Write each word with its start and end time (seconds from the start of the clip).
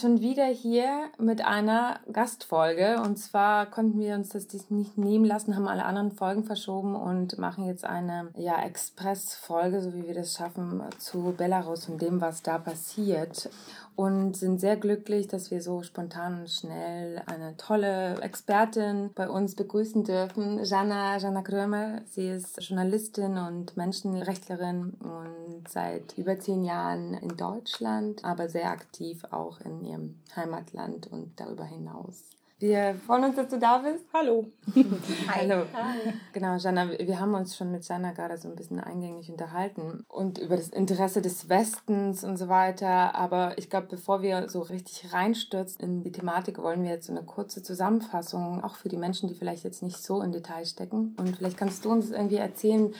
Schon 0.00 0.20
wieder 0.20 0.46
hier 0.46 1.10
mit 1.18 1.44
einer 1.44 2.00
Gastfolge. 2.12 3.00
Und 3.02 3.18
zwar 3.18 3.66
konnten 3.66 4.00
wir 4.00 4.14
uns 4.14 4.30
das 4.30 4.70
nicht 4.70 4.96
nehmen 4.96 5.24
lassen, 5.24 5.54
haben 5.54 5.68
alle 5.68 5.84
anderen 5.84 6.12
Folgen 6.12 6.44
verschoben 6.44 6.96
und 6.96 7.38
machen 7.38 7.66
jetzt 7.66 7.84
eine 7.84 8.30
ja, 8.36 8.62
Express-Folge, 8.62 9.80
so 9.82 9.94
wie 9.94 10.06
wir 10.06 10.14
das 10.14 10.34
schaffen, 10.34 10.82
zu 10.98 11.34
Belarus 11.36 11.88
und 11.88 12.00
dem, 12.00 12.20
was 12.20 12.42
da 12.42 12.58
passiert 12.58 13.50
und 14.00 14.34
sind 14.34 14.62
sehr 14.62 14.78
glücklich, 14.78 15.28
dass 15.28 15.50
wir 15.50 15.60
so 15.60 15.82
spontan 15.82 16.40
und 16.40 16.50
schnell 16.50 17.20
eine 17.26 17.54
tolle 17.58 18.18
Expertin 18.22 19.10
bei 19.14 19.28
uns 19.28 19.54
begrüßen 19.54 20.04
dürfen, 20.04 20.64
Jana, 20.64 21.18
Jana 21.18 21.42
Krömer. 21.42 22.00
Sie 22.08 22.26
ist 22.30 22.62
Journalistin 22.62 23.36
und 23.36 23.76
Menschenrechtlerin 23.76 24.94
und 25.02 25.68
seit 25.68 26.16
über 26.16 26.38
zehn 26.38 26.64
Jahren 26.64 27.12
in 27.12 27.36
Deutschland, 27.36 28.24
aber 28.24 28.48
sehr 28.48 28.70
aktiv 28.70 29.22
auch 29.32 29.60
in 29.60 29.84
ihrem 29.84 30.18
Heimatland 30.34 31.06
und 31.08 31.38
darüber 31.38 31.66
hinaus. 31.66 32.39
Wir 32.60 32.94
freuen 33.06 33.24
uns, 33.24 33.36
dass 33.36 33.48
du 33.48 33.58
da 33.58 33.78
bist. 33.78 34.04
Hallo. 34.12 34.52
Hallo. 35.34 35.64
Hi. 35.72 36.12
Genau, 36.34 36.56
Jana, 36.56 36.90
wir 36.90 37.18
haben 37.18 37.32
uns 37.32 37.56
schon 37.56 37.72
mit 37.72 37.88
Jana 37.88 38.12
gerade 38.12 38.36
so 38.36 38.48
ein 38.48 38.54
bisschen 38.54 38.78
eingängig 38.78 39.30
unterhalten 39.30 40.04
und 40.08 40.36
über 40.36 40.58
das 40.58 40.68
Interesse 40.68 41.22
des 41.22 41.48
Westens 41.48 42.22
und 42.22 42.36
so 42.36 42.48
weiter. 42.48 43.14
Aber 43.14 43.56
ich 43.56 43.70
glaube, 43.70 43.86
bevor 43.88 44.20
wir 44.20 44.50
so 44.50 44.60
richtig 44.60 45.10
reinstürzen 45.10 45.82
in 45.82 46.02
die 46.02 46.12
Thematik, 46.12 46.58
wollen 46.58 46.82
wir 46.82 46.90
jetzt 46.90 47.06
so 47.06 47.14
eine 47.14 47.22
kurze 47.22 47.62
Zusammenfassung, 47.62 48.62
auch 48.62 48.76
für 48.76 48.90
die 48.90 48.98
Menschen, 48.98 49.30
die 49.30 49.34
vielleicht 49.34 49.64
jetzt 49.64 49.82
nicht 49.82 50.02
so 50.02 50.20
in 50.20 50.30
Detail 50.30 50.66
stecken. 50.66 51.16
Und 51.18 51.38
vielleicht 51.38 51.56
kannst 51.56 51.86
du 51.86 51.90
uns 51.90 52.10
irgendwie 52.10 52.36
erzählen, 52.36 52.92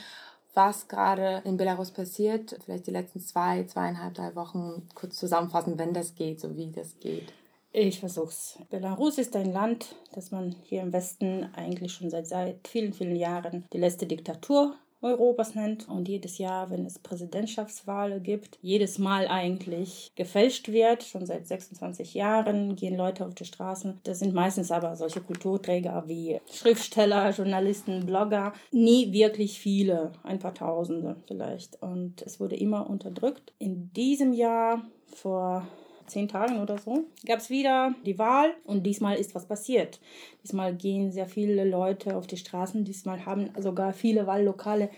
was 0.55 0.87
gerade 0.87 1.43
in 1.45 1.57
Belarus 1.57 1.91
passiert, 1.91 2.57
vielleicht 2.65 2.87
die 2.87 2.91
letzten 2.91 3.19
zwei, 3.19 3.63
zweieinhalb, 3.65 4.15
drei 4.15 4.35
Wochen 4.35 4.89
kurz 4.95 5.17
zusammenfassen, 5.17 5.77
wenn 5.77 5.93
das 5.93 6.15
geht, 6.15 6.41
so 6.41 6.55
wie 6.57 6.71
das 6.71 6.99
geht. 6.99 7.31
Ich 7.73 8.01
versuch's. 8.01 8.59
Belarus 8.69 9.17
ist 9.17 9.35
ein 9.35 9.53
Land, 9.53 9.95
das 10.13 10.31
man 10.31 10.55
hier 10.63 10.81
im 10.81 10.91
Westen 10.91 11.49
eigentlich 11.55 11.93
schon 11.93 12.09
seit, 12.09 12.27
seit 12.27 12.67
vielen, 12.67 12.91
vielen 12.91 13.15
Jahren 13.15 13.65
die 13.71 13.77
letzte 13.77 14.05
Diktatur 14.05 14.75
Europas 15.01 15.55
nennt 15.55 15.89
und 15.89 16.07
jedes 16.07 16.37
Jahr, 16.37 16.69
wenn 16.69 16.85
es 16.85 16.99
Präsidentschaftswahlen 16.99 18.21
gibt, 18.21 18.59
jedes 18.61 18.99
Mal 18.99 19.27
eigentlich 19.27 20.11
gefälscht 20.15 20.71
wird. 20.71 21.03
Schon 21.03 21.25
seit 21.25 21.47
26 21.47 22.13
Jahren 22.13 22.75
gehen 22.75 22.95
Leute 22.95 23.25
auf 23.25 23.33
die 23.33 23.45
Straßen. 23.45 23.99
Das 24.03 24.19
sind 24.19 24.33
meistens 24.33 24.69
aber 24.69 24.95
solche 24.95 25.21
Kulturträger 25.21 26.03
wie 26.07 26.39
Schriftsteller, 26.51 27.31
Journalisten, 27.31 28.05
Blogger. 28.05 28.53
Nie 28.71 29.11
wirklich 29.11 29.59
viele, 29.59 30.11
ein 30.23 30.39
paar 30.39 30.53
Tausende 30.53 31.15
vielleicht. 31.25 31.81
Und 31.81 32.21
es 32.21 32.39
wurde 32.39 32.55
immer 32.55 32.89
unterdrückt. 32.89 33.53
In 33.57 33.91
diesem 33.93 34.33
Jahr 34.33 34.83
vor 35.07 35.67
zehn 36.11 36.27
Tagen 36.27 36.59
oder 36.59 36.77
so, 36.77 37.05
gab 37.25 37.39
es 37.39 37.49
wieder 37.49 37.95
die 38.05 38.19
Wahl 38.19 38.53
und 38.65 38.83
diesmal 38.83 39.17
ist 39.17 39.33
was 39.33 39.47
passiert. 39.47 39.99
Diesmal 40.43 40.75
gehen 40.75 41.11
sehr 41.11 41.27
viele 41.27 41.63
Leute 41.63 42.15
auf 42.15 42.27
die 42.27 42.37
Straßen, 42.37 42.85
diesmal 42.85 43.25
haben 43.25 43.49
sogar 43.57 43.93
viele 43.93 44.27
Wahllokale 44.27 44.89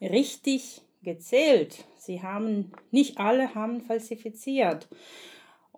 richtig 0.00 0.82
gezählt. 1.02 1.84
Sie 1.96 2.22
haben, 2.22 2.72
nicht 2.90 3.18
alle 3.18 3.54
haben 3.54 3.80
falsifiziert. 3.80 4.88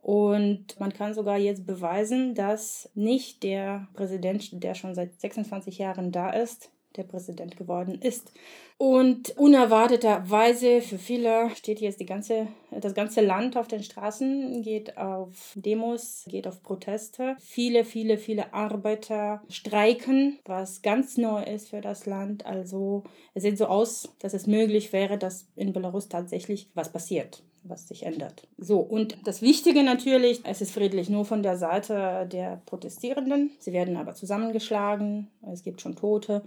Und 0.02 0.80
man 0.80 0.92
kann 0.92 1.12
sogar 1.12 1.38
jetzt 1.38 1.66
beweisen, 1.66 2.34
dass 2.34 2.90
nicht 2.94 3.42
der 3.42 3.88
Präsident, 3.94 4.62
der 4.62 4.74
schon 4.74 4.94
seit 4.94 5.20
26 5.20 5.78
Jahren 5.78 6.10
da 6.10 6.30
ist, 6.30 6.70
der 6.96 7.04
Präsident 7.04 7.56
geworden 7.56 8.00
ist. 8.00 8.32
Und 8.82 9.36
unerwarteterweise 9.36 10.80
für 10.80 10.96
viele 10.96 11.54
steht 11.54 11.82
jetzt 11.82 12.00
die 12.00 12.06
ganze, 12.06 12.46
das 12.70 12.94
ganze 12.94 13.20
Land 13.20 13.58
auf 13.58 13.68
den 13.68 13.82
Straßen, 13.82 14.62
geht 14.62 14.96
auf 14.96 15.52
Demos, 15.54 16.24
geht 16.26 16.46
auf 16.46 16.62
Proteste. 16.62 17.36
Viele, 17.40 17.84
viele, 17.84 18.16
viele 18.16 18.54
Arbeiter 18.54 19.42
streiken, 19.50 20.38
was 20.46 20.80
ganz 20.80 21.18
neu 21.18 21.42
ist 21.42 21.68
für 21.68 21.82
das 21.82 22.06
Land. 22.06 22.46
Also 22.46 23.04
es 23.34 23.42
sieht 23.42 23.58
so 23.58 23.66
aus, 23.66 24.14
dass 24.18 24.32
es 24.32 24.46
möglich 24.46 24.94
wäre, 24.94 25.18
dass 25.18 25.46
in 25.56 25.74
Belarus 25.74 26.08
tatsächlich 26.08 26.70
was 26.72 26.90
passiert 26.90 27.42
was 27.62 27.88
sich 27.88 28.04
ändert. 28.04 28.46
So, 28.58 28.78
und 28.78 29.18
das 29.24 29.42
Wichtige 29.42 29.82
natürlich, 29.82 30.40
es 30.44 30.60
ist 30.60 30.72
friedlich 30.72 31.08
nur 31.10 31.24
von 31.24 31.42
der 31.42 31.56
Seite 31.56 32.26
der 32.30 32.62
Protestierenden. 32.66 33.50
Sie 33.58 33.72
werden 33.72 33.96
aber 33.96 34.14
zusammengeschlagen, 34.14 35.28
es 35.52 35.62
gibt 35.62 35.80
schon 35.80 35.96
Tote, 35.96 36.42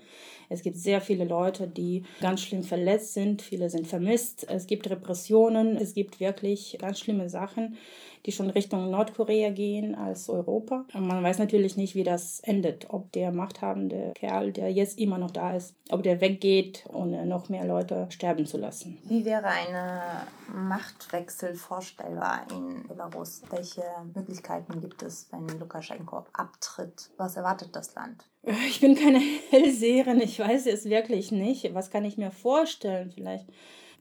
es 0.49 0.61
gibt 0.61 0.77
sehr 0.77 1.01
viele 1.01 1.25
Leute, 1.25 1.67
die 1.67 2.03
ganz 2.19 2.41
schlimm 2.41 2.63
verletzt 2.63 3.13
sind, 3.13 3.41
viele 3.41 3.69
sind 3.69 3.87
vermisst, 3.87 4.47
es 4.49 4.67
gibt 4.67 4.89
Repressionen, 4.89 5.77
es 5.77 5.93
gibt 5.93 6.19
wirklich 6.19 6.77
ganz 6.79 6.99
schlimme 6.99 7.29
Sachen 7.29 7.77
die 8.25 8.31
schon 8.31 8.49
Richtung 8.49 8.89
Nordkorea 8.89 9.49
gehen 9.49 9.95
als 9.95 10.29
Europa. 10.29 10.85
Und 10.93 11.07
man 11.07 11.23
weiß 11.23 11.39
natürlich 11.39 11.77
nicht, 11.77 11.95
wie 11.95 12.03
das 12.03 12.39
endet. 12.41 12.87
Ob 12.89 13.11
der 13.11 13.31
machthabende 13.31 14.13
Kerl, 14.15 14.51
der 14.51 14.71
jetzt 14.71 14.99
immer 14.99 15.17
noch 15.17 15.31
da 15.31 15.55
ist, 15.55 15.75
ob 15.89 16.03
der 16.03 16.21
weggeht 16.21 16.85
und 16.87 17.11
noch 17.27 17.49
mehr 17.49 17.65
Leute 17.65 18.07
sterben 18.09 18.45
zu 18.45 18.57
lassen. 18.57 18.97
Wie 19.03 19.25
wäre 19.25 19.45
ein 19.45 20.67
Machtwechsel 20.67 21.55
vorstellbar 21.55 22.45
in 22.51 22.87
Belarus? 22.87 23.41
Welche 23.49 23.83
Möglichkeiten 24.13 24.81
gibt 24.81 25.03
es, 25.03 25.27
wenn 25.31 25.47
Lukaschenko 25.59 26.25
abtritt? 26.33 27.09
Was 27.17 27.35
erwartet 27.35 27.75
das 27.75 27.95
Land? 27.95 28.25
Ich 28.67 28.81
bin 28.81 28.95
keine 28.95 29.19
Hellseherin, 29.49 30.19
ich 30.21 30.39
weiß 30.39 30.65
es 30.67 30.85
wirklich 30.85 31.31
nicht. 31.31 31.73
Was 31.73 31.91
kann 31.91 32.05
ich 32.05 32.17
mir 32.17 32.31
vorstellen? 32.31 33.11
Vielleicht 33.13 33.47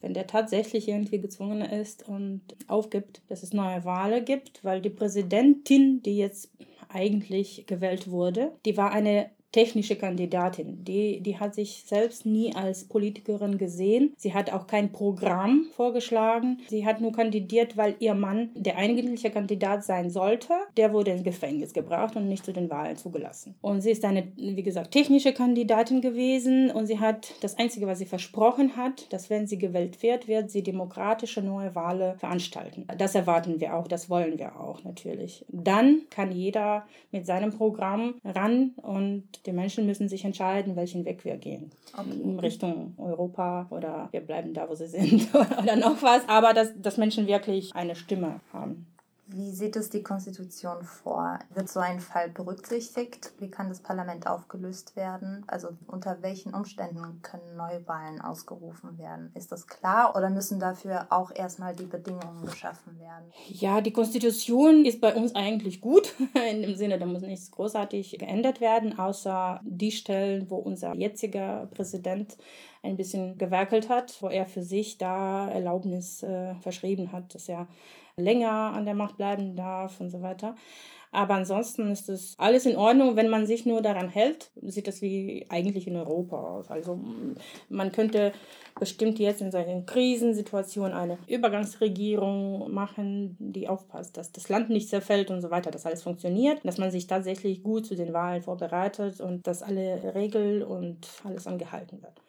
wenn 0.03 0.15
der 0.15 0.27
tatsächlich 0.27 0.89
irgendwie 0.89 1.21
gezwungen 1.21 1.63
ist 1.63 2.07
und 2.07 2.43
aufgibt, 2.67 3.23
dass 3.29 3.43
es 3.43 3.55
neue 3.55 3.85
Wahlen 3.85 4.25
gibt, 4.25 4.63
weil 4.63 4.83
die 4.83 4.91
Präsidentin, 4.91 6.03
die 6.03 6.19
jetzt 6.19 6.51
eigentlich 6.89 7.65
gewählt 7.67 8.11
wurde, 8.11 8.53
die 8.67 8.77
war 8.77 8.91
eine 8.91 9.31
technische 9.53 9.97
Kandidatin. 9.97 10.85
Die, 10.85 11.21
die 11.21 11.39
hat 11.39 11.55
sich 11.55 11.85
selbst 11.87 12.27
nie 12.27 12.55
als 12.55 12.85
Politikerin 12.85 13.59
gesehen. 13.59 14.15
Sie 14.17 14.35
hat 14.35 14.53
auch 14.53 14.67
kein 14.67 14.93
Programm 14.93 15.67
vorgeschlagen. 15.77 16.61
Sie 16.69 16.87
hat 16.87 17.01
nur 17.01 17.13
kandidiert, 17.13 17.77
weil 17.77 17.95
ihr 17.99 18.15
Mann 18.15 18.51
der 18.55 18.79
eigentliche 18.79 19.31
Kandidat 19.31 19.85
sein 19.85 20.11
sollte. 20.11 20.55
Der 20.77 20.93
wurde 20.93 21.13
ins 21.13 21.23
Gefängnis 21.23 21.73
gebracht 21.73 22.17
und 22.17 22.29
nicht 22.29 22.45
zu 22.45 22.53
den 22.53 22.71
Wahlen 22.71 22.97
zugelassen. 22.97 23.55
Und 23.61 23.83
sie 23.83 23.91
ist 23.91 24.05
eine, 24.05 24.33
wie 24.37 24.63
gesagt, 24.63 24.93
technische 24.93 25.33
Kandidatin 25.33 26.01
gewesen 26.01 26.71
und 26.71 26.87
sie 26.87 26.99
hat 26.99 27.35
das 27.43 27.59
Einzige, 27.59 27.87
was 27.87 27.99
sie 27.99 28.07
versprochen 28.07 28.77
hat, 28.77 29.13
dass 29.13 29.29
wenn 29.29 29.47
sie 29.47 29.59
gewählt 29.59 30.03
wird, 30.03 30.29
wird 30.29 30.51
sie 30.51 30.63
demokratische 30.63 31.43
neue 31.43 31.75
Wahlen 31.75 32.19
veranstalten. 32.19 32.87
Das 32.99 33.15
erwarten 33.15 33.61
wir 33.61 33.77
auch, 33.77 33.87
das 33.87 34.09
wollen 34.09 34.39
wir 34.39 34.59
auch 34.59 34.83
natürlich. 34.85 35.45
Dann 35.49 36.03
kann 36.11 36.33
jeder 36.33 36.87
mit 37.11 37.27
seinem 37.27 37.53
Programm 37.53 38.15
ran 38.25 38.73
und 38.77 39.42
die 39.47 39.53
Menschen 39.53 39.87
müssen 39.87 40.09
sich 40.09 40.25
entscheiden, 40.25 40.77
welchen 40.77 41.05
Weg 41.05 41.25
wir 41.25 41.37
gehen. 41.37 41.71
Okay. 41.97 42.11
In 42.23 42.39
Richtung 42.39 42.95
Europa 42.97 43.67
oder 43.71 44.09
wir 44.13 44.21
bleiben 44.21 44.55
da, 44.55 44.69
wo 44.69 44.75
sie 44.75 44.87
sind 44.87 45.35
oder 45.35 45.77
noch 45.77 46.03
was. 46.03 46.29
Aber 46.29 46.53
dass, 46.55 46.73
dass 46.81 46.97
Menschen 46.97 47.27
wirklich 47.27 47.75
eine 47.75 47.95
Stimme 47.97 48.41
haben. 48.53 48.87
Wie 49.35 49.51
sieht 49.51 49.77
es 49.77 49.89
die 49.89 50.03
Konstitution 50.03 50.83
vor? 50.83 51.39
Wird 51.55 51.69
so 51.69 51.81
ein 51.81 52.01
Fall 52.01 52.29
berücksichtigt? 52.29 53.33
Wie 53.39 53.51
kann 53.51 53.69
das 53.69 53.81
Parlament 53.81 54.27
aufgelöst 54.27 54.95
werden? 54.95 55.45
Also 55.47 55.69
unter 55.87 56.21
welchen 56.21 56.53
Umständen 56.53 57.23
können 57.23 57.57
Neuwahlen 57.57 58.21
ausgerufen 58.21 58.99
werden? 58.99 59.31
Ist 59.35 59.51
das 59.51 59.67
klar 59.67 60.15
oder 60.17 60.29
müssen 60.29 60.61
dafür 60.61 61.07
auch 61.11 61.35
erstmal 61.35 61.75
die 61.75 61.87
Bedingungen 61.87 62.45
geschaffen 62.45 62.99
werden? 62.99 63.33
Ja, 63.49 63.81
die 63.81 63.93
Konstitution 63.93 64.85
ist 64.85 65.01
bei 65.01 65.15
uns 65.15 65.35
eigentlich 65.35 65.81
gut. 65.81 66.15
In 66.51 66.63
dem 66.63 66.75
Sinne, 66.75 66.99
da 66.99 67.07
muss 67.07 67.23
nichts 67.23 67.51
großartig 67.51 68.19
geändert 68.19 68.61
werden, 68.61 68.99
außer 68.99 69.61
die 69.65 69.93
Stellen, 69.93 70.51
wo 70.51 70.57
unser 70.57 70.95
jetziger 70.95 71.69
Präsident 71.75 72.37
ein 72.83 72.97
bisschen 72.97 73.39
gewerkelt 73.39 73.89
hat, 73.89 74.21
wo 74.21 74.29
er 74.29 74.47
für 74.47 74.63
sich 74.63 74.99
da 74.99 75.49
Erlaubnis 75.49 76.23
äh, 76.23 76.55
verschrieben 76.57 77.13
hat, 77.13 77.35
dass 77.35 77.49
er 77.49 77.69
länger 78.17 78.51
an 78.51 78.85
der 78.85 78.95
Macht 78.95 79.17
bleiben 79.17 79.57
darf 79.57 80.01
und 80.01 80.11
so 80.11 80.23
weiter. 80.23 80.55
Aber 81.15 81.35
ansonsten 81.35 81.91
ist 81.91 82.09
es 82.09 82.35
alles 82.39 82.65
in 82.65 82.75
Ordnung, 82.75 83.17
wenn 83.17 83.29
man 83.29 83.47
sich 83.47 83.67
nur 83.67 83.83
daran 83.83 84.09
hält, 84.09 84.51
sieht 84.63 84.89
das 84.89 85.03
wie 85.03 85.45
eigentlich 85.51 85.87
in 85.87 85.95
Europa 85.95 86.37
aus. 86.39 86.71
Also 86.71 86.99
man 87.69 87.93
könnte 87.93 88.33
bestimmt 88.81 89.19
jetzt 89.19 89.43
in 89.43 89.51
seinen 89.51 89.85
Krisensituationen 89.85 90.95
eine 90.95 91.19
Übergangsregierung 91.27 92.73
machen, 92.73 93.37
die 93.39 93.69
aufpasst, 93.69 94.17
dass 94.17 94.33
das 94.33 94.49
Land 94.49 94.71
nicht 94.71 94.89
zerfällt 94.89 95.31
und 95.31 95.43
so 95.43 95.51
weiter, 95.51 95.71
dass 95.71 95.85
alles 95.85 96.03
funktioniert, 96.03 96.65
dass 96.65 96.79
man 96.79 96.91
sich 96.91 97.07
tatsächlich 97.07 97.63
gut 97.63 97.85
zu 97.85 97.95
den 97.95 98.15
Wahlen 98.15 98.43
vorbereitet 98.43 99.21
und 99.21 99.47
dass 99.47 99.63
alle 99.63 100.15
Regeln 100.15 100.63
und 100.63 101.07
alles 101.25 101.47
angehalten 101.47 102.03
wird 102.03 102.23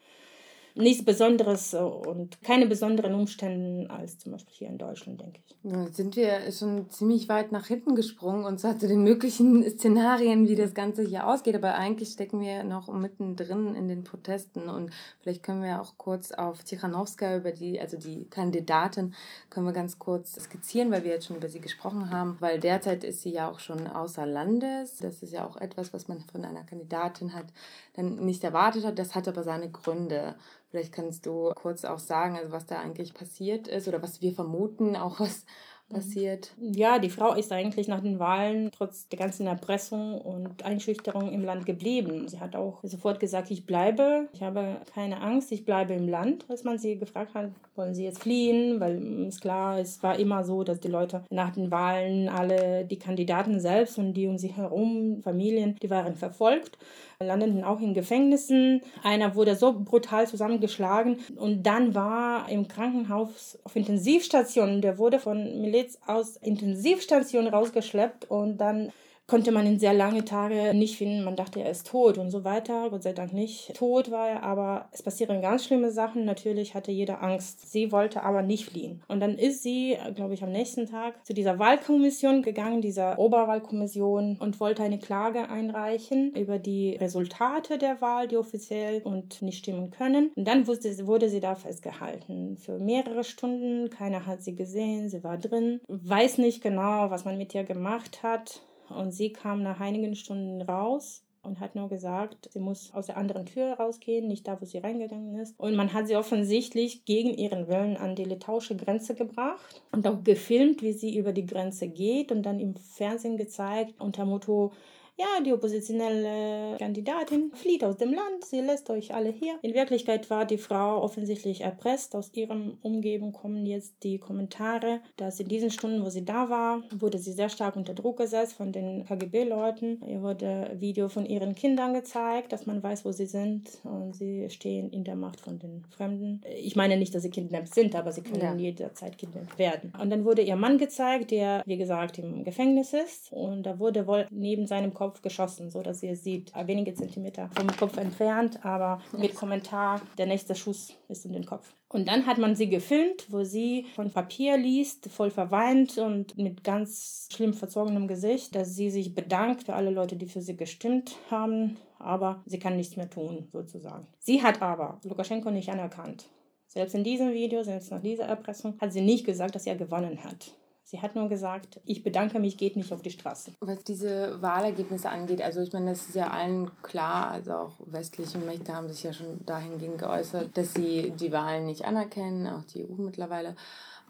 nichts 0.75 1.05
Besonderes 1.05 1.73
und 1.73 2.41
keine 2.41 2.65
besonderen 2.65 3.13
Umstände 3.13 3.89
als 3.89 4.17
zum 4.17 4.31
Beispiel 4.31 4.55
hier 4.55 4.69
in 4.69 4.77
Deutschland, 4.77 5.21
denke 5.21 5.39
ich. 5.45 5.55
Ja, 5.63 5.87
sind 5.87 6.15
wir 6.15 6.51
schon 6.51 6.89
ziemlich 6.89 7.29
weit 7.29 7.51
nach 7.51 7.67
hinten 7.67 7.95
gesprungen 7.95 8.43
und 8.45 8.59
zwar 8.59 8.77
zu 8.79 8.87
den 8.87 9.03
möglichen 9.03 9.63
Szenarien, 9.77 10.47
wie 10.47 10.55
das 10.55 10.73
Ganze 10.73 11.03
hier 11.03 11.27
ausgeht. 11.27 11.55
Aber 11.55 11.75
eigentlich 11.75 12.09
stecken 12.09 12.39
wir 12.41 12.63
noch 12.63 12.91
mittendrin 12.91 13.75
in 13.75 13.87
den 13.87 14.03
Protesten 14.03 14.69
und 14.69 14.91
vielleicht 15.21 15.43
können 15.43 15.61
wir 15.61 15.81
auch 15.81 15.93
kurz 15.97 16.31
auf 16.31 16.63
Tichanowska 16.63 17.37
über 17.37 17.51
die, 17.51 17.79
also 17.79 17.97
die 17.97 18.25
Kandidatin, 18.25 19.13
können 19.49 19.67
wir 19.67 19.73
ganz 19.73 19.99
kurz 19.99 20.33
skizzieren, 20.33 20.91
weil 20.91 21.03
wir 21.03 21.11
jetzt 21.11 21.27
schon 21.27 21.37
über 21.37 21.49
sie 21.49 21.61
gesprochen 21.61 22.09
haben, 22.09 22.37
weil 22.39 22.59
derzeit 22.59 23.03
ist 23.03 23.21
sie 23.21 23.31
ja 23.31 23.49
auch 23.49 23.59
schon 23.59 23.87
außer 23.87 24.25
Landes. 24.25 24.97
Das 24.97 25.21
ist 25.21 25.33
ja 25.33 25.45
auch 25.45 25.57
etwas, 25.57 25.93
was 25.93 26.07
man 26.07 26.21
von 26.31 26.43
einer 26.43 26.63
Kandidatin 26.63 27.33
hat, 27.33 27.45
dann 27.93 28.15
nicht 28.25 28.43
erwartet 28.43 28.85
hat. 28.85 28.99
Das 28.99 29.15
hat 29.15 29.27
aber 29.27 29.43
seine 29.43 29.69
Gründe. 29.69 30.35
Vielleicht 30.69 30.91
kannst 30.91 31.25
du 31.25 31.51
kurz 31.55 31.85
auch 31.85 31.99
sagen, 31.99 32.35
also 32.35 32.51
was 32.51 32.65
da 32.65 32.79
eigentlich 32.79 33.13
passiert 33.13 33.67
ist 33.67 33.87
oder 33.87 34.01
was 34.01 34.21
wir 34.21 34.33
vermuten, 34.33 34.95
auch 34.95 35.19
was 35.19 35.45
passiert. 35.93 36.51
Ja, 36.59 36.99
die 36.99 37.09
Frau 37.09 37.33
ist 37.33 37.51
eigentlich 37.51 37.87
nach 37.87 38.01
den 38.01 38.19
Wahlen 38.19 38.71
trotz 38.75 39.07
der 39.09 39.19
ganzen 39.19 39.47
Erpressung 39.47 40.19
und 40.19 40.65
Einschüchterung 40.65 41.31
im 41.31 41.43
Land 41.43 41.65
geblieben. 41.65 42.27
Sie 42.27 42.39
hat 42.39 42.55
auch 42.55 42.79
sofort 42.83 43.19
gesagt, 43.19 43.51
ich 43.51 43.65
bleibe, 43.65 44.27
ich 44.33 44.41
habe 44.41 44.77
keine 44.93 45.21
Angst, 45.21 45.51
ich 45.51 45.65
bleibe 45.65 45.93
im 45.93 46.07
Land. 46.07 46.45
Als 46.49 46.63
man 46.63 46.79
sie 46.79 46.97
gefragt 46.97 47.35
hat, 47.35 47.51
wollen 47.75 47.93
sie 47.93 48.05
jetzt 48.05 48.23
fliehen, 48.23 48.79
weil 48.79 49.27
ist 49.27 49.41
klar, 49.41 49.79
es 49.79 50.01
war 50.03 50.17
immer 50.17 50.43
so, 50.43 50.63
dass 50.63 50.79
die 50.79 50.87
Leute 50.87 51.23
nach 51.29 51.51
den 51.51 51.69
Wahlen 51.71 52.27
alle 52.27 52.85
die 52.85 52.99
Kandidaten 52.99 53.59
selbst 53.59 53.97
und 53.97 54.13
die 54.13 54.27
um 54.27 54.37
sie 54.37 54.49
herum, 54.49 55.21
Familien, 55.21 55.75
die 55.81 55.89
waren 55.89 56.15
verfolgt 56.15 56.77
landeten 57.25 57.63
auch 57.63 57.79
in 57.79 57.93
Gefängnissen. 57.93 58.81
Einer 59.03 59.35
wurde 59.35 59.55
so 59.55 59.73
brutal 59.73 60.27
zusammengeschlagen 60.27 61.17
und 61.35 61.63
dann 61.63 61.95
war 61.95 62.49
im 62.49 62.67
Krankenhaus 62.67 63.57
auf 63.63 63.75
Intensivstation. 63.75 64.81
Der 64.81 64.97
wurde 64.97 65.19
von 65.19 65.61
Miliz 65.61 65.99
aus 66.05 66.37
Intensivstation 66.37 67.47
rausgeschleppt 67.47 68.29
und 68.29 68.57
dann 68.57 68.91
konnte 69.27 69.51
man 69.51 69.65
ihn 69.65 69.79
sehr 69.79 69.93
lange 69.93 70.25
Tage 70.25 70.73
nicht 70.73 70.97
finden. 70.97 71.23
Man 71.23 71.35
dachte, 71.35 71.61
er 71.61 71.71
ist 71.71 71.87
tot 71.87 72.17
und 72.17 72.29
so 72.29 72.43
weiter. 72.43 72.89
Gott 72.89 73.03
sei 73.03 73.13
Dank 73.13 73.33
nicht 73.33 73.73
tot 73.75 74.11
war 74.11 74.29
er, 74.29 74.43
aber 74.43 74.89
es 74.91 75.01
passieren 75.01 75.41
ganz 75.41 75.65
schlimme 75.65 75.91
Sachen. 75.91 76.25
Natürlich 76.25 76.75
hatte 76.75 76.91
jeder 76.91 77.23
Angst. 77.23 77.71
Sie 77.71 77.91
wollte 77.91 78.23
aber 78.23 78.41
nicht 78.41 78.65
fliehen. 78.65 79.01
Und 79.07 79.19
dann 79.19 79.37
ist 79.37 79.63
sie, 79.63 79.97
glaube 80.15 80.33
ich, 80.33 80.43
am 80.43 80.51
nächsten 80.51 80.85
Tag 80.87 81.25
zu 81.25 81.33
dieser 81.33 81.57
Wahlkommission 81.59 82.41
gegangen, 82.41 82.81
dieser 82.81 83.17
Oberwahlkommission, 83.17 84.37
und 84.39 84.59
wollte 84.59 84.83
eine 84.83 84.99
Klage 84.99 85.49
einreichen 85.49 86.33
über 86.35 86.59
die 86.59 86.95
Resultate 86.95 87.77
der 87.77 88.01
Wahl, 88.01 88.27
die 88.27 88.37
offiziell 88.37 89.01
und 89.03 89.41
nicht 89.41 89.59
stimmen 89.59 89.91
können. 89.91 90.31
Und 90.35 90.47
dann 90.47 90.67
wurde, 90.67 91.29
sie 91.29 91.39
da 91.39 91.55
festgehalten 91.55 92.57
für 92.57 92.77
mehrere 92.77 93.23
Stunden. 93.23 93.89
Keiner 93.89 94.25
hat 94.25 94.43
sie 94.43 94.55
gesehen. 94.55 95.09
Sie 95.09 95.23
war 95.23 95.37
drin. 95.37 95.79
Weiß 95.87 96.37
nicht 96.37 96.61
genau, 96.61 97.09
was 97.09 97.25
man 97.25 97.37
mit 97.37 97.55
ihr 97.55 97.63
gemacht 97.63 98.21
hat. 98.23 98.61
Und 98.93 99.11
sie 99.11 99.33
kam 99.33 99.63
nach 99.63 99.79
einigen 99.79 100.15
Stunden 100.15 100.61
raus 100.61 101.23
und 101.43 101.59
hat 101.59 101.75
nur 101.75 101.89
gesagt, 101.89 102.49
sie 102.51 102.59
muss 102.59 102.93
aus 102.93 103.07
der 103.07 103.17
anderen 103.17 103.45
Tür 103.45 103.73
rausgehen, 103.73 104.27
nicht 104.27 104.47
da, 104.47 104.59
wo 104.59 104.65
sie 104.65 104.77
reingegangen 104.77 105.37
ist. 105.39 105.59
Und 105.59 105.75
man 105.75 105.93
hat 105.93 106.07
sie 106.07 106.15
offensichtlich 106.15 107.05
gegen 107.05 107.33
ihren 107.33 107.67
Willen 107.67 107.97
an 107.97 108.15
die 108.15 108.23
litauische 108.23 108.77
Grenze 108.77 109.13
gebracht 109.13 109.81
und 109.91 110.07
auch 110.07 110.23
gefilmt, 110.23 110.81
wie 110.81 110.93
sie 110.93 111.17
über 111.17 111.33
die 111.33 111.45
Grenze 111.45 111.89
geht 111.89 112.31
und 112.31 112.43
dann 112.43 112.59
im 112.59 112.75
Fernsehen 112.75 113.37
gezeigt 113.37 113.95
unter 113.99 114.25
Motto, 114.25 114.71
ja, 115.15 115.27
die 115.45 115.53
oppositionelle 115.53 116.77
Kandidatin 116.77 117.51
flieht 117.53 117.83
aus 117.83 117.97
dem 117.97 118.13
Land, 118.13 118.45
sie 118.45 118.61
lässt 118.61 118.89
euch 118.89 119.13
alle 119.13 119.29
hier. 119.29 119.59
In 119.61 119.73
Wirklichkeit 119.73 120.29
war 120.29 120.45
die 120.45 120.57
Frau 120.57 121.01
offensichtlich 121.01 121.61
erpresst. 121.61 122.15
Aus 122.15 122.31
ihrem 122.33 122.77
Umgebung 122.81 123.31
kommen 123.31 123.65
jetzt 123.65 124.03
die 124.03 124.17
Kommentare, 124.17 125.01
dass 125.17 125.39
in 125.39 125.47
diesen 125.47 125.69
Stunden, 125.69 126.03
wo 126.03 126.09
sie 126.09 126.25
da 126.25 126.49
war, 126.49 126.81
wurde 126.91 127.19
sie 127.19 127.31
sehr 127.31 127.49
stark 127.49 127.75
unter 127.75 127.93
Druck 127.93 128.17
gesetzt 128.17 128.53
von 128.53 128.71
den 128.71 129.05
KGB-Leuten. 129.05 130.01
Ihr 130.07 130.21
wurde 130.21 130.71
Video 130.79 131.09
von 131.09 131.25
ihren 131.25 131.53
Kindern 131.53 131.93
gezeigt, 131.93 132.51
dass 132.51 132.65
man 132.65 132.81
weiß, 132.81 133.05
wo 133.05 133.11
sie 133.11 133.27
sind 133.27 133.69
und 133.83 134.15
sie 134.15 134.49
stehen 134.49 134.89
in 134.89 135.03
der 135.03 135.15
Macht 135.15 135.41
von 135.41 135.59
den 135.59 135.85
Fremden. 135.89 136.41
Ich 136.57 136.75
meine 136.75 136.97
nicht, 136.97 137.13
dass 137.13 137.23
sie 137.23 137.29
kidnappt 137.29 137.73
sind, 137.73 137.95
aber 137.95 138.11
sie 138.11 138.21
können 138.21 138.41
ja. 138.41 138.55
jederzeit 138.55 139.17
kidnappt 139.17 139.59
werden. 139.59 139.93
Und 140.01 140.09
dann 140.09 140.25
wurde 140.25 140.41
ihr 140.41 140.55
Mann 140.55 140.77
gezeigt, 140.77 141.31
der, 141.31 141.61
wie 141.65 141.77
gesagt, 141.77 142.17
im 142.17 142.43
Gefängnis 142.43 142.93
ist 142.93 143.31
und 143.31 143.63
da 143.63 143.77
wurde 143.77 144.07
wohl 144.07 144.27
neben 144.31 144.65
seinem 144.65 144.93
Kopf 144.93 145.12
Kopf 145.13 145.21
geschossen, 145.21 145.69
so 145.69 145.83
dass 145.83 146.01
ihr 146.01 146.15
seht, 146.15 146.51
wenige 146.65 146.95
Zentimeter 146.95 147.47
vom 147.55 147.67
Kopf 147.67 147.97
entfernt, 147.97 148.65
aber 148.65 148.99
mit 149.15 149.35
Kommentar, 149.35 150.01
der 150.17 150.25
nächste 150.25 150.55
Schuss 150.55 150.93
ist 151.07 151.25
in 151.25 151.33
den 151.33 151.45
Kopf. 151.45 151.75
Und 151.87 152.07
dann 152.07 152.25
hat 152.25 152.39
man 152.39 152.55
sie 152.55 152.67
gefilmt, 152.67 153.27
wo 153.29 153.43
sie 153.43 153.85
von 153.93 154.09
Papier 154.09 154.57
liest, 154.57 155.09
voll 155.09 155.29
verweint 155.29 155.99
und 155.99 156.35
mit 156.37 156.63
ganz 156.63 157.27
schlimm 157.31 157.53
verzogenem 157.53 158.07
Gesicht, 158.07 158.55
dass 158.55 158.75
sie 158.75 158.89
sich 158.89 159.13
bedankt 159.13 159.63
für 159.63 159.75
alle 159.75 159.91
Leute, 159.91 160.15
die 160.15 160.25
für 160.25 160.41
sie 160.41 160.57
gestimmt 160.57 161.15
haben, 161.29 161.77
aber 161.99 162.41
sie 162.47 162.57
kann 162.57 162.75
nichts 162.75 162.97
mehr 162.97 163.09
tun, 163.09 163.47
sozusagen. 163.51 164.07
Sie 164.17 164.41
hat 164.41 164.63
aber 164.63 164.99
Lukaschenko 165.03 165.51
nicht 165.51 165.69
anerkannt. 165.69 166.27
Selbst 166.65 166.95
in 166.95 167.03
diesem 167.03 167.33
Video, 167.33 167.61
selbst 167.61 167.91
nach 167.91 168.01
dieser 168.01 168.25
Erpressung, 168.25 168.79
hat 168.81 168.91
sie 168.91 169.01
nicht 169.01 169.27
gesagt, 169.27 169.53
dass 169.53 169.67
er 169.67 169.75
gewonnen 169.75 170.23
hat. 170.23 170.55
Sie 170.93 171.01
hat 171.01 171.15
nur 171.15 171.27
gesagt, 171.27 171.81
ich 171.85 172.03
bedanke 172.03 172.37
mich, 172.37 172.55
geht 172.55 172.75
nicht 172.75 172.93
auf 172.93 173.01
die 173.01 173.09
Straße. 173.09 173.53
Was 173.61 173.83
diese 173.83 174.39
Wahlergebnisse 174.43 175.09
angeht, 175.09 175.41
also 175.41 175.59
ich 175.61 175.73
meine, 175.73 175.89
das 175.89 176.05
ist 176.05 176.13
ja 176.13 176.27
allen 176.27 176.69
klar, 176.83 177.31
also 177.31 177.53
auch 177.53 177.71
westliche 177.87 178.37
Mächte 178.37 178.75
haben 178.75 178.87
sich 178.87 179.01
ja 179.01 179.11
schon 179.11 179.43
dahingehend 179.43 179.97
geäußert, 179.97 180.55
dass 180.55 180.75
sie 180.75 181.11
die 181.19 181.31
Wahlen 181.31 181.65
nicht 181.65 181.83
anerkennen, 181.85 182.45
auch 182.45 182.63
die 182.65 182.83
EU 182.83 182.93
mittlerweile. 182.97 183.55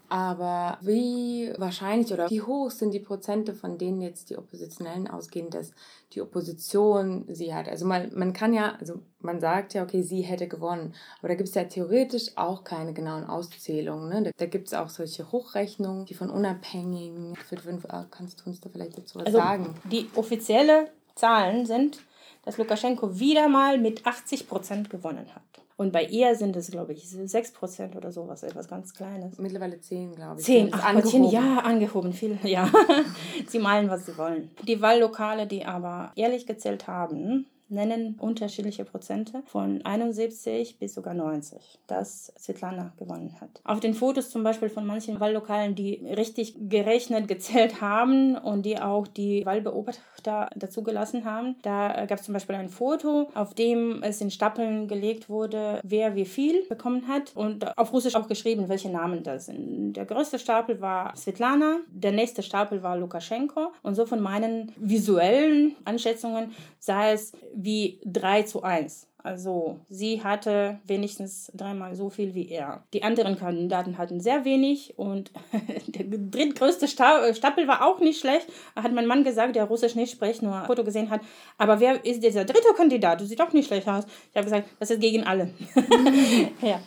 Aber 0.10 0.78
wie 0.82 1.52
wahrscheinlich 1.58 2.14
oder 2.14 2.30
wie 2.30 2.42
hoch 2.42 2.70
sind 2.70 2.94
die 2.94 3.00
Prozente, 3.00 3.54
von 3.54 3.78
denen 3.78 4.02
jetzt 4.02 4.30
die 4.30 4.38
Oppositionellen 4.38 5.08
ausgehen, 5.08 5.50
dass 5.50 5.72
die 6.12 6.22
Opposition 6.22 7.26
sie 7.30 7.54
hat? 7.54 7.68
Also 7.68 7.86
man, 7.86 8.12
man 8.14 8.34
kann 8.34 8.54
ja, 8.54 8.76
also 8.80 9.00
man 9.22 9.40
sagt 9.40 9.74
ja, 9.74 9.84
okay, 9.84 10.04
sie 10.04 10.22
hätte 10.22 10.48
gewonnen. 10.48 10.94
Aber 11.20 11.30
da 11.30 11.36
gibt 11.36 11.50
es 11.50 11.56
ja 11.56 11.64
theoretisch 11.64 12.32
auch 12.36 12.64
keine 12.64 12.94
genauen 12.94 13.24
Auszählungen. 13.24 14.10
Ne? 14.10 14.24
Da, 14.24 14.32
da 14.38 14.46
gibt 14.46 14.68
es 14.68 14.74
auch 14.74 14.90
solche 14.90 15.32
Hochrechnungen, 15.32 16.06
die 16.06 16.14
von 16.14 16.30
Unabhängigen, 16.30 17.36
für 17.36 17.58
fünf, 17.58 17.86
ah, 17.90 18.06
kannst 18.12 18.42
du 18.42 18.50
uns 18.50 18.62
da 18.62 18.70
vielleicht 18.70 18.98
dazu 18.98 19.20
was 19.20 19.26
also 19.26 19.38
sagen? 19.38 19.76
Die 19.92 20.10
offiziellen 20.16 20.88
Zahlen 21.16 21.66
sind, 21.66 22.00
dass 22.44 22.58
Lukaschenko 22.58 23.20
wieder 23.20 23.48
mal 23.48 23.80
mit 23.80 24.06
80 24.06 24.48
Prozent 24.48 24.90
gewonnen 24.90 25.28
hat. 25.34 25.63
Und 25.76 25.92
bei 25.92 26.04
ihr 26.06 26.36
sind 26.36 26.56
es, 26.56 26.70
glaube 26.70 26.94
ich, 26.94 27.06
6% 27.06 27.96
oder 27.96 28.12
sowas, 28.12 28.44
etwas 28.44 28.68
ganz 28.68 28.94
Kleines. 28.94 29.38
Mittlerweile 29.40 29.80
10, 29.80 30.16
glaube 30.16 30.40
ich. 30.40 30.46
10, 30.46 30.70
ach 30.72 30.86
angehoben. 30.86 31.30
ja, 31.30 31.60
angehoben, 31.60 32.14
viel, 32.14 32.38
ja. 32.44 32.70
sie 33.48 33.60
malen, 33.60 33.90
was 33.90 34.06
sie 34.06 34.18
wollen. 34.18 34.52
Die 34.68 34.82
Wahllokale, 34.82 35.48
die 35.48 35.66
aber 35.66 36.12
ehrlich 36.16 36.46
gezählt 36.46 36.88
haben, 36.88 37.48
nennen 37.70 38.16
unterschiedliche 38.20 38.86
Prozente 38.86 39.44
von 39.46 39.82
71 39.84 40.78
bis 40.80 40.94
sogar 40.94 41.14
90, 41.14 41.80
dass 41.88 42.34
Svetlana 42.38 42.94
gewonnen 42.98 43.36
hat. 43.42 43.62
Auf 43.64 43.80
den 43.80 43.94
Fotos 43.94 44.30
zum 44.30 44.44
Beispiel 44.44 44.70
von 44.70 44.86
manchen 44.86 45.20
Wahllokalen, 45.20 45.76
die 45.76 46.06
richtig 46.16 46.56
gerechnet, 46.70 47.28
gezählt 47.28 47.82
haben 47.82 48.38
und 48.38 48.66
die 48.66 48.80
auch 48.80 49.08
die 49.08 49.46
Wahlbeobachter 49.46 50.50
dazugelassen 50.56 51.26
haben, 51.26 51.56
da 51.62 52.06
gab 52.06 52.20
es 52.20 52.26
zum 52.26 52.34
Beispiel 52.34 52.56
ein 52.56 52.70
Foto, 52.70 53.30
auf 53.34 53.54
dem 53.54 54.04
es 54.04 54.22
in 54.22 54.32
Stapeln 54.32 54.88
gelegt 54.88 55.30
wurde, 55.30 55.80
wer 55.84 56.16
wie 56.16 56.26
viel 56.26 56.64
bekommen 56.68 57.08
hat 57.08 57.36
und 57.36 57.78
auf 57.78 57.92
Russisch 57.94 58.16
auch 58.16 58.28
geschrieben, 58.28 58.70
welche 58.70 58.90
Namen 58.90 59.24
das 59.24 59.48
sind. 59.48 59.94
Der 59.94 60.06
größte 60.06 60.40
Stapel 60.40 60.82
war 60.82 61.16
Svetlana, 61.16 61.80
der 61.88 62.12
nächste 62.12 62.44
Stapel 62.44 62.84
war 62.84 62.98
Lukaschenko 62.98 63.72
und 63.82 63.96
so 63.96 64.06
von 64.06 64.22
meinen 64.22 64.72
visuellen 64.78 65.76
Anschätzungen 65.86 66.52
sah 66.80 67.12
es 67.12 67.32
wie 67.56 68.00
3 68.06 68.44
zu 68.44 68.64
1. 68.64 69.08
Also 69.24 69.80
sie 69.90 70.22
hatte 70.22 70.80
wenigstens 70.86 71.50
dreimal 71.56 71.96
so 71.96 72.10
viel 72.10 72.36
wie 72.36 72.50
er. 72.50 72.84
Die 72.92 73.04
anderen 73.04 73.38
Kandidaten 73.38 73.98
hatten 73.98 74.20
sehr 74.20 74.44
wenig 74.44 74.96
und 74.98 75.32
der 75.88 76.06
drittgrößte 76.06 76.90
Stapel 76.90 77.68
war 77.68 77.88
auch 77.88 78.02
nicht 78.02 78.20
schlecht. 78.20 78.48
Hat 78.76 78.92
mein 78.92 79.08
Mann 79.08 79.24
gesagt, 79.24 79.56
der 79.56 79.64
Russisch 79.64 79.96
nicht 79.96 80.12
spricht, 80.12 80.42
nur 80.42 80.54
ein 80.54 80.66
Foto 80.66 80.84
gesehen 80.84 81.10
hat. 81.10 81.22
Aber 81.58 81.80
wer 81.80 82.04
ist 82.04 82.22
dieser 82.22 82.44
dritte 82.44 82.74
Kandidat? 82.76 83.22
Du 83.22 83.26
siehst 83.26 83.40
doch 83.40 83.54
nicht 83.54 83.68
schlecht 83.68 83.88
aus. 83.88 84.04
Ich 84.32 84.36
habe 84.36 84.44
gesagt, 84.44 84.68
das 84.80 84.92
ist 84.92 85.00
gegen 85.00 85.24
alle. 85.24 85.52
ja, 86.62 86.82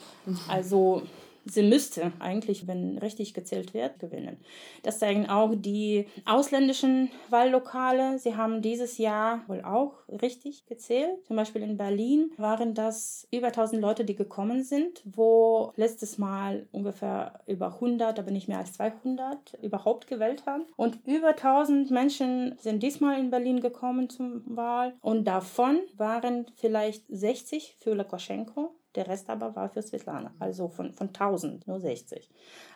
also 0.47 1.03
sie 1.49 1.63
müsste 1.63 2.13
eigentlich, 2.19 2.67
wenn 2.67 2.99
richtig 2.99 3.35
gezählt 3.35 3.73
wird, 3.75 3.99
gewinnen. 3.99 4.39
Das 4.83 4.99
zeigen 4.99 5.29
auch 5.29 5.55
die 5.55 6.07
ausländischen 6.25 7.11
Wahllokale. 7.31 8.19
Sie 8.19 8.37
haben 8.37 8.63
dieses 8.63 8.99
Jahr 8.99 9.43
wohl 9.47 9.63
auch 9.63 9.95
richtig 10.09 10.67
gezählt. 10.67 11.25
Zum 11.27 11.37
Beispiel 11.37 11.63
in 11.63 11.77
Berlin 11.77 12.33
waren 12.37 12.75
das 12.75 13.27
über 13.31 13.49
1000 13.49 13.81
Leute, 13.81 14.05
die 14.05 14.17
gekommen 14.17 14.65
sind, 14.65 15.03
wo 15.05 15.73
letztes 15.77 16.19
Mal 16.19 16.67
ungefähr 16.73 17.41
über 17.47 17.75
100, 17.75 18.19
aber 18.19 18.31
nicht 18.31 18.49
mehr 18.49 18.59
als 18.59 18.75
200 18.75 19.55
überhaupt 19.63 20.07
gewählt 20.07 20.45
haben. 20.47 20.65
Und 20.77 20.99
über 21.07 21.29
1000 21.29 21.91
Menschen 21.91 22.57
sind 22.59 22.83
diesmal 22.83 23.19
in 23.19 23.31
Berlin 23.31 23.61
gekommen 23.61 24.09
zum 24.09 24.43
Wahl. 24.47 24.95
Und 25.01 25.25
davon 25.25 25.79
waren 25.97 26.47
vielleicht 26.57 27.05
60 27.09 27.77
für 27.79 27.95
Lukaschenko 27.95 28.75
der 28.97 29.07
Rest 29.07 29.29
aber 29.31 29.55
war 29.55 29.69
für 29.69 29.83
Svetlana. 29.83 30.33
Also 30.39 30.69
von, 30.69 30.93
von 30.93 31.09
1000 31.09 31.67
nur 31.67 31.81
60. 31.81 32.29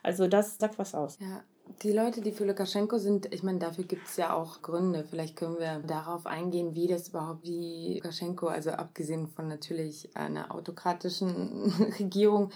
Also 0.03 0.29
das 0.29 0.59
sagt 0.59 0.79
was 0.79 0.95
aus. 0.95 1.19
Ja. 1.21 1.43
Die 1.83 1.93
Leute, 1.93 2.21
die 2.21 2.33
für 2.33 2.45
Lukaschenko 2.45 2.99
sind, 2.99 3.33
ich 3.33 3.45
meine, 3.45 3.61
dafür 3.61 3.85
gibt 3.85 4.09
es 4.09 4.17
ja 4.17 4.35
auch 4.35 4.61
Gründe. 4.61 5.05
Vielleicht 5.09 5.37
können 5.37 5.59
wir 5.59 5.79
darauf 5.87 6.27
eingehen, 6.27 6.75
wie 6.75 6.89
das 6.89 7.09
überhaupt, 7.09 7.45
wie 7.45 7.95
Lukaschenko, 7.95 8.49
also 8.49 8.71
abgesehen 8.71 9.29
von 9.29 9.47
natürlich 9.47 10.17
einer 10.17 10.53
autokratischen 10.53 11.73
Regierung, 11.99 12.50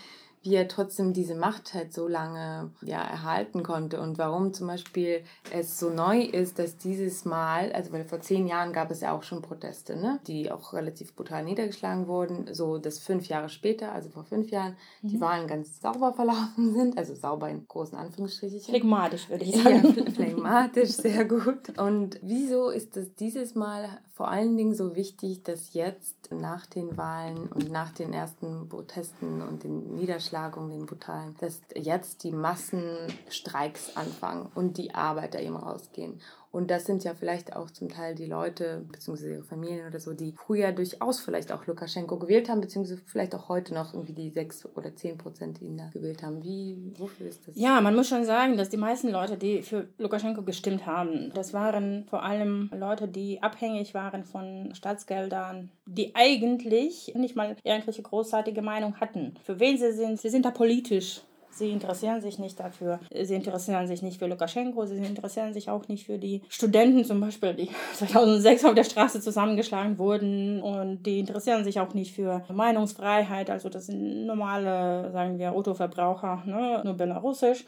wie 0.45 0.55
er 0.55 0.69
trotzdem 0.69 1.15
diese 1.15 1.35
Macht 1.35 1.73
halt 1.73 1.95
so 1.95 2.07
lange 2.07 2.71
ja, 2.83 3.03
erhalten 3.03 3.63
konnte 3.63 4.01
und 4.01 4.19
warum 4.19 4.53
zum 4.53 4.67
Beispiel 4.67 5.23
es 5.51 5.79
so 5.79 5.89
neu 5.89 6.21
ist, 6.21 6.59
dass 6.59 6.77
dieses 6.77 7.25
Mal, 7.25 7.73
also 7.73 7.93
weil 7.93 8.05
vor 8.05 8.21
zehn 8.21 8.47
Jahren 8.47 8.75
gab 8.75 8.91
es 8.91 9.01
ja 9.01 9.13
auch 9.13 9.23
schon 9.23 9.41
Proteste, 9.41 9.97
ne, 9.97 10.21
die 10.27 10.53
auch 10.53 10.75
relativ 10.75 11.17
brutal 11.17 11.45
niedergeschlagen 11.45 12.07
wurden, 12.09 12.53
so 12.53 12.77
dass 12.77 12.99
fünf 12.99 13.27
Jahre 13.27 13.49
später, 13.49 13.93
also 13.93 14.11
vor 14.11 14.25
fünf 14.25 14.51
Jahren, 14.51 14.77
mhm. 15.01 15.09
die 15.09 15.21
Wahlen 15.21 15.49
ganz 15.49 15.81
sauber 15.81 16.13
verlaufen 16.13 16.75
sind, 16.75 16.99
also 16.99 17.15
sauber 17.15 17.49
in 17.49 17.67
großen 17.67 17.97
Anführungsstrichen. 17.97 18.61
Phlegmatisch 18.61 19.31
würde 19.31 19.45
ich 19.45 19.57
sagen. 19.57 19.95
Ja, 19.97 20.11
phlegmatisch, 20.13 20.91
sehr 20.91 21.25
gut. 21.25 21.79
Und 21.79 22.21
wieso 22.23 22.69
ist 22.69 22.97
es 22.99 23.15
dieses 23.15 23.55
Mal 23.55 23.89
vor 24.15 24.29
allen 24.29 24.57
Dingen 24.57 24.75
so 24.75 24.95
wichtig, 24.95 25.43
dass 25.43 25.75
jetzt 25.75 26.31
nach 26.31 26.67
den 26.67 26.97
Wahlen 26.97 27.49
und 27.49 27.71
nach 27.71 27.91
den 27.93 28.13
ersten 28.13 28.69
Protesten 28.69 29.43
und 29.43 29.65
den 29.65 29.97
Niederschlägen 29.97 30.25
Niederschlagung, 30.25 30.71
den 30.71 30.87
brutalen, 30.87 31.35
dass 31.41 31.61
jetzt 31.75 32.25
die 32.25 32.33
Massenstreiks 32.33 33.97
anfangen 33.97 34.51
und 34.55 34.79
die 34.79 34.95
Arbeiter 34.95 35.41
eben 35.41 35.57
rausgehen. 35.57 36.21
Und 36.55 36.71
das 36.71 36.85
sind 36.87 37.03
ja 37.03 37.15
vielleicht 37.15 37.57
auch 37.57 37.69
zum 37.69 37.89
Teil 37.89 38.15
die 38.15 38.27
Leute, 38.27 38.85
beziehungsweise 38.93 39.33
ihre 39.33 39.43
Familien 39.43 39.89
oder 39.89 39.99
so, 39.99 40.13
die 40.13 40.31
früher 40.31 40.71
durchaus 40.71 41.19
vielleicht 41.19 41.51
auch 41.51 41.67
Lukaschenko 41.67 42.17
gewählt 42.17 42.49
haben, 42.49 42.61
beziehungsweise 42.61 43.01
vielleicht 43.07 43.35
auch 43.35 43.49
heute 43.49 43.75
noch 43.75 43.93
irgendwie 43.93 44.13
die 44.13 44.31
sechs 44.31 44.65
oder 44.77 44.95
zehn 44.95 45.19
Prozent, 45.19 45.59
die 45.59 45.65
ihn 45.65 45.77
da 45.77 45.89
gewählt 45.93 46.23
haben. 46.23 46.45
Wie, 46.45 46.93
wofür 46.97 47.27
ist 47.27 47.49
das? 47.49 47.57
Ja, 47.57 47.81
man 47.81 47.97
muss 47.97 48.09
schon 48.09 48.25
sagen, 48.25 48.57
dass 48.57 48.69
die 48.69 48.77
meisten 48.77 49.09
Leute, 49.09 49.37
die 49.37 49.63
für 49.63 49.89
Lukaschenko 49.99 50.43
gestimmt 50.43 50.87
haben, 50.87 51.33
das 51.35 51.55
waren 51.55 52.05
vor 52.09 52.23
allem 52.23 52.71
Leute, 52.73 53.09
die 53.09 53.43
abhängig 53.43 53.93
waren 53.93 54.23
von 54.23 54.73
Staatsgeldern, 54.77 55.73
die 55.87 56.15
eigentlich 56.15 57.15
nicht 57.17 57.35
mal 57.35 57.57
irgendwelche 57.65 58.03
großartige 58.03 58.63
Meinung 58.63 59.01
hatten. 59.01 59.35
Für 59.43 59.59
wen 59.59 59.77
sie 59.77 59.93
sind, 59.93 60.21
sie 60.21 60.29
sind 60.29 60.45
da 60.45 60.53
politisch 60.53 61.23
Sie 61.55 61.71
interessieren 61.71 62.21
sich 62.21 62.39
nicht 62.39 62.59
dafür. 62.59 62.99
Sie 63.13 63.35
interessieren 63.35 63.87
sich 63.87 64.03
nicht 64.03 64.19
für 64.19 64.27
Lukaschenko. 64.27 64.87
Sie 64.87 64.97
interessieren 64.97 65.55
sich 65.55 65.71
auch 65.71 65.87
nicht 65.87 66.07
für 66.07 66.19
die 66.19 66.43
Studenten 66.49 67.05
zum 67.05 67.21
Beispiel, 67.21 67.55
die 67.55 67.71
2006 67.95 68.65
auf 68.65 68.75
der 68.75 68.85
Straße 68.85 69.21
zusammengeschlagen 69.21 69.99
wurden. 69.99 70.61
Und 70.61 71.05
die 71.05 71.21
interessieren 71.21 71.63
sich 71.63 71.79
auch 71.79 71.95
nicht 71.95 72.15
für 72.15 72.43
Meinungsfreiheit. 72.53 73.51
Also 73.51 73.69
das 73.69 73.87
sind 73.87 74.27
normale, 74.27 75.13
sagen 75.13 75.39
wir, 75.39 75.53
Autoverbraucher, 75.53 76.43
ne? 76.45 76.81
nur 76.85 76.95
belarussisch. 76.95 77.65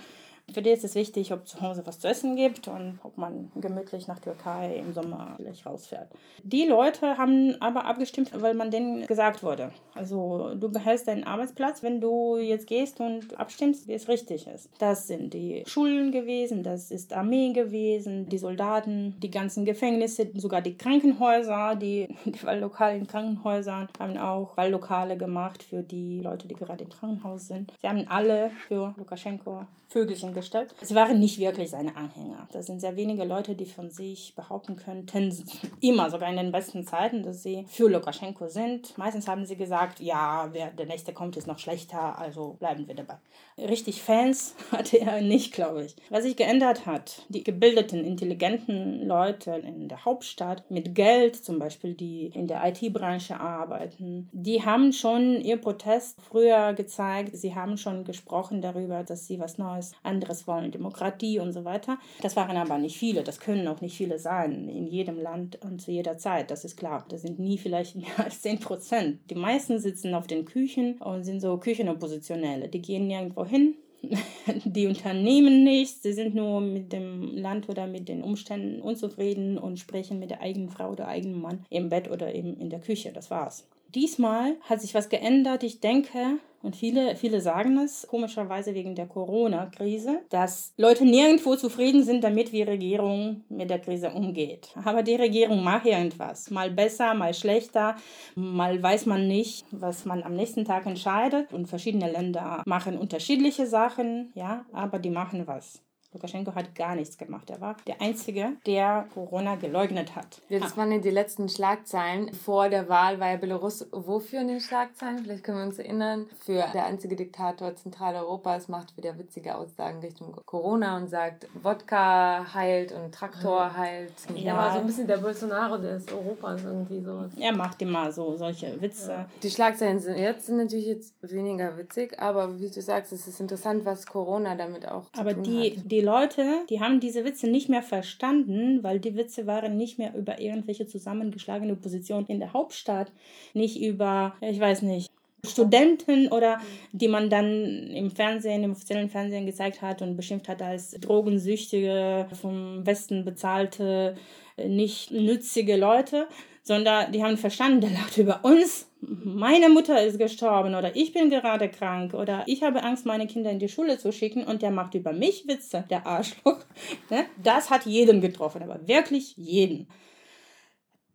Für 0.52 0.62
die 0.62 0.70
ist 0.70 0.84
es 0.84 0.94
wichtig, 0.94 1.32
ob 1.32 1.46
zu 1.46 1.60
Hause 1.60 1.82
was 1.84 1.98
zu 1.98 2.08
essen 2.08 2.36
gibt 2.36 2.68
und 2.68 3.00
ob 3.02 3.18
man 3.18 3.50
gemütlich 3.56 4.06
nach 4.06 4.20
Türkei 4.20 4.76
im 4.76 4.92
Sommer 4.92 5.34
vielleicht 5.36 5.66
rausfährt. 5.66 6.08
Die 6.44 6.64
Leute 6.64 7.18
haben 7.18 7.60
aber 7.60 7.84
abgestimmt, 7.84 8.30
weil 8.32 8.54
man 8.54 8.70
denen 8.70 9.06
gesagt 9.06 9.42
wurde. 9.42 9.72
Also 9.94 10.54
du 10.54 10.70
behältst 10.70 11.08
deinen 11.08 11.24
Arbeitsplatz, 11.24 11.82
wenn 11.82 12.00
du 12.00 12.38
jetzt 12.38 12.68
gehst 12.68 13.00
und 13.00 13.38
abstimmst, 13.38 13.88
wie 13.88 13.94
es 13.94 14.08
richtig 14.08 14.46
ist. 14.46 14.70
Das 14.78 15.08
sind 15.08 15.34
die 15.34 15.64
Schulen 15.66 16.12
gewesen, 16.12 16.62
das 16.62 16.90
ist 16.92 17.12
Armee 17.12 17.52
gewesen, 17.52 18.28
die 18.28 18.38
Soldaten, 18.38 19.16
die 19.20 19.30
ganzen 19.30 19.64
Gefängnisse, 19.64 20.30
sogar 20.34 20.62
die 20.62 20.76
Krankenhäuser, 20.76 21.74
die, 21.74 22.08
die 22.24 22.42
Wahllokale 22.44 23.04
Krankenhäusern 23.04 23.88
haben 23.98 24.16
auch 24.16 24.56
Wahllokale 24.56 25.16
gemacht 25.16 25.64
für 25.64 25.82
die 25.82 26.20
Leute, 26.20 26.46
die 26.46 26.54
gerade 26.54 26.84
im 26.84 26.90
Krankenhaus 26.90 27.48
sind. 27.48 27.72
Sie 27.80 27.88
haben 27.88 28.06
alle 28.08 28.50
für 28.68 28.94
Lukaschenko 28.96 29.66
Vögelchen 29.96 30.34
gestellt. 30.34 30.74
Sie 30.82 30.94
waren 30.94 31.18
nicht 31.18 31.38
wirklich 31.38 31.70
seine 31.70 31.96
Anhänger. 31.96 32.46
Das 32.52 32.66
sind 32.66 32.80
sehr 32.80 32.96
wenige 32.96 33.24
Leute, 33.24 33.54
die 33.54 33.64
von 33.64 33.88
sich 33.88 34.34
behaupten 34.36 34.76
könnten, 34.76 35.34
immer, 35.80 36.10
sogar 36.10 36.28
in 36.28 36.36
den 36.36 36.52
besten 36.52 36.84
Zeiten, 36.84 37.22
dass 37.22 37.42
sie 37.42 37.64
für 37.66 37.88
Lukaschenko 37.88 38.48
sind. 38.48 38.96
Meistens 38.98 39.26
haben 39.26 39.46
sie 39.46 39.56
gesagt, 39.56 40.00
ja, 40.00 40.50
wer 40.52 40.70
der 40.70 40.84
nächste 40.84 41.14
kommt, 41.14 41.38
ist 41.38 41.46
noch 41.46 41.58
schlechter, 41.58 42.18
also 42.18 42.56
bleiben 42.58 42.86
wir 42.86 42.94
dabei. 42.94 43.16
Richtig 43.56 44.02
Fans 44.02 44.54
hatte 44.70 45.00
er 45.00 45.22
nicht, 45.22 45.54
glaube 45.54 45.86
ich. 45.86 45.96
Was 46.10 46.24
sich 46.24 46.36
geändert 46.36 46.84
hat, 46.84 47.22
die 47.30 47.42
gebildeten, 47.42 48.04
intelligenten 48.04 49.06
Leute 49.06 49.52
in 49.52 49.88
der 49.88 50.04
Hauptstadt 50.04 50.70
mit 50.70 50.94
Geld, 50.94 51.36
zum 51.36 51.58
Beispiel 51.58 51.94
die 51.94 52.26
in 52.34 52.48
der 52.48 52.62
IT-Branche 52.66 53.40
arbeiten, 53.40 54.28
die 54.32 54.62
haben 54.62 54.92
schon 54.92 55.40
ihr 55.40 55.56
Protest 55.56 56.20
früher 56.20 56.74
gezeigt. 56.74 57.34
Sie 57.34 57.54
haben 57.54 57.78
schon 57.78 58.04
gesprochen 58.04 58.60
darüber, 58.60 59.02
dass 59.02 59.26
sie 59.26 59.40
was 59.40 59.56
Neues, 59.56 59.85
anderes 60.02 60.46
wollen, 60.46 60.70
Demokratie 60.70 61.38
und 61.38 61.52
so 61.52 61.64
weiter. 61.64 61.98
Das 62.22 62.36
waren 62.36 62.56
aber 62.56 62.78
nicht 62.78 62.96
viele, 62.96 63.22
das 63.22 63.40
können 63.40 63.66
auch 63.68 63.80
nicht 63.80 63.96
viele 63.96 64.18
sein, 64.18 64.68
in 64.68 64.86
jedem 64.86 65.18
Land 65.18 65.58
und 65.62 65.80
zu 65.80 65.90
jeder 65.90 66.18
Zeit, 66.18 66.50
das 66.50 66.64
ist 66.64 66.76
klar. 66.76 67.04
Das 67.08 67.22
sind 67.22 67.38
nie 67.38 67.58
vielleicht 67.58 67.96
mehr 67.96 68.06
als 68.24 68.42
10 68.42 68.60
Prozent. 68.60 69.20
Die 69.30 69.34
meisten 69.34 69.78
sitzen 69.78 70.14
auf 70.14 70.26
den 70.26 70.44
Küchen 70.44 70.98
und 70.98 71.24
sind 71.24 71.40
so 71.40 71.56
Küchenoppositionelle. 71.58 72.68
Die 72.68 72.82
gehen 72.82 73.06
nirgendwo 73.06 73.44
hin, 73.44 73.74
die 74.64 74.86
unternehmen 74.86 75.64
nichts, 75.64 76.02
sie 76.02 76.12
sind 76.12 76.34
nur 76.34 76.60
mit 76.60 76.92
dem 76.92 77.36
Land 77.36 77.68
oder 77.68 77.86
mit 77.86 78.08
den 78.08 78.22
Umständen 78.22 78.80
unzufrieden 78.80 79.58
und 79.58 79.78
sprechen 79.78 80.18
mit 80.18 80.30
der 80.30 80.40
eigenen 80.40 80.68
Frau 80.68 80.90
oder 80.90 81.08
eigenen 81.08 81.40
Mann 81.40 81.64
im 81.70 81.88
Bett 81.88 82.10
oder 82.10 82.34
eben 82.34 82.56
in 82.58 82.70
der 82.70 82.80
Küche. 82.80 83.12
Das 83.12 83.30
war's. 83.30 83.66
Diesmal 83.94 84.56
hat 84.62 84.80
sich 84.80 84.94
was 84.94 85.08
geändert. 85.08 85.62
Ich 85.62 85.80
denke, 85.80 86.38
und 86.66 86.74
viele, 86.74 87.14
viele 87.14 87.40
sagen 87.40 87.78
es, 87.78 88.06
komischerweise 88.08 88.74
wegen 88.74 88.96
der 88.96 89.06
Corona-Krise, 89.06 90.22
dass 90.30 90.74
Leute 90.76 91.04
nirgendwo 91.04 91.54
zufrieden 91.54 92.02
sind, 92.02 92.24
damit 92.24 92.52
wie 92.52 92.62
Regierung 92.62 93.44
mit 93.48 93.70
der 93.70 93.78
Krise 93.78 94.10
umgeht. 94.10 94.74
Aber 94.84 95.04
die 95.04 95.14
Regierung 95.14 95.62
macht 95.62 95.86
irgendwas. 95.86 96.50
Mal 96.50 96.72
besser, 96.72 97.14
mal 97.14 97.34
schlechter. 97.34 97.94
Mal 98.34 98.82
weiß 98.82 99.06
man 99.06 99.28
nicht, 99.28 99.64
was 99.70 100.04
man 100.04 100.24
am 100.24 100.34
nächsten 100.34 100.64
Tag 100.64 100.86
entscheidet. 100.86 101.52
Und 101.52 101.68
verschiedene 101.68 102.10
Länder 102.10 102.62
machen 102.66 102.98
unterschiedliche 102.98 103.66
Sachen, 103.68 104.32
ja, 104.34 104.66
aber 104.72 104.98
die 104.98 105.10
machen 105.10 105.46
was. 105.46 105.80
Lukaschenko 106.12 106.54
hat 106.54 106.74
gar 106.74 106.94
nichts 106.94 107.18
gemacht. 107.18 107.50
Er 107.50 107.60
war 107.60 107.76
der 107.86 108.00
Einzige, 108.00 108.52
der 108.66 109.06
Corona 109.12 109.56
geleugnet 109.56 110.16
hat. 110.16 110.40
Das 110.48 110.76
waren 110.76 110.92
ja 110.92 110.98
die 110.98 111.10
letzten 111.10 111.48
Schlagzeilen. 111.48 112.32
Vor 112.32 112.68
der 112.68 112.88
Wahl 112.88 113.20
war 113.20 113.30
ja 113.30 113.36
Belarus 113.36 113.86
wofür 113.92 114.40
in 114.40 114.48
den 114.48 114.60
Schlagzeilen? 114.60 115.18
Vielleicht 115.18 115.44
können 115.44 115.58
wir 115.58 115.64
uns 115.66 115.78
erinnern. 115.78 116.26
Für 116.40 116.64
der 116.72 116.86
einzige 116.86 117.16
Diktator 117.16 117.74
Zentraleuropas 117.74 118.68
macht 118.68 118.96
wieder 118.96 119.18
witzige 119.18 119.56
Aussagen 119.56 120.00
Richtung 120.00 120.36
Corona 120.44 120.96
und 120.96 121.08
sagt, 121.08 121.46
Wodka 121.62 122.54
heilt 122.54 122.92
und 122.92 123.14
Traktor 123.14 123.76
heilt. 123.76 124.12
Ja, 124.34 124.56
aber 124.56 124.72
so 124.72 124.78
ein 124.80 124.86
bisschen 124.86 125.06
der 125.06 125.18
Bolsonaro 125.18 125.78
des 125.78 126.10
Europas 126.12 126.62
irgendwie 126.64 127.00
so. 127.00 127.24
Er 127.38 127.54
macht 127.54 127.80
immer 127.82 128.10
so 128.12 128.36
solche 128.36 128.80
Witze. 128.80 129.12
Ja. 129.12 129.26
Die 129.42 129.50
Schlagzeilen 129.50 129.98
sind 130.00 130.16
jetzt 130.16 130.46
sind 130.46 130.58
natürlich 130.58 130.86
jetzt 130.86 131.14
weniger 131.22 131.76
witzig, 131.76 132.18
aber 132.18 132.58
wie 132.58 132.70
du 132.70 132.80
sagst, 132.80 133.12
es 133.12 133.26
ist 133.26 133.40
interessant, 133.40 133.84
was 133.84 134.06
Corona 134.06 134.54
damit 134.54 134.86
auch 134.88 135.10
zu 135.12 135.20
aber 135.20 135.34
tun 135.34 135.44
die, 135.44 135.76
hat. 135.76 135.90
die 135.90 135.95
Leute, 136.00 136.44
die 136.70 136.80
haben 136.80 137.00
diese 137.00 137.24
Witze 137.24 137.48
nicht 137.48 137.68
mehr 137.68 137.82
verstanden, 137.82 138.82
weil 138.82 139.00
die 139.00 139.16
Witze 139.16 139.46
waren 139.46 139.76
nicht 139.76 139.98
mehr 139.98 140.14
über 140.14 140.40
irgendwelche 140.40 140.86
zusammengeschlagene 140.86 141.76
Positionen 141.76 142.26
in 142.26 142.40
der 142.40 142.52
Hauptstadt, 142.52 143.12
nicht 143.54 143.80
über, 143.80 144.34
ich 144.40 144.60
weiß 144.60 144.82
nicht, 144.82 145.10
Studenten 145.44 146.28
oder 146.28 146.60
die 146.92 147.08
man 147.08 147.30
dann 147.30 147.64
im 147.90 148.10
Fernsehen, 148.10 148.64
im 148.64 148.72
offiziellen 148.72 149.08
Fernsehen 149.08 149.46
gezeigt 149.46 149.82
hat 149.82 150.02
und 150.02 150.16
beschimpft 150.16 150.48
hat 150.48 150.62
als 150.62 150.92
Drogensüchtige, 150.92 152.26
vom 152.40 152.84
Westen 152.84 153.24
bezahlte, 153.24 154.16
nicht 154.56 155.10
nützige 155.10 155.76
Leute, 155.76 156.26
sondern 156.62 157.12
die 157.12 157.22
haben 157.22 157.36
verstanden, 157.36 157.82
der 157.82 157.90
lacht 157.90 158.16
über 158.18 158.44
uns. 158.44 158.85
Meine 159.00 159.68
Mutter 159.68 160.02
ist 160.02 160.18
gestorben 160.18 160.74
oder 160.74 160.96
ich 160.96 161.12
bin 161.12 161.28
gerade 161.28 161.68
krank 161.68 162.14
oder 162.14 162.44
ich 162.46 162.62
habe 162.62 162.82
Angst, 162.82 163.04
meine 163.04 163.26
Kinder 163.26 163.50
in 163.50 163.58
die 163.58 163.68
Schule 163.68 163.98
zu 163.98 164.10
schicken 164.10 164.44
und 164.44 164.62
der 164.62 164.70
macht 164.70 164.94
über 164.94 165.12
mich 165.12 165.46
Witze, 165.46 165.84
der 165.90 166.06
Arschloch. 166.06 166.58
Ne? 167.10 167.26
Das 167.42 167.70
hat 167.70 167.86
jeden 167.86 168.20
getroffen, 168.20 168.62
aber 168.62 168.86
wirklich 168.88 169.36
jeden. 169.36 169.88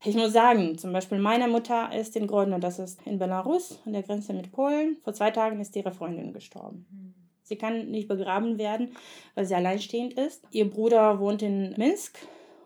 Ich 0.04 0.16
muss 0.16 0.34
sagen, 0.34 0.78
zum 0.78 0.94
Beispiel 0.94 1.20
meine 1.20 1.48
Mutter 1.48 1.94
ist 1.94 2.16
in 2.16 2.28
Grodno, 2.28 2.58
das 2.58 2.80
ist 2.80 3.06
in 3.06 3.20
Belarus, 3.20 3.80
an 3.86 3.94
der 3.94 4.04
Grenze 4.04 4.34
mit 4.34 4.52
Polen. 4.52 4.98
Vor 5.04 5.14
zwei 5.14 5.30
Tagen 5.30 5.60
ist 5.60 5.76
ihre 5.76 5.92
Freundin 5.92 6.34
gestorben. 6.34 7.14
Sie 7.44 7.58
kann 7.58 7.92
nicht 7.92 8.08
begraben 8.08 8.58
werden, 8.58 8.96
weil 9.36 9.46
sie 9.46 9.56
alleinstehend 9.56 10.14
ist. 10.14 10.44
Ihr 10.52 10.70
Bruder 10.70 11.20
wohnt 11.20 11.42
in 11.42 11.76
Minsk 11.78 12.18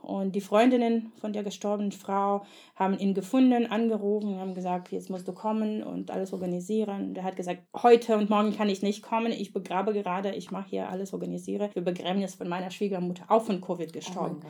und 0.06 0.36
die 0.36 0.42
Freundinnen 0.42 1.12
von 1.20 1.34
der 1.34 1.44
gestorbenen 1.44 1.92
Frau 1.92 2.46
haben 2.76 2.98
ihn 2.98 3.14
gefunden, 3.14 3.66
angerufen, 3.66 4.40
haben 4.40 4.54
gesagt, 4.54 4.92
jetzt 4.92 5.10
musst 5.10 5.28
du 5.28 5.34
kommen 5.34 5.84
und 5.84 6.12
alles 6.12 6.32
organisieren. 6.32 7.14
Der 7.14 7.24
hat 7.24 7.36
gesagt, 7.36 7.64
heute 7.76 8.18
und 8.18 8.30
morgen 8.30 8.56
kann 8.56 8.70
ich 8.70 8.82
nicht 8.82 9.02
kommen, 9.02 9.32
ich 9.32 9.52
begrabe 9.52 9.94
gerade, 9.94 10.34
ich 10.36 10.52
mache 10.52 10.70
hier 10.70 10.90
alles 10.90 11.14
organisiere. 11.14 11.70
Für 11.70 11.82
Begräbnis 11.82 12.36
von 12.36 12.48
meiner 12.48 12.72
Schwiegermutter, 12.72 13.26
auch 13.28 13.44
von 13.44 13.62
Covid 13.62 13.92
gestorben. 13.92 14.42
Oh 14.44 14.48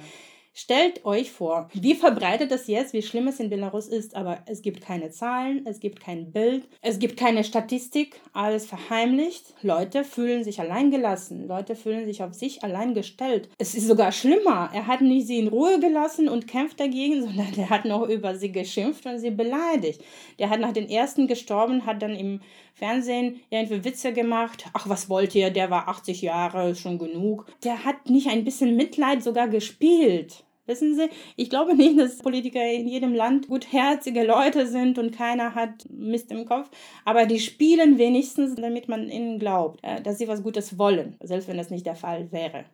Stellt 0.58 1.04
euch 1.04 1.34
vor, 1.34 1.68
wie 1.74 1.96
verbreitet 1.96 2.50
das 2.50 2.68
jetzt, 2.68 2.94
wie 2.94 3.02
schlimm 3.02 3.28
es 3.28 3.42
in 3.42 3.50
Belarus 3.50 3.90
ist, 3.90 4.16
aber 4.16 4.40
es 4.46 4.62
gibt 4.62 4.80
keine 4.80 5.10
Zahlen, 5.10 5.68
es 5.68 5.82
gibt 5.82 6.00
kein 6.00 6.32
Bild, 6.32 6.66
es 6.82 6.98
gibt 6.98 7.18
keine 7.18 7.44
Statistik, 7.44 8.22
alles 8.32 8.66
verheimlicht. 8.66 9.54
Leute 9.62 10.06
fühlen 10.06 10.46
sich 10.46 10.62
alleingelassen, 10.62 11.46
Leute 11.50 11.76
fühlen 11.76 12.06
sich 12.06 12.24
auf 12.24 12.34
sich 12.34 12.64
allein 12.64 12.94
gestellt. 12.94 13.50
Es 13.58 13.76
ist 13.76 13.86
sogar 13.86 14.14
schlimmer. 14.14 14.70
Er 14.74 14.88
hat 14.88 15.02
nicht 15.02 15.28
sie 15.28 15.40
in 15.40 15.50
Ruhe 15.50 15.78
gelassen 15.82 16.30
und 16.30 16.48
kämpft 16.48 16.80
dagegen, 16.80 17.22
sondern 17.26 17.54
er 17.58 17.70
hat 17.70 17.84
noch 17.84 18.08
über 18.08 18.36
sie 18.36 18.54
geschimpft 18.54 19.06
und 19.06 19.20
sie 19.20 19.32
beleidigt. 19.32 20.02
Der 20.40 20.50
hat 20.50 20.62
nach 20.62 20.72
den 20.72 20.90
ersten 20.90 21.28
gestorben, 21.28 21.86
hat 21.86 22.02
dann 22.02 22.16
im 22.16 22.40
Fernsehen 22.74 23.42
irgendwie 23.50 23.84
Witze 23.84 24.14
gemacht. 24.14 24.68
Ach, 24.72 24.88
was 24.88 25.10
wollt 25.10 25.36
ihr? 25.36 25.50
Der 25.50 25.70
war 25.70 25.90
80 25.90 26.22
Jahre, 26.22 26.76
schon 26.76 26.98
genug. 26.98 27.46
Der 27.66 27.84
hat 27.84 28.10
nicht 28.10 28.30
ein 28.30 28.46
bisschen 28.46 28.78
Mitleid 28.78 29.22
sogar 29.22 29.50
gespielt. 29.50 30.45
Wissen 30.66 30.96
Sie, 30.96 31.10
ich 31.36 31.50
glaube 31.50 31.76
nicht, 31.76 32.00
dass 32.00 32.18
Politiker 32.18 32.66
in 32.66 32.88
jedem 32.88 33.14
Land 33.14 33.48
gutherzige 33.48 34.24
Leute 34.24 34.68
sind 34.68 34.98
und 34.98 35.16
keiner 35.16 35.54
hat 35.54 35.86
Mist 35.90 36.32
im 36.32 36.46
Kopf, 36.46 36.70
aber 37.04 37.26
die 37.26 37.40
spielen 37.40 37.98
wenigstens, 37.98 38.56
damit 38.56 38.88
man 38.88 39.10
ihnen 39.10 39.40
glaubt, 39.40 39.80
äh, 39.84 40.02
dass 40.02 40.18
sie 40.18 40.28
was 40.28 40.44
Gutes 40.44 40.78
wollen, 40.78 41.18
selbst 41.22 41.48
wenn 41.48 41.58
das 41.58 41.70
nicht 41.70 41.86
der 41.86 41.96
Fall 41.96 42.32
wäre. 42.32 42.66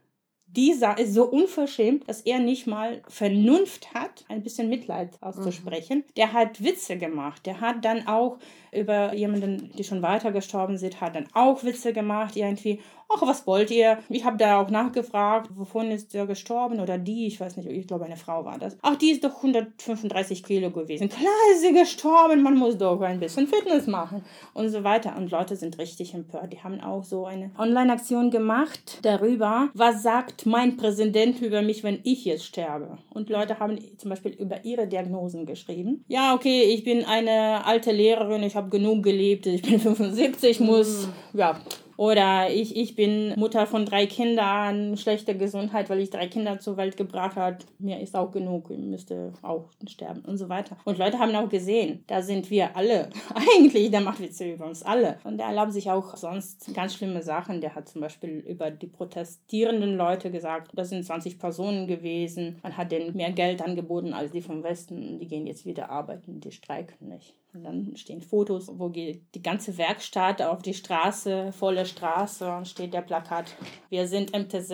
Dieser 0.53 0.97
ist 0.97 1.13
so 1.13 1.23
unverschämt, 1.23 2.09
dass 2.09 2.21
er 2.21 2.39
nicht 2.39 2.67
mal 2.67 3.01
Vernunft 3.07 3.93
hat, 3.93 4.25
ein 4.27 4.43
bisschen 4.43 4.67
Mitleid 4.67 5.11
auszusprechen. 5.21 5.99
Mhm. 5.99 6.13
Der 6.17 6.33
hat 6.33 6.61
Witze 6.61 6.97
gemacht. 6.97 7.45
Der 7.45 7.61
hat 7.61 7.85
dann 7.85 8.05
auch 8.05 8.37
über 8.73 9.13
jemanden, 9.13 9.71
die 9.77 9.85
schon 9.85 10.01
weiter 10.01 10.33
gestorben 10.33 10.77
sind, 10.77 10.99
hat 10.99 11.15
dann 11.15 11.27
auch 11.33 11.63
Witze 11.63 11.93
gemacht, 11.93 12.35
irgendwie 12.35 12.81
ach, 13.15 13.21
was 13.21 13.45
wollt 13.47 13.71
ihr? 13.71 13.99
Ich 14.09 14.25
habe 14.25 14.37
da 14.37 14.61
auch 14.61 14.69
nachgefragt, 14.69 15.49
wovon 15.55 15.91
ist 15.91 16.13
der 16.13 16.25
gestorben 16.25 16.79
oder 16.79 16.97
die, 16.97 17.27
ich 17.27 17.39
weiß 17.39 17.57
nicht, 17.57 17.69
ich 17.69 17.87
glaube 17.87 18.05
eine 18.05 18.17
Frau 18.17 18.45
war 18.45 18.57
das. 18.57 18.77
Ach, 18.81 18.95
die 18.95 19.11
ist 19.11 19.23
doch 19.23 19.37
135 19.37 20.43
Kilo 20.43 20.71
gewesen. 20.71 21.09
Klar 21.09 21.31
ist 21.53 21.61
sie 21.61 21.73
gestorben, 21.73 22.41
man 22.41 22.57
muss 22.57 22.77
doch 22.77 23.01
ein 23.01 23.19
bisschen 23.19 23.47
Fitness 23.47 23.87
machen 23.87 24.23
und 24.53 24.69
so 24.69 24.83
weiter. 24.83 25.15
Und 25.17 25.31
Leute 25.31 25.55
sind 25.55 25.77
richtig 25.77 26.13
empört. 26.13 26.53
Die 26.53 26.63
haben 26.63 26.81
auch 26.81 27.03
so 27.03 27.25
eine 27.25 27.51
Online-Aktion 27.57 28.31
gemacht 28.31 28.99
darüber, 29.01 29.69
was 29.73 30.03
sagt 30.03 30.45
mein 30.45 30.77
Präsident 30.77 31.41
über 31.41 31.61
mich, 31.61 31.83
wenn 31.83 31.99
ich 32.03 32.25
jetzt 32.25 32.45
sterbe. 32.45 32.97
Und 33.13 33.29
Leute 33.29 33.59
haben 33.59 33.77
zum 33.97 34.09
Beispiel 34.09 34.31
über 34.31 34.63
ihre 34.65 34.87
Diagnosen 34.87 35.45
geschrieben. 35.45 36.03
Ja, 36.07 36.33
okay, 36.33 36.63
ich 36.63 36.83
bin 36.83 37.05
eine 37.05 37.65
alte 37.65 37.91
Lehrerin, 37.91 38.43
ich 38.43 38.55
habe 38.55 38.69
genug 38.69 39.03
gelebt, 39.03 39.45
ich 39.45 39.61
bin 39.61 39.79
75, 39.79 40.59
muss, 40.59 41.07
mhm. 41.33 41.39
ja, 41.39 41.59
oder 42.01 42.49
ich, 42.49 42.75
ich 42.75 42.95
bin 42.95 43.31
Mutter 43.37 43.67
von 43.67 43.85
drei 43.85 44.07
Kindern, 44.07 44.97
schlechte 44.97 45.37
Gesundheit, 45.37 45.87
weil 45.91 45.99
ich 45.99 46.09
drei 46.09 46.25
Kinder 46.27 46.57
zur 46.57 46.75
Welt 46.75 46.97
gebracht 46.97 47.35
habe. 47.35 47.59
Mir 47.77 47.99
ist 47.99 48.15
auch 48.15 48.31
genug, 48.31 48.71
ich 48.71 48.79
müsste 48.79 49.33
auch 49.43 49.69
sterben 49.87 50.25
und 50.25 50.37
so 50.37 50.49
weiter. 50.49 50.77
Und 50.83 50.97
Leute 50.97 51.19
haben 51.19 51.35
auch 51.35 51.47
gesehen, 51.47 52.03
da 52.07 52.23
sind 52.23 52.49
wir 52.49 52.75
alle. 52.75 53.11
Eigentlich, 53.35 53.91
der 53.91 54.01
macht 54.01 54.19
Witze 54.19 54.51
über 54.51 54.65
uns 54.65 54.81
alle. 54.81 55.19
Und 55.25 55.37
der 55.37 55.45
erlaubt 55.45 55.73
sich 55.73 55.91
auch 55.91 56.17
sonst 56.17 56.73
ganz 56.73 56.95
schlimme 56.95 57.21
Sachen. 57.21 57.61
Der 57.61 57.75
hat 57.75 57.87
zum 57.87 58.01
Beispiel 58.01 58.39
über 58.47 58.71
die 58.71 58.87
protestierenden 58.87 59.95
Leute 59.95 60.31
gesagt, 60.31 60.71
das 60.73 60.89
sind 60.89 61.05
20 61.05 61.37
Personen 61.37 61.85
gewesen. 61.85 62.57
Man 62.63 62.77
hat 62.77 62.91
denen 62.91 63.15
mehr 63.15 63.31
Geld 63.31 63.61
angeboten 63.61 64.13
als 64.13 64.31
die 64.31 64.41
vom 64.41 64.63
Westen. 64.63 65.19
Die 65.19 65.27
gehen 65.27 65.45
jetzt 65.45 65.67
wieder 65.67 65.91
arbeiten, 65.91 66.39
die 66.39 66.51
streiken 66.51 67.09
nicht. 67.09 67.35
Und 67.53 67.65
dann 67.65 67.97
stehen 67.97 68.21
Fotos, 68.21 68.71
wo 68.73 68.89
geht 68.89 69.35
die 69.35 69.41
ganze 69.41 69.77
Werkstatt 69.77 70.41
auf 70.41 70.61
die 70.61 70.73
Straße, 70.73 71.51
volle 71.51 71.85
Straße, 71.85 72.49
und 72.49 72.65
steht 72.65 72.93
der 72.93 73.01
Plakat. 73.01 73.53
Wir 73.89 74.07
sind 74.07 74.31
MTZ, 74.31 74.69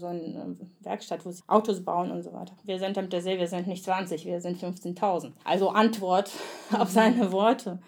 so 0.00 0.06
eine 0.06 0.56
Werkstatt, 0.80 1.24
wo 1.24 1.30
sie 1.30 1.44
Autos 1.46 1.84
bauen 1.84 2.10
und 2.10 2.22
so 2.22 2.32
weiter. 2.32 2.54
Wir 2.64 2.80
sind 2.80 2.96
MTZ, 2.96 3.26
wir 3.26 3.46
sind 3.46 3.68
nicht 3.68 3.84
20, 3.84 4.24
wir 4.24 4.40
sind 4.40 4.60
15.000. 4.60 5.32
Also 5.44 5.70
Antwort 5.70 6.32
auf 6.76 6.90
seine 6.90 7.30
Worte. 7.30 7.78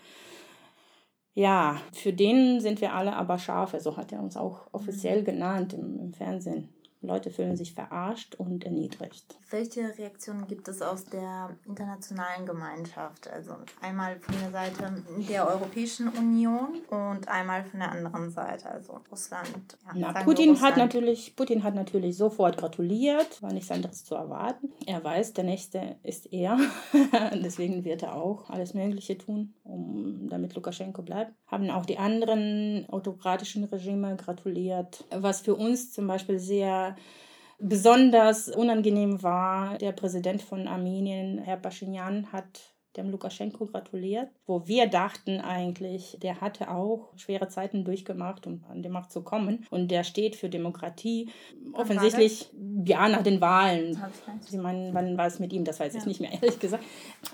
Ja, 1.35 1.81
für 1.93 2.13
den 2.13 2.61
sind 2.61 2.81
wir 2.81 2.95
alle 2.95 3.15
aber 3.17 3.39
Schafe, 3.39 3.81
so 3.81 3.97
hat 3.97 4.13
er 4.13 4.21
uns 4.21 4.37
auch 4.37 4.69
offiziell 4.73 5.25
genannt 5.25 5.73
im, 5.73 5.99
im 5.99 6.13
Fernsehen. 6.13 6.69
Leute 7.01 7.31
fühlen 7.31 7.57
sich 7.57 7.75
verarscht 7.75 8.35
und 8.35 8.65
erniedrigt. 8.65 9.39
Welche 9.51 9.97
Reaktionen 9.97 10.47
gibt 10.49 10.67
es 10.67 10.83
aus 10.83 11.05
der 11.05 11.57
internationalen 11.65 12.45
Gemeinschaft? 12.45 13.29
Also 13.29 13.55
einmal 13.81 14.19
von 14.19 14.35
der 14.41 14.51
Seite 14.51 15.05
der 15.29 15.49
Europäischen 15.49 16.09
Union 16.09 16.81
und 16.91 17.29
einmal 17.29 17.65
von 17.65 17.81
der 17.81 17.93
anderen 17.93 18.31
Seite, 18.31 18.69
also 18.69 19.01
Russland. 19.11 19.79
Ja, 19.95 20.13
Na, 20.13 20.25
Putin, 20.25 20.51
Russland. 20.51 20.73
Hat 20.73 20.77
natürlich, 20.77 21.37
Putin 21.37 21.63
hat 21.63 21.77
natürlich 21.77 22.17
sofort 22.17 22.57
gratuliert, 22.57 23.41
war 23.43 23.53
nichts 23.53 23.71
anderes 23.71 24.05
zu 24.05 24.17
erwarten. 24.17 24.73
Er 24.87 25.03
weiß, 25.03 25.35
der 25.35 25.45
Nächste 25.45 25.97
ist 26.03 26.33
er. 26.33 26.59
Deswegen 27.33 27.85
wird 27.85 28.03
er 28.03 28.17
auch 28.17 28.51
alles 28.51 28.75
Mögliche 28.75 29.17
tun, 29.17 29.55
um, 29.63 30.29
damit 30.29 30.55
Lukaschenko 30.55 31.03
bleibt. 31.03 31.33
Haben 31.47 31.71
auch 31.71 31.87
die 31.87 31.99
anderen 31.99 32.87
autokratischen 32.89 33.65
Regime 33.65 34.17
gratuliert. 34.17 35.05
Was 35.15 35.43
für 35.43 35.55
uns 35.55 35.93
zum 35.93 36.09
Beispiel 36.09 36.39
sehr 36.41 36.88
besonders 37.59 38.49
unangenehm 38.49 39.23
war, 39.23 39.79
der 39.79 39.93
Präsident 39.93 40.43
von 40.43 40.69
Armenien, 40.69 41.39
Herr 41.39 41.57
Pashinyan, 41.57 42.33
hat 42.33 42.75
dem 42.99 43.11
Lukaschenko 43.11 43.67
gratuliert, 43.67 44.29
wo 44.47 44.67
wir 44.67 44.87
dachten 44.87 45.41
eigentlich, 45.41 46.19
der 46.23 46.41
hatte 46.41 46.71
auch 46.71 47.09
schwere 47.17 47.49
Zeiten 47.49 47.85
durchgemacht, 47.85 48.47
um 48.47 48.65
an 48.69 48.83
die 48.83 48.89
Macht 48.89 49.13
zu 49.13 49.23
kommen. 49.23 49.67
Und 49.71 49.91
der 49.91 50.05
steht 50.05 50.37
für 50.37 50.49
Demokratie. 50.49 51.31
Offensichtlich, 51.73 52.51
ja, 52.85 53.09
nach 53.09 53.23
den 53.23 53.41
Wahlen. 53.41 54.01
Sie 54.41 54.59
meinen, 54.59 54.93
wann 54.95 55.17
war 55.17 55.27
es 55.27 55.39
mit 55.39 55.53
ihm? 55.53 55.65
Das 55.65 55.81
weiß 55.81 55.95
ja. 55.95 56.01
ich 56.01 56.07
nicht 56.07 56.21
mehr, 56.21 56.33
ehrlich 56.43 56.59
gesagt. 56.59 56.85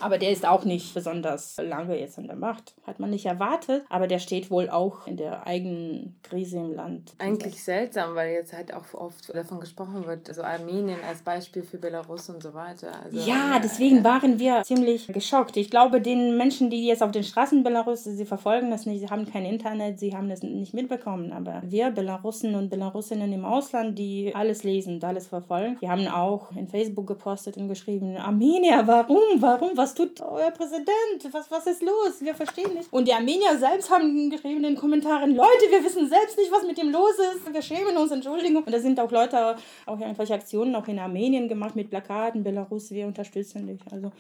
Aber 0.00 0.18
der 0.18 0.31
ist 0.31 0.46
auch 0.46 0.64
nicht 0.64 0.94
besonders 0.94 1.57
lange 1.57 1.98
jetzt 1.98 2.18
an 2.18 2.27
der 2.27 2.37
Macht. 2.37 2.74
Hat 2.87 3.00
man 3.00 3.11
nicht 3.11 3.27
erwartet. 3.27 3.85
Aber 3.88 4.07
der 4.07 4.18
steht 4.18 4.50
wohl 4.50 4.68
auch 4.68 5.07
in 5.07 5.16
der 5.16 5.46
eigenen 5.46 6.16
Krise 6.22 6.59
im 6.59 6.74
Land. 6.74 7.14
Eigentlich 7.18 7.62
seltsam, 7.62 8.14
weil 8.14 8.33
jetzt 8.33 8.53
halt 8.53 8.72
auch 8.74 8.92
oft 8.94 9.35
davon 9.35 9.61
gesprochen 9.61 10.07
wird, 10.07 10.29
also 10.29 10.42
Armenien 10.42 10.98
als 11.09 11.22
Beispiel 11.22 11.62
für 11.62 11.79
Belarus 11.79 12.29
und 12.29 12.42
so 12.42 12.55
weiter. 12.55 12.92
Also, 13.03 13.18
ja, 13.18 13.59
deswegen 13.62 14.05
waren 14.05 14.38
wir 14.38 14.62
ziemlich 14.62 15.07
geschockt 15.09 15.53
geschockt. 15.54 15.56
Ich 15.56 15.70
glaube, 15.70 16.00
den 16.00 16.36
Menschen, 16.36 16.70
die 16.70 16.86
jetzt 16.86 17.02
auf 17.02 17.10
den 17.10 17.24
Straßen 17.24 17.62
Belarus, 17.62 18.04
sie 18.04 18.24
verfolgen 18.24 18.70
das 18.70 18.86
nicht, 18.86 19.00
sie 19.00 19.08
haben 19.08 19.30
kein 19.30 19.44
Internet, 19.44 19.98
sie 19.98 20.14
haben 20.14 20.28
das 20.28 20.42
nicht 20.42 20.74
mitbekommen. 20.74 21.32
Aber 21.32 21.62
wir 21.64 21.90
Belarussen 21.90 22.54
und 22.54 22.70
Belarusinnen 22.70 23.32
im 23.32 23.44
Ausland, 23.44 23.98
die 23.98 24.32
alles 24.34 24.64
lesen 24.64 25.02
alles 25.04 25.26
verfolgen, 25.26 25.76
die 25.82 25.88
haben 25.88 26.08
auch 26.08 26.50
in 26.56 26.66
Facebook 26.66 27.06
gepostet 27.06 27.58
und 27.58 27.68
geschrieben, 27.68 28.16
Armenier, 28.16 28.84
warum, 28.86 29.18
warum, 29.36 29.70
was 29.74 29.94
tut 29.94 30.20
euer 30.22 30.50
Präsident? 30.50 30.86
Was, 31.30 31.50
was 31.50 31.66
ist 31.66 31.82
los? 31.82 32.20
Wir 32.20 32.34
verstehen 32.34 32.72
nicht. 32.74 32.90
Und 32.90 33.06
die 33.06 33.12
Armenier 33.12 33.58
selbst 33.58 33.90
haben 33.90 34.30
geschrieben 34.30 34.58
in 34.58 34.62
den 34.62 34.76
Kommentaren, 34.76 35.34
Leute, 35.34 35.66
wir 35.70 35.84
wissen 35.84 36.08
selbst 36.08 36.38
nicht, 36.38 36.50
was 36.50 36.66
mit 36.66 36.78
dem 36.78 36.90
los 36.90 37.12
ist. 37.34 37.52
Wir 37.52 37.60
schämen 37.60 37.96
uns, 37.96 38.12
Entschuldigung. 38.12 38.64
Und 38.64 38.72
da 38.72 38.78
sind 38.78 38.98
auch 38.98 39.10
Leute, 39.10 39.56
auch 39.84 40.00
irgendwelche 40.00 40.34
Aktionen 40.34 40.74
auch 40.74 40.88
in 40.88 40.98
Armenien 40.98 41.48
gemacht 41.48 41.76
mit 41.76 41.90
Plakaten, 41.90 42.42
Belarus, 42.42 42.90
wir 42.90 43.06
unterstützen 43.06 43.66
dich. 43.66 43.80
Also 43.92 44.10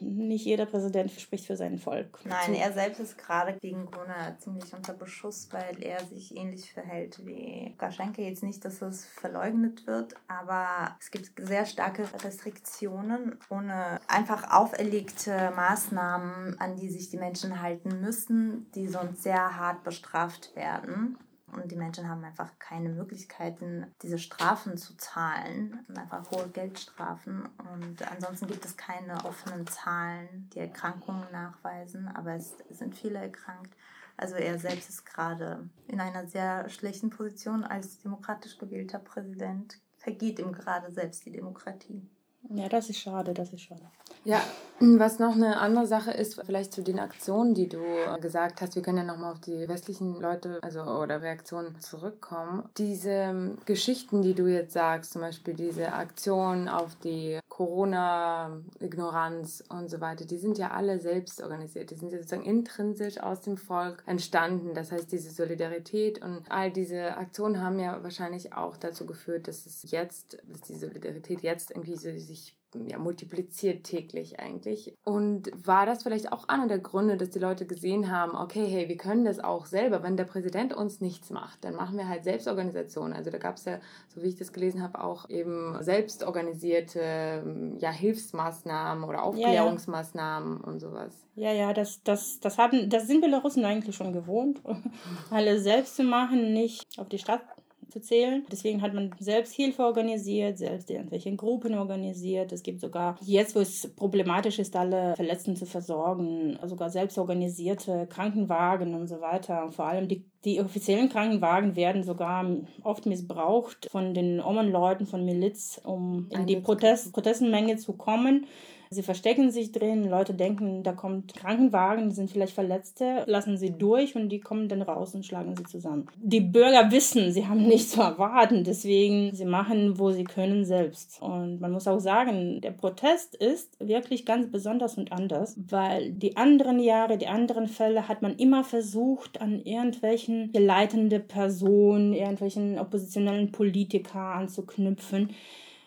nicht 0.00 0.44
jeder 0.44 0.66
Präsident 0.66 1.10
spricht 1.10 1.46
für 1.46 1.56
sein 1.56 1.78
Volk. 1.78 2.18
Nein, 2.24 2.54
er 2.54 2.72
selbst 2.72 3.00
ist 3.00 3.18
gerade 3.18 3.56
wegen 3.60 3.90
Corona 3.90 4.36
ziemlich 4.38 4.72
unter 4.72 4.94
Beschuss, 4.94 5.48
weil 5.50 5.82
er 5.82 6.04
sich 6.04 6.36
ähnlich 6.36 6.72
verhält 6.72 7.24
wie 7.24 7.68
Lukaschenko. 7.70 8.22
Jetzt 8.22 8.42
nicht, 8.42 8.64
dass 8.64 8.82
es 8.82 9.04
verleugnet 9.04 9.86
wird, 9.86 10.14
aber 10.26 10.96
es 11.00 11.10
gibt 11.10 11.32
sehr 11.36 11.66
starke 11.66 12.04
Restriktionen 12.24 13.38
ohne 13.50 14.00
einfach 14.08 14.50
auferlegte 14.50 15.52
Maßnahmen, 15.54 16.60
an 16.60 16.76
die 16.76 16.88
sich 16.88 17.10
die 17.10 17.18
Menschen 17.18 17.60
halten 17.60 18.00
müssen, 18.00 18.70
die 18.74 18.88
sonst 18.88 19.22
sehr 19.22 19.56
hart 19.56 19.84
bestraft 19.84 20.54
werden. 20.56 21.18
Und 21.60 21.70
die 21.72 21.76
Menschen 21.76 22.08
haben 22.08 22.24
einfach 22.24 22.58
keine 22.58 22.88
Möglichkeiten, 22.88 23.86
diese 24.02 24.18
Strafen 24.18 24.76
zu 24.76 24.96
zahlen, 24.96 25.84
einfach 25.94 26.30
hohe 26.30 26.48
Geldstrafen. 26.48 27.48
Und 27.74 28.02
ansonsten 28.10 28.46
gibt 28.46 28.64
es 28.64 28.76
keine 28.76 29.24
offenen 29.24 29.66
Zahlen, 29.66 30.48
die 30.54 30.60
Erkrankungen 30.60 31.30
nachweisen, 31.32 32.08
aber 32.08 32.34
es 32.34 32.54
sind 32.70 32.96
viele 32.96 33.18
erkrankt. 33.18 33.74
Also 34.16 34.34
er 34.34 34.58
selbst 34.58 34.88
ist 34.88 35.06
gerade 35.06 35.68
in 35.86 36.00
einer 36.00 36.26
sehr 36.26 36.68
schlechten 36.68 37.08
Position 37.08 37.62
als 37.64 38.00
demokratisch 38.00 38.58
gewählter 38.58 38.98
Präsident. 38.98 39.78
Vergeht 39.96 40.38
ihm 40.40 40.52
gerade 40.52 40.92
selbst 40.92 41.24
die 41.24 41.30
Demokratie. 41.30 42.02
Ja, 42.50 42.68
das 42.68 42.90
ist 42.90 42.98
schade, 42.98 43.34
das 43.34 43.52
ist 43.52 43.62
schade. 43.62 43.90
Ja, 44.24 44.42
was 44.80 45.18
noch 45.18 45.34
eine 45.34 45.58
andere 45.58 45.88
Sache 45.88 46.12
ist, 46.12 46.40
vielleicht 46.46 46.72
zu 46.72 46.82
den 46.82 47.00
Aktionen, 47.00 47.54
die 47.54 47.68
du 47.68 47.82
gesagt 48.20 48.60
hast, 48.60 48.76
wir 48.76 48.82
können 48.82 48.98
ja 48.98 49.04
nochmal 49.04 49.32
auf 49.32 49.40
die 49.40 49.68
westlichen 49.68 50.20
Leute 50.20 50.60
also 50.62 50.82
oder 50.82 51.20
Reaktionen 51.20 51.80
zurückkommen. 51.80 52.68
Diese 52.78 53.56
Geschichten, 53.66 54.22
die 54.22 54.34
du 54.34 54.46
jetzt 54.46 54.74
sagst, 54.74 55.14
zum 55.14 55.22
Beispiel 55.22 55.54
diese 55.54 55.92
Aktion 55.92 56.68
auf 56.68 56.94
die 57.02 57.40
Corona-Ignoranz 57.48 59.64
und 59.68 59.90
so 59.90 60.00
weiter, 60.00 60.24
die 60.24 60.38
sind 60.38 60.58
ja 60.58 60.70
alle 60.70 61.00
selbst 61.00 61.42
organisiert. 61.42 61.90
Die 61.90 61.96
sind 61.96 62.12
ja 62.12 62.18
sozusagen 62.18 62.44
intrinsisch 62.44 63.18
aus 63.18 63.40
dem 63.40 63.56
Volk 63.56 64.04
entstanden. 64.06 64.74
Das 64.74 64.92
heißt, 64.92 65.10
diese 65.10 65.30
Solidarität 65.30 66.22
und 66.22 66.42
all 66.50 66.70
diese 66.70 67.16
Aktionen 67.16 67.60
haben 67.60 67.80
ja 67.80 68.00
wahrscheinlich 68.04 68.52
auch 68.52 68.76
dazu 68.76 69.06
geführt, 69.06 69.48
dass 69.48 69.66
es 69.66 69.90
jetzt, 69.90 70.38
dass 70.44 70.60
die 70.60 70.76
Solidarität 70.76 71.42
jetzt 71.42 71.72
irgendwie 71.72 71.96
so 71.96 72.16
sich 72.16 72.54
ja, 72.74 72.98
multipliziert 72.98 73.84
täglich 73.84 74.40
eigentlich. 74.40 74.94
Und 75.04 75.50
war 75.66 75.86
das 75.86 76.02
vielleicht 76.02 76.32
auch 76.32 76.48
einer 76.48 76.68
der 76.68 76.78
Gründe, 76.78 77.16
dass 77.16 77.30
die 77.30 77.38
Leute 77.38 77.66
gesehen 77.66 78.10
haben, 78.10 78.36
okay, 78.36 78.66
hey, 78.66 78.88
wir 78.88 78.96
können 78.96 79.24
das 79.24 79.40
auch 79.40 79.66
selber. 79.66 80.02
Wenn 80.02 80.16
der 80.16 80.24
Präsident 80.24 80.74
uns 80.74 81.00
nichts 81.00 81.30
macht, 81.30 81.64
dann 81.64 81.74
machen 81.74 81.96
wir 81.96 82.08
halt 82.08 82.24
Selbstorganisation. 82.24 83.12
Also 83.12 83.30
da 83.30 83.38
gab 83.38 83.56
es 83.56 83.64
ja, 83.64 83.80
so 84.08 84.22
wie 84.22 84.28
ich 84.28 84.36
das 84.36 84.52
gelesen 84.52 84.82
habe, 84.82 85.02
auch 85.02 85.28
eben 85.30 85.76
selbstorganisierte 85.82 87.76
ja, 87.78 87.90
Hilfsmaßnahmen 87.90 89.04
oder 89.04 89.22
Aufklärungsmaßnahmen 89.22 90.58
ja, 90.58 90.62
ja. 90.62 90.72
und 90.72 90.80
sowas. 90.80 91.26
Ja, 91.36 91.52
ja, 91.52 91.72
das, 91.72 92.02
das, 92.02 92.40
das, 92.40 92.58
haben, 92.58 92.90
das 92.90 93.06
sind 93.06 93.20
Belarusen 93.20 93.64
eigentlich 93.64 93.96
schon 93.96 94.12
gewohnt, 94.12 94.60
alle 95.30 95.60
selbst 95.60 95.96
zu 95.96 96.02
machen, 96.02 96.52
nicht 96.52 96.84
auf 96.98 97.08
die 97.08 97.18
Stadt 97.18 97.42
zu 97.90 98.00
zählen. 98.00 98.44
Deswegen 98.50 98.82
hat 98.82 98.94
man 98.94 99.14
selbst 99.18 99.52
Hilfe 99.54 99.82
organisiert, 99.84 100.58
selbst 100.58 100.90
irgendwelche 100.90 101.34
Gruppen 101.36 101.74
organisiert. 101.74 102.52
Es 102.52 102.62
gibt 102.62 102.80
sogar, 102.80 103.16
jetzt 103.22 103.54
wo 103.56 103.60
es 103.60 103.92
problematisch 103.94 104.58
ist, 104.58 104.76
alle 104.76 105.14
Verletzten 105.16 105.56
zu 105.56 105.66
versorgen, 105.66 106.58
sogar 106.64 106.90
selbst 106.90 107.18
organisierte 107.18 108.06
Krankenwagen 108.06 108.94
und 108.94 109.08
so 109.08 109.20
weiter. 109.20 109.64
Und 109.64 109.74
vor 109.74 109.86
allem 109.86 110.08
die 110.08 110.24
die 110.44 110.60
offiziellen 110.60 111.08
Krankenwagen 111.08 111.74
werden 111.74 112.04
sogar 112.04 112.46
oft 112.84 113.06
missbraucht 113.06 113.88
von 113.90 114.14
den 114.14 114.40
Omen-Leuten 114.40 115.06
von 115.06 115.24
Miliz, 115.24 115.80
um 115.82 116.28
in 116.30 116.46
die 116.46 116.56
Protest 116.56 117.12
Protestenmenge 117.12 117.76
zu 117.76 117.94
kommen. 117.94 118.46
Sie 118.90 119.02
verstecken 119.02 119.50
sich 119.50 119.72
drin, 119.72 120.08
Leute 120.08 120.34
denken, 120.34 120.82
da 120.82 120.92
kommt 120.92 121.34
Krankenwagen, 121.34 122.08
die 122.08 122.14
sind 122.14 122.30
vielleicht 122.30 122.54
Verletzte, 122.54 123.24
lassen 123.26 123.56
sie 123.58 123.72
durch 123.72 124.16
und 124.16 124.30
die 124.30 124.40
kommen 124.40 124.68
dann 124.68 124.82
raus 124.82 125.14
und 125.14 125.26
schlagen 125.26 125.54
sie 125.56 125.64
zusammen. 125.64 126.06
Die 126.16 126.40
Bürger 126.40 126.90
wissen, 126.90 127.32
sie 127.32 127.46
haben 127.46 127.66
nichts 127.66 127.92
zu 127.92 128.00
erwarten, 128.00 128.64
deswegen 128.64 129.34
sie 129.34 129.44
machen, 129.44 129.98
wo 129.98 130.10
sie 130.10 130.24
können 130.24 130.64
selbst. 130.64 131.20
Und 131.20 131.60
man 131.60 131.72
muss 131.72 131.86
auch 131.86 132.00
sagen, 132.00 132.60
der 132.60 132.70
Protest 132.70 133.34
ist 133.34 133.76
wirklich 133.78 134.24
ganz 134.24 134.50
besonders 134.50 134.96
und 134.96 135.12
anders, 135.12 135.56
weil 135.68 136.12
die 136.12 136.36
anderen 136.36 136.80
Jahre, 136.80 137.18
die 137.18 137.26
anderen 137.26 137.66
Fälle 137.66 138.08
hat 138.08 138.22
man 138.22 138.36
immer 138.36 138.64
versucht, 138.64 139.40
an 139.40 139.60
irgendwelchen 139.60 140.50
leitende 140.54 141.20
Personen, 141.20 142.12
irgendwelchen 142.12 142.78
oppositionellen 142.78 143.52
Politiker 143.52 144.34
anzuknüpfen. 144.34 145.30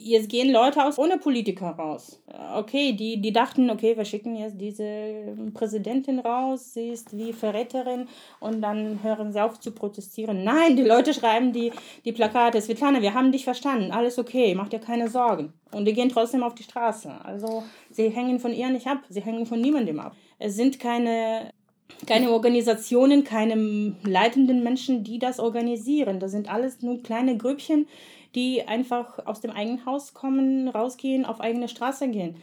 Jetzt 0.03 0.29
gehen 0.29 0.51
Leute 0.51 0.83
aus 0.83 0.97
ohne 0.97 1.17
Politiker 1.17 1.67
raus. 1.67 2.21
Okay, 2.55 2.93
die, 2.93 3.21
die 3.21 3.31
dachten, 3.31 3.69
okay, 3.69 3.95
wir 3.95 4.05
schicken 4.05 4.35
jetzt 4.35 4.59
diese 4.59 5.35
Präsidentin 5.53 6.19
raus, 6.19 6.73
sie 6.73 6.89
ist 6.89 7.15
wie 7.15 7.33
Verräterin 7.33 8.07
und 8.39 8.61
dann 8.61 9.03
hören 9.03 9.31
sie 9.31 9.43
auf 9.43 9.59
zu 9.59 9.71
protestieren. 9.71 10.43
Nein, 10.43 10.75
die 10.75 10.83
Leute 10.83 11.13
schreiben 11.13 11.53
die, 11.53 11.71
die 12.03 12.11
Plakate, 12.13 12.61
Svetlana, 12.61 13.01
wir 13.01 13.13
haben 13.13 13.31
dich 13.31 13.43
verstanden, 13.43 13.91
alles 13.91 14.17
okay, 14.17 14.55
mach 14.55 14.69
dir 14.69 14.79
keine 14.79 15.07
Sorgen. 15.07 15.53
Und 15.71 15.85
die 15.85 15.93
gehen 15.93 16.09
trotzdem 16.09 16.43
auf 16.43 16.55
die 16.55 16.63
Straße. 16.63 17.13
Also 17.23 17.63
sie 17.91 18.09
hängen 18.09 18.39
von 18.39 18.53
ihr 18.53 18.69
nicht 18.69 18.87
ab, 18.87 18.99
sie 19.07 19.21
hängen 19.21 19.45
von 19.45 19.61
niemandem 19.61 19.99
ab. 19.99 20.15
Es 20.39 20.55
sind 20.55 20.79
keine 20.79 21.51
keine 22.07 22.31
Organisationen, 22.31 23.23
keine 23.23 23.95
leitenden 24.03 24.63
Menschen, 24.63 25.03
die 25.03 25.19
das 25.19 25.39
organisieren. 25.39 26.19
Das 26.19 26.31
sind 26.31 26.49
alles 26.49 26.81
nur 26.81 27.01
kleine 27.03 27.37
Grüppchen, 27.37 27.87
die 28.35 28.67
einfach 28.67 29.25
aus 29.25 29.41
dem 29.41 29.51
eigenen 29.51 29.85
Haus 29.85 30.13
kommen, 30.13 30.67
rausgehen, 30.67 31.25
auf 31.25 31.41
eigene 31.41 31.67
Straße 31.67 32.09
gehen. 32.09 32.35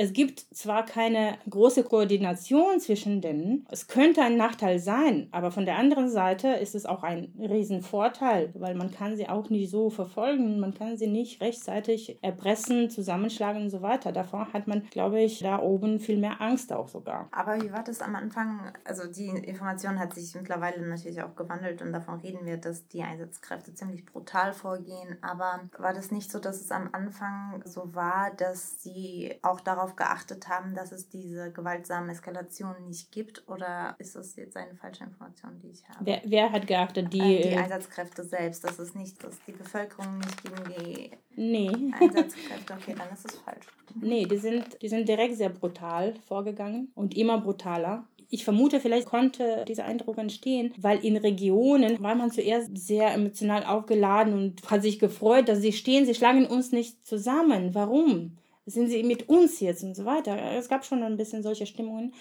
Es 0.00 0.12
gibt 0.12 0.46
zwar 0.54 0.84
keine 0.84 1.38
große 1.50 1.82
Koordination 1.82 2.78
zwischen 2.78 3.20
denen, 3.20 3.66
es 3.68 3.88
könnte 3.88 4.22
ein 4.22 4.36
Nachteil 4.36 4.78
sein, 4.78 5.26
aber 5.32 5.50
von 5.50 5.64
der 5.64 5.76
anderen 5.76 6.08
Seite 6.08 6.50
ist 6.50 6.76
es 6.76 6.86
auch 6.86 7.02
ein 7.02 7.34
Riesenvorteil, 7.36 8.52
weil 8.54 8.76
man 8.76 8.92
kann 8.92 9.16
sie 9.16 9.28
auch 9.28 9.50
nicht 9.50 9.70
so 9.70 9.90
verfolgen, 9.90 10.60
man 10.60 10.72
kann 10.72 10.96
sie 10.96 11.08
nicht 11.08 11.40
rechtzeitig 11.40 12.16
erpressen, 12.22 12.90
zusammenschlagen 12.90 13.62
und 13.62 13.70
so 13.70 13.82
weiter. 13.82 14.12
Davor 14.12 14.52
hat 14.52 14.68
man, 14.68 14.84
glaube 14.90 15.20
ich, 15.20 15.40
da 15.40 15.58
oben 15.58 15.98
viel 15.98 16.18
mehr 16.18 16.40
Angst 16.40 16.72
auch 16.72 16.86
sogar. 16.86 17.28
Aber 17.32 17.60
wie 17.60 17.72
war 17.72 17.82
das 17.82 18.00
am 18.00 18.14
Anfang? 18.14 18.72
Also 18.84 19.10
die 19.10 19.26
Information 19.26 19.98
hat 19.98 20.14
sich 20.14 20.32
mittlerweile 20.36 20.80
natürlich 20.86 21.20
auch 21.22 21.34
gewandelt 21.34 21.82
und 21.82 21.92
davon 21.92 22.20
reden 22.20 22.46
wir, 22.46 22.58
dass 22.58 22.86
die 22.86 23.02
Einsatzkräfte 23.02 23.74
ziemlich 23.74 24.06
brutal 24.06 24.52
vorgehen. 24.52 25.18
Aber 25.22 25.68
war 25.76 25.92
das 25.92 26.12
nicht 26.12 26.30
so, 26.30 26.38
dass 26.38 26.60
es 26.60 26.70
am 26.70 26.90
Anfang 26.92 27.64
so 27.64 27.92
war, 27.96 28.30
dass 28.36 28.80
sie 28.80 29.34
auch 29.42 29.58
darauf 29.58 29.87
darauf 29.88 29.96
geachtet 29.96 30.48
haben, 30.48 30.74
dass 30.74 30.92
es 30.92 31.08
diese 31.08 31.50
gewaltsamen 31.52 32.10
Eskalationen 32.10 32.86
nicht 32.86 33.10
gibt? 33.10 33.48
Oder 33.48 33.96
ist 33.98 34.16
das 34.16 34.36
jetzt 34.36 34.56
eine 34.56 34.74
falsche 34.74 35.04
Information, 35.04 35.58
die 35.62 35.68
ich 35.68 35.88
habe? 35.88 36.04
Wer, 36.04 36.22
wer 36.24 36.52
hat 36.52 36.66
geachtet? 36.66 37.12
Die, 37.12 37.18
äh, 37.18 37.42
die 37.42 37.48
äh, 37.48 37.58
Einsatzkräfte 37.58 38.24
selbst, 38.24 38.64
dass 38.64 38.78
es 38.78 38.94
nicht, 38.94 39.22
dass 39.22 39.36
die 39.46 39.52
Bevölkerung 39.52 40.18
nicht 40.18 40.42
gegen 40.42 40.64
die 40.78 41.10
nee. 41.36 41.92
Einsatzkräfte, 41.98 42.74
okay, 42.74 42.94
dann 42.96 43.08
ist 43.12 43.26
es 43.26 43.36
falsch. 43.38 43.66
Nee, 44.00 44.26
die 44.26 44.36
sind, 44.36 44.80
die 44.82 44.88
sind 44.88 45.08
direkt 45.08 45.36
sehr 45.36 45.48
brutal 45.48 46.14
vorgegangen 46.26 46.92
und 46.94 47.16
immer 47.16 47.40
brutaler. 47.40 48.06
Ich 48.30 48.44
vermute, 48.44 48.78
vielleicht 48.78 49.06
konnte 49.06 49.64
dieser 49.66 49.86
Eindruck 49.86 50.18
entstehen, 50.18 50.74
weil 50.76 51.02
in 51.02 51.16
Regionen 51.16 52.02
war 52.02 52.14
man 52.14 52.30
zuerst 52.30 52.76
sehr 52.76 53.14
emotional 53.14 53.64
aufgeladen 53.64 54.34
und 54.34 54.70
hat 54.70 54.82
sich 54.82 54.98
gefreut, 54.98 55.48
dass 55.48 55.62
sie 55.62 55.72
stehen, 55.72 56.04
sie 56.04 56.14
schlagen 56.14 56.44
uns 56.44 56.70
nicht 56.70 57.06
zusammen. 57.06 57.74
Warum? 57.74 58.36
Sind 58.68 58.88
sie 58.88 59.02
mit 59.02 59.28
uns 59.28 59.60
jetzt 59.60 59.82
und 59.82 59.94
so 59.94 60.04
weiter. 60.04 60.36
Es 60.52 60.68
gab 60.68 60.84
schon 60.84 61.02
ein 61.02 61.16
bisschen 61.16 61.42
solche 61.42 61.66
Stimmungen. 61.66 62.12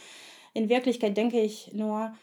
In 0.53 0.69
Wirklichkeit 0.69 1.15
denke 1.15 1.39
ich 1.39 1.73
nur, 1.73 2.13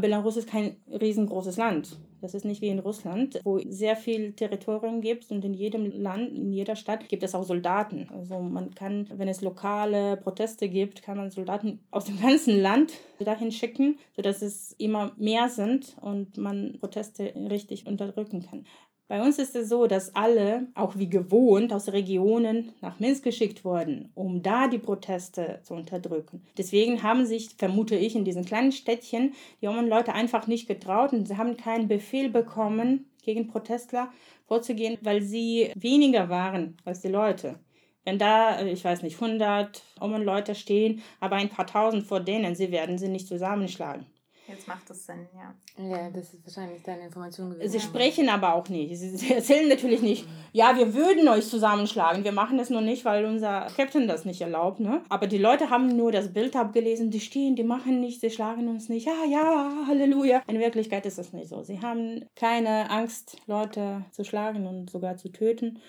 Belarus 0.00 0.36
ist 0.36 0.48
kein 0.48 0.76
riesengroßes 0.88 1.56
Land. 1.56 1.96
Das 2.20 2.34
ist 2.34 2.44
nicht 2.44 2.60
wie 2.60 2.68
in 2.68 2.80
Russland, 2.80 3.40
wo 3.44 3.60
sehr 3.68 3.94
viel 3.94 4.32
Territorium 4.32 5.00
gibt 5.00 5.30
und 5.30 5.44
in 5.44 5.54
jedem 5.54 5.92
Land, 5.92 6.32
in 6.32 6.52
jeder 6.52 6.74
Stadt 6.74 7.08
gibt 7.08 7.22
es 7.22 7.34
auch 7.34 7.44
Soldaten. 7.44 8.08
Also 8.12 8.40
man 8.40 8.74
kann, 8.74 9.08
wenn 9.14 9.28
es 9.28 9.42
lokale 9.42 10.16
Proteste 10.16 10.68
gibt, 10.68 11.02
kann 11.02 11.18
man 11.18 11.30
Soldaten 11.30 11.78
aus 11.92 12.06
dem 12.06 12.20
ganzen 12.20 12.60
Land 12.60 12.94
dahin 13.20 13.52
schicken, 13.52 13.98
sodass 14.16 14.42
es 14.42 14.72
immer 14.78 15.12
mehr 15.16 15.48
sind 15.48 15.96
und 16.00 16.36
man 16.36 16.78
Proteste 16.80 17.32
richtig 17.48 17.86
unterdrücken 17.86 18.42
kann. 18.42 18.66
Bei 19.08 19.22
uns 19.22 19.38
ist 19.38 19.54
es 19.54 19.68
so, 19.68 19.86
dass 19.86 20.16
alle, 20.16 20.66
auch 20.74 20.96
wie 20.96 21.08
gewohnt, 21.08 21.72
aus 21.72 21.92
Regionen 21.92 22.72
nach 22.80 22.98
Minsk 22.98 23.22
geschickt 23.22 23.64
wurden, 23.64 24.10
um 24.16 24.42
da 24.42 24.66
die 24.66 24.78
Proteste 24.78 25.60
zu 25.62 25.74
unterdrücken. 25.74 26.42
Deswegen 26.58 27.04
haben 27.04 27.24
sich, 27.24 27.50
vermute 27.56 27.94
ich, 27.94 28.16
in 28.16 28.24
diesen 28.24 28.44
kleinen 28.44 28.72
Städtchen 28.72 29.34
die 29.60 29.66
jungen 29.66 29.88
Leute 29.88 30.12
einfach 30.12 30.48
nicht 30.48 30.66
getraut 30.66 31.12
und 31.12 31.28
sie 31.28 31.36
haben 31.36 31.56
keinen 31.56 31.86
Befehl 31.86 32.30
bekommen, 32.30 33.06
gegen 33.22 33.48
Protestler 33.48 34.12
vorzugehen, 34.46 34.98
weil 35.02 35.22
sie 35.22 35.70
weniger 35.74 36.28
waren 36.28 36.76
als 36.84 37.00
die 37.00 37.08
Leute. 37.08 37.58
Wenn 38.04 38.18
da, 38.18 38.64
ich 38.64 38.84
weiß 38.84 39.02
nicht, 39.02 39.20
100 39.20 39.82
Leute 40.00 40.54
stehen, 40.54 41.02
aber 41.18 41.36
ein 41.36 41.48
paar 41.48 41.66
tausend 41.66 42.04
vor 42.04 42.20
denen, 42.20 42.54
sie 42.54 42.70
werden 42.70 42.98
sie 42.98 43.08
nicht 43.08 43.26
zusammenschlagen. 43.26 44.06
Jetzt 44.48 44.68
macht 44.68 44.88
das 44.88 45.04
Sinn, 45.04 45.26
ja. 45.34 45.54
Ja, 45.84 46.08
das 46.10 46.32
ist 46.32 46.46
wahrscheinlich 46.46 46.82
deine 46.82 47.06
Information 47.06 47.50
gewesen. 47.50 47.70
Sie 47.70 47.80
sprechen 47.80 48.28
aber 48.28 48.54
auch 48.54 48.68
nicht. 48.68 48.96
Sie 48.96 49.34
erzählen 49.34 49.68
natürlich 49.68 50.02
nicht, 50.02 50.26
ja, 50.52 50.76
wir 50.76 50.94
würden 50.94 51.28
euch 51.28 51.48
zusammenschlagen. 51.48 52.22
Wir 52.22 52.32
machen 52.32 52.56
das 52.56 52.70
nur 52.70 52.80
nicht, 52.80 53.04
weil 53.04 53.24
unser 53.24 53.66
Captain 53.76 54.06
das 54.06 54.24
nicht 54.24 54.40
erlaubt. 54.40 54.78
Ne? 54.78 55.02
Aber 55.08 55.26
die 55.26 55.38
Leute 55.38 55.70
haben 55.70 55.96
nur 55.96 56.12
das 56.12 56.32
Bild 56.32 56.54
abgelesen. 56.54 57.10
Die 57.10 57.20
stehen, 57.20 57.56
die 57.56 57.64
machen 57.64 58.00
nichts, 58.00 58.20
sie 58.20 58.30
schlagen 58.30 58.68
uns 58.68 58.88
nicht. 58.88 59.06
Ja, 59.06 59.24
ja, 59.28 59.86
Halleluja. 59.88 60.42
In 60.46 60.60
Wirklichkeit 60.60 61.06
ist 61.06 61.18
das 61.18 61.32
nicht 61.32 61.48
so. 61.48 61.62
Sie 61.62 61.80
haben 61.80 62.24
keine 62.36 62.88
Angst, 62.90 63.38
Leute 63.46 64.04
zu 64.12 64.24
schlagen 64.24 64.66
und 64.66 64.90
sogar 64.90 65.16
zu 65.16 65.28
töten. 65.30 65.80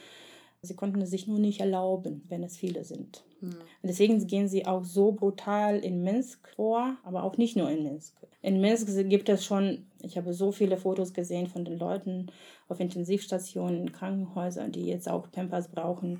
Sie 0.61 0.75
konnten 0.75 1.01
es 1.01 1.11
sich 1.11 1.27
nur 1.27 1.39
nicht 1.39 1.59
erlauben, 1.59 2.23
wenn 2.29 2.43
es 2.43 2.57
viele 2.57 2.83
sind. 2.83 3.23
Mhm. 3.41 3.55
Deswegen 3.83 4.25
gehen 4.27 4.47
sie 4.47 4.65
auch 4.65 4.83
so 4.83 5.11
brutal 5.11 5.79
in 5.79 6.01
Minsk 6.01 6.49
vor, 6.55 6.97
aber 7.03 7.23
auch 7.23 7.37
nicht 7.37 7.55
nur 7.55 7.69
in 7.69 7.83
Minsk. 7.83 8.15
In 8.41 8.59
Minsk 8.59 8.87
gibt 9.09 9.29
es 9.29 9.45
schon, 9.45 9.85
ich 10.01 10.17
habe 10.17 10.33
so 10.33 10.51
viele 10.51 10.77
Fotos 10.77 11.13
gesehen 11.13 11.47
von 11.47 11.63
den 11.63 11.77
Leuten 11.77 12.27
auf 12.67 12.79
Intensivstationen, 12.79 13.91
Krankenhäusern, 13.91 14.71
die 14.71 14.85
jetzt 14.87 15.09
auch 15.09 15.31
Pampers 15.31 15.69
brauchen 15.69 16.19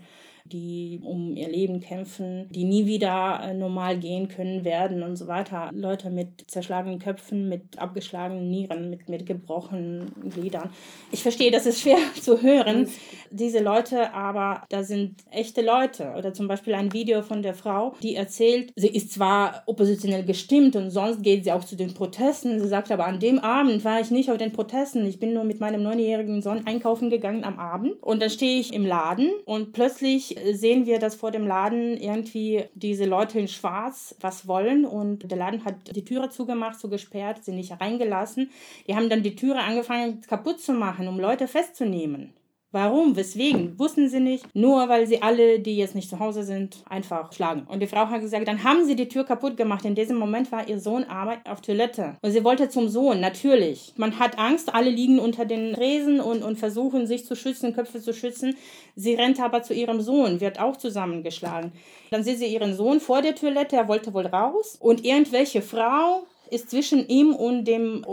die 0.50 1.00
um 1.04 1.36
ihr 1.36 1.50
Leben 1.50 1.80
kämpfen, 1.80 2.48
die 2.52 2.64
nie 2.64 2.86
wieder 2.86 3.42
äh, 3.44 3.54
normal 3.54 3.98
gehen 3.98 4.28
können 4.28 4.64
werden 4.64 5.04
und 5.04 5.16
so 5.16 5.28
weiter. 5.28 5.70
Leute 5.74 6.10
mit 6.10 6.50
zerschlagenen 6.50 7.00
Köpfen, 7.00 7.50
mit 7.50 7.80
abgeschlagenen 7.80 8.50
Nieren, 8.50 8.90
mit, 8.90 9.10
mit 9.10 9.26
gebrochenen 9.26 10.12
Gliedern. 10.30 10.70
Ich 11.12 11.24
verstehe, 11.24 11.52
das 11.52 11.66
ist 11.66 11.82
schwer 11.82 11.98
zu 12.22 12.42
hören, 12.42 12.88
diese 13.32 13.60
Leute, 13.60 14.14
aber 14.14 14.64
da 14.70 14.84
sind 14.84 15.16
echte 15.32 15.62
Leute. 15.62 16.14
Oder 16.18 16.34
zum 16.34 16.48
Beispiel 16.48 16.74
ein 16.74 16.94
Video 16.94 17.22
von 17.22 17.42
der 17.42 17.54
Frau, 17.54 17.96
die 18.02 18.16
erzählt, 18.16 18.72
sie 18.76 18.88
ist 18.88 19.12
zwar 19.12 19.64
oppositionell 19.66 20.24
gestimmt 20.24 20.76
und 20.76 20.92
sonst 20.92 21.24
geht 21.24 21.44
sie 21.44 21.52
auch 21.52 21.64
zu 21.64 21.76
den 21.76 21.94
Protesten. 21.94 22.60
Sie 22.60 22.68
sagt 22.68 22.92
aber, 22.92 23.06
an 23.06 23.20
dem 23.20 23.40
Abend 23.40 23.84
war 23.84 24.00
ich 24.00 24.12
nicht 24.12 24.32
auf 24.32 24.38
den 24.38 24.54
Protesten. 24.54 25.06
Ich 25.06 25.20
bin 25.20 25.34
nur 25.34 25.44
mit 25.44 25.60
meinem 25.60 25.84
neunjährigen 25.84 26.42
Sohn 26.42 26.66
einkaufen 26.66 27.10
gegangen 27.10 27.44
am 27.44 27.60
Abend. 27.60 28.02
Und 28.02 28.22
dann 28.22 28.30
stehe 28.30 28.60
ich 28.60 28.74
im 28.74 28.86
Laden 28.86 29.32
und 29.46 29.74
plötzlich 29.74 30.37
sehen 30.54 30.86
wir, 30.86 31.00
dass 31.00 31.16
vor 31.16 31.32
dem 31.32 31.48
Laden 31.48 31.98
irgendwie 31.98 32.66
diese 32.74 33.06
Leute 33.06 33.40
in 33.40 33.48
Schwarz 33.48 34.16
was 34.20 34.48
wollen 34.48 34.86
und 34.86 35.30
der 35.30 35.38
Laden 35.38 35.66
hat 35.66 35.96
die 35.96 36.06
Türe 36.06 36.30
zugemacht, 36.30 36.80
so 36.80 36.90
gesperrt, 36.90 37.44
sie 37.44 37.54
nicht 37.54 37.80
reingelassen. 37.80 38.50
Die 38.88 38.96
haben 38.96 39.10
dann 39.10 39.24
die 39.24 39.36
Türe 39.36 39.60
angefangen 39.60 40.22
kaputt 40.22 40.60
zu 40.62 40.74
machen, 40.74 41.08
um 41.08 41.20
Leute 41.20 41.48
festzunehmen. 41.48 42.34
Warum? 42.72 43.16
Weswegen? 43.16 43.80
Wussten 43.80 44.10
sie 44.10 44.20
nicht. 44.20 44.46
Nur 44.54 44.90
weil 44.90 45.08
sie 45.08 45.22
alle, 45.22 45.60
die 45.60 45.78
jetzt 45.78 45.96
nicht 45.96 46.10
zu 46.10 46.20
Hause 46.20 46.44
sind, 46.44 46.84
einfach 46.90 47.32
schlagen. 47.32 47.66
Und 47.70 47.80
die 47.80 47.88
Frau 47.88 48.08
hat 48.08 48.20
gesagt, 48.20 48.46
dann 48.46 48.66
haben 48.66 48.84
sie 48.84 48.98
die 48.98 49.08
Tür 49.08 49.24
kaputt 49.24 49.56
gemacht. 49.56 49.86
In 49.86 49.96
diesem 49.96 50.18
Moment 50.18 50.52
war 50.52 50.68
ihr 50.68 50.78
Sohn 50.78 51.06
aber 51.06 51.38
auf 51.50 51.62
Toilette. 51.62 52.18
Und 52.22 52.32
sie 52.32 52.44
wollte 52.44 52.68
zum 52.68 52.90
Sohn, 52.90 53.22
natürlich. 53.22 53.94
Man 53.96 54.20
hat 54.20 54.38
Angst, 54.38 54.76
alle 54.76 54.90
liegen 54.90 55.18
unter 55.18 55.46
den 55.46 55.76
Tresen 55.76 56.20
und, 56.20 56.44
und 56.44 56.60
versuchen 56.60 57.08
sich 57.08 57.26
zu 57.26 57.38
schützen, 57.38 57.74
Köpfe 57.74 58.02
zu 58.02 58.14
schützen. 58.14 58.58
Sie 58.96 59.16
rennt 59.16 59.40
aber 59.40 59.64
zu 59.64 59.74
ihrem 59.74 60.02
Sohn, 60.02 60.42
wird 60.42 60.60
auch 60.60 60.76
zusammengeschlagen. 60.76 61.72
Dann 62.12 62.26
sieht 62.26 62.40
sie 62.40 62.48
ihren 62.48 62.76
Sohn 62.76 63.00
vor 63.00 63.22
der 63.22 63.36
Toilette, 63.36 63.78
er 63.78 63.88
wollte 63.88 64.14
wohl 64.14 64.26
raus. 64.26 64.78
Und 64.82 65.06
irgendwelche 65.06 65.62
Frau 65.62 66.26
ist 66.52 66.70
zwischen 66.70 67.08
ihm 67.08 67.34
und 67.34 67.66
dem 67.66 68.06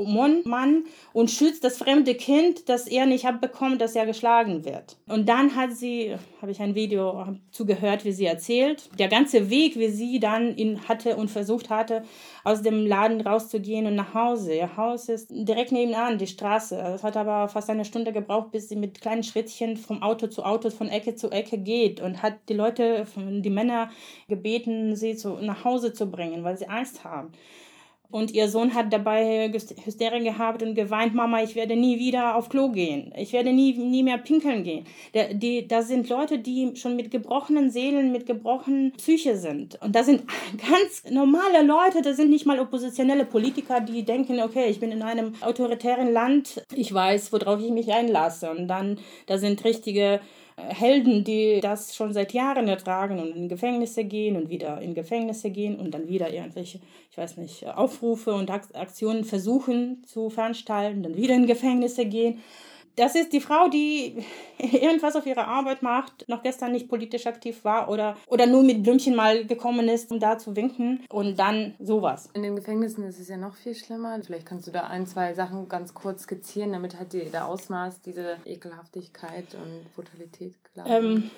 Mann 0.45 0.85
und 1.13 1.31
schützt 1.31 1.65
das 1.65 1.79
fremde 1.79 2.15
Kind, 2.15 2.69
das 2.69 2.87
er 2.87 3.07
nicht 3.07 3.27
abbekommt, 3.27 3.81
dass 3.81 3.95
er 3.95 4.07
geschlagen 4.07 4.65
wird. 4.65 4.97
Und 5.09 5.29
dann 5.29 5.55
hat 5.57 5.73
sie, 5.73 6.15
habe 6.41 6.53
ich 6.53 6.61
ein 6.61 6.75
Video 6.75 7.37
zugehört, 7.51 8.05
wie 8.05 8.13
sie 8.13 8.27
erzählt, 8.27 8.91
der 8.99 9.09
ganze 9.09 9.51
Weg, 9.51 9.79
wie 9.79 9.89
sie 9.89 10.21
dann 10.21 10.57
ihn 10.57 10.89
hatte 10.89 11.17
und 11.17 11.31
versucht 11.31 11.71
hatte, 11.71 12.03
aus 12.45 12.63
dem 12.63 12.87
Laden 12.87 13.21
rauszugehen 13.21 13.87
und 13.87 13.95
nach 13.95 14.15
Hause. 14.15 14.55
Ihr 14.55 14.77
Haus 14.77 15.09
ist 15.09 15.29
direkt 15.31 15.73
nebenan, 15.73 16.19
die 16.19 16.27
Straße. 16.27 16.77
Es 16.77 17.03
hat 17.03 17.17
aber 17.17 17.49
fast 17.49 17.71
eine 17.71 17.85
Stunde 17.85 18.13
gebraucht, 18.13 18.51
bis 18.51 18.69
sie 18.69 18.77
mit 18.77 19.01
kleinen 19.01 19.23
Schrittchen 19.23 19.77
vom 19.77 20.03
Auto 20.03 20.27
zu 20.27 20.45
Auto, 20.45 20.71
von 20.71 20.89
Ecke 20.89 21.15
zu 21.15 21.31
Ecke 21.31 21.59
geht 21.59 22.01
und 22.01 22.23
hat 22.23 22.35
die 22.49 22.55
Leute, 22.55 23.07
die 23.17 23.51
Männer 23.51 23.91
gebeten, 24.29 24.97
sie 24.97 25.17
zu, 25.17 25.35
nach 25.41 25.65
Hause 25.65 25.93
zu 25.93 26.11
bringen, 26.11 26.45
weil 26.45 26.57
sie 26.57 26.69
Angst 26.69 27.05
haben. 27.05 27.33
Und 28.11 28.31
ihr 28.31 28.49
Sohn 28.49 28.75
hat 28.75 28.93
dabei 28.93 29.51
Hysterie 29.85 30.23
gehabt 30.23 30.63
und 30.63 30.75
geweint, 30.75 31.15
Mama, 31.15 31.43
ich 31.43 31.57
werde 31.57 31.75
nie 31.75 31.99
wieder 31.99 32.37
auf 32.37 32.49
Klo 32.49 32.69
gehen. 32.69 33.13
Ich 33.17 33.33
werde 33.33 33.53
nie, 33.53 33.73
nie 33.73 34.05
mehr 34.05 34.19
pinkeln 34.19 34.63
gehen. 34.63 34.87
Da, 35.15 35.33
die, 35.33 35.67
das 35.67 35.89
sind 35.89 36.09
Leute, 36.09 36.39
die 36.39 36.77
schon 36.77 36.95
mit 36.95 37.11
gebrochenen 37.11 37.71
Seelen, 37.71 38.13
mit 38.13 38.27
gebrochenen 38.27 38.93
Psyche 38.93 39.37
sind. 39.37 39.81
Und 39.83 39.97
das 39.97 40.07
sind 40.07 40.23
ganz 40.71 41.03
normale 41.11 41.67
Leute, 41.67 42.03
das 42.03 42.17
sind 42.17 42.31
nicht 42.31 42.47
mal 42.47 42.61
oppositionelle 42.61 43.25
Politiker, 43.25 43.81
die 43.81 44.05
denken, 44.05 44.41
okay, 44.41 44.67
ich 44.71 44.79
bin 44.79 44.93
in 44.93 45.03
einem 45.03 45.33
autoritären 45.41 46.13
Land, 46.13 46.65
ich 46.73 46.95
weiß, 46.95 47.33
worauf 47.33 47.61
ich 47.61 47.73
mich 47.73 47.93
einlasse. 47.93 48.51
Und 48.51 48.69
dann, 48.69 48.99
da 49.27 49.39
sind 49.39 49.65
richtige 49.65 50.21
Helden, 50.57 51.25
die 51.25 51.61
das 51.61 51.97
schon 51.97 52.13
seit 52.13 52.33
Jahren 52.33 52.69
ertragen 52.69 53.19
und 53.19 53.35
in 53.35 53.49
Gefängnisse 53.49 54.05
gehen 54.05 54.37
und 54.37 54.51
wieder 54.51 54.81
in 54.81 54.95
Gefängnisse 54.95 55.51
gehen 55.51 55.81
und 55.81 55.93
dann 55.93 56.09
wieder 56.09 56.33
irgendwelche, 56.33 56.79
ich 57.11 57.19
weiß 57.19 57.39
nicht, 57.39 57.67
Aufrufe 57.67 58.35
und 58.35 58.51
Aktionen 58.51 59.25
versuchen 59.25 60.05
zu 60.07 60.31
veranstalten, 60.31 61.03
dann 61.03 61.17
wieder 61.17 61.35
in 61.35 61.47
Gefängnisse 61.47 62.07
gehen 62.07 62.41
das 62.97 63.15
ist 63.15 63.33
die 63.33 63.41
Frau, 63.41 63.69
die 63.69 64.25
irgendwas 64.59 65.17
auf 65.17 65.27
ihrer 65.27 65.47
Arbeit 65.47 65.83
macht, 65.83 66.29
noch 66.29 66.43
gestern 66.43 66.73
nicht 66.73 66.89
politisch 66.89 67.27
aktiv 67.27 67.65
war 67.65 67.89
oder, 67.89 68.17
oder 68.27 68.47
nur 68.47 68.63
mit 68.63 68.83
Blümchen 68.83 69.15
mal 69.15 69.45
gekommen 69.47 69.89
ist, 69.89 70.11
um 70.11 70.21
da 70.21 70.39
zu 70.39 70.57
winken 70.57 71.05
und 71.11 71.39
dann 71.39 71.75
sowas. 71.79 72.31
In 72.35 72.43
den 72.43 72.57
Gefängnissen 72.57 73.05
ist 73.05 73.19
es 73.19 73.29
ja 73.29 73.37
noch 73.37 73.57
viel 73.57 73.75
schlimmer. 73.75 74.19
Vielleicht 74.25 74.47
kannst 74.47 74.67
du 74.67 74.71
da 74.71 74.83
ein, 74.83 75.07
zwei 75.07 75.35
Sachen 75.35 75.69
ganz 75.69 75.95
kurz 75.95 76.23
skizzieren, 76.23 76.73
damit 76.73 76.99
halt 76.99 77.13
die, 77.13 77.25
der 77.31 77.47
Ausmaß, 77.47 78.01
diese 78.03 78.37
Ekelhaftigkeit 78.45 79.55
und 79.55 79.95
Brutalität 79.95 80.55
klar 80.73 80.87
ähm, 80.89 81.31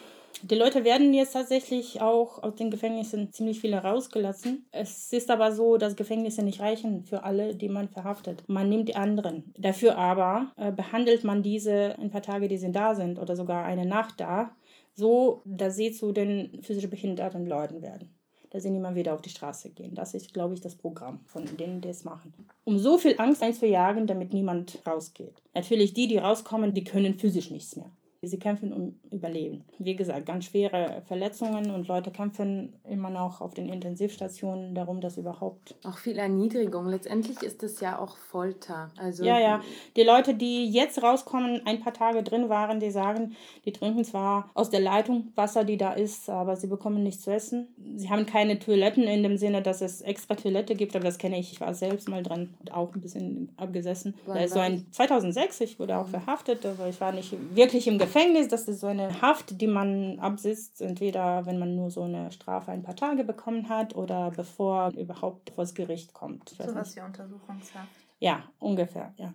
die 0.43 0.55
Leute 0.55 0.85
werden 0.85 1.15
jetzt 1.15 1.33
tatsächlich 1.33 2.01
auch 2.01 2.43
aus 2.43 2.55
den 2.55 2.71
Gefängnissen 2.71 3.33
ziemlich 3.33 3.61
viele 3.61 3.79
rausgelassen. 3.79 4.67
Es 4.73 5.13
ist 5.13 5.31
aber 5.31 5.53
so, 5.53 5.77
dass 5.77 5.97
Gefängnisse 5.97 6.43
nicht 6.43 6.61
reichen 6.61 7.05
für 7.05 7.25
alle, 7.25 7.55
die 7.55 7.69
man 7.69 7.89
verhaftet. 7.89 8.43
Man 8.47 8.69
nimmt 8.69 8.89
die 8.89 8.97
anderen. 8.97 9.53
Dafür 9.57 9.97
aber 9.97 10.53
äh, 10.57 10.73
behandelt 10.73 11.25
man 11.25 11.43
diese 11.43 11.97
ein 11.99 12.11
paar 12.11 12.23
Tage, 12.23 12.49
die 12.49 12.59
sie 12.59 12.73
da 12.73 12.95
sind 12.95 13.19
oder 13.19 13.37
sogar 13.37 13.65
eine 13.65 13.87
Nacht 13.87 14.21
da, 14.21 14.51
so, 14.95 15.43
dass 15.45 15.77
sie 15.77 15.93
zu 15.93 16.13
den 16.13 16.63
physisch 16.63 16.89
behinderten 16.89 17.47
Leuten 17.47 17.83
werden 17.83 18.17
dass 18.51 18.63
sie 18.63 18.71
nicht 18.71 18.81
mehr 18.81 18.95
wieder 18.95 19.13
auf 19.13 19.21
die 19.21 19.29
Straße 19.29 19.71
gehen. 19.71 19.95
Das 19.95 20.15
ist, 20.15 20.33
glaube 20.33 20.55
ich, 20.55 20.61
das 20.61 20.77
Programm 20.77 21.21
von 21.27 21.45
denen, 21.59 21.83
die 21.83 21.89
es 21.89 22.05
machen. 22.05 22.33
Um 22.65 22.79
so 22.79 22.97
viel 22.97 23.17
Angst 23.19 23.43
einzujagen, 23.43 24.07
damit 24.07 24.33
niemand 24.33 24.79
rausgeht. 24.87 25.43
Natürlich, 25.53 25.93
die, 25.93 26.07
die 26.07 26.17
rauskommen, 26.17 26.73
die 26.73 26.85
können 26.85 27.19
physisch 27.19 27.51
nichts 27.51 27.77
mehr. 27.77 27.91
Sie 28.23 28.39
kämpfen 28.39 28.73
um 28.73 28.99
Überleben. 29.11 29.65
Wie 29.79 29.95
gesagt, 29.95 30.27
ganz 30.27 30.47
schwere 30.47 31.03
Verletzungen 31.07 31.71
und 31.71 31.89
Leute 31.89 32.11
kämpfen 32.11 32.75
immer 32.89 33.11
noch 33.11 33.41
auf 33.41 33.55
den 33.55 33.69
Intensivstationen 33.69 34.75
darum, 34.75 35.01
dass 35.01 35.17
überhaupt. 35.17 35.75
Auch 35.85 35.99
viel 35.99 36.19
Erniedrigung. 36.19 36.87
Letztendlich 36.87 37.43
ist 37.43 37.63
es 37.63 37.81
ja 37.81 37.99
auch 37.99 38.17
Folter. 38.17 38.91
Also 38.97 39.25
ja, 39.25 39.39
ja. 39.39 39.61
Die 39.97 40.03
Leute, 40.03 40.35
die 40.35 40.71
jetzt 40.71 41.03
rauskommen, 41.03 41.63
ein 41.67 41.81
paar 41.81 41.93
Tage 41.93 42.23
drin 42.23 42.49
waren, 42.49 42.81
die 42.81 42.91
sagen, 42.91 43.37
die 43.65 43.73
trinken 43.73 44.05
zwar 44.05 44.51
aus 44.55 44.71
der 44.71 44.81
Leitung 44.81 45.33
Wasser, 45.35 45.65
die 45.65 45.77
da 45.77 45.93
ist, 45.93 46.29
aber 46.29 46.57
sie 46.57 46.67
bekommen 46.67 47.03
nichts 47.03 47.23
zu 47.23 47.33
essen. 47.33 47.69
Sie 47.97 48.11
haben 48.11 48.27
keine 48.27 48.59
Toiletten 48.59 49.05
in 49.05 49.23
dem 49.23 49.37
Sinne, 49.37 49.63
dass 49.63 49.81
es 49.81 50.01
extra 50.01 50.35
Toilette 50.35 50.75
gibt, 50.75 50.97
aber 50.97 51.05
das 51.05 51.19
kenne 51.19 51.39
ich. 51.39 51.53
Ich 51.53 51.61
war 51.61 51.75
selbst 51.75 52.09
mal 52.09 52.23
dran 52.23 52.55
und 52.61 52.73
auch 52.73 52.95
ein 52.95 53.01
bisschen 53.01 53.53
abgesessen. 53.57 54.15
Da 54.27 54.41
ist 54.41 54.55
so 54.55 54.61
ein 54.61 54.87
2006, 54.91 55.61
ich 55.61 55.79
wurde 55.79 55.97
auch 55.97 56.09
verhaftet, 56.09 56.65
aber 56.67 56.89
ich 56.89 57.01
war 57.01 57.13
nicht 57.13 57.35
wirklich 57.55 57.87
im 57.87 57.99
Gefängnis 58.07 58.49
das 58.49 58.69
ist 58.69 58.81
so 58.81 58.87
eine 58.87 59.21
Haft, 59.21 59.61
die 59.61 59.67
man 59.67 60.19
absitzt, 60.19 60.81
entweder 60.81 61.47
wenn 61.47 61.59
man 61.59 61.77
nur 61.77 61.91
so 61.91 62.03
eine 62.03 62.31
Strafe 62.33 62.71
ein 62.71 62.83
paar 62.83 62.97
Tage 62.97 63.25
bekommen 63.25 63.69
hat 63.69 63.95
oder 63.95 64.31
bevor 64.31 64.93
überhaupt 64.97 65.51
vor 65.51 65.65
das 65.65 65.75
Gericht 65.75 66.15
kommt. 66.15 66.51
So 66.51 66.75
was 66.75 66.97
wie 66.97 67.01
Untersuchungshaft. 67.01 67.89
Ja, 68.19 68.45
ungefähr, 68.59 69.15
ja. 69.19 69.33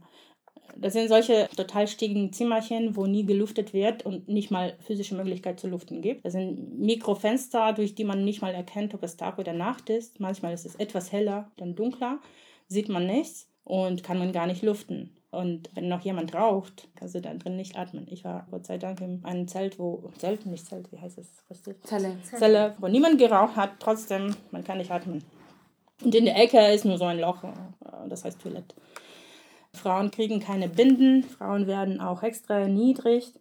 Das 0.77 0.93
sind 0.93 1.09
solche 1.09 1.49
total 1.55 1.87
steigen 1.87 2.31
Zimmerchen, 2.31 2.95
wo 2.95 3.05
nie 3.05 3.25
gelüftet 3.25 3.73
wird 3.73 4.05
und 4.05 4.27
nicht 4.27 4.51
mal 4.51 4.77
physische 4.79 5.15
Möglichkeit 5.15 5.59
zu 5.59 5.67
luften 5.67 6.01
gibt. 6.01 6.25
Das 6.25 6.33
sind 6.33 6.79
Mikrofenster, 6.79 7.73
durch 7.73 7.93
die 7.95 8.05
man 8.05 8.23
nicht 8.23 8.41
mal 8.41 8.53
erkennt, 8.53 8.93
ob 8.93 9.03
es 9.03 9.17
Tag 9.17 9.37
oder 9.37 9.53
Nacht 9.53 9.89
ist. 9.89 10.19
Manchmal 10.19 10.53
ist 10.53 10.65
es 10.65 10.75
etwas 10.75 11.11
heller, 11.11 11.51
dann 11.57 11.75
dunkler, 11.75 12.19
sieht 12.67 12.89
man 12.89 13.05
nichts 13.05 13.49
und 13.63 14.03
kann 14.03 14.17
man 14.17 14.31
gar 14.31 14.47
nicht 14.47 14.63
luften. 14.63 15.15
Und 15.31 15.69
wenn 15.75 15.87
noch 15.87 16.01
jemand 16.01 16.35
raucht, 16.35 16.89
kannst 16.95 17.15
du 17.15 17.21
da 17.21 17.33
drin 17.33 17.55
nicht 17.55 17.77
atmen. 17.77 18.05
Ich 18.09 18.25
war 18.25 18.45
Gott 18.51 18.65
sei 18.65 18.77
Dank 18.77 18.99
in 18.99 19.23
einem 19.23 19.47
Zelt, 19.47 19.79
wo, 19.79 20.11
Zelt, 20.17 20.45
nicht 20.45 20.65
Zelt, 20.65 20.91
wie 20.91 20.99
heißt 20.99 21.17
es? 21.17 21.27
Zelle. 21.83 22.17
Zelle, 22.23 22.75
wo 22.79 22.89
niemand 22.89 23.17
geraucht 23.17 23.55
hat, 23.55 23.71
trotzdem, 23.79 24.35
man 24.51 24.65
kann 24.65 24.77
nicht 24.77 24.91
atmen. 24.91 25.23
Und 26.03 26.13
in 26.13 26.25
der 26.25 26.35
Ecke 26.35 26.59
ist 26.73 26.83
nur 26.83 26.97
so 26.97 27.05
ein 27.05 27.19
Loch, 27.19 27.43
äh, 27.45 27.49
das 28.09 28.25
heißt 28.25 28.41
Toilette. 28.41 28.75
Frauen 29.73 30.11
kriegen 30.11 30.41
keine 30.41 30.67
Binden, 30.67 31.23
Frauen 31.23 31.65
werden 31.65 32.01
auch 32.01 32.23
extra 32.23 32.59
erniedrigt. 32.59 33.33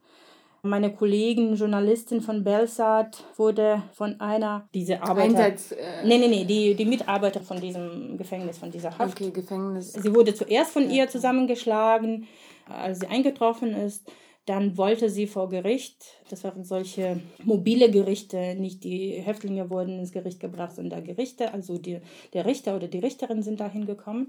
Meine 0.62 0.92
Kollegin, 0.92 1.54
Journalistin 1.54 2.20
von 2.20 2.44
Belsat, 2.44 3.24
wurde 3.36 3.82
von 3.94 4.20
einer, 4.20 4.68
diese 4.74 5.02
Arbeiter. 5.02 5.44
Einsatz, 5.44 5.72
äh, 5.72 6.04
nee, 6.04 6.18
nee, 6.18 6.28
nee, 6.28 6.44
die, 6.44 6.74
die 6.74 6.84
Mitarbeiter 6.84 7.40
von 7.40 7.60
diesem 7.60 8.18
Gefängnis, 8.18 8.58
von 8.58 8.70
dieser 8.70 8.96
Haft. 8.98 9.20
Okay, 9.20 9.30
Gefängnis. 9.30 9.92
Sie 9.92 10.14
wurde 10.14 10.34
zuerst 10.34 10.72
von 10.72 10.90
ihr 10.90 11.08
zusammengeschlagen, 11.08 12.26
als 12.68 13.00
sie 13.00 13.06
eingetroffen 13.06 13.74
ist. 13.74 14.10
Dann 14.46 14.76
wollte 14.76 15.10
sie 15.10 15.26
vor 15.26 15.48
Gericht, 15.48 16.02
das 16.28 16.44
waren 16.44 16.64
solche 16.64 17.20
mobile 17.44 17.90
Gerichte, 17.90 18.54
nicht 18.56 18.84
die 18.84 19.12
Häftlinge 19.12 19.70
wurden 19.70 19.98
ins 19.98 20.12
Gericht 20.12 20.40
gebracht, 20.40 20.74
sondern 20.74 21.04
Gerichte, 21.04 21.52
also 21.52 21.78
die, 21.78 22.00
der 22.32 22.46
Richter 22.46 22.74
oder 22.74 22.88
die 22.88 22.98
Richterin 22.98 23.42
sind 23.42 23.60
dahin 23.60 23.86
gekommen 23.86 24.28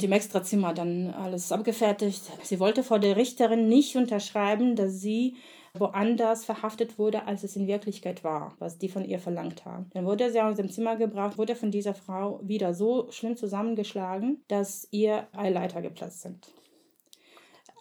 im 0.00 0.12
Extrazimmer 0.12 0.74
dann 0.74 1.10
alles 1.10 1.52
abgefertigt. 1.52 2.22
Sie 2.42 2.60
wollte 2.60 2.82
vor 2.82 2.98
der 2.98 3.16
Richterin 3.16 3.68
nicht 3.68 3.96
unterschreiben, 3.96 4.76
dass 4.76 5.00
sie 5.00 5.36
woanders 5.74 6.44
verhaftet 6.44 6.98
wurde, 6.98 7.26
als 7.26 7.44
es 7.44 7.56
in 7.56 7.66
Wirklichkeit 7.66 8.24
war, 8.24 8.54
was 8.58 8.78
die 8.78 8.88
von 8.88 9.04
ihr 9.04 9.18
verlangt 9.18 9.64
haben. 9.64 9.88
Dann 9.94 10.04
wurde 10.04 10.30
sie 10.30 10.40
aus 10.40 10.56
dem 10.56 10.70
Zimmer 10.70 10.96
gebracht, 10.96 11.38
wurde 11.38 11.56
von 11.56 11.70
dieser 11.70 11.94
Frau 11.94 12.40
wieder 12.42 12.74
so 12.74 13.10
schlimm 13.10 13.36
zusammengeschlagen, 13.36 14.42
dass 14.48 14.86
ihr 14.90 15.26
Eileiter 15.32 15.80
geplatzt 15.80 16.22
sind. 16.22 16.52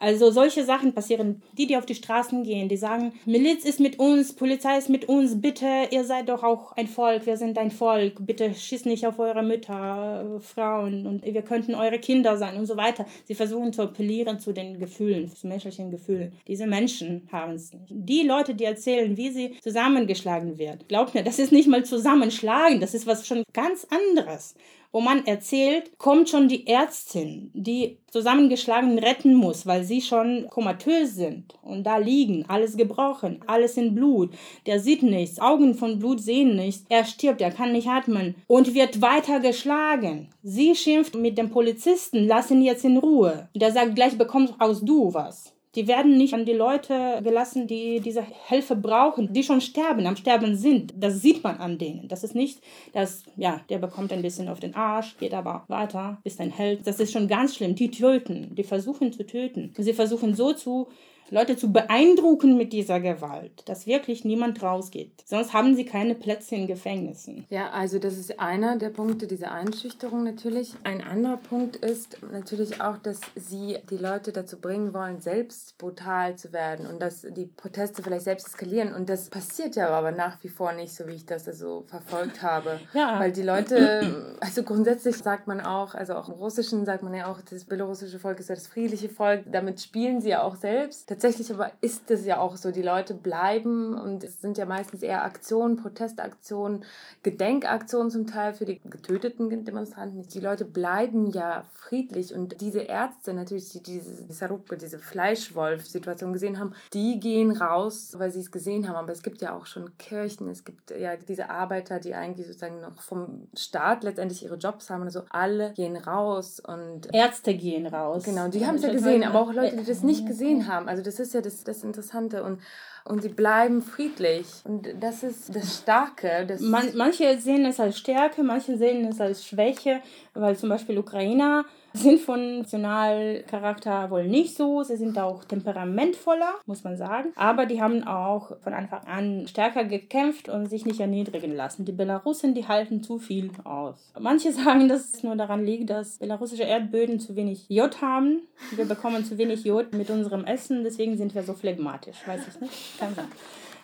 Also 0.02 0.32
solche 0.32 0.66
Sachen 0.66 0.94
passieren. 0.94 1.44
Die, 1.54 1.68
die 1.68 1.78
auf 1.78 1.86
die 1.86 1.94
Straßen 1.94 2.44
gehen, 2.44 2.68
die 2.70 2.78
sagen, 2.78 3.14
Miliz 3.26 3.64
ist 3.64 3.80
mit 3.80 4.00
uns, 4.00 4.34
Polizei 4.34 4.78
ist 4.80 4.90
mit 4.90 5.08
uns, 5.08 5.40
bitte, 5.40 5.68
ihr 5.92 6.04
seid 6.04 6.28
doch 6.28 6.42
auch 6.42 6.72
ein 6.72 6.88
Volk, 6.88 7.28
wir 7.28 7.38
sind 7.38 7.58
ein 7.60 7.70
Volk, 7.70 8.16
bitte 8.20 8.52
schießt 8.52 8.88
nicht 8.88 9.06
auf 9.06 9.20
eure 9.20 9.44
Mütter, 9.44 10.40
Frauen 10.42 11.06
und 11.06 11.24
wir 11.24 11.44
könnten 11.44 11.76
eure 11.76 12.00
Kinder 12.00 12.36
sein 12.38 12.58
und 12.58 12.66
so 12.66 12.78
weiter. 12.78 13.06
Sie 13.26 13.36
versuchen 13.36 13.74
zu 13.74 13.84
appellieren 13.84 14.40
zu 14.40 14.54
den 14.54 14.80
Gefühlen, 14.80 15.32
zu 15.36 15.48
menschlichen 15.48 15.92
Gefühlen. 15.92 16.32
Diese 16.48 16.66
Menschen 16.66 17.30
haben 17.32 17.54
es 17.54 17.72
nicht. 17.72 17.86
Die 17.92 18.24
Leute, 18.24 18.56
die 18.56 18.64
erzählen, 18.64 19.16
wie 19.18 19.30
sie 19.30 19.56
zusammengeschlagen 19.62 20.58
werden, 20.58 20.80
glaubt 20.88 21.14
mir, 21.14 21.24
das 21.24 21.38
ist 21.38 21.52
nicht 21.52 21.68
mal 21.70 21.86
zusammenschlagen, 21.86 22.80
das 22.80 22.96
ist 22.96 23.06
was 23.06 23.28
schon 23.28 23.44
ganz 23.54 23.86
anderes 23.92 24.56
wo 24.92 25.00
man 25.00 25.26
erzählt, 25.26 25.98
kommt 25.98 26.30
schon 26.30 26.48
die 26.48 26.68
Ärztin, 26.68 27.52
die 27.54 27.98
zusammengeschlagen 28.08 29.00
retten 29.00 29.34
muss, 29.34 29.66
weil 29.66 29.84
sie 29.84 30.02
schon 30.02 30.48
komatös 30.50 31.16
sind 31.16 31.54
und 31.62 31.84
da 31.84 31.98
liegen, 31.98 32.46
alles 32.48 32.76
gebrochen, 32.76 33.40
alles 33.48 33.78
in 33.78 33.96
Blut. 33.96 34.34
Der 34.66 34.80
sieht 34.80 35.04
nichts, 35.04 35.40
Augen 35.40 35.76
von 35.76 36.00
Blut 36.00 36.20
sehen 36.20 36.56
nichts. 36.56 36.86
Er 36.90 37.06
stirbt, 37.06 37.42
er 37.42 37.52
kann 37.52 37.72
nicht 37.72 37.88
atmen 37.88 38.36
und 38.48 38.74
wird 38.74 39.02
weiter 39.02 39.40
geschlagen. 39.40 40.30
Sie 40.44 40.76
schimpft 40.76 41.16
mit 41.16 41.38
dem 41.38 41.50
Polizisten, 41.50 42.28
lass 42.28 42.52
ihn 42.52 42.62
jetzt 42.62 42.84
in 42.84 42.98
Ruhe. 42.98 43.50
Der 43.56 43.72
sagt, 43.72 43.96
gleich 43.96 44.18
bekommst 44.18 44.56
aus 44.60 44.82
du 44.82 45.14
was. 45.14 45.54
Die 45.76 45.88
werden 45.88 46.18
nicht 46.18 46.34
an 46.34 46.46
die 46.46 46.54
Leute 46.54 47.22
gelassen, 47.24 47.66
die 47.66 48.02
diese 48.02 48.26
Hilfe 48.48 48.76
brauchen, 48.76 49.32
die 49.32 49.44
schon 49.44 49.62
sterben, 49.62 50.06
am 50.06 50.18
Sterben 50.18 50.56
sind. 50.56 50.94
Das 50.98 51.22
sieht 51.22 51.44
man 51.44 51.58
an 51.58 51.78
denen. 51.78 52.10
Das 52.10 52.26
ist 52.26 52.36
nicht, 52.36 52.62
dass, 52.92 53.24
ja, 53.38 53.62
der 53.70 53.78
bekommt 53.78 54.12
ein 54.12 54.22
bisschen 54.22 54.50
auf 54.50 54.60
den 54.60 54.76
Arsch, 54.76 55.18
geht 55.18 55.34
aber 55.34 55.64
weiter, 55.70 56.20
ist 56.26 56.42
ein 56.42 56.52
Held. 56.52 56.86
Das 56.86 57.00
ist 57.00 57.14
schon 57.14 57.30
ganz 57.30 57.56
schlimm. 57.56 57.76
Die 57.76 57.90
töten, 57.90 58.54
die 58.54 58.64
versuchen 58.64 59.14
zu 59.14 59.26
töten. 59.26 59.74
Sie 59.78 59.94
versuchen 59.94 60.36
so 60.36 60.52
zu 60.52 60.90
Leute 61.32 61.56
zu 61.56 61.72
beeindrucken 61.72 62.58
mit 62.58 62.74
dieser 62.74 63.00
Gewalt, 63.00 63.63
dass 63.70 63.88
wirklich 63.88 64.26
niemand 64.26 64.62
rausgeht. 64.62 65.24
Sonst 65.26 65.54
haben 65.54 65.78
sie 65.78 65.86
keine 65.86 66.13
Plätze 66.13 66.56
in 66.56 66.67
Gefängnissen. 66.67 67.46
Ja, 67.50 67.70
also 67.70 68.00
das 68.00 68.17
ist 68.17 68.38
einer 68.38 68.78
der 68.78 68.89
Punkte, 68.89 69.28
diese 69.28 69.50
Einschüchterung 69.50 70.26
natürlich. 70.26 70.74
Ein 70.84 71.02
anderer 71.02 71.38
Punkt 71.38 71.78
ist 71.78 72.17
natürlich 72.34 72.82
auch, 72.82 72.98
dass 72.98 73.22
sie 73.36 73.78
die 73.89 73.96
Leute 73.96 74.34
dazu 74.34 74.60
bringen 74.60 74.94
wollen, 74.94 75.22
selbst 75.22 75.78
brutal 75.78 76.36
zu 76.36 76.52
werden 76.52 76.86
und 76.86 77.02
dass 77.02 77.22
die 77.22 77.46
Proteste 77.46 78.04
vielleicht 78.04 78.26
selbst 78.26 78.48
eskalieren. 78.48 78.94
Und 78.94 79.08
das 79.08 79.30
passiert 79.30 79.78
ja 79.78 79.88
aber 79.88 80.12
nach 80.12 80.44
wie 80.44 80.50
vor 80.50 80.74
nicht, 80.74 80.94
so 80.94 81.08
wie 81.08 81.13
ich 81.13 81.26
das 81.26 81.48
also 81.48 81.86
verfolgt 81.88 82.41
habe. 82.41 82.80
Ja. 82.94 83.20
Weil 83.20 83.32
die 83.32 83.41
Leute, 83.41 84.36
also 84.41 84.63
grundsätzlich 84.63 85.15
sagt 85.15 85.48
man 85.48 85.62
auch, 85.62 85.96
also 85.96 86.13
auch 86.15 86.28
im 86.28 86.36
Russischen 86.36 86.86
sagt 86.86 87.04
man 87.04 87.13
ja 87.13 87.32
auch, 87.32 87.39
das 87.41 87.63
belarussische 87.63 88.20
Volk 88.20 88.39
ist 88.39 88.50
ja 88.50 88.56
das 88.56 88.67
friedliche 88.67 89.08
Volk. 89.08 89.44
Damit 89.50 89.80
spielen 89.80 90.20
sie 90.20 90.30
ja 90.30 90.44
auch 90.44 90.56
selbst 90.56 91.10
tatsächlich 91.22 91.54
aber 91.54 91.72
ist 91.82 92.10
es 92.10 92.26
ja 92.26 92.40
auch 92.40 92.58
so, 92.58 92.72
die 92.72 92.82
Leute 92.82 93.14
bleiben 93.14 93.94
und 93.94 94.24
es 94.24 94.42
sind 94.42 94.58
ja 94.58 94.66
meistens 94.66 95.04
eher 95.04 95.24
Aktionen, 95.24 95.78
Protestaktionen, 95.78 96.84
Gedenkaktionen 97.22 98.10
zum 98.10 98.26
Teil 98.26 98.54
für 98.54 98.66
die 98.66 98.82
getöteten 98.84 99.64
Demonstranten. 99.64 100.28
Die 100.28 100.40
Leute 100.40 100.66
bleiben 100.66 101.30
ja 101.30 101.64
friedlich 101.74 102.34
und 102.34 102.60
diese 102.60 102.80
Ärzte 102.80 103.34
natürlich, 103.34 103.70
die 103.70 103.84
diese, 103.84 104.24
diese, 104.24 104.78
diese 104.78 104.98
Fleischwolf-Situation 104.98 106.34
gesehen 106.34 106.60
haben, 106.60 106.74
die 106.94 107.20
gehen 107.20 107.52
raus, 107.52 108.16
weil 108.18 108.32
sie 108.32 108.40
es 108.40 108.52
gesehen 108.52 108.88
haben. 108.88 108.96
Aber 108.96 109.12
es 109.12 109.22
gibt 109.22 109.42
ja 109.42 109.56
auch 109.56 109.68
schon 109.68 109.96
Kirchen, 110.00 110.50
es 110.50 110.64
gibt 110.64 110.90
ja 110.90 111.16
diese 111.18 111.52
Arbeiter, 111.52 112.00
die 112.00 112.16
eigentlich 112.16 112.48
sozusagen 112.48 112.82
noch 112.82 113.00
vom 113.00 113.48
Staat 113.56 114.04
letztendlich 114.04 114.44
ihre 114.44 114.56
Jobs 114.56 114.90
haben. 114.90 115.04
Also 115.04 115.22
alle 115.30 115.74
gehen 115.74 115.98
raus 115.98 116.60
und 116.60 117.14
Ärzte 117.14 117.54
gehen 117.54 117.86
raus. 117.86 118.24
Genau, 118.24 118.48
die 118.48 118.66
haben 118.66 118.76
es 118.76 118.84
ja 118.84 118.92
gesehen, 118.92 119.24
aber 119.24 119.42
auch 119.42 119.54
Leute, 119.54 119.78
die 119.78 119.86
das 119.86 120.02
nicht 120.02 120.26
gesehen 120.26 120.68
haben. 120.68 120.90
Also 120.90 121.11
das 121.12 121.19
ist 121.19 121.34
ja 121.34 121.41
das, 121.41 121.63
das 121.63 121.84
Interessante. 121.84 122.43
Und, 122.43 122.62
und 123.06 123.22
sie 123.22 123.30
bleiben 123.30 123.82
friedlich. 123.82 124.48
Und 124.64 124.88
das 125.00 125.24
ist 125.24 125.56
das 125.56 125.80
Starke. 125.80 126.46
Das 126.48 126.62
Man, 126.62 126.96
manche 126.96 127.40
sehen 127.40 127.66
es 127.66 127.80
als 127.80 127.98
Stärke, 127.98 128.44
manche 128.44 128.78
sehen 128.78 129.06
es 129.06 129.20
als 129.20 129.46
Schwäche, 129.46 130.02
weil 130.34 130.56
zum 130.56 130.70
Beispiel 130.70 130.98
Ukrainer 130.98 131.66
sind 131.94 132.20
von 132.22 132.60
Nationalcharakter 132.60 134.10
wohl 134.12 134.28
nicht 134.28 134.56
so. 134.56 134.84
Sie 134.84 134.96
sind 134.96 135.18
auch 135.20 135.44
temperamentvoller, 135.44 136.56
muss 136.66 136.84
man 136.84 136.96
sagen. 136.98 137.34
Aber 137.36 137.66
die 137.66 137.82
haben 137.82 138.04
auch 138.06 138.58
von 138.62 138.74
Anfang 138.74 139.04
an 139.06 139.48
stärker 139.48 139.84
gekämpft 139.84 140.48
und 140.48 140.68
sich 140.68 140.86
nicht 140.86 141.00
erniedrigen 141.00 141.54
lassen. 141.54 141.86
Die 141.86 141.92
Belarussen, 141.92 142.54
die 142.54 142.68
halten 142.68 143.04
zu 143.04 143.20
viel 143.20 143.52
aus. 143.64 144.12
Manche 144.20 144.52
sagen, 144.54 144.88
dass 144.88 145.14
es 145.14 145.24
nur 145.24 145.36
daran 145.36 145.66
liegt, 145.66 145.90
dass 145.90 146.18
belarussische 146.20 146.64
Erdböden 146.64 147.20
zu 147.20 147.36
wenig 147.36 147.66
Jod 147.70 148.02
haben. 148.02 148.42
Wir 148.76 148.86
bekommen 148.86 149.26
zu 149.26 149.38
wenig 149.38 149.66
Jod 149.66 149.94
mit 149.94 150.10
unserem 150.10 150.46
Essen, 150.46 150.84
deswegen 150.84 151.18
sind 151.18 151.36
wir 151.36 151.44
so 151.44 151.54
phlegmatisch. 151.54 152.18
Weiß 152.26 152.42
ich 152.48 152.62
nicht. 152.62 152.74
Kann 153.00 153.16
sein. 153.16 153.28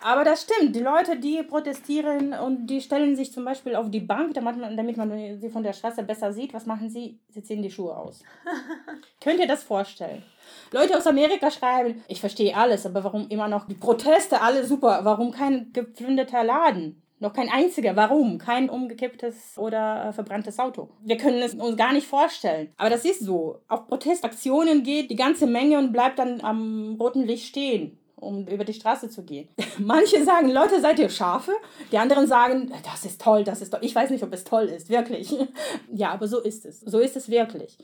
Aber 0.01 0.23
das 0.23 0.43
stimmt. 0.43 0.75
Die 0.75 0.79
Leute, 0.79 1.17
die 1.17 1.41
protestieren 1.43 2.33
und 2.33 2.67
die 2.67 2.81
stellen 2.81 3.15
sich 3.15 3.31
zum 3.31 3.45
Beispiel 3.45 3.75
auf 3.75 3.89
die 3.89 3.99
Bank, 3.99 4.33
damit 4.33 4.57
man, 4.57 4.77
damit 4.77 4.97
man 4.97 5.39
sie 5.39 5.49
von 5.49 5.63
der 5.63 5.73
Straße 5.73 6.03
besser 6.03 6.33
sieht. 6.33 6.53
Was 6.53 6.65
machen 6.65 6.89
sie? 6.89 7.19
Sie 7.29 7.43
ziehen 7.43 7.61
die 7.61 7.71
Schuhe 7.71 7.95
aus. 7.95 8.23
Könnt 9.21 9.39
ihr 9.39 9.47
das 9.47 9.63
vorstellen? 9.63 10.23
Leute 10.71 10.97
aus 10.97 11.07
Amerika 11.07 11.51
schreiben, 11.51 12.03
ich 12.07 12.21
verstehe 12.21 12.55
alles, 12.55 12.85
aber 12.85 13.03
warum 13.03 13.27
immer 13.29 13.47
noch 13.47 13.67
die 13.67 13.75
Proteste, 13.75 14.41
alle 14.41 14.65
super, 14.65 15.01
warum 15.03 15.31
kein 15.31 15.71
geplünderter 15.73 16.43
Laden? 16.43 17.01
Noch 17.19 17.33
kein 17.33 17.49
einziger. 17.49 17.95
Warum? 17.95 18.37
Kein 18.37 18.69
umgekipptes 18.69 19.57
oder 19.57 20.05
äh, 20.05 20.13
verbranntes 20.13 20.59
Auto. 20.59 20.89
Wir 21.01 21.17
können 21.17 21.41
es 21.41 21.55
uns 21.55 21.75
gar 21.75 21.91
nicht 21.91 22.05
vorstellen. 22.05 22.71
Aber 22.77 22.91
das 22.91 23.05
ist 23.05 23.21
so. 23.21 23.59
Auf 23.67 23.87
Protestaktionen 23.87 24.83
geht 24.83 25.09
die 25.09 25.15
ganze 25.15 25.47
Menge 25.47 25.79
und 25.79 25.91
bleibt 25.91 26.19
dann 26.19 26.41
am 26.41 26.95
roten 26.99 27.23
Licht 27.23 27.47
stehen 27.47 27.97
um 28.17 28.47
über 28.47 28.65
die 28.65 28.73
Straße 28.73 29.09
zu 29.09 29.23
gehen. 29.23 29.47
Manche 29.77 30.23
sagen, 30.23 30.49
Leute, 30.49 30.81
seid 30.81 30.99
ihr 30.99 31.09
Schafe? 31.09 31.51
Die 31.91 31.97
anderen 31.97 32.27
sagen, 32.27 32.71
das 32.83 33.05
ist 33.05 33.21
toll, 33.21 33.43
das 33.43 33.61
ist 33.61 33.69
toll. 33.71 33.79
Ich 33.83 33.95
weiß 33.95 34.09
nicht, 34.09 34.23
ob 34.23 34.33
es 34.33 34.43
toll 34.43 34.65
ist, 34.65 34.89
wirklich. 34.89 35.33
ja, 35.93 36.11
aber 36.11 36.27
so 36.27 36.39
ist 36.39 36.65
es. 36.65 36.81
So 36.81 36.99
ist 36.99 37.15
es 37.15 37.29
wirklich 37.29 37.77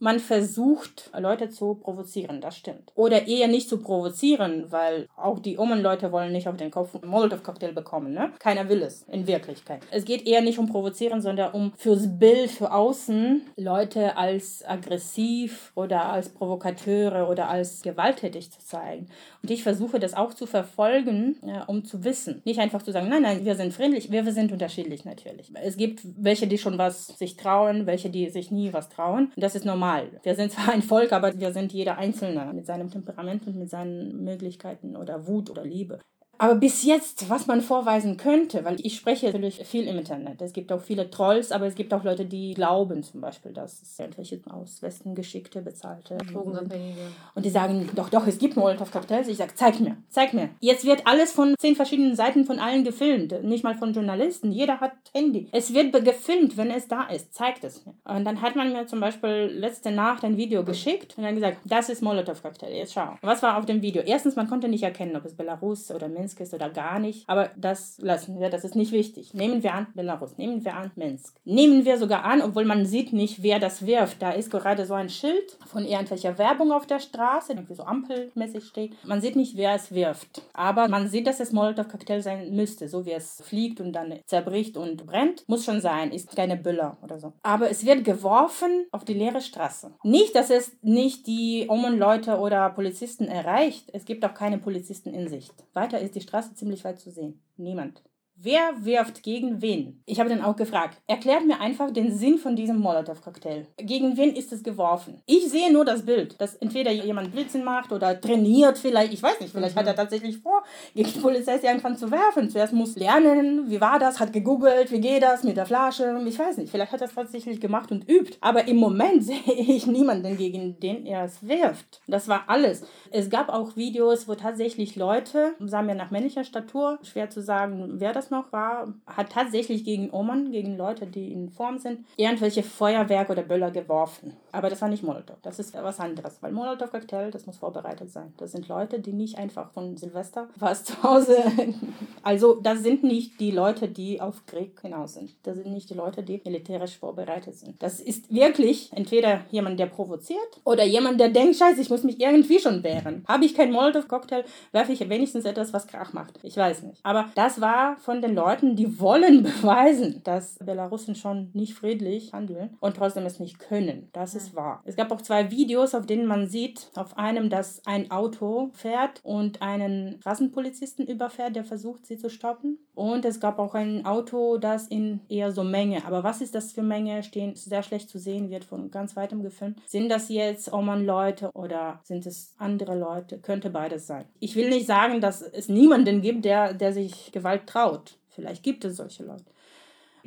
man 0.00 0.18
versucht, 0.18 1.10
Leute 1.16 1.50
zu 1.50 1.74
provozieren, 1.74 2.40
das 2.40 2.56
stimmt. 2.56 2.90
Oder 2.94 3.28
eher 3.28 3.48
nicht 3.48 3.68
zu 3.68 3.78
provozieren, 3.78 4.64
weil 4.70 5.06
auch 5.16 5.38
die 5.38 5.58
Omen-Leute 5.58 6.10
wollen 6.10 6.32
nicht 6.32 6.48
auf 6.48 6.56
den 6.56 6.70
Kopf 6.70 6.94
einen 6.94 7.10
Molotow-Cocktail 7.10 7.72
bekommen, 7.72 8.14
ne? 8.14 8.32
Keiner 8.38 8.68
will 8.68 8.82
es, 8.82 9.02
in 9.02 9.26
Wirklichkeit. 9.26 9.82
Es 9.90 10.06
geht 10.06 10.26
eher 10.26 10.40
nicht 10.40 10.58
um 10.58 10.68
provozieren, 10.68 11.20
sondern 11.20 11.52
um 11.52 11.72
fürs 11.76 12.18
Bild, 12.18 12.50
für 12.50 12.72
außen, 12.72 13.42
Leute 13.56 14.16
als 14.16 14.66
aggressiv 14.66 15.70
oder 15.74 16.06
als 16.06 16.30
Provokateure 16.30 17.28
oder 17.28 17.50
als 17.50 17.82
gewalttätig 17.82 18.50
zu 18.50 18.58
zeigen. 18.60 19.08
Und 19.42 19.50
ich 19.50 19.62
versuche 19.62 19.98
das 19.98 20.14
auch 20.14 20.32
zu 20.32 20.46
verfolgen, 20.46 21.36
ja, 21.46 21.64
um 21.64 21.84
zu 21.84 22.04
wissen. 22.04 22.40
Nicht 22.46 22.58
einfach 22.58 22.82
zu 22.82 22.90
sagen, 22.90 23.08
nein, 23.10 23.22
nein, 23.22 23.44
wir 23.44 23.54
sind 23.54 23.74
friedlich, 23.74 24.10
wir, 24.10 24.24
wir 24.24 24.32
sind 24.32 24.50
unterschiedlich 24.50 25.04
natürlich. 25.04 25.52
Es 25.62 25.76
gibt 25.76 26.00
welche, 26.16 26.46
die 26.46 26.56
schon 26.56 26.78
was 26.78 27.08
sich 27.18 27.36
trauen, 27.36 27.84
welche, 27.84 28.08
die 28.08 28.30
sich 28.30 28.50
nie 28.50 28.72
was 28.72 28.88
trauen. 28.88 29.32
Und 29.36 29.42
das 29.42 29.54
ist 29.54 29.66
normal 29.66 29.89
normal. 29.90 30.20
Wir 30.22 30.34
sind 30.34 30.52
zwar 30.52 30.70
ein 30.70 30.82
Volk, 30.82 31.12
aber 31.12 31.38
wir 31.38 31.52
sind 31.52 31.72
jeder 31.72 31.98
Einzelne 31.98 32.52
mit 32.52 32.66
seinem 32.66 32.90
Temperament 32.90 33.46
und 33.46 33.56
mit 33.56 33.70
seinen 33.70 34.22
Möglichkeiten 34.24 34.96
oder 34.96 35.26
Wut 35.26 35.50
oder 35.50 35.64
Liebe. 35.64 36.00
Aber 36.42 36.54
bis 36.54 36.84
jetzt, 36.84 37.28
was 37.28 37.46
man 37.46 37.60
vorweisen 37.60 38.16
könnte, 38.16 38.64
weil 38.64 38.76
ich 38.80 38.96
spreche 38.96 39.26
natürlich 39.26 39.56
viel 39.66 39.86
im 39.86 39.98
Internet. 39.98 40.40
Es 40.40 40.54
gibt 40.54 40.72
auch 40.72 40.80
viele 40.80 41.10
Trolls, 41.10 41.52
aber 41.52 41.66
es 41.66 41.74
gibt 41.74 41.92
auch 41.92 42.02
Leute, 42.02 42.24
die 42.24 42.54
glauben 42.54 43.02
zum 43.02 43.20
Beispiel, 43.20 43.52
dass 43.52 43.82
es 43.82 43.98
irgendwelche 43.98 44.40
aus 44.48 44.80
Westen 44.80 45.14
geschickte, 45.14 45.60
bezahlte 45.60 46.16
Drogenabhängige. 46.16 46.98
Und 47.34 47.44
die 47.44 47.50
sagen, 47.50 47.90
doch, 47.94 48.08
doch, 48.08 48.26
es 48.26 48.38
gibt 48.38 48.56
Molotow-Cocktails. 48.56 49.28
Ich 49.28 49.36
sage, 49.36 49.52
zeig 49.54 49.80
mir, 49.80 49.98
zeig 50.08 50.32
mir. 50.32 50.48
Jetzt 50.60 50.86
wird 50.86 51.06
alles 51.06 51.30
von 51.30 51.54
zehn 51.58 51.76
verschiedenen 51.76 52.16
Seiten 52.16 52.46
von 52.46 52.58
allen 52.58 52.84
gefilmt. 52.84 53.44
Nicht 53.44 53.62
mal 53.62 53.74
von 53.74 53.92
Journalisten. 53.92 54.50
Jeder 54.50 54.80
hat 54.80 54.92
Handy. 55.12 55.46
Es 55.52 55.74
wird 55.74 55.92
gefilmt, 55.92 56.56
wenn 56.56 56.70
es 56.70 56.88
da 56.88 57.02
ist. 57.02 57.34
Zeigt 57.34 57.64
es 57.64 57.84
mir. 57.84 57.92
Und 58.04 58.24
dann 58.24 58.40
hat 58.40 58.56
man 58.56 58.72
mir 58.72 58.86
zum 58.86 59.00
Beispiel 59.00 59.52
letzte 59.52 59.90
Nacht 59.90 60.24
ein 60.24 60.38
Video 60.38 60.64
geschickt 60.64 61.18
und 61.18 61.24
dann 61.24 61.34
gesagt, 61.34 61.58
das 61.66 61.90
ist 61.90 62.00
Molotow-Cocktail. 62.00 62.72
Jetzt 62.72 62.94
schau. 62.94 63.18
Was 63.20 63.42
war 63.42 63.58
auf 63.58 63.66
dem 63.66 63.82
Video? 63.82 64.00
Erstens, 64.00 64.36
man 64.36 64.48
konnte 64.48 64.68
nicht 64.68 64.84
erkennen, 64.84 65.14
ob 65.16 65.26
es 65.26 65.34
Belarus 65.34 65.90
oder 65.90 66.08
Minsk 66.08 66.29
Minsk 66.30 66.40
ist 66.40 66.54
oder 66.54 66.70
gar 66.70 66.98
nicht. 66.98 67.28
Aber 67.28 67.50
das 67.56 67.98
lassen 67.98 68.38
wir, 68.38 68.50
das 68.50 68.64
ist 68.64 68.76
nicht 68.76 68.92
wichtig. 68.92 69.34
Nehmen 69.34 69.62
wir 69.62 69.74
an 69.74 69.88
Belarus, 69.94 70.36
nehmen 70.36 70.64
wir 70.64 70.74
an 70.74 70.90
Minsk. 70.94 71.36
Nehmen 71.44 71.84
wir 71.84 71.98
sogar 71.98 72.24
an, 72.24 72.42
obwohl 72.42 72.64
man 72.64 72.86
sieht 72.86 73.12
nicht, 73.12 73.42
wer 73.42 73.58
das 73.58 73.84
wirft. 73.86 74.22
Da 74.22 74.30
ist 74.30 74.50
gerade 74.50 74.86
so 74.86 74.94
ein 74.94 75.08
Schild 75.08 75.58
von 75.66 75.84
irgendwelcher 75.84 76.38
Werbung 76.38 76.72
auf 76.72 76.86
der 76.86 77.00
Straße, 77.00 77.52
irgendwie 77.52 77.74
so 77.74 77.82
ampelmäßig 77.82 78.64
steht. 78.64 79.04
Man 79.04 79.20
sieht 79.20 79.36
nicht, 79.36 79.56
wer 79.56 79.74
es 79.74 79.92
wirft. 79.92 80.42
Aber 80.52 80.88
man 80.88 81.08
sieht, 81.08 81.26
dass 81.26 81.40
es 81.40 81.52
Molotow-Cocktail 81.52 82.22
sein 82.22 82.54
müsste. 82.54 82.88
So 82.88 83.04
wie 83.06 83.12
es 83.12 83.42
fliegt 83.44 83.80
und 83.80 83.92
dann 83.92 84.14
zerbricht 84.26 84.76
und 84.76 85.06
brennt. 85.06 85.44
Muss 85.48 85.64
schon 85.64 85.80
sein, 85.80 86.12
ist 86.12 86.36
keine 86.36 86.56
Büller 86.56 86.98
oder 87.02 87.18
so. 87.18 87.32
Aber 87.42 87.70
es 87.70 87.84
wird 87.84 88.04
geworfen 88.04 88.86
auf 88.92 89.04
die 89.04 89.14
leere 89.14 89.40
Straße. 89.40 89.92
Nicht, 90.04 90.34
dass 90.34 90.50
es 90.50 90.72
nicht 90.82 91.26
die 91.26 91.66
Omen-Leute 91.68 92.38
oder 92.38 92.70
Polizisten 92.70 93.26
erreicht. 93.26 93.88
Es 93.92 94.04
gibt 94.04 94.24
auch 94.24 94.34
keine 94.34 94.58
Polizisten 94.58 95.12
in 95.12 95.28
Sicht. 95.28 95.52
Weiter 95.72 95.98
ist 95.98 96.14
die 96.14 96.19
die 96.20 96.26
Straße 96.26 96.54
ziemlich 96.54 96.84
weit 96.84 97.00
zu 97.00 97.10
sehen. 97.10 97.42
Niemand. 97.56 98.02
Wer 98.42 98.70
wirft 98.78 99.22
gegen 99.22 99.60
wen? 99.60 100.02
Ich 100.06 100.18
habe 100.18 100.30
dann 100.30 100.42
auch 100.42 100.56
gefragt. 100.56 100.96
Erklärt 101.06 101.44
mir 101.44 101.60
einfach 101.60 101.90
den 101.90 102.16
Sinn 102.16 102.38
von 102.38 102.56
diesem 102.56 102.78
Molotow-Cocktail. 102.78 103.66
Gegen 103.76 104.16
wen 104.16 104.34
ist 104.34 104.50
es 104.50 104.62
geworfen? 104.62 105.20
Ich 105.26 105.50
sehe 105.50 105.70
nur 105.70 105.84
das 105.84 106.06
Bild, 106.06 106.40
dass 106.40 106.54
entweder 106.54 106.90
jemand 106.90 107.32
Blitzen 107.32 107.62
macht 107.64 107.92
oder 107.92 108.18
trainiert 108.18 108.78
vielleicht. 108.78 109.12
Ich 109.12 109.22
weiß 109.22 109.40
nicht, 109.40 109.52
vielleicht 109.52 109.74
mhm. 109.74 109.80
hat 109.80 109.88
er 109.88 109.94
tatsächlich 109.94 110.38
vor, 110.38 110.62
gegen 110.94 111.12
die 111.12 111.18
Polizei 111.18 111.56
irgendwann 111.62 111.98
zu 111.98 112.10
werfen. 112.10 112.48
Zuerst 112.48 112.72
muss 112.72 112.96
lernen, 112.96 113.68
wie 113.68 113.78
war 113.78 113.98
das, 113.98 114.18
hat 114.18 114.32
gegoogelt, 114.32 114.90
wie 114.90 115.02
geht 115.02 115.22
das 115.22 115.44
mit 115.44 115.58
der 115.58 115.66
Flasche. 115.66 116.18
Ich 116.26 116.38
weiß 116.38 116.56
nicht, 116.56 116.70
vielleicht 116.70 116.92
hat 116.92 117.02
er 117.02 117.08
es 117.08 117.14
tatsächlich 117.14 117.60
gemacht 117.60 117.92
und 117.92 118.08
übt. 118.08 118.38
Aber 118.40 118.66
im 118.66 118.76
Moment 118.76 119.22
sehe 119.22 119.36
ich 119.46 119.86
niemanden, 119.86 120.38
gegen 120.38 120.80
den 120.80 121.04
er 121.04 121.24
es 121.24 121.46
wirft. 121.46 122.00
Das 122.06 122.26
war 122.26 122.44
alles. 122.46 122.86
Es 123.10 123.28
gab 123.28 123.50
auch 123.50 123.76
Videos, 123.76 124.28
wo 124.28 124.34
tatsächlich 124.34 124.96
Leute, 124.96 125.56
sagen 125.58 125.88
wir 125.88 125.94
nach 125.94 126.10
männlicher 126.10 126.44
Statur, 126.44 126.98
schwer 127.02 127.28
zu 127.28 127.42
sagen, 127.42 127.96
wer 127.98 128.14
das 128.14 128.29
noch 128.30 128.52
war, 128.52 128.94
hat 129.06 129.32
tatsächlich 129.32 129.84
gegen 129.84 130.10
Oman, 130.12 130.52
gegen 130.52 130.76
Leute, 130.76 131.06
die 131.06 131.32
in 131.32 131.50
Form 131.50 131.78
sind, 131.78 132.04
irgendwelche 132.16 132.62
Feuerwerk 132.62 133.30
oder 133.30 133.42
Böller 133.42 133.70
geworfen. 133.70 134.36
Aber 134.52 134.70
das 134.70 134.80
war 134.80 134.88
nicht 134.88 135.02
Molotow. 135.02 135.36
Das 135.42 135.58
ist 135.58 135.74
was 135.74 136.00
anderes. 136.00 136.38
Weil 136.40 136.52
Molotow-Cocktail, 136.52 137.30
das 137.30 137.46
muss 137.46 137.58
vorbereitet 137.58 138.10
sein. 138.10 138.32
Das 138.36 138.52
sind 138.52 138.68
Leute, 138.68 139.00
die 139.00 139.12
nicht 139.12 139.38
einfach 139.38 139.70
von 139.70 139.96
Silvester 139.96 140.48
was 140.56 140.84
zu 140.84 141.02
Hause. 141.02 141.36
also, 142.22 142.60
das 142.60 142.82
sind 142.82 143.02
nicht 143.04 143.40
die 143.40 143.50
Leute, 143.50 143.88
die 143.88 144.20
auf 144.20 144.46
Krieg 144.46 144.80
hinaus 144.80 145.14
sind. 145.14 145.34
Das 145.42 145.56
sind 145.56 145.72
nicht 145.72 145.90
die 145.90 145.94
Leute, 145.94 146.22
die 146.22 146.40
militärisch 146.44 146.98
vorbereitet 146.98 147.54
sind. 147.54 147.82
Das 147.82 148.00
ist 148.00 148.32
wirklich 148.32 148.90
entweder 148.92 149.42
jemand, 149.50 149.78
der 149.78 149.86
provoziert 149.86 150.60
oder 150.64 150.84
jemand, 150.84 151.20
der 151.20 151.28
denkt, 151.28 151.56
scheiße, 151.56 151.80
ich 151.80 151.90
muss 151.90 152.04
mich 152.04 152.20
irgendwie 152.20 152.58
schon 152.58 152.82
wehren. 152.82 153.24
Habe 153.28 153.44
ich 153.44 153.54
keinen 153.54 153.72
Molotow-Cocktail, 153.72 154.44
werfe 154.72 154.92
ich 154.92 155.08
wenigstens 155.08 155.44
etwas, 155.44 155.72
was 155.72 155.86
Krach 155.86 156.12
macht. 156.12 156.38
Ich 156.42 156.56
weiß 156.56 156.82
nicht. 156.82 157.00
Aber 157.02 157.30
das 157.34 157.60
war 157.60 157.96
von 157.98 158.22
den 158.22 158.34
Leuten, 158.34 158.76
die 158.76 159.00
wollen 159.00 159.42
beweisen, 159.42 160.20
dass 160.24 160.58
Belarusen 160.58 161.14
schon 161.14 161.50
nicht 161.52 161.74
friedlich 161.74 162.32
handeln 162.32 162.76
und 162.80 162.96
trotzdem 162.96 163.26
es 163.26 163.40
nicht 163.40 163.58
können. 163.58 164.08
Das 164.12 164.34
ist 164.34 164.39
wahr. 164.54 164.82
Es 164.84 164.96
gab 164.96 165.10
auch 165.12 165.22
zwei 165.22 165.50
Videos, 165.50 165.94
auf 165.94 166.06
denen 166.06 166.26
man 166.26 166.46
sieht, 166.46 166.90
auf 166.94 167.16
einem, 167.16 167.50
dass 167.50 167.86
ein 167.86 168.10
Auto 168.10 168.70
fährt 168.74 169.20
und 169.22 169.62
einen 169.62 170.20
Rassenpolizisten 170.24 171.06
überfährt, 171.06 171.56
der 171.56 171.64
versucht, 171.64 172.06
sie 172.06 172.16
zu 172.16 172.30
stoppen. 172.30 172.78
Und 172.94 173.24
es 173.24 173.40
gab 173.40 173.58
auch 173.58 173.74
ein 173.74 174.04
Auto, 174.04 174.58
das 174.58 174.88
in 174.88 175.20
eher 175.28 175.52
so 175.52 175.64
Menge, 175.64 176.04
aber 176.04 176.22
was 176.22 176.40
ist 176.40 176.54
das 176.54 176.72
für 176.72 176.82
Menge, 176.82 177.22
stehen 177.22 177.54
sehr 177.56 177.82
schlecht 177.82 178.10
zu 178.10 178.18
sehen, 178.18 178.50
wird 178.50 178.64
von 178.64 178.90
ganz 178.90 179.16
weitem 179.16 179.42
gefilmt. 179.42 179.80
Sind 179.86 180.08
das 180.10 180.28
jetzt 180.28 180.72
Oman-Leute 180.72 181.50
oder 181.54 182.00
sind 182.04 182.26
es 182.26 182.54
andere 182.58 182.98
Leute? 182.98 183.38
Könnte 183.38 183.70
beides 183.70 184.06
sein. 184.06 184.26
Ich 184.38 184.56
will 184.56 184.68
nicht 184.68 184.86
sagen, 184.86 185.20
dass 185.20 185.40
es 185.40 185.68
niemanden 185.68 186.20
gibt, 186.20 186.44
der, 186.44 186.74
der 186.74 186.92
sich 186.92 187.32
Gewalt 187.32 187.66
traut. 187.66 188.18
Vielleicht 188.28 188.62
gibt 188.62 188.84
es 188.84 188.96
solche 188.96 189.24
Leute. 189.24 189.44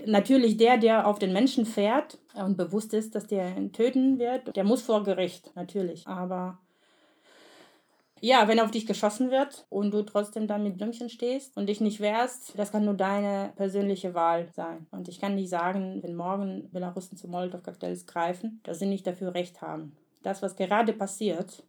Natürlich 0.05 0.57
der, 0.57 0.77
der 0.77 1.07
auf 1.07 1.19
den 1.19 1.33
Menschen 1.33 1.65
fährt 1.65 2.17
und 2.33 2.57
bewusst 2.57 2.93
ist, 2.93 3.15
dass 3.15 3.27
der 3.27 3.55
ihn 3.57 3.71
töten 3.71 4.19
wird, 4.19 4.55
der 4.55 4.63
muss 4.63 4.81
vor 4.81 5.03
Gericht, 5.03 5.51
natürlich. 5.55 6.07
Aber 6.07 6.59
ja, 8.25 8.47
wenn 8.47 8.61
auf 8.61 8.71
dich 8.71 8.85
geschossen 8.85 9.31
wird 9.31 9.65
und 9.69 9.91
du 9.91 10.01
trotzdem 10.01 10.47
dann 10.47 10.63
mit 10.63 10.77
Blümchen 10.77 11.09
stehst 11.09 11.57
und 11.57 11.67
dich 11.67 11.81
nicht 11.81 11.99
wehrst, 11.99 12.57
das 12.57 12.71
kann 12.71 12.85
nur 12.85 12.93
deine 12.93 13.51
persönliche 13.57 14.13
Wahl 14.13 14.47
sein. 14.55 14.87
Und 14.91 15.09
ich 15.09 15.19
kann 15.19 15.35
nicht 15.35 15.49
sagen, 15.49 16.01
wenn 16.01 16.15
morgen 16.15 16.69
Belarusen 16.71 17.17
zu 17.17 17.27
Molotow-Cocktails 17.27 18.05
greifen, 18.05 18.61
dass 18.63 18.79
sie 18.79 18.85
nicht 18.85 19.05
dafür 19.05 19.33
Recht 19.33 19.61
haben. 19.61 19.97
Das, 20.21 20.41
was 20.41 20.55
gerade 20.55 20.93
passiert, 20.93 21.63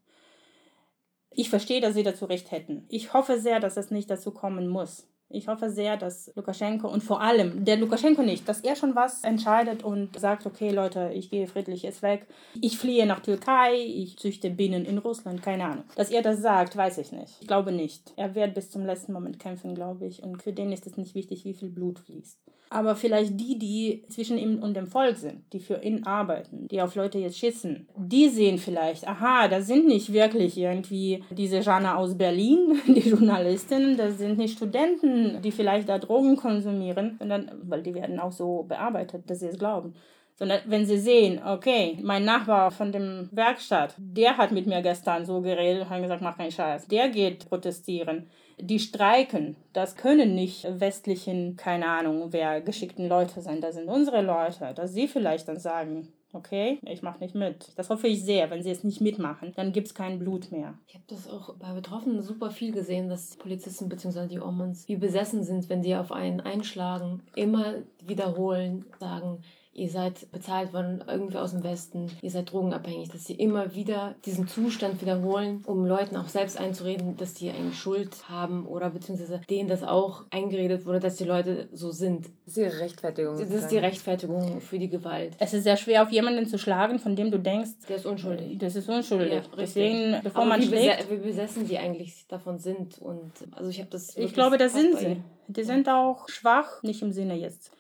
ich 1.31 1.51
verstehe, 1.51 1.81
dass 1.81 1.95
sie 1.95 2.05
dazu 2.05 2.25
Recht 2.27 2.53
hätten. 2.53 2.85
Ich 2.89 3.13
hoffe 3.13 3.41
sehr, 3.41 3.59
dass 3.59 3.77
es 3.77 3.91
nicht 3.91 4.09
dazu 4.09 4.31
kommen 4.31 4.69
muss. 4.69 5.09
Ich 5.29 5.49
hoffe 5.49 5.71
sehr, 5.71 5.97
dass 5.97 6.31
Lukaschenko 6.37 6.89
und 6.89 7.03
vor 7.03 7.21
allem 7.21 7.65
der 7.65 7.77
Lukaschenko 7.77 8.23
nicht, 8.23 8.49
dass 8.49 8.61
er 8.61 8.77
schon 8.77 8.95
was 8.95 9.25
entscheidet 9.25 9.83
und 9.83 10.19
sagt, 10.19 10.47
okay 10.47 10.71
Leute, 10.71 11.11
ich 11.15 11.31
gehe 11.31 11.47
friedlich 11.47 11.83
jetzt 11.83 12.03
weg, 12.03 12.27
ich 12.61 12.79
fliehe 12.79 13.07
nach 13.07 13.21
Türkei, 13.21 13.75
ich 13.75 14.19
züchte 14.19 14.51
Bienen 14.51 14.85
in 14.85 14.99
Russland, 14.99 15.43
keine 15.43 15.65
Ahnung. 15.65 15.85
Dass 15.97 16.11
er 16.11 16.23
das 16.23 16.41
sagt, 16.41 16.77
weiß 16.77 16.99
ich 16.99 17.13
nicht. 17.13 17.37
Ich 17.41 17.49
glaube 17.49 17.73
nicht. 17.73 18.13
Er 18.17 18.35
wird 18.35 18.55
bis 18.55 18.71
zum 18.71 18.87
letzten 18.87 19.13
Moment 19.13 19.39
kämpfen, 19.39 19.75
glaube 19.75 20.07
ich. 20.07 20.23
Und 20.23 20.43
für 20.43 20.53
den 20.53 20.73
ist 20.73 20.87
es 20.87 20.97
nicht 20.97 21.15
wichtig, 21.15 21.45
wie 21.45 21.55
viel 21.55 21.71
Blut 21.71 21.99
fließt 21.99 22.39
aber 22.71 22.97
vielleicht 22.97 23.39
die, 23.39 23.59
die 23.59 24.05
zwischen 24.09 24.39
ihm 24.39 24.63
und 24.63 24.75
dem 24.75 24.87
Volk 24.87 25.17
sind, 25.17 25.45
die 25.53 25.61
für 25.61 25.83
ihn 25.83 26.05
arbeiten, 26.05 26.67
die 26.69 26.83
auf 26.83 26.95
Leute 26.95 27.19
jetzt 27.19 27.39
schießen, 27.39 27.89
die 27.97 28.29
sehen 28.29 28.59
vielleicht, 28.59 29.07
aha, 29.07 29.49
das 29.49 29.67
sind 29.67 29.87
nicht 29.87 30.13
wirklich 30.13 30.59
irgendwie 30.59 31.23
diese 31.31 31.61
Jana 31.61 31.97
aus 31.97 32.17
Berlin, 32.17 32.81
die 32.87 33.09
Journalistinnen, 33.09 33.97
das 33.97 34.19
sind 34.19 34.39
nicht 34.39 34.57
Studenten, 34.57 35.41
die 35.43 35.53
vielleicht 35.53 35.89
da 35.89 35.99
Drogen 35.99 36.37
konsumieren, 36.37 37.17
sondern, 37.19 37.51
weil 37.63 37.83
die 37.83 37.95
werden 37.95 38.19
auch 38.19 38.33
so 38.33 38.65
bearbeitet, 38.65 39.29
dass 39.31 39.41
sie 39.41 39.49
es 39.49 39.59
glauben. 39.59 39.95
Sondern 40.37 40.61
wenn 40.67 40.85
sie 40.85 40.99
sehen, 40.99 41.41
okay, 41.47 41.97
mein 42.03 42.25
Nachbar 42.25 42.73
von 42.73 42.91
dem 42.91 43.29
Werkstatt, 43.31 43.95
der 43.99 44.37
hat 44.37 44.51
mit 44.51 44.67
mir 44.67 44.83
gestern 44.83 45.25
so 45.25 45.41
geredet, 45.41 45.89
hat 45.89 46.03
gesagt, 46.03 46.23
mach 46.23 46.37
keinen 46.37 46.51
Scheiß, 46.51 46.89
der 46.89 47.09
geht 47.09 47.49
protestieren 47.49 48.29
die 48.59 48.79
streiken, 48.79 49.57
das 49.73 49.97
können 49.97 50.35
nicht 50.35 50.67
westlichen, 50.81 51.57
keine 51.57 51.89
Ahnung, 51.89 52.33
wer 52.33 52.61
geschickten 52.61 53.09
Leute 53.09 53.41
sein. 53.41 53.61
Das 53.61 53.75
sind 53.75 53.89
unsere 53.89 54.23
Leute, 54.23 54.73
dass 54.75 54.93
sie 54.93 55.09
vielleicht 55.09 55.49
dann 55.49 55.59
sagen, 55.59 56.09
okay, 56.35 56.79
ich 56.83 57.03
mache 57.03 57.21
nicht 57.21 57.35
mit. 57.35 57.73
Das 57.77 57.91
hoffe 57.91 58.09
ich 58.09 58.25
sehr. 58.25 58.51
Wenn 58.51 58.63
sie 58.63 58.71
es 58.71 58.85
nicht 58.85 59.01
mitmachen, 59.01 59.53
dann 59.57 59.73
gibt 59.73 59.89
es 59.89 59.95
kein 59.95 60.19
Blut 60.19 60.51
mehr. 60.51 60.75
Ich 60.89 60.95
habe 60.95 61.05
das 61.07 61.29
auch 61.29 61.55
bei 61.57 61.73
Betroffenen 61.73 62.23
super 62.23 62.51
viel 62.51 62.73
gesehen, 62.73 63.09
dass 63.09 63.37
Polizisten 63.37 63.89
bzw. 63.89 64.27
die 64.27 64.41
Omens 64.41 64.89
wie 64.89 64.97
besessen 64.97 65.45
sind, 65.45 65.69
wenn 65.69 65.83
sie 65.83 65.95
auf 65.95 66.13
einen 66.13 66.41
einschlagen, 66.41 67.23
immer 67.35 67.77
wiederholen, 68.05 68.85
sagen, 68.99 69.43
ihr 69.75 69.89
seid 69.89 70.31
bezahlt 70.31 70.73
worden, 70.73 71.03
irgendwie 71.09 71.37
aus 71.37 71.51
dem 71.51 71.65
Westen, 71.65 72.11
ihr 72.23 72.31
seid 72.31 72.53
drogenabhängig, 72.53 73.11
dass 73.11 73.25
sie 73.25 73.35
immer 73.35 73.75
wieder 73.75 74.15
diesen 74.25 74.47
Zustand 74.47 75.01
wiederholen, 75.03 75.63
um 75.67 75.85
Leuten 75.85 76.17
auch 76.17 76.29
selbst 76.29 76.59
einzureden, 76.59 77.17
dass 77.17 77.35
die 77.35 77.51
eine 77.51 77.73
Schuld 77.73 78.29
haben 78.29 78.67
oder 78.67 78.91
beziehungsweise 78.91 79.41
denen 79.51 79.69
das 79.69 79.83
auch 79.83 80.25
eingeredet 80.31 80.87
wurde, 80.87 81.01
dass 81.01 81.17
die 81.17 81.25
Leute 81.25 81.69
so 81.73 81.91
sind. 81.91 82.27
Das 82.47 82.57
ist 82.57 82.57
die 82.57 82.63
Rechtfertigung. 82.63 83.39
Das 83.39 83.51
ist 83.51 83.69
die 83.69 83.79
Rechtfertigung 83.79 84.61
für 84.61 84.79
die 84.79 84.89
Gewalt. 84.89 85.35
Es 85.39 85.53
ist 85.53 85.65
sehr 85.65 85.77
schwer, 85.77 86.05
auf 86.05 86.11
jemanden 86.11 86.47
zu 86.47 86.59
schlagen, 86.59 86.99
von 86.99 87.17
dem 87.17 87.31
du 87.31 87.39
denkst, 87.39 87.71
der 87.89 87.97
ist 87.97 88.07
unschuldig. 88.07 88.59
Das 88.59 88.77
ist 88.77 88.89
unschuldig. 88.89 89.33
Ja, 89.33 89.43
Deswegen, 89.59 90.21
bevor 90.23 90.43
Aber 90.43 90.51
man 90.51 90.61
wie 90.61 90.67
schlägt. 90.67 91.11
wie 91.11 91.17
besessen 91.17 91.67
die 91.67 91.79
eigentlich 91.79 92.27
davon 92.29 92.59
sind. 92.59 92.99
Und 92.99 93.33
also 93.53 93.71
ich 93.71 93.81
habe 93.81 93.91
das. 93.91 94.17
Ich 94.17 94.33
glaube, 94.33 94.57
das 94.57 94.73
sind 94.73 94.99
sie. 94.99 95.23
Die 95.49 95.65
sind 95.65 95.89
auch 95.89 96.29
schwach, 96.29 96.83
nicht 96.83 97.03
im 97.03 97.13
Sinne 97.13 97.35
jetzt 97.35 97.74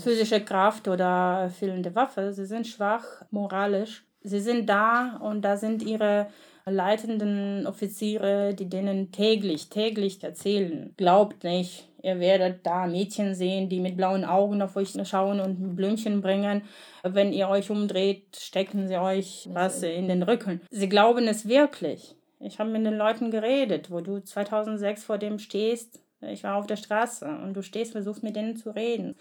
physische 0.00 0.40
Kraft 0.40 0.88
oder 0.88 1.50
fehlende 1.50 1.94
Waffe. 1.94 2.32
Sie 2.32 2.46
sind 2.46 2.66
schwach 2.66 3.04
moralisch. 3.30 4.04
Sie 4.22 4.40
sind 4.40 4.68
da 4.68 5.16
und 5.22 5.42
da 5.42 5.56
sind 5.56 5.82
ihre 5.82 6.28
leitenden 6.66 7.66
Offiziere, 7.66 8.54
die 8.54 8.68
denen 8.68 9.12
täglich, 9.12 9.68
täglich 9.68 10.22
erzählen. 10.24 10.92
Glaubt 10.96 11.44
nicht, 11.44 11.88
ihr 12.02 12.18
werdet 12.18 12.66
da 12.66 12.88
Mädchen 12.88 13.36
sehen, 13.36 13.68
die 13.68 13.78
mit 13.78 13.96
blauen 13.96 14.24
Augen 14.24 14.60
auf 14.62 14.74
euch 14.74 14.94
schauen 15.04 15.38
und 15.38 15.76
Blümchen 15.76 16.22
bringen. 16.22 16.62
Wenn 17.04 17.32
ihr 17.32 17.48
euch 17.48 17.70
umdreht, 17.70 18.36
stecken 18.36 18.88
sie 18.88 18.98
euch 18.98 19.48
was 19.52 19.82
in 19.84 20.08
den 20.08 20.24
Rücken. 20.24 20.60
Sie 20.70 20.88
glauben 20.88 21.28
es 21.28 21.48
wirklich. 21.48 22.16
Ich 22.40 22.58
habe 22.58 22.70
mit 22.70 22.84
den 22.84 22.98
Leuten 22.98 23.30
geredet, 23.30 23.90
wo 23.90 24.00
du 24.00 24.18
2006 24.18 25.04
vor 25.04 25.18
dem 25.18 25.38
stehst. 25.38 26.00
Ich 26.20 26.42
war 26.42 26.56
auf 26.56 26.66
der 26.66 26.76
Straße 26.76 27.26
und 27.26 27.54
du 27.54 27.62
stehst, 27.62 27.92
versuchst 27.92 28.24
mit 28.24 28.34
denen 28.34 28.56
zu 28.56 28.70
reden. 28.70 29.14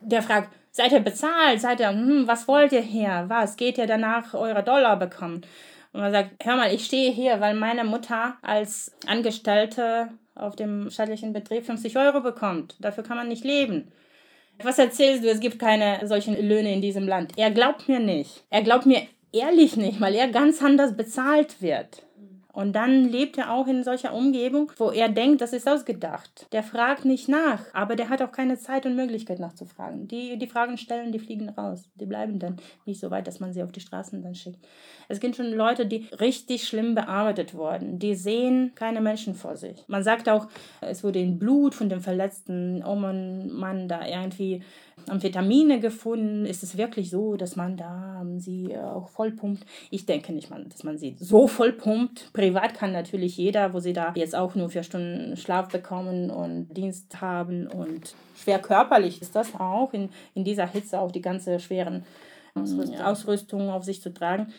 Der 0.00 0.22
fragt, 0.22 0.50
seid 0.70 0.92
ihr 0.92 1.00
bezahlt? 1.00 1.60
Seid 1.60 1.80
ihr, 1.80 1.88
hm, 1.88 2.26
was 2.26 2.46
wollt 2.48 2.72
ihr 2.72 2.82
hier? 2.82 3.24
Was? 3.28 3.56
Geht 3.56 3.78
ihr 3.78 3.86
danach 3.86 4.34
eure 4.34 4.62
Dollar 4.62 4.98
bekommen? 4.98 5.42
Und 5.92 6.00
man 6.00 6.12
sagt, 6.12 6.44
hör 6.44 6.56
mal, 6.56 6.74
ich 6.74 6.84
stehe 6.84 7.10
hier, 7.10 7.40
weil 7.40 7.54
meine 7.54 7.84
Mutter 7.84 8.36
als 8.42 8.94
Angestellte 9.06 10.10
auf 10.34 10.54
dem 10.54 10.90
staatlichen 10.90 11.32
Betrieb 11.32 11.64
50 11.64 11.96
Euro 11.96 12.20
bekommt. 12.20 12.76
Dafür 12.80 13.02
kann 13.02 13.16
man 13.16 13.28
nicht 13.28 13.44
leben. 13.44 13.90
Was 14.62 14.78
erzählst 14.78 15.24
du? 15.24 15.28
Es 15.28 15.40
gibt 15.40 15.58
keine 15.58 16.06
solchen 16.06 16.34
Löhne 16.34 16.72
in 16.72 16.80
diesem 16.80 17.06
Land. 17.06 17.32
Er 17.36 17.50
glaubt 17.50 17.88
mir 17.88 18.00
nicht. 18.00 18.44
Er 18.50 18.62
glaubt 18.62 18.86
mir 18.86 19.02
ehrlich 19.32 19.76
nicht, 19.76 20.00
weil 20.00 20.14
er 20.14 20.28
ganz 20.28 20.62
anders 20.62 20.96
bezahlt 20.96 21.60
wird. 21.60 22.02
Und 22.56 22.72
dann 22.72 23.04
lebt 23.04 23.36
er 23.36 23.52
auch 23.52 23.66
in 23.66 23.84
solcher 23.84 24.14
Umgebung, 24.14 24.72
wo 24.78 24.90
er 24.90 25.10
denkt, 25.10 25.42
das 25.42 25.52
ist 25.52 25.68
ausgedacht. 25.68 26.46
Der 26.52 26.62
fragt 26.62 27.04
nicht 27.04 27.28
nach, 27.28 27.60
aber 27.74 27.96
der 27.96 28.08
hat 28.08 28.22
auch 28.22 28.32
keine 28.32 28.56
Zeit 28.56 28.86
und 28.86 28.96
Möglichkeit 28.96 29.40
nachzufragen. 29.40 30.08
Die, 30.08 30.38
die 30.38 30.46
Fragen 30.46 30.78
stellen, 30.78 31.12
die 31.12 31.18
fliegen 31.18 31.50
raus. 31.50 31.90
Die 31.96 32.06
bleiben 32.06 32.38
dann 32.38 32.56
nicht 32.86 32.98
so 32.98 33.10
weit, 33.10 33.26
dass 33.26 33.40
man 33.40 33.52
sie 33.52 33.62
auf 33.62 33.72
die 33.72 33.80
Straßen 33.80 34.22
dann 34.22 34.34
schickt. 34.34 34.58
Es 35.08 35.20
gibt 35.20 35.36
schon 35.36 35.52
Leute, 35.52 35.84
die 35.84 36.08
richtig 36.18 36.66
schlimm 36.66 36.94
bearbeitet 36.94 37.52
wurden. 37.52 37.98
Die 37.98 38.14
sehen 38.14 38.72
keine 38.74 39.02
Menschen 39.02 39.34
vor 39.34 39.56
sich. 39.56 39.84
Man 39.86 40.02
sagt 40.02 40.26
auch, 40.26 40.48
es 40.80 41.04
wurde 41.04 41.18
in 41.18 41.38
Blut 41.38 41.74
von 41.74 41.90
dem 41.90 42.00
verletzten 42.00 42.82
Oman-Mann 42.82 43.86
da 43.86 44.06
irgendwie 44.06 44.62
Amphetamine 45.08 45.78
gefunden. 45.78 46.46
Ist 46.46 46.62
es 46.62 46.78
wirklich 46.78 47.10
so, 47.10 47.36
dass 47.36 47.54
man 47.54 47.76
da 47.76 48.24
sie 48.38 48.76
auch 48.76 49.08
vollpumpt? 49.10 49.64
Ich 49.90 50.06
denke 50.06 50.32
nicht, 50.32 50.50
dass 50.50 50.84
man 50.84 50.96
sie 50.98 51.16
so 51.20 51.46
vollpumpt. 51.46 52.30
Privat 52.46 52.74
kann 52.74 52.92
natürlich 52.92 53.36
jeder, 53.36 53.74
wo 53.74 53.80
sie 53.80 53.92
da 53.92 54.12
jetzt 54.14 54.36
auch 54.36 54.54
nur 54.54 54.70
vier 54.70 54.84
Stunden 54.84 55.36
Schlaf 55.36 55.68
bekommen 55.68 56.30
und 56.30 56.68
Dienst 56.68 57.20
haben 57.20 57.66
und 57.66 58.14
schwer 58.36 58.60
körperlich 58.60 59.20
ist 59.20 59.34
das 59.34 59.54
auch, 59.58 59.92
in, 59.92 60.10
in 60.34 60.44
dieser 60.44 60.66
Hitze 60.66 61.00
auch 61.00 61.10
die 61.10 61.22
ganze 61.22 61.58
schweren 61.58 62.04
Ausrüstung, 62.54 63.00
Ausrüstung 63.00 63.70
auf 63.70 63.84
sich 63.84 64.00
zu 64.00 64.14
tragen 64.14 64.52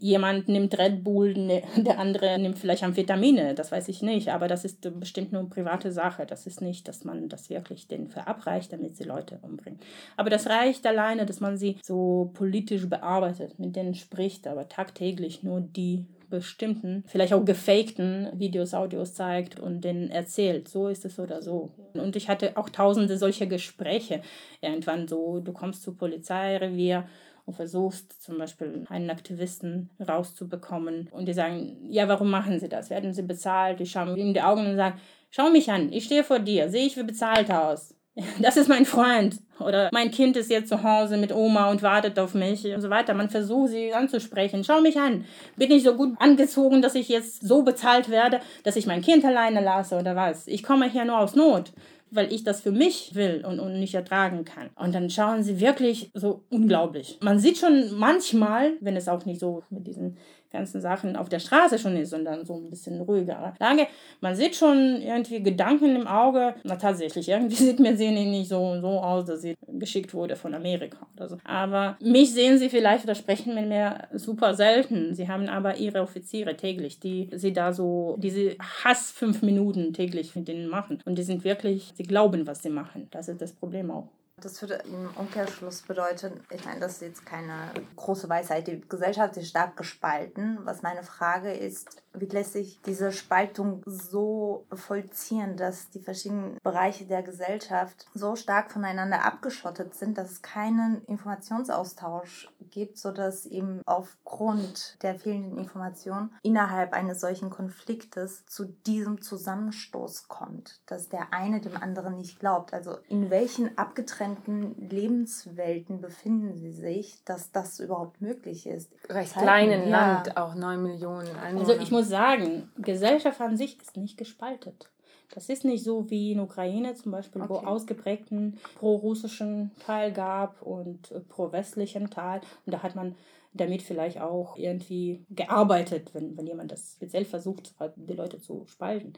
jemand 0.00 0.48
nimmt 0.48 0.76
Red 0.78 1.02
Bull, 1.04 1.34
ne, 1.34 1.62
der 1.76 1.98
andere 1.98 2.38
nimmt 2.38 2.58
vielleicht 2.58 2.82
Amphetamine, 2.82 3.54
das 3.54 3.72
weiß 3.72 3.88
ich 3.88 4.02
nicht, 4.02 4.28
aber 4.28 4.48
das 4.48 4.64
ist 4.64 4.80
bestimmt 5.00 5.32
nur 5.32 5.40
eine 5.40 5.48
private 5.48 5.92
Sache. 5.92 6.26
Das 6.26 6.46
ist 6.46 6.60
nicht, 6.60 6.88
dass 6.88 7.04
man 7.04 7.28
das 7.28 7.50
wirklich 7.50 7.88
den 7.88 8.08
verabreicht, 8.08 8.72
damit 8.72 8.96
sie 8.96 9.04
Leute 9.04 9.38
umbringen. 9.42 9.80
Aber 10.16 10.30
das 10.30 10.48
reicht 10.48 10.86
alleine, 10.86 11.26
dass 11.26 11.40
man 11.40 11.56
sie 11.56 11.78
so 11.82 12.30
politisch 12.34 12.88
bearbeitet, 12.88 13.58
mit 13.58 13.76
denen 13.76 13.94
spricht, 13.94 14.46
aber 14.46 14.68
tagtäglich 14.68 15.42
nur 15.42 15.60
die 15.60 16.04
bestimmten, 16.28 17.04
vielleicht 17.06 17.32
auch 17.32 17.44
gefakten 17.44 18.28
Videos, 18.34 18.74
Audios 18.74 19.14
zeigt 19.14 19.58
und 19.58 19.82
denen 19.82 20.10
erzählt, 20.10 20.68
so 20.68 20.88
ist 20.88 21.04
es 21.04 21.18
oder 21.18 21.42
so. 21.42 21.72
Und 21.94 22.16
ich 22.16 22.28
hatte 22.28 22.56
auch 22.56 22.68
tausende 22.68 23.18
solcher 23.18 23.46
Gespräche. 23.46 24.22
Irgendwann 24.60 25.08
so, 25.08 25.40
du 25.40 25.52
kommst 25.52 25.82
zu 25.82 25.94
Polizeirevier 25.94 27.06
und 27.46 27.54
versuchst 27.54 28.22
zum 28.22 28.38
Beispiel 28.38 28.84
einen 28.88 29.08
Aktivisten 29.08 29.90
rauszubekommen 30.06 31.08
und 31.12 31.26
die 31.26 31.32
sagen, 31.32 31.76
ja, 31.88 32.08
warum 32.08 32.30
machen 32.30 32.58
sie 32.58 32.68
das? 32.68 32.90
Werden 32.90 33.14
sie 33.14 33.22
bezahlt? 33.22 33.80
Die 33.80 33.86
schauen 33.86 34.16
ihm 34.16 34.28
in 34.28 34.34
die 34.34 34.42
Augen 34.42 34.66
und 34.66 34.76
sagen, 34.76 35.00
schau 35.30 35.48
mich 35.50 35.70
an, 35.70 35.92
ich 35.92 36.04
stehe 36.04 36.24
vor 36.24 36.40
dir, 36.40 36.68
sehe 36.68 36.86
ich 36.86 36.96
wie 36.96 37.04
bezahlt 37.04 37.50
aus. 37.50 37.95
Das 38.40 38.56
ist 38.56 38.68
mein 38.68 38.86
Freund. 38.86 39.36
Oder 39.58 39.88
mein 39.92 40.10
Kind 40.10 40.36
ist 40.36 40.50
jetzt 40.50 40.68
zu 40.68 40.82
Hause 40.82 41.16
mit 41.16 41.34
Oma 41.34 41.70
und 41.70 41.82
wartet 41.82 42.18
auf 42.18 42.34
mich 42.34 42.64
und 42.66 42.80
so 42.82 42.90
weiter. 42.90 43.14
Man 43.14 43.30
versucht 43.30 43.70
sie 43.70 43.94
anzusprechen. 43.94 44.64
Schau 44.64 44.80
mich 44.80 44.98
an. 44.98 45.24
Bin 45.56 45.70
ich 45.70 45.82
so 45.82 45.94
gut 45.94 46.14
angezogen, 46.18 46.82
dass 46.82 46.94
ich 46.94 47.08
jetzt 47.08 47.46
so 47.46 47.62
bezahlt 47.62 48.10
werde, 48.10 48.40
dass 48.64 48.76
ich 48.76 48.86
mein 48.86 49.02
Kind 49.02 49.24
alleine 49.24 49.62
lasse 49.62 49.96
oder 49.98 50.14
was? 50.14 50.46
Ich 50.46 50.62
komme 50.62 50.90
hier 50.90 51.04
nur 51.04 51.18
aus 51.18 51.34
Not 51.34 51.72
weil 52.10 52.32
ich 52.32 52.44
das 52.44 52.60
für 52.60 52.72
mich 52.72 53.14
will 53.14 53.44
und, 53.46 53.58
und 53.58 53.78
nicht 53.80 53.94
ertragen 53.94 54.44
kann. 54.44 54.70
Und 54.76 54.94
dann 54.94 55.10
schauen 55.10 55.42
sie 55.42 55.60
wirklich 55.60 56.10
so 56.14 56.44
unglaublich. 56.50 57.18
Man 57.20 57.38
sieht 57.38 57.58
schon 57.58 57.96
manchmal, 57.96 58.74
wenn 58.80 58.96
es 58.96 59.08
auch 59.08 59.24
nicht 59.26 59.40
so 59.40 59.62
mit 59.70 59.86
diesen 59.86 60.16
ganzen 60.50 60.80
Sachen 60.80 61.16
auf 61.16 61.28
der 61.28 61.38
Straße 61.38 61.78
schon 61.78 61.96
ist, 61.96 62.10
sondern 62.10 62.44
so 62.44 62.54
ein 62.54 62.70
bisschen 62.70 63.00
ruhigere 63.00 63.54
Lage. 63.58 63.86
Man 64.20 64.34
sieht 64.34 64.56
schon 64.56 65.00
irgendwie 65.02 65.42
Gedanken 65.42 65.96
im 65.96 66.06
Auge. 66.06 66.54
Na 66.64 66.76
tatsächlich, 66.76 67.28
irgendwie 67.28 67.56
sieht 67.64 67.80
mir 67.80 67.96
sie 67.96 68.10
nicht 68.10 68.48
so, 68.48 68.80
so 68.80 69.00
aus, 69.00 69.26
dass 69.26 69.42
sie 69.42 69.54
geschickt 69.66 70.14
wurde 70.14 70.36
von 70.36 70.54
Amerika 70.54 71.06
oder 71.16 71.28
so. 71.28 71.38
Aber 71.44 71.96
mich 72.00 72.32
sehen 72.32 72.58
sie 72.58 72.68
vielleicht 72.68 73.04
oder 73.04 73.14
sprechen 73.14 73.54
mit 73.54 73.68
mir 73.68 74.08
super 74.12 74.54
selten. 74.54 75.14
Sie 75.14 75.28
haben 75.28 75.48
aber 75.48 75.76
ihre 75.76 76.00
Offiziere 76.00 76.56
täglich, 76.56 77.00
die 77.00 77.30
sie 77.34 77.52
da 77.52 77.72
so, 77.72 78.16
diese 78.18 78.56
Hass 78.84 79.10
fünf 79.10 79.42
Minuten 79.42 79.92
täglich 79.92 80.34
mit 80.36 80.48
denen 80.48 80.68
machen. 80.68 81.02
Und 81.04 81.18
die 81.18 81.22
sind 81.22 81.44
wirklich, 81.44 81.92
sie 81.96 82.04
glauben, 82.04 82.46
was 82.46 82.62
sie 82.62 82.70
machen. 82.70 83.08
Das 83.10 83.28
ist 83.28 83.40
das 83.40 83.52
Problem 83.52 83.90
auch. 83.90 84.08
Das 84.42 84.60
würde 84.60 84.74
im 84.84 85.08
Umkehrschluss 85.16 85.80
bedeuten, 85.80 86.44
ich 86.50 86.62
meine, 86.66 86.80
das 86.80 86.96
ist 86.96 87.00
jetzt 87.00 87.24
keine 87.24 87.72
große 87.96 88.28
Weisheit. 88.28 88.66
Die 88.66 88.82
Gesellschaft 88.86 89.34
ist 89.38 89.48
stark 89.48 89.78
gespalten. 89.78 90.58
Was 90.64 90.82
meine 90.82 91.02
Frage 91.02 91.52
ist, 91.52 92.02
wie 92.12 92.26
lässt 92.26 92.52
sich 92.52 92.78
diese 92.82 93.12
Spaltung 93.12 93.82
so 93.86 94.66
vollziehen, 94.74 95.56
dass 95.56 95.88
die 95.88 96.00
verschiedenen 96.00 96.58
Bereiche 96.62 97.06
der 97.06 97.22
Gesellschaft 97.22 98.04
so 98.12 98.36
stark 98.36 98.72
voneinander 98.72 99.24
abgeschottet 99.24 99.94
sind, 99.94 100.18
dass 100.18 100.32
es 100.32 100.42
keinen 100.42 101.02
Informationsaustausch 101.06 102.50
gibt, 102.70 102.98
sodass 102.98 103.46
eben 103.46 103.80
aufgrund 103.86 105.02
der 105.02 105.18
fehlenden 105.18 105.56
Informationen 105.56 106.34
innerhalb 106.42 106.92
eines 106.92 107.20
solchen 107.20 107.48
Konfliktes 107.48 108.44
zu 108.44 108.66
diesem 108.66 109.22
Zusammenstoß 109.22 110.28
kommt, 110.28 110.80
dass 110.84 111.08
der 111.08 111.32
eine 111.32 111.62
dem 111.62 111.76
anderen 111.76 112.16
nicht 112.16 112.38
glaubt. 112.38 112.74
Also 112.74 112.98
in 113.08 113.30
welchen 113.30 113.78
abgetrennten 113.78 114.25
getrennten 114.26 114.88
Lebenswelten 114.88 116.00
befinden 116.00 116.54
sie 116.56 116.72
sich, 116.72 117.22
dass 117.24 117.52
das 117.52 117.80
überhaupt 117.80 118.20
möglich 118.20 118.66
ist. 118.66 118.92
Recht 119.08 119.32
Zeiten, 119.32 119.44
kleinen 119.44 119.88
ja. 119.88 120.14
Land, 120.14 120.36
auch 120.36 120.54
9 120.54 120.82
Millionen 120.82 121.36
Einwohner. 121.36 121.68
Also 121.68 121.80
ich 121.80 121.90
muss 121.90 122.08
sagen, 122.08 122.70
Gesellschaft 122.78 123.40
an 123.40 123.56
sich 123.56 123.80
ist 123.80 123.96
nicht 123.96 124.16
gespaltet. 124.16 124.90
Das 125.34 125.48
ist 125.48 125.64
nicht 125.64 125.82
so 125.82 126.08
wie 126.08 126.32
in 126.32 126.40
Ukraine 126.40 126.94
zum 126.94 127.12
Beispiel, 127.12 127.42
okay. 127.42 127.50
wo 127.50 127.56
ausgeprägten 127.58 128.58
pro-russischen 128.78 129.72
Teil 129.84 130.12
gab 130.12 130.62
und 130.62 131.12
pro-westlichen 131.28 132.10
Teil. 132.10 132.40
Und 132.64 132.72
da 132.72 132.82
hat 132.82 132.94
man 132.94 133.16
damit 133.52 133.82
vielleicht 133.82 134.20
auch 134.20 134.56
irgendwie 134.56 135.24
gearbeitet, 135.30 136.10
wenn, 136.12 136.36
wenn 136.36 136.46
jemand 136.46 136.70
das 136.70 136.92
speziell 136.92 137.24
versucht, 137.24 137.74
die 137.96 138.12
Leute 138.12 138.40
zu 138.40 138.66
spalten. 138.66 139.14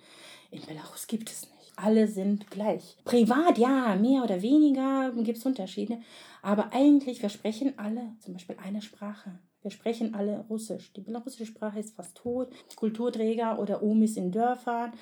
In 0.51 0.65
Belarus 0.65 1.07
gibt 1.07 1.29
es 1.29 1.43
nicht 1.43 1.58
alle 1.79 2.09
sind 2.09 2.51
gleich. 2.51 2.97
Privat, 3.05 3.59
ja, 3.59 3.95
mehr 3.97 4.25
oder 4.25 4.43
weniger 4.43 5.13
gibt 5.17 5.39
es 5.39 5.47
Unterschiede. 5.47 6.01
Aber 6.43 6.73
eigentlich, 6.73 7.23
wir 7.23 7.29
sprechen 7.29 7.79
alle 7.79 8.17
zum 8.21 8.35
Beispiel 8.35 8.57
eine 8.63 8.83
Sprache. 8.83 9.39
Wir 9.63 9.71
sprechen 9.71 10.15
alle 10.15 10.45
Russisch. 10.49 10.93
Die 10.93 11.01
belarussische 11.01 11.47
Sprache 11.47 11.79
ist 11.79 11.95
fast 11.95 12.17
tot. 12.17 12.53
Kulturträger 12.77 13.59
oder 13.59 13.83
Omis 13.83 14.17
in 14.17 14.33
Dörfern. 14.33 14.93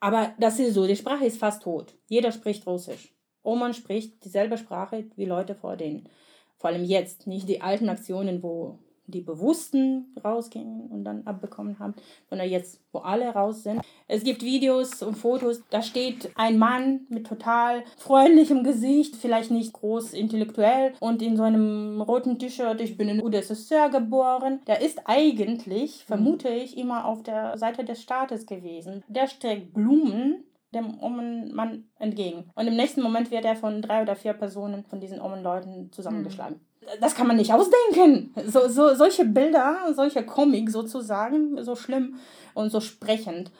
Aber 0.00 0.34
das 0.38 0.58
ist 0.58 0.74
so, 0.74 0.86
die 0.86 0.96
Sprache 0.96 1.26
ist 1.26 1.38
fast 1.38 1.62
tot. 1.62 1.94
Jeder 2.08 2.32
spricht 2.32 2.66
Russisch. 2.66 3.14
Oman 3.42 3.74
spricht 3.74 4.24
dieselbe 4.24 4.58
Sprache 4.58 5.04
wie 5.16 5.24
Leute 5.24 5.54
vor 5.54 5.76
denen. 5.76 6.08
Vor 6.56 6.70
allem 6.70 6.84
jetzt, 6.84 7.26
nicht 7.26 7.48
die 7.48 7.60
alten 7.60 7.88
Aktionen, 7.88 8.42
wo 8.42 8.78
die 9.12 9.20
Bewussten 9.20 10.14
rausgingen 10.24 10.88
und 10.90 11.04
dann 11.04 11.26
abbekommen 11.26 11.78
haben, 11.78 11.94
sondern 12.28 12.48
jetzt, 12.48 12.80
wo 12.92 12.98
alle 12.98 13.28
raus 13.28 13.62
sind. 13.62 13.80
Es 14.08 14.24
gibt 14.24 14.42
Videos 14.42 15.02
und 15.02 15.16
Fotos, 15.16 15.62
da 15.70 15.82
steht 15.82 16.30
ein 16.34 16.58
Mann 16.58 17.06
mit 17.08 17.26
total 17.26 17.84
freundlichem 17.96 18.64
Gesicht, 18.64 19.16
vielleicht 19.16 19.50
nicht 19.50 19.72
groß 19.72 20.12
intellektuell 20.12 20.92
und 21.00 21.22
in 21.22 21.36
so 21.36 21.42
einem 21.42 22.00
roten 22.00 22.38
T-Shirt, 22.38 22.80
ich 22.80 22.96
bin 22.96 23.08
in 23.08 23.22
UdSSR 23.22 23.90
geboren. 23.90 24.60
Der 24.66 24.80
ist 24.80 25.00
eigentlich, 25.04 26.04
vermute 26.04 26.48
ich, 26.48 26.76
immer 26.76 27.06
auf 27.06 27.22
der 27.22 27.56
Seite 27.58 27.84
des 27.84 28.02
Staates 28.02 28.46
gewesen. 28.46 29.04
Der 29.08 29.26
streckt 29.26 29.72
Blumen 29.72 30.44
dem 30.74 30.98
Omen-Mann 31.00 31.84
entgegen. 31.98 32.50
Und 32.54 32.66
im 32.66 32.76
nächsten 32.76 33.02
Moment 33.02 33.30
wird 33.30 33.44
er 33.44 33.56
von 33.56 33.82
drei 33.82 34.02
oder 34.02 34.16
vier 34.16 34.32
Personen 34.32 34.84
von 34.84 35.00
diesen 35.00 35.20
Omen-Leuten 35.20 35.92
zusammengeschlagen. 35.92 36.56
Mhm 36.56 36.71
das 37.00 37.14
kann 37.14 37.26
man 37.26 37.36
nicht 37.36 37.52
ausdenken. 37.52 38.34
So, 38.46 38.68
so, 38.68 38.94
solche 38.94 39.24
Bilder, 39.24 39.92
solche 39.94 40.24
Comic 40.24 40.70
sozusagen, 40.70 41.62
so 41.62 41.76
schlimm 41.76 42.16
und 42.54 42.70
so 42.70 42.80
sprechend. 42.80 43.50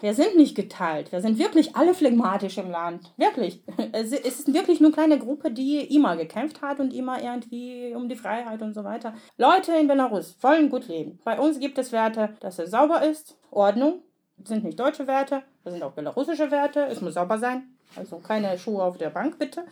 Wir 0.00 0.14
sind 0.14 0.36
nicht 0.36 0.54
geteilt. 0.54 1.10
Wir 1.10 1.20
sind 1.20 1.38
wirklich 1.38 1.74
alle 1.74 1.92
phlegmatisch 1.92 2.56
im 2.58 2.70
Land. 2.70 3.10
Wirklich. 3.16 3.62
Es 3.92 4.12
ist 4.12 4.52
wirklich 4.52 4.80
nur 4.80 4.90
eine 4.90 4.94
kleine 4.94 5.18
Gruppe, 5.18 5.50
die 5.50 5.80
immer 5.94 6.16
gekämpft 6.16 6.62
hat 6.62 6.78
und 6.78 6.94
immer 6.94 7.20
irgendwie 7.20 7.92
um 7.94 8.08
die 8.08 8.14
Freiheit 8.14 8.62
und 8.62 8.74
so 8.74 8.84
weiter. 8.84 9.14
Leute 9.36 9.72
in 9.72 9.88
Belarus 9.88 10.36
wollen 10.40 10.70
gut 10.70 10.86
leben. 10.86 11.18
Bei 11.24 11.38
uns 11.38 11.58
gibt 11.58 11.78
es 11.78 11.90
Werte, 11.90 12.30
dass 12.40 12.60
es 12.60 12.70
sauber 12.70 13.02
ist, 13.02 13.36
Ordnung. 13.50 14.02
Das 14.36 14.50
sind 14.50 14.62
nicht 14.62 14.78
deutsche 14.78 15.08
Werte, 15.08 15.42
das 15.64 15.72
sind 15.72 15.82
auch 15.82 15.92
belarussische 15.92 16.52
Werte. 16.52 16.86
Es 16.86 17.00
muss 17.00 17.14
sauber 17.14 17.38
sein. 17.38 17.64
Also 17.96 18.18
keine 18.18 18.56
Schuhe 18.56 18.84
auf 18.84 18.98
der 18.98 19.10
Bank, 19.10 19.36
bitte. 19.38 19.64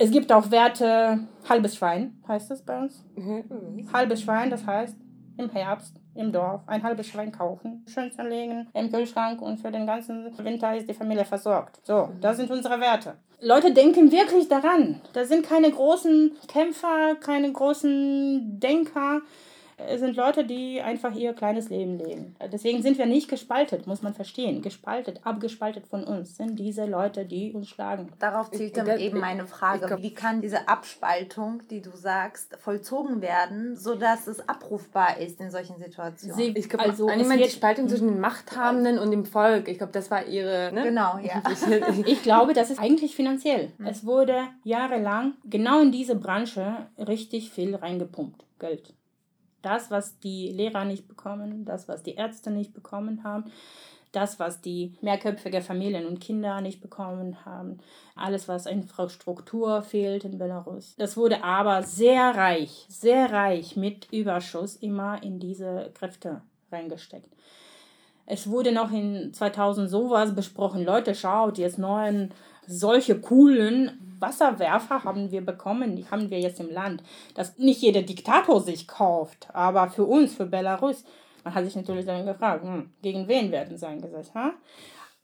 Es 0.00 0.12
gibt 0.12 0.30
auch 0.30 0.50
Werte, 0.52 1.18
halbes 1.48 1.76
Schwein 1.76 2.22
heißt 2.28 2.52
es 2.52 2.62
bei 2.62 2.78
uns. 2.78 3.04
Mhm. 3.16 3.88
Halbes 3.92 4.22
Schwein, 4.22 4.48
das 4.48 4.64
heißt, 4.64 4.96
im 5.36 5.50
Herbst, 5.50 5.96
im 6.14 6.30
Dorf 6.30 6.62
ein 6.66 6.84
halbes 6.84 7.08
Schwein 7.08 7.32
kaufen, 7.32 7.84
schön 7.92 8.12
zu 8.12 8.22
legen 8.22 8.68
im 8.74 8.92
Kühlschrank 8.92 9.42
und 9.42 9.58
für 9.58 9.72
den 9.72 9.86
ganzen 9.86 10.36
Winter 10.38 10.76
ist 10.76 10.88
die 10.88 10.94
Familie 10.94 11.24
versorgt. 11.24 11.80
So, 11.84 12.10
das 12.20 12.36
sind 12.36 12.50
unsere 12.50 12.80
Werte. 12.80 13.14
Leute 13.40 13.72
denken 13.72 14.10
wirklich 14.10 14.48
daran. 14.48 15.00
Da 15.12 15.24
sind 15.24 15.44
keine 15.44 15.70
großen 15.70 16.32
Kämpfer, 16.48 17.16
keine 17.20 17.52
großen 17.52 18.60
Denker 18.60 19.20
sind 19.96 20.16
Leute, 20.16 20.44
die 20.44 20.80
einfach 20.80 21.14
ihr 21.14 21.32
kleines 21.32 21.68
Leben 21.68 21.98
leben. 21.98 22.36
Deswegen 22.52 22.82
sind 22.82 22.98
wir 22.98 23.06
nicht 23.06 23.28
gespaltet, 23.28 23.86
muss 23.86 24.02
man 24.02 24.14
verstehen. 24.14 24.62
Gespaltet, 24.62 25.20
abgespaltet 25.24 25.86
von 25.86 26.04
uns 26.04 26.36
sind 26.36 26.58
diese 26.58 26.84
Leute, 26.84 27.24
die 27.24 27.52
uns 27.52 27.68
schlagen. 27.68 28.12
Darauf 28.18 28.50
zielt 28.50 28.76
dann 28.76 28.98
eben 28.98 29.20
meine 29.20 29.46
Frage. 29.46 29.86
Glaub, 29.86 30.02
Wie 30.02 30.12
kann 30.12 30.40
diese 30.40 30.68
Abspaltung, 30.68 31.62
die 31.70 31.80
du 31.80 31.90
sagst, 31.94 32.56
vollzogen 32.56 33.22
werden, 33.22 33.76
sodass 33.76 34.26
es 34.26 34.48
abrufbar 34.48 35.18
ist 35.18 35.40
in 35.40 35.50
solchen 35.50 35.78
Situationen? 35.78 36.36
Sie, 36.36 36.48
ich 36.58 36.68
glaube, 36.68 36.84
also 36.84 37.06
einmal 37.06 37.38
die 37.38 37.48
Spaltung 37.48 37.88
zwischen 37.88 38.08
den 38.08 38.20
Machthabenden 38.20 38.98
und 38.98 39.10
dem 39.10 39.24
Volk. 39.24 39.68
Ich 39.68 39.78
glaube, 39.78 39.92
das 39.92 40.10
war 40.10 40.26
ihre... 40.26 40.72
Ne? 40.72 40.84
Genau, 40.84 41.18
ja. 41.18 41.42
ich 42.06 42.22
glaube, 42.22 42.52
das 42.52 42.70
ist 42.70 42.80
eigentlich 42.80 43.14
finanziell. 43.14 43.72
Hm. 43.78 43.86
Es 43.86 44.04
wurde 44.04 44.40
jahrelang 44.64 45.34
genau 45.44 45.80
in 45.82 45.92
diese 45.92 46.16
Branche 46.16 46.88
richtig 46.98 47.50
viel 47.50 47.74
reingepumpt. 47.74 48.44
Geld. 48.58 48.92
Das, 49.68 49.90
was 49.90 50.18
die 50.18 50.48
Lehrer 50.50 50.86
nicht 50.86 51.08
bekommen, 51.08 51.66
das, 51.66 51.88
was 51.88 52.02
die 52.02 52.14
Ärzte 52.14 52.50
nicht 52.50 52.72
bekommen 52.72 53.22
haben, 53.22 53.44
das, 54.12 54.40
was 54.40 54.62
die 54.62 54.94
mehrköpfige 55.02 55.60
Familien 55.60 56.06
und 56.06 56.20
Kinder 56.22 56.62
nicht 56.62 56.80
bekommen 56.80 57.44
haben, 57.44 57.76
alles, 58.16 58.48
was 58.48 58.64
Infrastruktur 58.64 59.82
fehlt 59.82 60.24
in 60.24 60.38
Belarus. 60.38 60.94
Das 60.96 61.18
wurde 61.18 61.44
aber 61.44 61.82
sehr 61.82 62.34
reich, 62.34 62.86
sehr 62.88 63.30
reich 63.30 63.76
mit 63.76 64.10
Überschuss 64.10 64.76
immer 64.76 65.22
in 65.22 65.38
diese 65.38 65.90
Kräfte 65.92 66.40
reingesteckt. 66.72 67.28
Es 68.24 68.48
wurde 68.48 68.72
noch 68.72 68.90
in 68.90 69.34
2000 69.34 69.90
sowas 69.90 70.34
besprochen, 70.34 70.82
Leute, 70.82 71.14
schaut, 71.14 71.58
jetzt 71.58 71.78
neuen 71.78 72.32
solche 72.66 73.20
coolen 73.20 74.07
Wasserwerfer 74.20 75.04
haben 75.04 75.30
wir 75.30 75.44
bekommen, 75.44 75.96
die 75.96 76.08
haben 76.10 76.30
wir 76.30 76.40
jetzt 76.40 76.60
im 76.60 76.70
Land. 76.70 77.02
Dass 77.34 77.58
nicht 77.58 77.82
jeder 77.82 78.02
Diktator 78.02 78.60
sich 78.60 78.86
kauft, 78.86 79.48
aber 79.52 79.88
für 79.88 80.04
uns, 80.04 80.34
für 80.34 80.46
Belarus, 80.46 81.04
man 81.44 81.54
hat 81.54 81.64
sich 81.64 81.76
natürlich 81.76 82.06
dann 82.06 82.26
gefragt, 82.26 82.62
hm, 82.62 82.90
gegen 83.02 83.28
wen 83.28 83.50
werden 83.50 83.76
sie 83.76 83.86
eingesetzt? 83.86 84.34
Ha? 84.34 84.52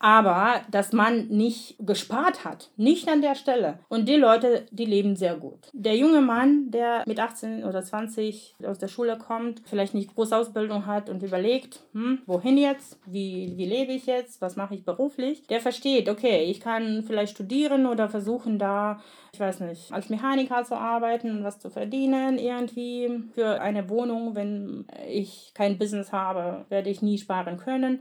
Aber 0.04 0.60
dass 0.70 0.92
man 0.92 1.28
nicht 1.28 1.76
gespart 1.78 2.44
hat, 2.44 2.68
nicht 2.76 3.08
an 3.08 3.22
der 3.22 3.34
Stelle. 3.34 3.78
Und 3.88 4.06
die 4.06 4.16
Leute, 4.16 4.66
die 4.70 4.84
leben 4.84 5.16
sehr 5.16 5.34
gut. 5.34 5.70
Der 5.72 5.96
junge 5.96 6.20
Mann, 6.20 6.70
der 6.70 7.04
mit 7.06 7.18
18 7.18 7.64
oder 7.64 7.82
20 7.82 8.54
aus 8.66 8.76
der 8.76 8.88
Schule 8.88 9.16
kommt, 9.16 9.62
vielleicht 9.64 9.94
nicht 9.94 10.14
große 10.14 10.36
Ausbildung 10.36 10.84
hat 10.84 11.08
und 11.08 11.22
überlegt, 11.22 11.80
hm, 11.94 12.18
wohin 12.26 12.58
jetzt, 12.58 12.98
wie, 13.06 13.54
wie 13.56 13.64
lebe 13.64 13.92
ich 13.92 14.04
jetzt, 14.04 14.42
was 14.42 14.56
mache 14.56 14.74
ich 14.74 14.84
beruflich, 14.84 15.46
der 15.46 15.62
versteht, 15.62 16.10
okay, 16.10 16.44
ich 16.50 16.60
kann 16.60 17.02
vielleicht 17.06 17.32
studieren 17.32 17.86
oder 17.86 18.10
versuchen 18.10 18.58
da, 18.58 19.00
ich 19.32 19.40
weiß 19.40 19.60
nicht, 19.60 19.90
als 19.90 20.10
Mechaniker 20.10 20.64
zu 20.64 20.76
arbeiten 20.76 21.30
und 21.30 21.44
was 21.44 21.60
zu 21.60 21.70
verdienen 21.70 22.36
irgendwie 22.38 23.22
für 23.32 23.58
eine 23.62 23.88
Wohnung, 23.88 24.34
wenn 24.34 24.84
ich 25.08 25.52
kein 25.54 25.78
Business 25.78 26.12
habe, 26.12 26.66
werde 26.68 26.90
ich 26.90 27.00
nie 27.00 27.16
sparen 27.16 27.56
können. 27.56 28.00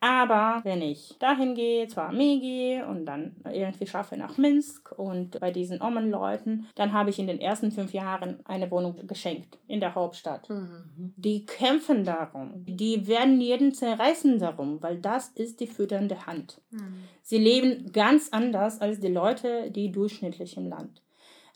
Aber 0.00 0.60
wenn 0.64 0.80
ich 0.80 1.14
dahin 1.18 1.54
gehe, 1.54 1.86
zur 1.86 2.04
Armee 2.04 2.38
gehe 2.38 2.86
und 2.86 3.04
dann 3.04 3.36
irgendwie 3.44 3.86
schaffe 3.86 4.16
nach 4.16 4.38
Minsk 4.38 4.92
und 4.98 5.38
bei 5.40 5.50
diesen 5.50 5.82
Omen-Leuten, 5.82 6.66
dann 6.74 6.94
habe 6.94 7.10
ich 7.10 7.18
in 7.18 7.26
den 7.26 7.38
ersten 7.38 7.70
fünf 7.70 7.92
Jahren 7.92 8.40
eine 8.46 8.70
Wohnung 8.70 9.06
geschenkt 9.06 9.58
in 9.68 9.80
der 9.80 9.94
Hauptstadt. 9.94 10.48
Mhm. 10.48 11.12
Die 11.16 11.44
kämpfen 11.44 12.04
darum. 12.04 12.64
Die 12.64 13.06
werden 13.06 13.42
jeden 13.42 13.74
zerreißen 13.74 14.38
darum, 14.38 14.82
weil 14.82 14.98
das 14.98 15.28
ist 15.28 15.60
die 15.60 15.66
fütternde 15.66 16.26
Hand. 16.26 16.62
Mhm. 16.70 17.04
Sie 17.22 17.38
leben 17.38 17.92
ganz 17.92 18.30
anders 18.32 18.80
als 18.80 19.00
die 19.00 19.08
Leute, 19.08 19.70
die 19.70 19.92
durchschnittlich 19.92 20.56
im 20.56 20.68
Land. 20.68 21.02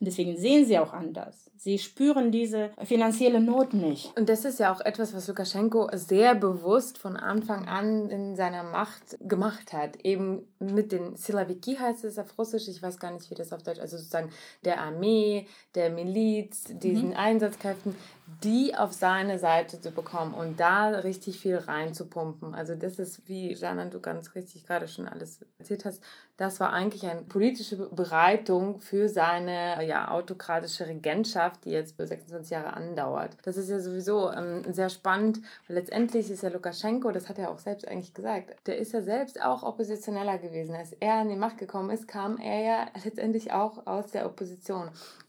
Und 0.01 0.07
deswegen 0.07 0.37
sehen 0.37 0.67
sie 0.67 0.79
auch 0.79 0.93
anders. 0.93 1.51
Sie 1.57 1.79
spüren 1.79 2.31
diese 2.31 2.71
finanzielle 2.83 3.41
Not 3.41 3.75
nicht. 3.75 4.17
Und 4.17 4.29
das 4.29 4.45
ist 4.45 4.59
ja 4.59 4.73
auch 4.73 4.81
etwas, 4.81 5.15
was 5.15 5.29
Lukaschenko 5.29 5.89
sehr 5.95 6.35
bewusst 6.35 6.99
von 6.99 7.17
Anfang 7.17 7.67
an 7.69 8.11
in 8.11 8.37
seiner 8.37 8.63
Macht 8.63 9.17
gemacht 9.21 9.73
hat. 9.73 9.97
Eben 10.05 10.47
mit 10.59 10.93
den 10.93 11.17
Silaviki 11.17 11.77
heißt 11.77 12.05
es 12.05 12.19
auf 12.19 12.37
Russisch, 12.39 12.69
ich 12.69 12.83
weiß 12.83 12.99
gar 12.99 13.13
nicht, 13.13 13.31
wie 13.31 13.35
das 13.35 13.53
auf 13.53 13.63
Deutsch, 13.63 13.81
also 13.81 13.97
sozusagen 13.97 14.31
der 14.65 14.81
Armee, 14.81 15.47
der 15.75 15.91
Miliz, 15.91 16.65
diesen 16.69 17.11
mhm. 17.11 17.17
Einsatzkräften, 17.17 17.95
die 18.43 18.75
auf 18.75 18.93
seine 18.93 19.39
Seite 19.39 19.81
zu 19.81 19.91
bekommen 19.91 20.35
und 20.35 20.59
da 20.59 20.89
richtig 20.89 21.39
viel 21.39 21.57
reinzupumpen. 21.57 22.55
Also 22.55 22.75
das 22.75 22.99
ist, 22.99 23.29
wie 23.29 23.53
Jana, 23.53 23.85
du 23.87 24.01
ganz 24.01 24.35
richtig 24.35 24.67
gerade 24.67 24.89
schon 24.89 25.07
alles 25.09 25.45
erzählt 25.59 25.85
hast, 25.85 26.03
das 26.37 26.59
war 26.59 26.73
eigentlich 26.73 27.07
eine 27.07 27.23
politische 27.23 27.77
Bereitung 27.77 28.81
für 28.81 29.09
seine 29.09 29.87
ja, 29.87 30.11
autokratische 30.11 30.87
Regentschaft, 30.87 31.44
die 31.53 31.71
jetzt 31.71 31.97
26 31.97 32.51
Jahre 32.51 32.75
andauert. 32.75 33.37
Das 33.43 33.57
ist 33.57 33.71
ja 33.71 33.81
sowieso 33.81 34.31
ähm, 34.31 34.63
sehr 34.73 34.89
spannend, 34.89 35.41
weil 35.67 35.77
letztendlich 35.77 36.31
ist 36.31 36.43
ja 36.43 36.49
Lukaschenko, 36.49 37.11
das 37.11 37.29
hat 37.29 37.39
er 37.39 37.51
auch 37.51 37.59
selbst 37.59 37.87
eigentlich 37.87 38.15
gesagt, 38.15 38.55
der 38.67 38.79
ist 38.79 38.93
ja 38.93 39.03
selbst 39.03 39.43
auch 39.43 39.63
Oppositioneller 39.63 40.39
gewesen. 40.39 40.75
Als 40.75 40.93
er 40.93 41.15
an 41.15 41.29
die 41.29 41.37
Macht 41.37 41.59
gekommen 41.59 41.91
ist, 41.91 42.09
kam 42.09 42.39
er 42.39 42.61
ja 42.61 42.87
letztendlich 43.05 43.53
auch 43.53 43.87
aus 43.87 44.11
der 44.11 44.27
Opposition. 44.27 44.89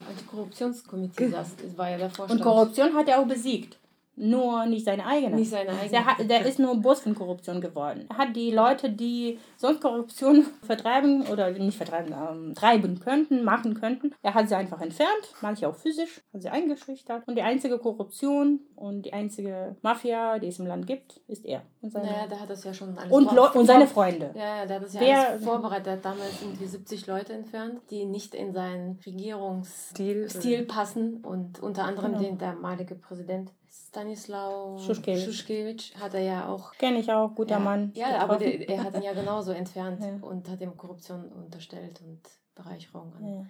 Antikorruptionskomitee, 0.09 1.29
das 1.29 1.51
war 1.75 1.89
ja 1.89 1.97
der 1.97 2.09
Vorstand. 2.09 2.39
Und 2.39 2.45
Korruption 2.45 2.93
hat 2.93 3.07
er 3.07 3.19
auch 3.19 3.27
besiegt. 3.27 3.77
Nur 4.17 4.65
nicht 4.65 4.85
seine 4.85 5.05
eigene. 5.05 5.35
Nicht 5.35 5.51
seine 5.51 5.71
eigene. 5.71 5.89
Der, 5.89 6.05
hat, 6.05 6.29
der 6.29 6.45
ist 6.45 6.59
nur 6.59 6.75
Boss 6.77 7.01
von 7.01 7.15
Korruption 7.15 7.59
geworden. 7.59 8.05
Er 8.09 8.17
hat 8.17 8.35
die 8.35 8.51
Leute, 8.51 8.89
die 8.89 9.39
sonst 9.57 9.81
Korruption 9.81 10.45
vertreiben 10.63 11.27
oder 11.27 11.51
nicht 11.51 11.77
vertreiben, 11.77 12.13
ähm, 12.13 12.53
treiben 12.55 12.99
könnten, 12.99 13.43
machen 13.43 13.73
könnten, 13.73 14.13
er 14.21 14.33
hat 14.33 14.49
sie 14.49 14.55
einfach 14.55 14.81
entfernt, 14.81 15.33
manche 15.41 15.67
auch 15.67 15.75
physisch, 15.75 16.21
hat 16.33 16.41
sie 16.41 16.49
eingeschüchtert. 16.49 17.27
Und 17.27 17.35
die 17.35 17.41
einzige 17.41 17.77
Korruption 17.77 18.59
und 18.75 19.03
die 19.03 19.13
einzige 19.13 19.75
Mafia, 19.81 20.39
die 20.39 20.47
es 20.47 20.59
im 20.59 20.67
Land 20.67 20.87
gibt, 20.87 21.21
ist 21.27 21.45
er. 21.45 21.63
Und 21.81 21.91
seine 21.91 22.05
naja, 22.05 22.27
der 22.27 22.39
hat 22.39 22.49
das 22.49 22.63
ja 22.63 22.73
schon 22.73 22.97
alles 22.97 23.11
und, 23.11 23.27
und 23.27 23.65
seine 23.65 23.87
Freunde. 23.87 24.31
Ja, 24.35 24.65
der 24.65 24.77
hat 24.77 24.83
das 24.83 24.93
ja 24.93 25.01
Wer, 25.01 25.29
alles 25.29 25.43
vorbereitet. 25.43 25.87
Er 25.87 25.93
hat 25.93 26.05
damals 26.05 26.41
irgendwie 26.41 26.65
70 26.65 27.07
Leute 27.07 27.33
entfernt, 27.33 27.81
die 27.89 28.05
nicht 28.05 28.33
in 28.33 28.53
seinen 28.53 28.99
Regierungsstil 29.05 30.29
Stil 30.29 30.63
passen. 30.63 31.17
Und 31.17 31.61
unter 31.61 31.83
anderem 31.83 32.13
genau. 32.13 32.23
den 32.23 32.37
damalige 32.37 32.95
Präsident 32.95 33.51
Stanislaw 33.95 34.77
Schuschkewitsch 34.77 35.95
hat 35.95 36.13
er 36.15 36.19
ja 36.19 36.49
auch. 36.49 36.73
Kenne 36.73 36.99
ich 36.99 37.09
auch, 37.09 37.33
guter 37.33 37.51
ja, 37.51 37.59
Mann. 37.59 37.91
Ja, 37.95 38.17
aber 38.17 38.35
der, 38.35 38.67
er 38.67 38.83
hat 38.83 38.95
ihn 38.95 39.03
ja 39.03 39.13
genauso 39.21 39.53
entfernt 39.53 40.01
ja. 40.01 40.27
und 40.27 40.49
hat 40.49 40.59
ihm 40.59 40.75
Korruption 40.75 41.31
unterstellt 41.31 42.01
und 42.05 42.19
Bereicherung. 42.55 43.13
Ja. 43.21 43.45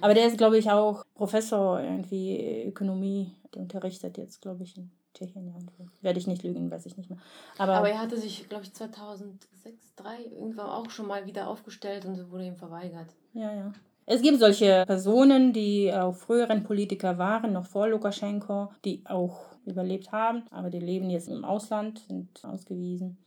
Aber 0.00 0.14
der 0.14 0.28
ist, 0.28 0.38
glaube 0.38 0.56
ich, 0.56 0.70
auch 0.70 1.04
Professor 1.14 1.80
irgendwie 1.80 2.62
Ökonomie. 2.64 3.34
Der 3.52 3.62
unterrichtet 3.62 4.18
jetzt, 4.18 4.40
glaube 4.40 4.62
ich, 4.62 4.76
in 4.76 4.92
Tschechien. 5.14 5.48
Ja. 5.48 5.86
Werde 6.00 6.20
ich 6.20 6.28
nicht 6.28 6.44
lügen, 6.44 6.70
weiß 6.70 6.86
ich 6.86 6.96
nicht 6.96 7.10
mehr. 7.10 7.18
Aber, 7.58 7.74
aber 7.74 7.90
er 7.90 7.98
hatte 7.98 8.16
sich, 8.16 8.48
glaube 8.48 8.62
ich, 8.62 8.72
2006, 8.72 9.96
2003 9.96 10.36
irgendwann 10.36 10.66
auch 10.66 10.90
schon 10.90 11.08
mal 11.08 11.26
wieder 11.26 11.48
aufgestellt 11.48 12.04
und 12.04 12.30
wurde 12.30 12.46
ihm 12.46 12.56
verweigert. 12.56 13.08
Ja, 13.34 13.52
ja. 13.52 13.72
Es 14.06 14.22
gibt 14.22 14.38
solche 14.38 14.84
Personen, 14.86 15.52
die 15.52 15.92
auch 15.92 16.14
früheren 16.14 16.62
Politiker 16.62 17.18
waren, 17.18 17.52
noch 17.52 17.66
vor 17.66 17.88
Lukaschenko, 17.88 18.70
die 18.84 19.02
auch 19.06 19.51
überlebt 19.66 20.12
haben, 20.12 20.42
aber 20.50 20.70
die 20.70 20.80
leben 20.80 21.10
jetzt 21.10 21.28
im 21.28 21.44
Ausland, 21.44 22.00
sind 22.00 22.44
ausgewiesen 22.44 23.18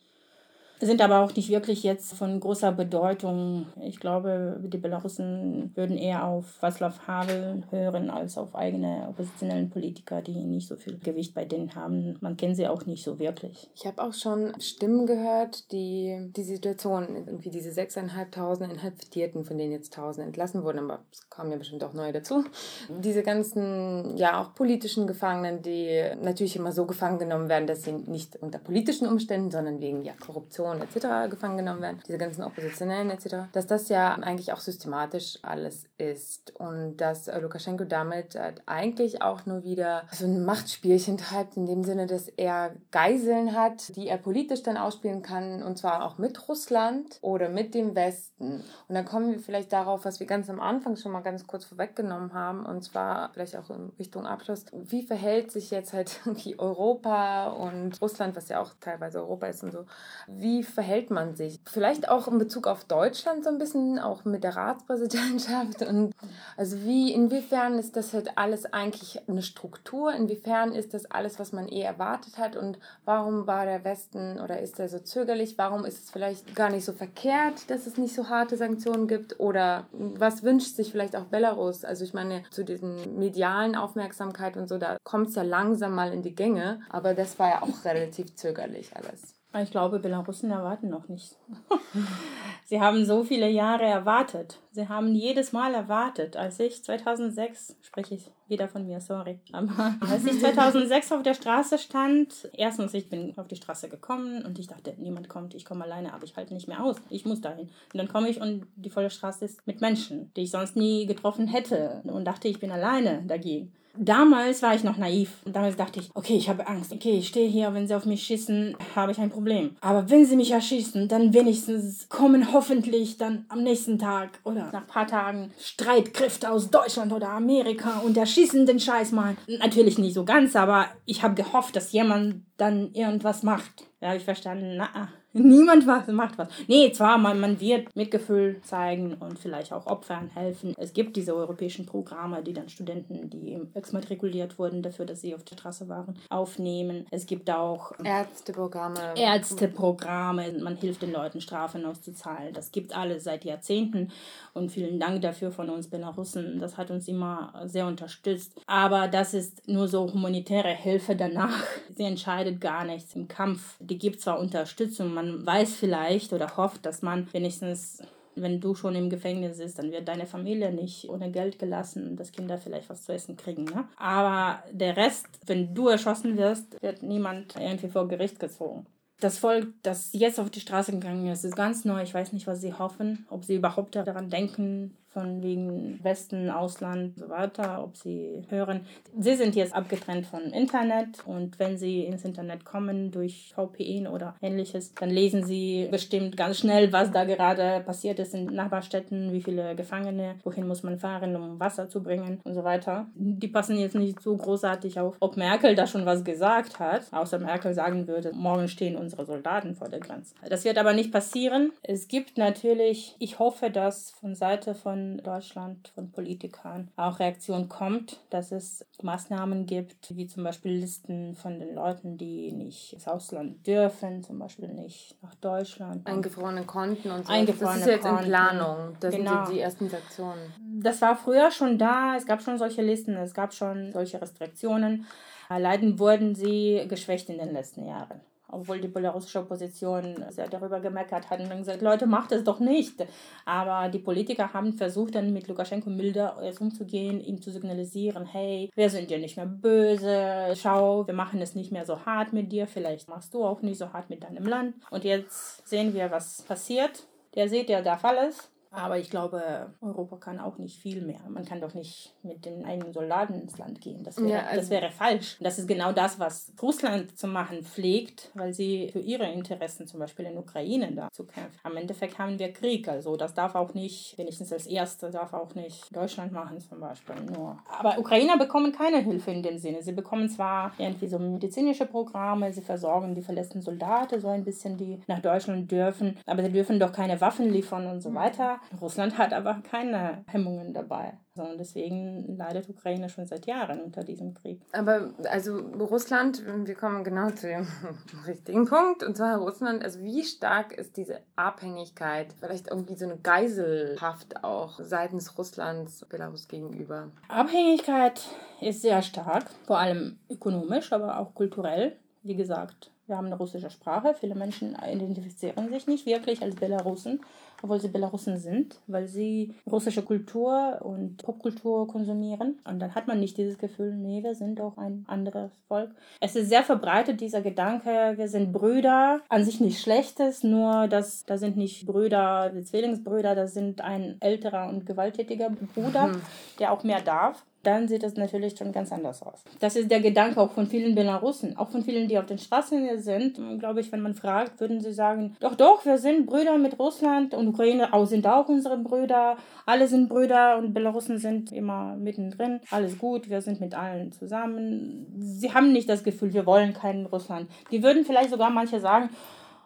sind 0.80 1.02
aber 1.02 1.22
auch 1.22 1.36
nicht 1.36 1.50
wirklich 1.50 1.84
jetzt 1.84 2.14
von 2.14 2.40
großer 2.40 2.72
Bedeutung. 2.72 3.68
Ich 3.82 4.00
glaube, 4.00 4.60
die 4.64 4.78
Belarussen 4.78 5.72
würden 5.76 5.98
eher 5.98 6.26
auf 6.26 6.46
Václav 6.62 7.08
Havel 7.08 7.64
hören 7.70 8.10
als 8.10 8.38
auf 8.38 8.56
eigene 8.56 9.08
oppositionellen 9.10 9.70
Politiker, 9.70 10.22
die 10.22 10.44
nicht 10.44 10.68
so 10.68 10.76
viel 10.76 10.98
Gewicht 11.00 11.34
bei 11.34 11.46
denen 11.46 11.76
haben. 11.76 12.18
Man 12.22 12.38
kennt 12.38 12.58
sie 12.58 12.68
auch 12.68 12.86
nicht 12.86 13.04
so 13.04 13.20
wirklich. 13.20 13.70
Ich 13.76 13.86
habe 13.86 14.04
auch 14.04 14.14
schon 14.14 14.54
Stimmen 14.60 15.06
gehört, 15.06 15.72
die 15.72 16.32
die 16.36 16.44
Situation, 16.44 17.08
irgendwie 17.26 17.50
diese 17.50 17.70
6.500 17.70 18.70
Inhaftierten, 18.70 19.46
von 19.46 19.58
denen 19.58 19.72
jetzt 19.72 19.98
1.000 19.98 20.24
entlassen 20.24 20.64
wurden, 20.64 20.80
aber 20.80 21.00
es 21.12 21.30
kommen 21.30 21.52
ja 21.52 21.58
bestimmt 21.58 21.84
auch 21.84 21.94
neue 21.94 22.12
dazu. 22.12 22.44
Diese 22.90 23.24
ganzen, 23.24 24.18
ja, 24.18 24.42
auch 24.42 24.56
politischen 24.56 25.08
Gefangenen, 25.08 25.62
die 25.62 26.04
natürlich 26.22 26.56
immer 26.56 26.72
so 26.72 26.86
gefangen 26.86 27.20
genommen 27.20 27.50
werden, 27.50 27.68
dass 27.68 27.84
sie 27.84 27.94
nicht 27.94 28.36
unter 28.38 28.60
politischen 28.60 29.08
Umständen, 29.08 29.52
sondern 29.52 29.80
wegen 29.80 30.04
ja, 30.04 30.14
Korruption 30.14 30.75
Frauen 30.76 30.82
etc. 30.82 31.30
gefangen 31.30 31.58
genommen 31.58 31.82
werden, 31.82 32.00
diese 32.08 32.18
ganzen 32.18 32.44
Oppositionellen 32.44 33.10
etc., 33.10 33.48
dass 33.52 33.68
das 33.68 33.90
ja 33.90 34.14
eigentlich 34.16 34.54
auch 34.54 34.60
systematisch 34.60 35.40
alles 35.42 35.86
ist 35.98 36.54
und 36.60 36.98
dass 36.98 37.28
Lukaschenko 37.28 37.86
damit 37.86 38.36
halt 38.36 38.62
eigentlich 38.66 39.22
auch 39.22 39.46
nur 39.46 39.64
wieder 39.64 40.04
so 40.12 40.26
ein 40.26 40.44
Machtspielchen 40.46 41.18
treibt, 41.18 41.58
in 41.58 41.66
dem 41.66 41.84
Sinne, 41.84 42.06
dass 42.06 42.28
er 42.28 42.76
Geiseln 42.92 43.56
hat, 43.56 43.96
die 43.96 44.08
er 44.08 44.18
politisch 44.18 44.64
dann 44.64 44.78
ausspielen 44.78 45.22
kann 45.22 45.64
und 45.64 45.78
zwar 45.78 46.06
auch 46.06 46.18
mit 46.18 46.48
Russland 46.48 47.18
oder 47.22 47.50
mit 47.50 47.74
dem 47.74 47.96
Westen. 47.96 48.64
Und 48.88 48.96
dann 48.96 49.06
kommen 49.06 49.32
wir 49.32 49.40
vielleicht 49.40 49.72
darauf, 49.74 50.06
was 50.06 50.20
wir 50.20 50.28
ganz 50.28 50.50
am 50.50 50.60
Anfang 50.60 50.96
schon 50.96 51.12
mal 51.12 51.22
ganz 51.22 51.48
kurz 51.48 51.66
vorweggenommen 51.66 52.34
haben 52.34 52.66
und 52.66 52.84
zwar 52.84 53.32
vielleicht 53.34 53.56
auch 53.56 53.70
in 53.70 53.92
Richtung 54.00 54.26
Abschluss. 54.26 54.66
Wie 54.72 55.04
verhält 55.04 55.52
sich 55.52 55.72
jetzt 55.72 55.94
halt 55.94 56.20
irgendwie 56.26 56.60
Europa 56.60 57.48
und 57.48 58.02
Russland, 58.02 58.36
was 58.36 58.50
ja 58.50 58.62
auch 58.62 58.72
teilweise 58.80 59.20
Europa 59.20 59.48
ist 59.48 59.64
und 59.64 59.72
so, 59.72 59.86
wie 60.28 60.55
verhält 60.64 61.12
man 61.12 61.36
sich? 61.36 61.60
Vielleicht 61.66 62.10
auch 62.10 62.28
in 62.28 62.38
Bezug 62.38 62.68
auf 62.68 62.86
Deutschland 62.86 63.44
so 63.44 63.50
ein 63.50 63.58
bisschen, 63.58 64.00
auch 64.00 64.26
mit 64.26 64.44
der 64.44 64.56
Ratspräsidentschaft. 64.56 65.82
Und 65.82 66.14
also 66.58 66.84
wie, 66.84 67.14
inwiefern 67.14 67.78
ist 67.78 67.96
das 67.96 68.14
halt 68.14 68.38
alles 68.38 68.66
eigentlich 68.66 69.22
eine 69.28 69.42
Struktur? 69.42 70.14
Inwiefern 70.14 70.74
ist 70.74 70.94
das 70.94 71.06
alles, 71.06 71.40
was 71.40 71.52
man 71.52 71.68
eh 71.68 71.82
erwartet 71.82 72.38
hat? 72.38 72.56
Und 72.56 72.80
warum 73.06 73.48
war 73.48 73.66
der 73.66 73.84
Westen 73.84 74.40
oder 74.40 74.60
ist 74.60 74.80
er 74.80 74.90
so 74.90 75.00
zögerlich? 75.00 75.58
Warum 75.58 75.86
ist 75.86 76.06
es 76.06 76.12
vielleicht 76.12 76.56
gar 76.56 76.70
nicht 76.70 76.86
so 76.86 76.94
verkehrt, 76.94 77.70
dass 77.70 77.88
es 77.88 77.98
nicht 77.98 78.16
so 78.16 78.30
harte 78.30 78.58
Sanktionen 78.58 79.08
gibt? 79.08 79.40
Oder 79.40 79.86
was 79.92 80.44
wünscht 80.44 80.76
sich 80.76 80.92
vielleicht 80.92 81.16
auch 81.16 81.26
Belarus? 81.26 81.86
Also 81.86 82.04
ich 82.04 82.14
meine, 82.14 82.44
zu 82.52 82.64
diesen 82.64 83.20
medialen 83.20 83.76
Aufmerksamkeit 83.76 84.58
und 84.58 84.68
so, 84.68 84.78
da 84.78 84.98
kommt 85.04 85.30
es 85.30 85.36
ja 85.36 85.44
langsam 85.44 85.94
mal 85.94 86.14
in 86.14 86.22
die 86.22 86.36
Gänge. 86.36 86.82
Aber 86.90 87.14
das 87.14 87.38
war 87.40 87.50
ja 87.50 87.62
auch 87.62 87.86
relativ 87.86 88.36
zögerlich 88.36 88.96
alles. 88.96 89.35
Ich 89.62 89.72
glaube, 89.72 90.00
Belarussen 90.00 90.52
erwarten 90.52 90.90
noch 90.90 91.08
nicht. 91.08 91.38
Sie 92.66 92.82
haben 92.82 93.06
so 93.06 93.24
viele 93.24 93.48
Jahre 93.48 93.84
erwartet. 93.84 94.60
Sie 94.72 94.90
haben 94.90 95.14
jedes 95.14 95.54
Mal 95.54 95.74
erwartet. 95.74 96.36
Als 96.36 96.60
ich 96.60 96.84
2006, 96.84 97.76
spreche 97.82 98.16
ich 98.16 98.32
wieder 98.48 98.68
von 98.68 98.86
mir, 98.86 99.00
sorry, 99.00 99.40
aber 99.52 99.96
als 100.10 100.26
ich 100.26 100.40
2006 100.40 101.12
auf 101.12 101.24
der 101.24 101.36
Straße 101.36 101.78
stand, 101.78 102.50
erstens, 102.54 102.94
ich 102.94 103.10
bin 103.10 103.34
auf 103.38 103.48
die 103.48 103.56
Straße 103.56 103.88
gekommen 103.88 104.44
und 104.44 104.60
ich 104.60 104.68
dachte, 104.68 104.94
niemand 104.98 105.30
kommt, 105.30 105.54
ich 105.54 105.64
komme 105.64 105.84
alleine, 105.84 106.14
aber 106.14 106.26
ich 106.26 106.36
halte 106.36 106.54
nicht 106.54 106.68
mehr 106.68 106.84
aus. 106.84 106.98
Ich 107.10 107.26
muss 107.26 107.42
dahin. 107.42 107.70
Und 107.94 107.98
dann 107.98 108.08
komme 108.08 108.30
ich 108.30 108.42
und 108.42 108.68
die 108.76 108.90
volle 108.90 109.10
Straße 109.10 109.46
ist 109.46 109.66
mit 109.66 109.80
Menschen, 109.80 110.32
die 110.36 110.42
ich 110.42 110.52
sonst 110.52 110.76
nie 110.76 111.06
getroffen 111.06 111.48
hätte 111.48 112.02
und 112.04 112.26
dachte, 112.26 112.48
ich 112.48 112.60
bin 112.60 112.72
alleine 112.72 113.24
dagegen. 113.26 113.72
Damals 113.98 114.62
war 114.62 114.76
ich 114.76 114.84
noch 114.84 114.98
naiv. 114.98 115.32
Und 115.46 115.56
damals 115.56 115.76
dachte 115.76 116.00
ich, 116.00 116.10
okay, 116.14 116.36
ich 116.36 116.50
habe 116.50 116.68
Angst. 116.68 116.92
Okay, 116.92 117.18
ich 117.18 117.28
stehe 117.28 117.50
hier, 117.50 117.74
wenn 117.74 117.88
sie 117.88 117.96
auf 117.96 118.06
mich 118.06 118.24
schießen, 118.24 118.76
habe 118.96 119.12
ich 119.12 119.20
ein 119.20 119.30
Problem. 119.30 119.76
Aber 119.82 120.10
wenn 120.10 120.26
sie 120.26 120.36
mich 120.36 120.52
erschießen, 120.52 121.08
dann 121.08 121.34
wenigstens 121.34 122.10
kommen 122.10 122.54
hoffentlich 122.54 123.18
dann 123.18 123.46
am 123.50 123.64
nächsten 123.64 124.00
Tag 124.00 124.40
oder 124.44 124.72
nach 124.72 124.82
ein 124.82 124.88
paar 124.88 125.08
Tagen 125.08 125.52
Streitkräfte 125.60 126.52
aus 126.52 126.70
Deutschland 126.70 127.14
oder 127.14 127.30
Amerika 127.30 128.00
und 128.00 128.18
erschießen 128.18 128.66
den 128.66 128.80
Scheiß 128.80 129.12
mal. 129.12 129.36
Natürlich 129.48 129.98
nicht 129.98 130.14
so 130.14 130.26
ganz, 130.26 130.56
aber 130.56 130.88
ich 131.06 131.24
habe 131.24 131.36
gehofft, 131.36 131.76
dass 131.76 131.92
jemand 131.92 132.46
dann 132.58 132.94
irgendwas 132.94 133.44
macht. 133.44 133.88
Da 134.00 134.08
habe 134.08 134.18
ich 134.18 134.24
verstanden, 134.24 134.76
na, 134.78 135.10
Niemand 135.38 135.86
macht 135.86 136.38
was. 136.38 136.48
Nee, 136.68 136.92
zwar, 136.94 137.18
man, 137.18 137.40
man 137.42 137.60
wird 137.60 137.94
Mitgefühl 137.94 138.62
zeigen 138.62 139.16
und 139.16 139.38
vielleicht 139.38 139.74
auch 139.74 139.86
Opfern 139.86 140.30
helfen. 140.34 140.74
Es 140.78 140.94
gibt 140.94 141.18
diese 141.18 141.36
europäischen 141.36 141.86
Programme, 141.86 142.42
die 142.42 142.54
dann 142.54 142.70
Studenten, 142.70 143.30
die 143.30 143.60
exmatrikuliert 143.74 144.58
wurden, 144.58 144.82
dafür, 144.82 145.06
dass 145.06 145.20
sie 145.20 145.36
auf 145.36 145.44
der 145.44 145.58
Straße 145.58 145.90
waren, 145.90 146.16
aufnehmen. 146.30 147.06
Es 147.12 147.26
gibt 147.26 147.50
auch 147.50 147.92
Ärzteprogramme. 148.02 149.14
Ärzteprogramme. 149.18 150.54
Man 150.62 150.78
hilft 150.78 151.02
den 151.02 151.12
Leuten, 151.12 151.42
Strafen 151.42 151.86
auszuzahlen. 151.86 152.54
Das 152.54 152.72
gibt 152.72 152.96
alles 152.96 153.26
seit 153.26 153.44
Jahrzehnten. 153.44 154.12
Und 154.54 154.72
vielen 154.72 155.02
Dank 155.02 155.22
dafür 155.22 155.52
von 155.52 155.70
uns 155.70 155.90
Belarussen. 155.90 156.60
Das 156.60 156.78
hat 156.78 156.92
uns 156.92 157.10
immer 157.10 157.54
sehr 157.66 157.88
unterstützt. 157.88 158.54
Aber 158.68 159.10
das 159.10 159.34
ist 159.34 159.68
nur 159.68 159.90
so 159.90 160.12
humanitäre 160.14 160.70
Hilfe 160.70 161.16
danach. 161.16 161.62
Sie 161.94 162.04
entscheidet 162.04 162.62
gar 162.62 162.86
nichts 162.86 163.16
im 163.16 163.28
Kampf. 163.28 163.76
Die 163.80 163.98
gibt 163.98 164.22
zwar 164.22 164.40
Unterstützung, 164.40 165.14
man 165.14 165.25
man 165.26 165.46
weiß 165.46 165.76
vielleicht 165.76 166.34
oder 166.34 166.58
hofft, 166.58 166.86
dass 166.86 167.02
man 167.02 167.32
wenigstens 167.34 168.02
wenn 168.36 168.60
du 168.60 168.76
schon 168.76 168.96
im 168.96 169.10
Gefängnis 169.10 169.58
bist, 169.58 169.80
dann 169.80 169.92
wird 169.92 170.08
deine 170.08 170.26
Familie 170.26 170.72
nicht 170.72 171.10
ohne 171.10 171.32
Geld 171.32 171.58
gelassen 171.58 172.08
und 172.08 172.20
dass 172.20 172.32
Kinder 172.32 172.58
vielleicht 172.58 172.90
was 172.90 173.04
zu 173.04 173.14
essen 173.14 173.38
kriegen. 173.38 173.64
Ne? 173.64 173.88
Aber 173.98 174.64
der 174.72 174.98
Rest, 174.98 175.28
wenn 175.46 175.74
du 175.74 175.88
erschossen 175.88 176.38
wirst, 176.38 176.82
wird 176.82 177.02
niemand 177.02 177.56
irgendwie 177.58 177.88
vor 177.88 178.08
Gericht 178.08 178.40
gezogen. 178.40 178.86
Das 179.22 179.38
Volk, 179.38 179.70
das 179.82 180.10
jetzt 180.12 180.40
auf 180.40 180.50
die 180.50 180.60
Straße 180.60 180.92
gegangen 180.92 181.28
ist, 181.28 181.46
ist 181.46 181.56
ganz 181.56 181.86
neu. 181.86 182.04
Ich 182.04 182.14
weiß 182.14 182.34
nicht, 182.34 182.48
was 182.48 182.60
sie 182.60 182.74
hoffen, 182.74 183.26
ob 183.30 183.46
sie 183.46 183.56
überhaupt 183.56 183.96
daran 183.96 184.30
denken, 184.30 184.98
von 185.16 185.42
wegen 185.42 185.98
Westen, 186.04 186.50
Ausland 186.50 187.16
und 187.16 187.20
so 187.20 187.30
weiter, 187.30 187.82
ob 187.82 187.96
sie 187.96 188.44
hören. 188.50 188.82
Sie 189.18 189.36
sind 189.36 189.56
jetzt 189.56 189.74
abgetrennt 189.74 190.26
vom 190.26 190.42
Internet 190.42 191.26
und 191.26 191.58
wenn 191.58 191.78
sie 191.78 192.02
ins 192.04 192.26
Internet 192.26 192.66
kommen 192.66 193.12
durch 193.12 193.54
VPN 193.56 194.08
oder 194.08 194.36
ähnliches, 194.42 194.94
dann 194.94 195.10
lesen 195.10 195.46
sie 195.46 195.88
bestimmt 195.90 196.36
ganz 196.36 196.60
schnell, 196.60 196.92
was 196.92 197.12
da 197.12 197.24
gerade 197.24 197.82
passiert 197.86 198.20
ist 198.20 198.34
in 198.34 198.48
Nachbarstädten, 198.48 199.32
wie 199.32 199.42
viele 199.42 199.74
Gefangene, 199.76 200.36
wohin 200.44 200.68
muss 200.68 200.84
man 200.84 201.00
fahren, 201.00 201.34
um 201.38 201.62
Wasser 201.62 201.88
zu 201.88 202.04
bringen 202.04 202.42
und 202.44 202.54
so 202.54 202.66
weiter. 202.66 203.08
Die 203.16 203.48
passen 203.48 203.80
jetzt 203.80 203.96
nicht 203.96 204.20
so 204.22 204.36
großartig 204.36 205.00
auf, 205.00 205.16
ob 205.22 205.38
Merkel 205.38 205.76
da 205.76 205.88
schon 205.88 206.06
was 206.06 206.26
gesagt 206.26 206.78
hat, 206.80 207.04
außer 207.14 207.40
Merkel 207.40 207.74
sagen 207.74 208.06
würde, 208.10 208.34
morgen 208.34 208.68
stehen 208.68 208.98
unsere 208.98 209.26
Soldaten 209.26 209.76
vor 209.76 209.88
der 209.88 210.02
Grenze. 210.02 210.36
Das 210.50 210.66
wird 210.66 210.78
aber 210.78 210.92
nicht 210.92 211.14
passieren. 211.14 211.72
Es 211.84 212.10
gibt 212.10 212.38
natürlich, 212.38 213.16
ich 213.20 213.40
hoffe, 213.40 213.70
dass 213.70 214.12
von 214.12 214.36
Seite 214.36 214.76
von 214.76 215.05
Deutschland, 215.24 215.90
von 215.96 216.12
Politikern 216.12 216.90
auch 216.96 217.20
Reaktion 217.20 217.70
kommt, 217.70 218.22
dass 218.30 218.52
es 218.52 218.86
Maßnahmen 219.02 219.66
gibt, 219.66 220.16
wie 220.16 220.28
zum 220.28 220.44
Beispiel 220.44 220.72
Listen 220.74 221.36
von 221.36 221.60
den 221.60 221.76
Leuten, 221.76 222.18
die 222.18 222.52
nicht 222.52 222.94
ins 222.94 223.08
Ausland 223.08 223.66
dürfen, 223.66 224.24
zum 224.24 224.40
Beispiel 224.40 224.70
nicht 224.70 225.16
nach 225.22 225.36
Deutschland. 225.36 226.06
Eingefrorene 226.08 226.64
Konten 226.66 227.12
und 227.12 227.26
so. 227.26 227.32
Eingefrorene 227.34 227.80
das 227.80 227.88
ist 227.88 227.94
jetzt 227.94 228.02
Konten. 228.04 228.24
in 228.24 228.30
Planung. 228.30 228.98
Das 229.00 229.16
Genau. 229.16 229.46
sind 229.46 229.56
die, 229.56 229.60
ersten 229.62 229.90
Sanktionen. 229.90 230.54
Das 230.82 231.02
war 231.02 231.16
früher 231.16 231.52
schon 231.52 231.78
da, 231.78 232.16
es 232.16 232.26
gab 232.26 232.42
schon 232.42 232.58
solche 232.58 232.82
Listen, 232.82 233.16
es 233.18 233.34
gab 233.34 233.54
schon 233.54 233.92
solche 233.92 234.22
Restriktionen. 234.22 235.06
Leider 235.50 236.00
wurden 236.00 236.34
sie 236.36 236.86
geschwächt 236.88 237.30
in 237.30 237.38
den 237.38 237.54
letzten 237.54 237.86
Jahren. 237.86 238.20
Obwohl 238.48 238.80
die 238.80 238.88
belarussische 238.88 239.40
Opposition 239.40 240.24
sehr 240.30 240.48
darüber 240.48 240.80
gemeckert 240.80 241.30
hat 241.30 241.40
und 241.40 241.50
dann 241.50 241.60
gesagt, 241.60 241.82
Leute, 241.82 242.06
macht 242.06 242.32
es 242.32 242.44
doch 242.44 242.60
nicht. 242.60 243.06
Aber 243.46 243.90
die 243.90 244.00
Politiker 244.00 244.54
haben 244.54 244.74
versucht, 244.74 245.16
dann 245.16 245.34
mit 245.34 245.48
Lukaschenko 245.48 245.90
milder 245.90 246.38
umzugehen, 246.60 247.20
ihm 247.22 247.42
zu 247.42 247.52
signalisieren, 247.52 248.26
hey, 248.26 248.72
wir 248.76 248.90
sind 248.90 249.10
ja 249.12 249.18
nicht 249.18 249.38
mehr 249.38 249.46
böse, 249.46 250.54
schau, 250.56 251.06
wir 251.08 251.14
machen 251.14 251.42
es 251.42 251.56
nicht 251.56 251.72
mehr 251.72 251.86
so 251.86 252.06
hart 252.06 252.34
mit 252.34 252.52
dir, 252.52 252.68
vielleicht 252.68 253.10
machst 253.10 253.34
du 253.34 253.44
auch 253.44 253.62
nicht 253.62 253.78
so 253.78 253.92
hart 253.94 254.10
mit 254.10 254.24
deinem 254.24 254.46
Land. 254.46 254.76
Und 254.90 255.04
jetzt 255.04 255.68
sehen 255.68 255.94
wir, 255.94 256.12
was 256.12 256.42
passiert. 256.44 257.04
Der 257.36 257.50
seht, 257.50 257.70
der 257.70 257.82
darf 257.82 258.06
alles. 258.06 258.50
Aber 258.76 258.98
ich 258.98 259.10
glaube, 259.10 259.74
Europa 259.82 260.18
kann 260.18 260.40
auch 260.40 260.58
nicht 260.58 260.78
viel 260.80 261.02
mehr. 261.02 261.20
Man 261.30 261.46
kann 261.46 261.62
doch 261.62 261.74
nicht 261.74 262.14
mit 262.24 262.46
den 262.46 262.66
eigenen 262.66 262.94
Soldaten 262.94 263.34
ins 263.36 263.58
Land 263.58 263.82
gehen. 263.82 264.04
Das 264.04 264.18
wäre, 264.18 264.30
Ja, 264.30 264.40
also- 264.44 264.62
das 264.62 264.70
wäre 264.70 264.92
falsch. 264.92 265.38
Das 265.40 265.58
ist 265.60 265.68
genau 265.68 265.92
das, 265.92 266.20
was 266.20 266.54
Russland 266.62 267.18
zu 267.18 267.28
machen 267.28 267.64
pflegt, 267.64 268.32
weil 268.34 268.54
sie 268.54 268.90
für 268.92 269.00
ihre 269.00 269.26
Interessen, 269.32 269.88
zum 269.88 270.00
Beispiel 270.00 270.26
in 270.26 270.38
Ukraine, 270.38 270.92
da 270.94 271.10
zu 271.12 271.26
kämpfen. 271.26 271.60
Am 271.64 271.78
Endeffekt 271.78 272.18
haben 272.20 272.38
wir 272.40 272.52
Krieg. 272.54 272.88
Also 272.88 273.16
das 273.16 273.34
darf 273.34 273.56
auch 273.56 273.74
nicht, 273.74 274.18
wenigstens 274.18 274.52
als 274.52 274.68
Erste, 274.68 275.10
darf 275.10 275.34
auch 275.34 275.56
nicht 275.56 275.96
Deutschland 275.96 276.32
machen 276.32 276.60
zum 276.60 276.80
Beispiel 276.80 277.16
nur. 277.34 277.58
Aber 277.80 277.98
Ukrainer 278.00 278.38
bekommen 278.38 278.72
keine 278.72 279.00
Hilfe 279.00 279.32
in 279.32 279.44
dem 279.44 279.58
Sinne. 279.58 279.82
Sie 279.82 279.92
bekommen 279.94 280.30
zwar 280.30 280.74
irgendwie 280.78 281.08
so 281.08 281.18
medizinische 281.20 281.86
Programme, 281.86 282.52
sie 282.54 282.62
versorgen 282.62 283.16
die 283.16 283.22
verletzten 283.22 283.62
Soldaten 283.62 284.20
so 284.20 284.28
ein 284.28 284.44
bisschen, 284.44 284.78
die 284.78 285.00
nach 285.08 285.20
Deutschland 285.22 285.72
dürfen, 285.72 286.18
aber 286.26 286.44
sie 286.44 286.52
dürfen 286.52 286.80
doch 286.80 286.92
keine 286.92 287.20
Waffen 287.22 287.50
liefern 287.52 287.88
und 287.88 288.02
so 288.02 288.14
weiter. 288.14 288.60
Russland 288.82 289.18
hat 289.18 289.34
aber 289.34 289.62
keine 289.70 290.24
Hemmungen 290.28 290.74
dabei. 290.74 291.14
So, 291.36 291.44
und 291.44 291.58
deswegen 291.58 292.38
leidet 292.38 292.70
Ukraine 292.70 293.10
schon 293.10 293.26
seit 293.26 293.46
Jahren 293.46 293.82
unter 293.82 294.04
diesem 294.04 294.34
Krieg. 294.34 294.62
Aber 294.72 295.10
also 295.30 295.58
Russland, 295.58 296.42
wir 296.46 296.76
kommen 296.76 297.04
genau 297.04 297.30
zu 297.32 297.48
dem 297.48 297.68
richtigen 298.28 298.66
Punkt. 298.66 299.04
Und 299.04 299.18
zwar 299.18 299.38
Russland, 299.38 299.84
also 299.84 300.02
wie 300.02 300.24
stark 300.24 300.72
ist 300.72 300.96
diese 300.96 301.20
Abhängigkeit, 301.36 302.34
vielleicht 302.40 302.70
irgendwie 302.70 302.96
so 302.96 303.06
eine 303.06 303.18
Geiselhaft 303.18 304.44
auch 304.44 304.80
seitens 304.80 305.38
Russlands 305.38 306.06
Belarus 306.06 306.48
gegenüber? 306.48 307.12
Abhängigkeit 307.28 308.22
ist 308.62 308.82
sehr 308.82 309.02
stark, 309.02 309.50
vor 309.66 309.80
allem 309.80 310.18
ökonomisch, 310.30 310.94
aber 310.94 311.20
auch 311.20 311.34
kulturell. 311.34 311.98
wie 312.24 312.36
gesagt, 312.36 312.92
wir 313.08 313.18
haben 313.18 313.28
eine 313.28 313.38
russische 313.38 313.70
Sprache. 313.70 314.16
Viele 314.20 314.36
Menschen 314.36 314.76
identifizieren 314.76 315.70
sich 315.70 315.88
nicht 315.88 316.06
wirklich 316.06 316.42
als 316.42 316.56
Belarusen, 316.56 317.22
obwohl 317.62 317.80
sie 317.80 317.88
Belarusen 317.88 318.38
sind, 318.38 318.80
weil 318.88 319.08
sie 319.08 319.54
russische 319.70 320.02
Kultur 320.02 320.80
und 320.84 321.18
Popkultur 321.18 321.88
konsumieren. 321.88 322.60
Und 322.66 322.80
dann 322.80 322.96
hat 322.96 323.08
man 323.08 323.20
nicht 323.20 323.38
dieses 323.38 323.58
Gefühl, 323.58 323.96
nee, 323.96 324.24
wir 324.24 324.36
sind 324.36 324.60
auch 324.60 324.78
ein 324.78 325.06
anderes 325.08 325.52
Volk. 325.68 325.92
Es 326.20 326.36
ist 326.36 326.50
sehr 326.50 326.64
verbreitet, 326.64 327.22
dieser 327.22 327.42
Gedanke, 327.42 328.14
wir 328.16 328.28
sind 328.28 328.52
Brüder. 328.52 329.22
An 329.30 329.46
sich 329.46 329.60
nichts 329.62 329.82
Schlechtes, 329.82 330.44
nur 330.44 330.88
dass 330.88 331.26
da 331.26 331.38
sind 331.38 331.58
nicht 331.58 331.86
Brüder, 331.86 332.52
Zwillingsbrüder, 332.64 333.36
das 333.36 333.54
sind 333.54 333.82
ein 333.82 334.18
älterer 334.20 334.70
und 334.70 334.86
gewalttätiger 334.86 335.50
Bruder, 335.50 336.08
mhm. 336.08 336.22
der 336.60 336.72
auch 336.72 336.84
mehr 336.84 337.02
darf 337.02 337.46
dann 337.66 337.88
sieht 337.88 338.04
das 338.04 338.16
natürlich 338.16 338.58
schon 338.58 338.72
ganz 338.72 338.92
anders 338.92 339.22
aus. 339.24 339.44
Das 339.60 339.76
ist 339.76 339.90
der 339.90 340.02
Gedanke 340.02 340.40
auch 340.40 340.52
von 340.52 340.68
vielen 340.68 340.96
Belarussen, 340.96 341.58
auch 341.58 341.70
von 341.70 341.84
vielen, 341.84 342.08
die 342.08 342.18
auf 342.18 342.26
den 342.26 342.38
Straßen 342.38 343.00
sind. 343.00 343.40
Glaube 343.60 343.82
ich, 343.82 343.92
wenn 343.92 344.02
man 344.02 344.14
fragt, 344.14 344.60
würden 344.60 344.82
sie 344.82 344.94
sagen, 344.94 345.36
doch, 345.40 345.56
doch, 345.56 345.86
wir 345.86 345.98
sind 345.98 346.26
Brüder 346.26 346.58
mit 346.58 346.80
Russland 346.80 347.34
und 347.34 347.48
Ukraine 347.48 347.94
auch 347.94 348.06
sind 348.06 348.28
auch 348.28 348.48
unsere 348.50 348.78
Brüder. 348.78 349.38
Alle 349.66 349.88
sind 349.88 350.10
Brüder 350.10 350.58
und 350.58 350.74
Belarussen 350.74 351.18
sind 351.18 351.52
immer 351.52 351.96
mittendrin. 351.96 352.60
Alles 352.72 352.98
gut, 352.98 353.30
wir 353.30 353.42
sind 353.42 353.60
mit 353.60 353.76
allen 353.76 354.12
zusammen. 354.12 355.08
Sie 355.18 355.54
haben 355.54 355.72
nicht 355.72 355.90
das 355.90 356.04
Gefühl, 356.04 356.34
wir 356.34 356.46
wollen 356.46 356.74
keinen 356.74 357.06
Russland. 357.06 357.50
Die 357.72 357.84
würden 357.84 358.06
vielleicht 358.06 358.30
sogar 358.30 358.50
manche 358.50 358.80
sagen, 358.80 359.10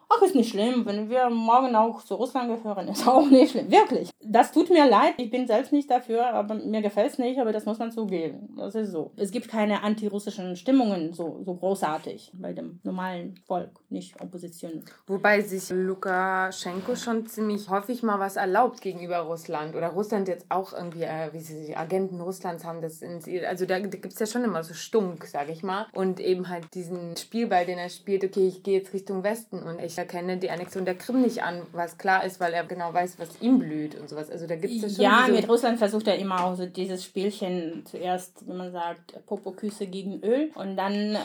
ach, 0.09 0.21
ist 0.23 0.35
nicht 0.35 0.49
schlimm, 0.49 0.85
wenn 0.85 1.09
wir 1.09 1.29
morgen 1.29 1.75
auch 1.75 2.03
zu 2.03 2.15
Russland 2.15 2.49
gehören, 2.49 2.87
ist 2.87 3.07
auch 3.07 3.29
nicht 3.29 3.51
schlimm. 3.51 3.71
Wirklich. 3.71 4.09
Das 4.21 4.51
tut 4.51 4.69
mir 4.69 4.87
leid, 4.87 5.13
ich 5.17 5.29
bin 5.29 5.47
selbst 5.47 5.71
nicht 5.71 5.89
dafür, 5.89 6.27
aber 6.33 6.55
mir 6.55 6.81
gefällt 6.81 7.13
es 7.13 7.19
nicht, 7.19 7.39
aber 7.39 7.51
das 7.51 7.65
muss 7.65 7.79
man 7.79 7.91
zugeben. 7.91 8.53
Das 8.57 8.75
ist 8.75 8.91
so. 8.91 9.11
Es 9.15 9.31
gibt 9.31 9.47
keine 9.47 9.83
antirussischen 9.83 10.55
Stimmungen 10.55 11.13
so, 11.13 11.41
so 11.45 11.55
großartig 11.55 12.31
bei 12.33 12.53
dem 12.53 12.79
normalen 12.83 13.35
Volk, 13.45 13.71
nicht 13.89 14.19
Opposition. 14.21 14.83
Wobei 15.07 15.41
sich 15.41 15.69
Lukaschenko 15.69 16.95
schon 16.95 17.27
ziemlich 17.27 17.69
häufig 17.69 18.03
mal 18.03 18.19
was 18.19 18.35
erlaubt 18.35 18.81
gegenüber 18.81 19.19
Russland 19.19 19.75
oder 19.75 19.89
Russland 19.89 20.27
jetzt 20.27 20.47
auch 20.49 20.73
irgendwie, 20.73 21.03
äh, 21.03 21.31
wie 21.33 21.39
sie 21.39 21.67
die 21.67 21.77
Agenten 21.77 22.19
Russlands 22.19 22.65
haben 22.65 22.81
das 22.81 23.01
in, 23.01 23.21
also 23.45 23.65
da, 23.65 23.79
da 23.79 23.87
gibt 23.87 24.13
es 24.13 24.19
ja 24.19 24.25
schon 24.25 24.43
immer 24.43 24.63
so 24.63 24.73
Stunk, 24.73 25.25
sag 25.25 25.49
ich 25.49 25.63
mal. 25.63 25.87
Und 25.93 26.19
eben 26.19 26.49
halt 26.49 26.73
diesen 26.73 27.15
Spielball, 27.15 27.65
den 27.65 27.77
er 27.77 27.89
spielt, 27.89 28.23
okay, 28.23 28.47
ich 28.47 28.63
gehe 28.63 28.79
jetzt 28.79 28.93
Richtung 28.93 29.23
Westen 29.23 29.61
und 29.61 29.79
ich 29.79 29.98
erkenne 29.99 30.37
die 30.37 30.49
Annexion 30.49 30.85
der 30.85 30.95
Krim 30.95 31.21
nicht 31.21 31.43
an, 31.43 31.61
was 31.71 31.97
klar 31.97 32.23
ist, 32.23 32.39
weil 32.39 32.53
er 32.53 32.63
genau 32.63 32.93
weiß, 32.93 33.19
was 33.19 33.41
ihm 33.41 33.59
blüht 33.59 33.95
und 33.95 34.09
sowas. 34.09 34.31
Also 34.31 34.47
da 34.47 34.55
gibt 34.55 34.83
es 34.83 34.97
ja 34.97 35.11
schon. 35.11 35.29
Ja, 35.29 35.33
mit 35.33 35.47
Russland 35.47 35.77
versucht 35.77 36.07
er 36.07 36.17
immer 36.17 36.43
auch 36.43 36.55
so 36.55 36.65
dieses 36.65 37.03
Spielchen 37.03 37.83
zuerst, 37.85 38.47
wie 38.47 38.53
man 38.53 38.71
sagt, 38.71 39.25
Popoküsse 39.25 39.87
gegen 39.87 40.21
Öl 40.23 40.51
und 40.55 40.75
dann 40.75 41.17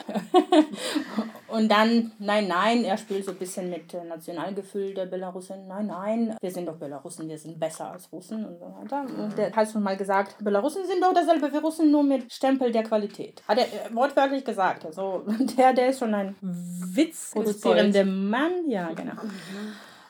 und 1.48 1.70
dann, 1.70 2.12
nein, 2.18 2.48
nein, 2.48 2.84
er 2.84 2.96
spielt 2.98 3.24
so 3.24 3.30
ein 3.30 3.36
bisschen 3.36 3.70
mit 3.70 3.94
Nationalgefühl 4.08 4.92
der 4.94 5.06
Belarusen. 5.06 5.68
Nein, 5.68 5.86
nein, 5.86 6.36
wir 6.40 6.50
sind 6.50 6.66
doch 6.66 6.76
Belarusen, 6.76 7.28
wir 7.28 7.38
sind 7.38 7.58
besser 7.58 7.92
als 7.92 8.10
Russen 8.12 8.44
und 8.44 8.58
so 8.58 8.66
weiter. 8.66 9.02
Und 9.02 9.38
der 9.38 9.52
hat 9.52 9.70
schon 9.70 9.82
mal 9.82 9.96
gesagt, 9.96 10.36
Belarusen 10.42 10.84
sind 10.86 11.02
doch 11.02 11.14
dasselbe 11.14 11.52
wie 11.52 11.58
Russen, 11.58 11.90
nur 11.90 12.02
mit 12.02 12.32
Stempel 12.32 12.72
der 12.72 12.82
Qualität. 12.82 13.42
Hat 13.46 13.58
er 13.58 13.94
wortwörtlich 13.94 14.44
gesagt. 14.44 14.84
Also 14.84 15.24
der, 15.56 15.72
der 15.72 15.88
ist 15.88 16.00
schon 16.00 16.14
ein 16.14 16.34
Witz 16.40 17.30
produzierender 17.32 18.04
Mann 18.04 18.63
ja, 18.66 18.92
genau. 18.94 19.14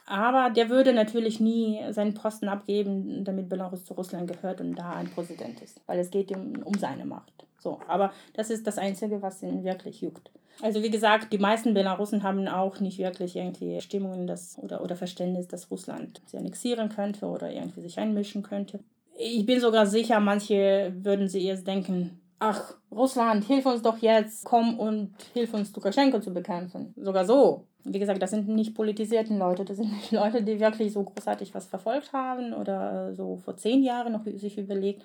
Aber 0.07 0.51
der 0.51 0.69
würde 0.69 0.93
natürlich 0.93 1.41
nie 1.41 1.81
seinen 1.91 2.15
Posten 2.15 2.49
abgeben, 2.49 3.25
damit 3.25 3.49
Belarus 3.49 3.85
zu 3.85 3.95
Russland 3.95 4.31
gehört 4.31 4.61
und 4.61 4.75
da 4.75 4.93
ein 4.93 5.11
Präsident 5.11 5.63
ist, 5.63 5.81
weil 5.87 5.99
es 5.99 6.11
geht 6.11 6.31
ihm 6.31 6.63
um 6.63 6.75
seine 6.75 7.07
Macht. 7.07 7.47
So, 7.59 7.81
aber 7.89 8.13
das 8.35 8.51
ist 8.51 8.67
das 8.67 8.77
Einzige, 8.77 9.23
was 9.23 9.43
ihn 9.43 9.65
wirklich 9.65 10.03
juckt. 10.03 10.31
Also 10.63 10.83
wie 10.83 10.91
gesagt, 10.91 11.33
die 11.33 11.39
meisten 11.39 11.75
Belarusen 11.75 12.23
haben 12.23 12.47
auch 12.47 12.79
nicht 12.81 12.99
wirklich 12.99 13.37
irgendwie 13.37 13.81
Stimmungen 13.81 14.27
dass, 14.27 14.59
oder, 14.59 14.83
oder 14.83 14.95
Verständnis, 14.95 15.49
dass 15.49 15.71
Russland 15.71 16.21
sie 16.27 16.37
annexieren 16.37 16.91
könnte 16.91 17.27
oder 17.27 17.51
irgendwie 17.51 17.81
sich 17.81 17.99
einmischen 17.99 18.43
könnte. 18.43 18.81
Ich 19.17 19.47
bin 19.47 19.61
sogar 19.61 19.87
sicher, 19.87 20.21
manche 20.21 20.93
würden 20.97 21.29
sie 21.29 21.45
erst 21.47 21.67
denken, 21.67 22.21
ach, 22.39 22.75
Russland, 22.91 23.45
hilf 23.45 23.67
uns 23.67 23.83
doch 23.83 23.99
jetzt, 23.99 24.45
komm 24.45 24.79
und 24.79 25.15
hilf 25.33 25.55
uns 25.55 25.75
Lukaschenko 25.75 26.21
zu 26.21 26.33
bekämpfen. 26.33 26.95
Sogar 26.97 27.25
so. 27.25 27.67
Wie 27.85 27.99
gesagt, 27.99 28.23
das 28.23 28.31
sind 28.31 28.49
nicht 28.49 28.75
politisierten 28.75 29.39
Leute, 29.39 29.65
das 29.65 29.77
sind 29.77 29.93
nicht 29.93 30.13
Leute, 30.13 30.43
die 30.43 30.61
wirklich 30.61 30.93
so 30.93 31.03
großartig 31.03 31.55
was 31.55 31.67
verfolgt 31.67 32.13
haben 32.13 32.53
oder 32.55 33.11
äh, 33.11 33.15
so 33.15 33.37
vor 33.37 33.57
zehn 33.57 33.83
Jahren 33.83 34.13
noch 34.13 34.25
sich 34.25 34.59
überlegt. 34.59 35.03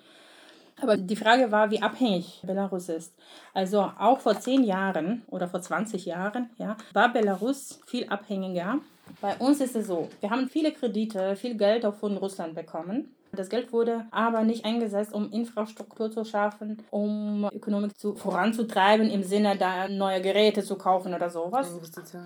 Aber 0.82 0.96
die 0.96 1.16
Frage 1.16 1.52
war, 1.52 1.70
wie 1.70 1.82
abhängig 1.82 2.40
Belarus 2.42 2.88
ist. 2.88 3.14
Also 3.52 3.82
auch 3.98 4.20
vor 4.20 4.38
zehn 4.40 4.64
Jahren 4.64 5.22
oder 5.28 5.48
vor 5.48 5.60
20 5.60 6.06
Jahren 6.06 6.48
ja, 6.56 6.76
war 6.92 7.12
Belarus 7.12 7.80
viel 7.86 8.08
abhängiger. 8.08 8.78
Bei 9.20 9.36
uns 9.36 9.60
ist 9.60 9.76
es 9.76 9.86
so, 9.86 10.08
wir 10.20 10.30
haben 10.30 10.48
viele 10.48 10.72
Kredite, 10.72 11.36
viel 11.36 11.56
Geld 11.56 11.84
auch 11.84 11.94
von 11.94 12.16
Russland 12.16 12.54
bekommen. 12.54 13.14
Das 13.32 13.48
Geld 13.48 13.72
wurde 13.72 14.06
aber 14.10 14.42
nicht 14.42 14.64
eingesetzt, 14.64 15.12
um 15.12 15.30
Infrastruktur 15.30 16.10
zu 16.10 16.24
schaffen, 16.24 16.82
um 16.90 17.48
Ökonomik 17.52 17.96
zu, 17.96 18.14
voranzutreiben, 18.14 19.08
im 19.08 19.22
Sinne 19.22 19.56
da 19.56 19.88
neue 19.88 20.20
Geräte 20.20 20.64
zu 20.64 20.76
kaufen 20.76 21.14
oder 21.14 21.30
sowas. 21.30 21.70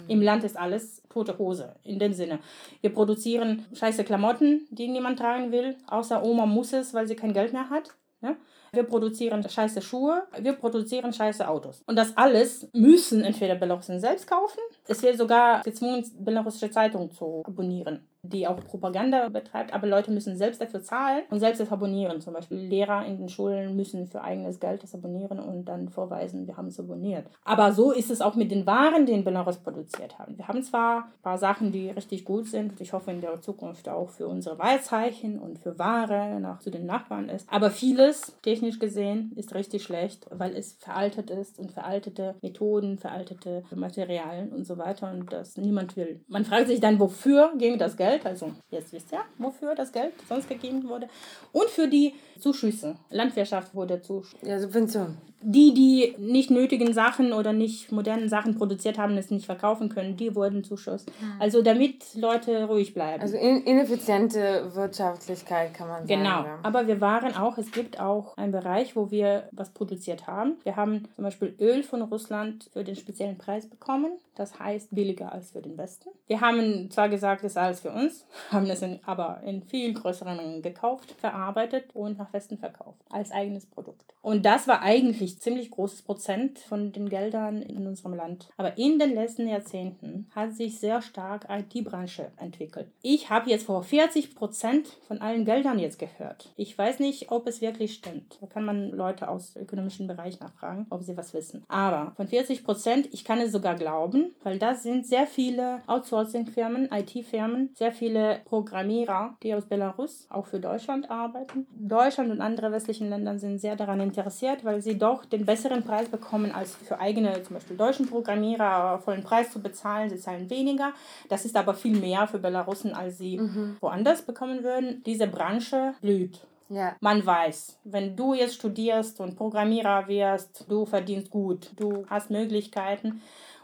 Im 0.08 0.22
Land 0.22 0.44
ist 0.44 0.56
alles 0.56 1.02
tote 1.10 1.36
Hose, 1.36 1.74
in 1.82 1.98
dem 1.98 2.14
Sinne. 2.14 2.38
Wir 2.80 2.90
produzieren 2.90 3.66
scheiße 3.74 4.04
Klamotten, 4.04 4.66
die 4.70 4.88
niemand 4.88 5.18
tragen 5.18 5.52
will, 5.52 5.76
außer 5.88 6.24
Oma 6.24 6.46
muss 6.46 6.72
es, 6.72 6.94
weil 6.94 7.06
sie 7.06 7.16
kein 7.16 7.34
Geld 7.34 7.52
mehr 7.52 7.68
hat. 7.68 7.90
Ja? 8.22 8.36
Wir 8.74 8.84
produzieren 8.84 9.48
scheiße 9.48 9.82
Schuhe, 9.82 10.26
wir 10.38 10.52
produzieren 10.54 11.12
scheiße 11.12 11.46
Autos. 11.48 11.82
Und 11.86 11.96
das 11.96 12.16
alles 12.16 12.68
müssen 12.72 13.22
entweder 13.22 13.54
Belarusen 13.54 14.00
selbst 14.00 14.26
kaufen. 14.26 14.60
Es 14.86 15.02
wird 15.02 15.18
sogar 15.18 15.62
gezwungen, 15.62 16.04
belarussische 16.18 16.70
Zeitungen 16.70 17.10
zu 17.10 17.42
abonnieren 17.46 18.06
die 18.24 18.46
auch 18.46 18.56
Propaganda 18.56 19.28
betreibt, 19.28 19.74
aber 19.74 19.86
Leute 19.86 20.10
müssen 20.10 20.36
selbst 20.36 20.60
dafür 20.60 20.82
zahlen 20.82 21.22
und 21.30 21.40
selbst 21.40 21.60
das 21.60 21.72
abonnieren. 21.72 22.20
Zum 22.20 22.34
Beispiel 22.34 22.58
Lehrer 22.58 23.04
in 23.06 23.18
den 23.18 23.28
Schulen 23.28 23.76
müssen 23.76 24.06
für 24.06 24.22
eigenes 24.22 24.60
Geld 24.60 24.82
das 24.82 24.94
abonnieren 24.94 25.40
und 25.40 25.64
dann 25.66 25.88
vorweisen, 25.88 26.46
wir 26.46 26.56
haben 26.56 26.68
es 26.68 26.78
abonniert. 26.78 27.26
Aber 27.44 27.72
so 27.72 27.92
ist 27.92 28.10
es 28.10 28.20
auch 28.20 28.34
mit 28.34 28.50
den 28.50 28.66
Waren, 28.66 29.06
die 29.06 29.12
in 29.12 29.24
Belarus 29.24 29.58
produziert 29.58 30.18
haben. 30.18 30.36
Wir 30.38 30.48
haben 30.48 30.62
zwar 30.62 31.04
ein 31.04 31.22
paar 31.22 31.38
Sachen, 31.38 31.72
die 31.72 31.90
richtig 31.90 32.24
gut 32.24 32.46
sind 32.46 32.74
ich 32.84 32.92
hoffe 32.92 33.10
in 33.10 33.20
der 33.20 33.40
Zukunft 33.40 33.88
auch 33.88 34.10
für 34.10 34.28
unsere 34.28 34.58
Wahlzeichen 34.58 35.38
und 35.38 35.58
für 35.58 35.78
Ware 35.78 36.38
nach 36.40 36.60
zu 36.60 36.70
den 36.70 36.86
Nachbarn 36.86 37.28
ist, 37.28 37.48
aber 37.50 37.70
vieles, 37.70 38.36
technisch 38.42 38.78
gesehen, 38.78 39.32
ist 39.36 39.54
richtig 39.54 39.82
schlecht, 39.82 40.26
weil 40.30 40.54
es 40.54 40.74
veraltet 40.74 41.30
ist 41.30 41.58
und 41.58 41.72
veraltete 41.72 42.34
Methoden, 42.42 42.98
veraltete 42.98 43.64
Materialien 43.74 44.52
und 44.52 44.66
so 44.66 44.78
weiter 44.78 45.10
und 45.10 45.32
das 45.32 45.56
niemand 45.56 45.96
will. 45.96 46.20
Man 46.28 46.44
fragt 46.44 46.68
sich 46.68 46.80
dann, 46.80 46.98
wofür 46.98 47.52
ging 47.56 47.78
das 47.78 47.96
Geld? 47.96 48.13
Geld, 48.14 48.26
also 48.26 48.52
jetzt 48.70 48.92
wisst 48.92 49.12
ihr, 49.12 49.20
wofür 49.38 49.74
das 49.74 49.92
Geld 49.92 50.12
sonst 50.28 50.48
gegeben 50.48 50.88
wurde. 50.88 51.08
Und 51.52 51.68
für 51.68 51.88
die 51.88 52.14
Zuschüsse. 52.38 52.96
Landwirtschaft 53.10 53.74
wurde 53.74 54.00
Zuschüsse. 54.00 54.46
Ja, 54.46 54.60
Subvention 54.60 55.16
die, 55.46 55.74
die 55.74 56.14
nicht 56.18 56.50
nötigen 56.50 56.94
Sachen 56.94 57.34
oder 57.34 57.52
nicht 57.52 57.92
modernen 57.92 58.30
Sachen 58.30 58.54
produziert 58.54 58.96
haben, 58.96 59.16
es 59.18 59.30
nicht 59.30 59.44
verkaufen 59.44 59.90
können, 59.90 60.16
die 60.16 60.34
wurden 60.34 60.64
Zuschuss. 60.64 61.04
Mhm. 61.06 61.32
Also 61.38 61.60
damit 61.60 62.14
Leute 62.14 62.64
ruhig 62.64 62.94
bleiben. 62.94 63.22
Also 63.22 63.36
ineffiziente 63.36 64.74
Wirtschaftlichkeit 64.74 65.74
kann 65.74 65.88
man 65.88 66.06
sagen. 66.06 66.22
Genau. 66.22 66.44
Aber 66.62 66.86
wir 66.86 67.02
waren 67.02 67.36
auch, 67.36 67.58
es 67.58 67.70
gibt 67.72 68.00
auch 68.00 68.36
einen 68.38 68.52
Bereich, 68.52 68.96
wo 68.96 69.10
wir 69.10 69.48
was 69.52 69.70
produziert 69.70 70.26
haben. 70.26 70.56
Wir 70.62 70.76
haben 70.76 71.08
zum 71.14 71.24
Beispiel 71.24 71.54
Öl 71.60 71.82
von 71.82 72.00
Russland 72.00 72.70
für 72.72 72.82
den 72.82 72.96
speziellen 72.96 73.36
Preis 73.36 73.68
bekommen. 73.68 74.12
Das 74.34 74.58
heißt 74.58 74.88
billiger 74.92 75.32
als 75.32 75.52
für 75.52 75.62
den 75.62 75.78
Westen. 75.78 76.08
Wir 76.26 76.40
haben 76.40 76.90
zwar 76.90 77.08
gesagt, 77.08 77.44
es 77.44 77.52
ist 77.52 77.56
alles 77.56 77.80
für 77.80 77.92
uns, 77.92 78.26
haben 78.50 78.66
es 78.66 78.82
in, 78.82 78.98
aber 79.04 79.42
in 79.44 79.62
viel 79.62 79.92
größeren 79.92 80.36
Mengen 80.36 80.62
gekauft, 80.62 81.14
verarbeitet 81.18 81.94
und 81.94 82.18
nach 82.18 82.32
Westen 82.32 82.58
verkauft 82.58 83.00
als 83.10 83.30
eigenes 83.30 83.66
Produkt. 83.66 84.14
Und 84.22 84.46
das 84.46 84.66
war 84.66 84.80
eigentlich 84.80 85.33
ziemlich 85.38 85.70
großes 85.70 86.02
Prozent 86.02 86.58
von 86.58 86.92
den 86.92 87.08
Geldern 87.08 87.62
in 87.62 87.86
unserem 87.86 88.14
Land. 88.14 88.48
Aber 88.56 88.78
in 88.78 88.98
den 88.98 89.14
letzten 89.14 89.48
Jahrzehnten 89.48 90.28
hat 90.34 90.54
sich 90.54 90.78
sehr 90.78 91.02
stark 91.02 91.46
IT-Branche 91.48 92.32
entwickelt. 92.36 92.88
Ich 93.02 93.30
habe 93.30 93.50
jetzt 93.50 93.66
vor 93.66 93.82
40 93.82 94.34
Prozent 94.34 94.88
von 95.06 95.20
allen 95.20 95.44
Geldern 95.44 95.78
jetzt 95.78 95.98
gehört. 95.98 96.52
Ich 96.56 96.76
weiß 96.76 96.98
nicht, 97.00 97.30
ob 97.30 97.46
es 97.46 97.60
wirklich 97.60 97.94
stimmt. 97.94 98.38
Da 98.40 98.46
kann 98.46 98.64
man 98.64 98.90
Leute 98.90 99.28
aus 99.28 99.56
ökonomischen 99.56 100.06
Bereich 100.06 100.40
nachfragen, 100.40 100.86
ob 100.90 101.02
sie 101.02 101.16
was 101.16 101.34
wissen. 101.34 101.64
Aber 101.68 102.12
von 102.16 102.28
40 102.28 102.64
Prozent, 102.64 103.08
ich 103.12 103.24
kann 103.24 103.40
es 103.40 103.52
sogar 103.52 103.74
glauben, 103.74 104.34
weil 104.42 104.58
das 104.58 104.82
sind 104.82 105.06
sehr 105.06 105.26
viele 105.26 105.82
Outsourcing-Firmen, 105.86 106.90
IT-Firmen, 106.92 107.70
sehr 107.74 107.92
viele 107.92 108.40
Programmierer, 108.44 109.36
die 109.42 109.54
aus 109.54 109.66
Belarus 109.66 110.26
auch 110.30 110.46
für 110.46 110.60
Deutschland 110.60 111.10
arbeiten. 111.10 111.66
Deutschland 111.74 112.30
und 112.30 112.40
andere 112.40 112.72
westlichen 112.72 113.08
Länder 113.08 113.38
sind 113.38 113.58
sehr 113.58 113.76
daran 113.76 114.00
interessiert, 114.00 114.64
weil 114.64 114.80
sie 114.80 114.98
doch 114.98 115.23
den 115.32 115.46
besseren 115.46 115.82
Preis 115.82 116.08
bekommen 116.08 116.52
als 116.52 116.74
für 116.74 116.98
eigene, 116.98 117.42
zum 117.42 117.54
Beispiel 117.54 117.76
deutschen 117.76 118.08
Programmierer, 118.08 118.98
vollen 118.98 119.22
Preis 119.22 119.50
zu 119.50 119.60
bezahlen. 119.60 120.10
Sie 120.10 120.18
zahlen 120.18 120.50
weniger. 120.50 120.92
Das 121.28 121.44
ist 121.44 121.56
aber 121.56 121.74
viel 121.74 121.98
mehr 121.98 122.26
für 122.26 122.38
Belarusen, 122.38 122.94
als 122.94 123.18
sie 123.18 123.38
mhm. 123.38 123.76
woanders 123.80 124.22
bekommen 124.22 124.62
würden. 124.62 125.02
Diese 125.04 125.26
Branche 125.26 125.94
blüht. 126.00 126.40
Ja. 126.68 126.96
Man 127.00 127.24
weiß, 127.24 127.78
wenn 127.84 128.16
du 128.16 128.34
jetzt 128.34 128.54
studierst 128.54 129.20
und 129.20 129.36
Programmierer 129.36 130.08
wirst, 130.08 130.64
du 130.68 130.86
verdienst 130.86 131.30
gut, 131.30 131.70
du 131.76 132.06
hast 132.08 132.30
Möglichkeiten. 132.30 133.20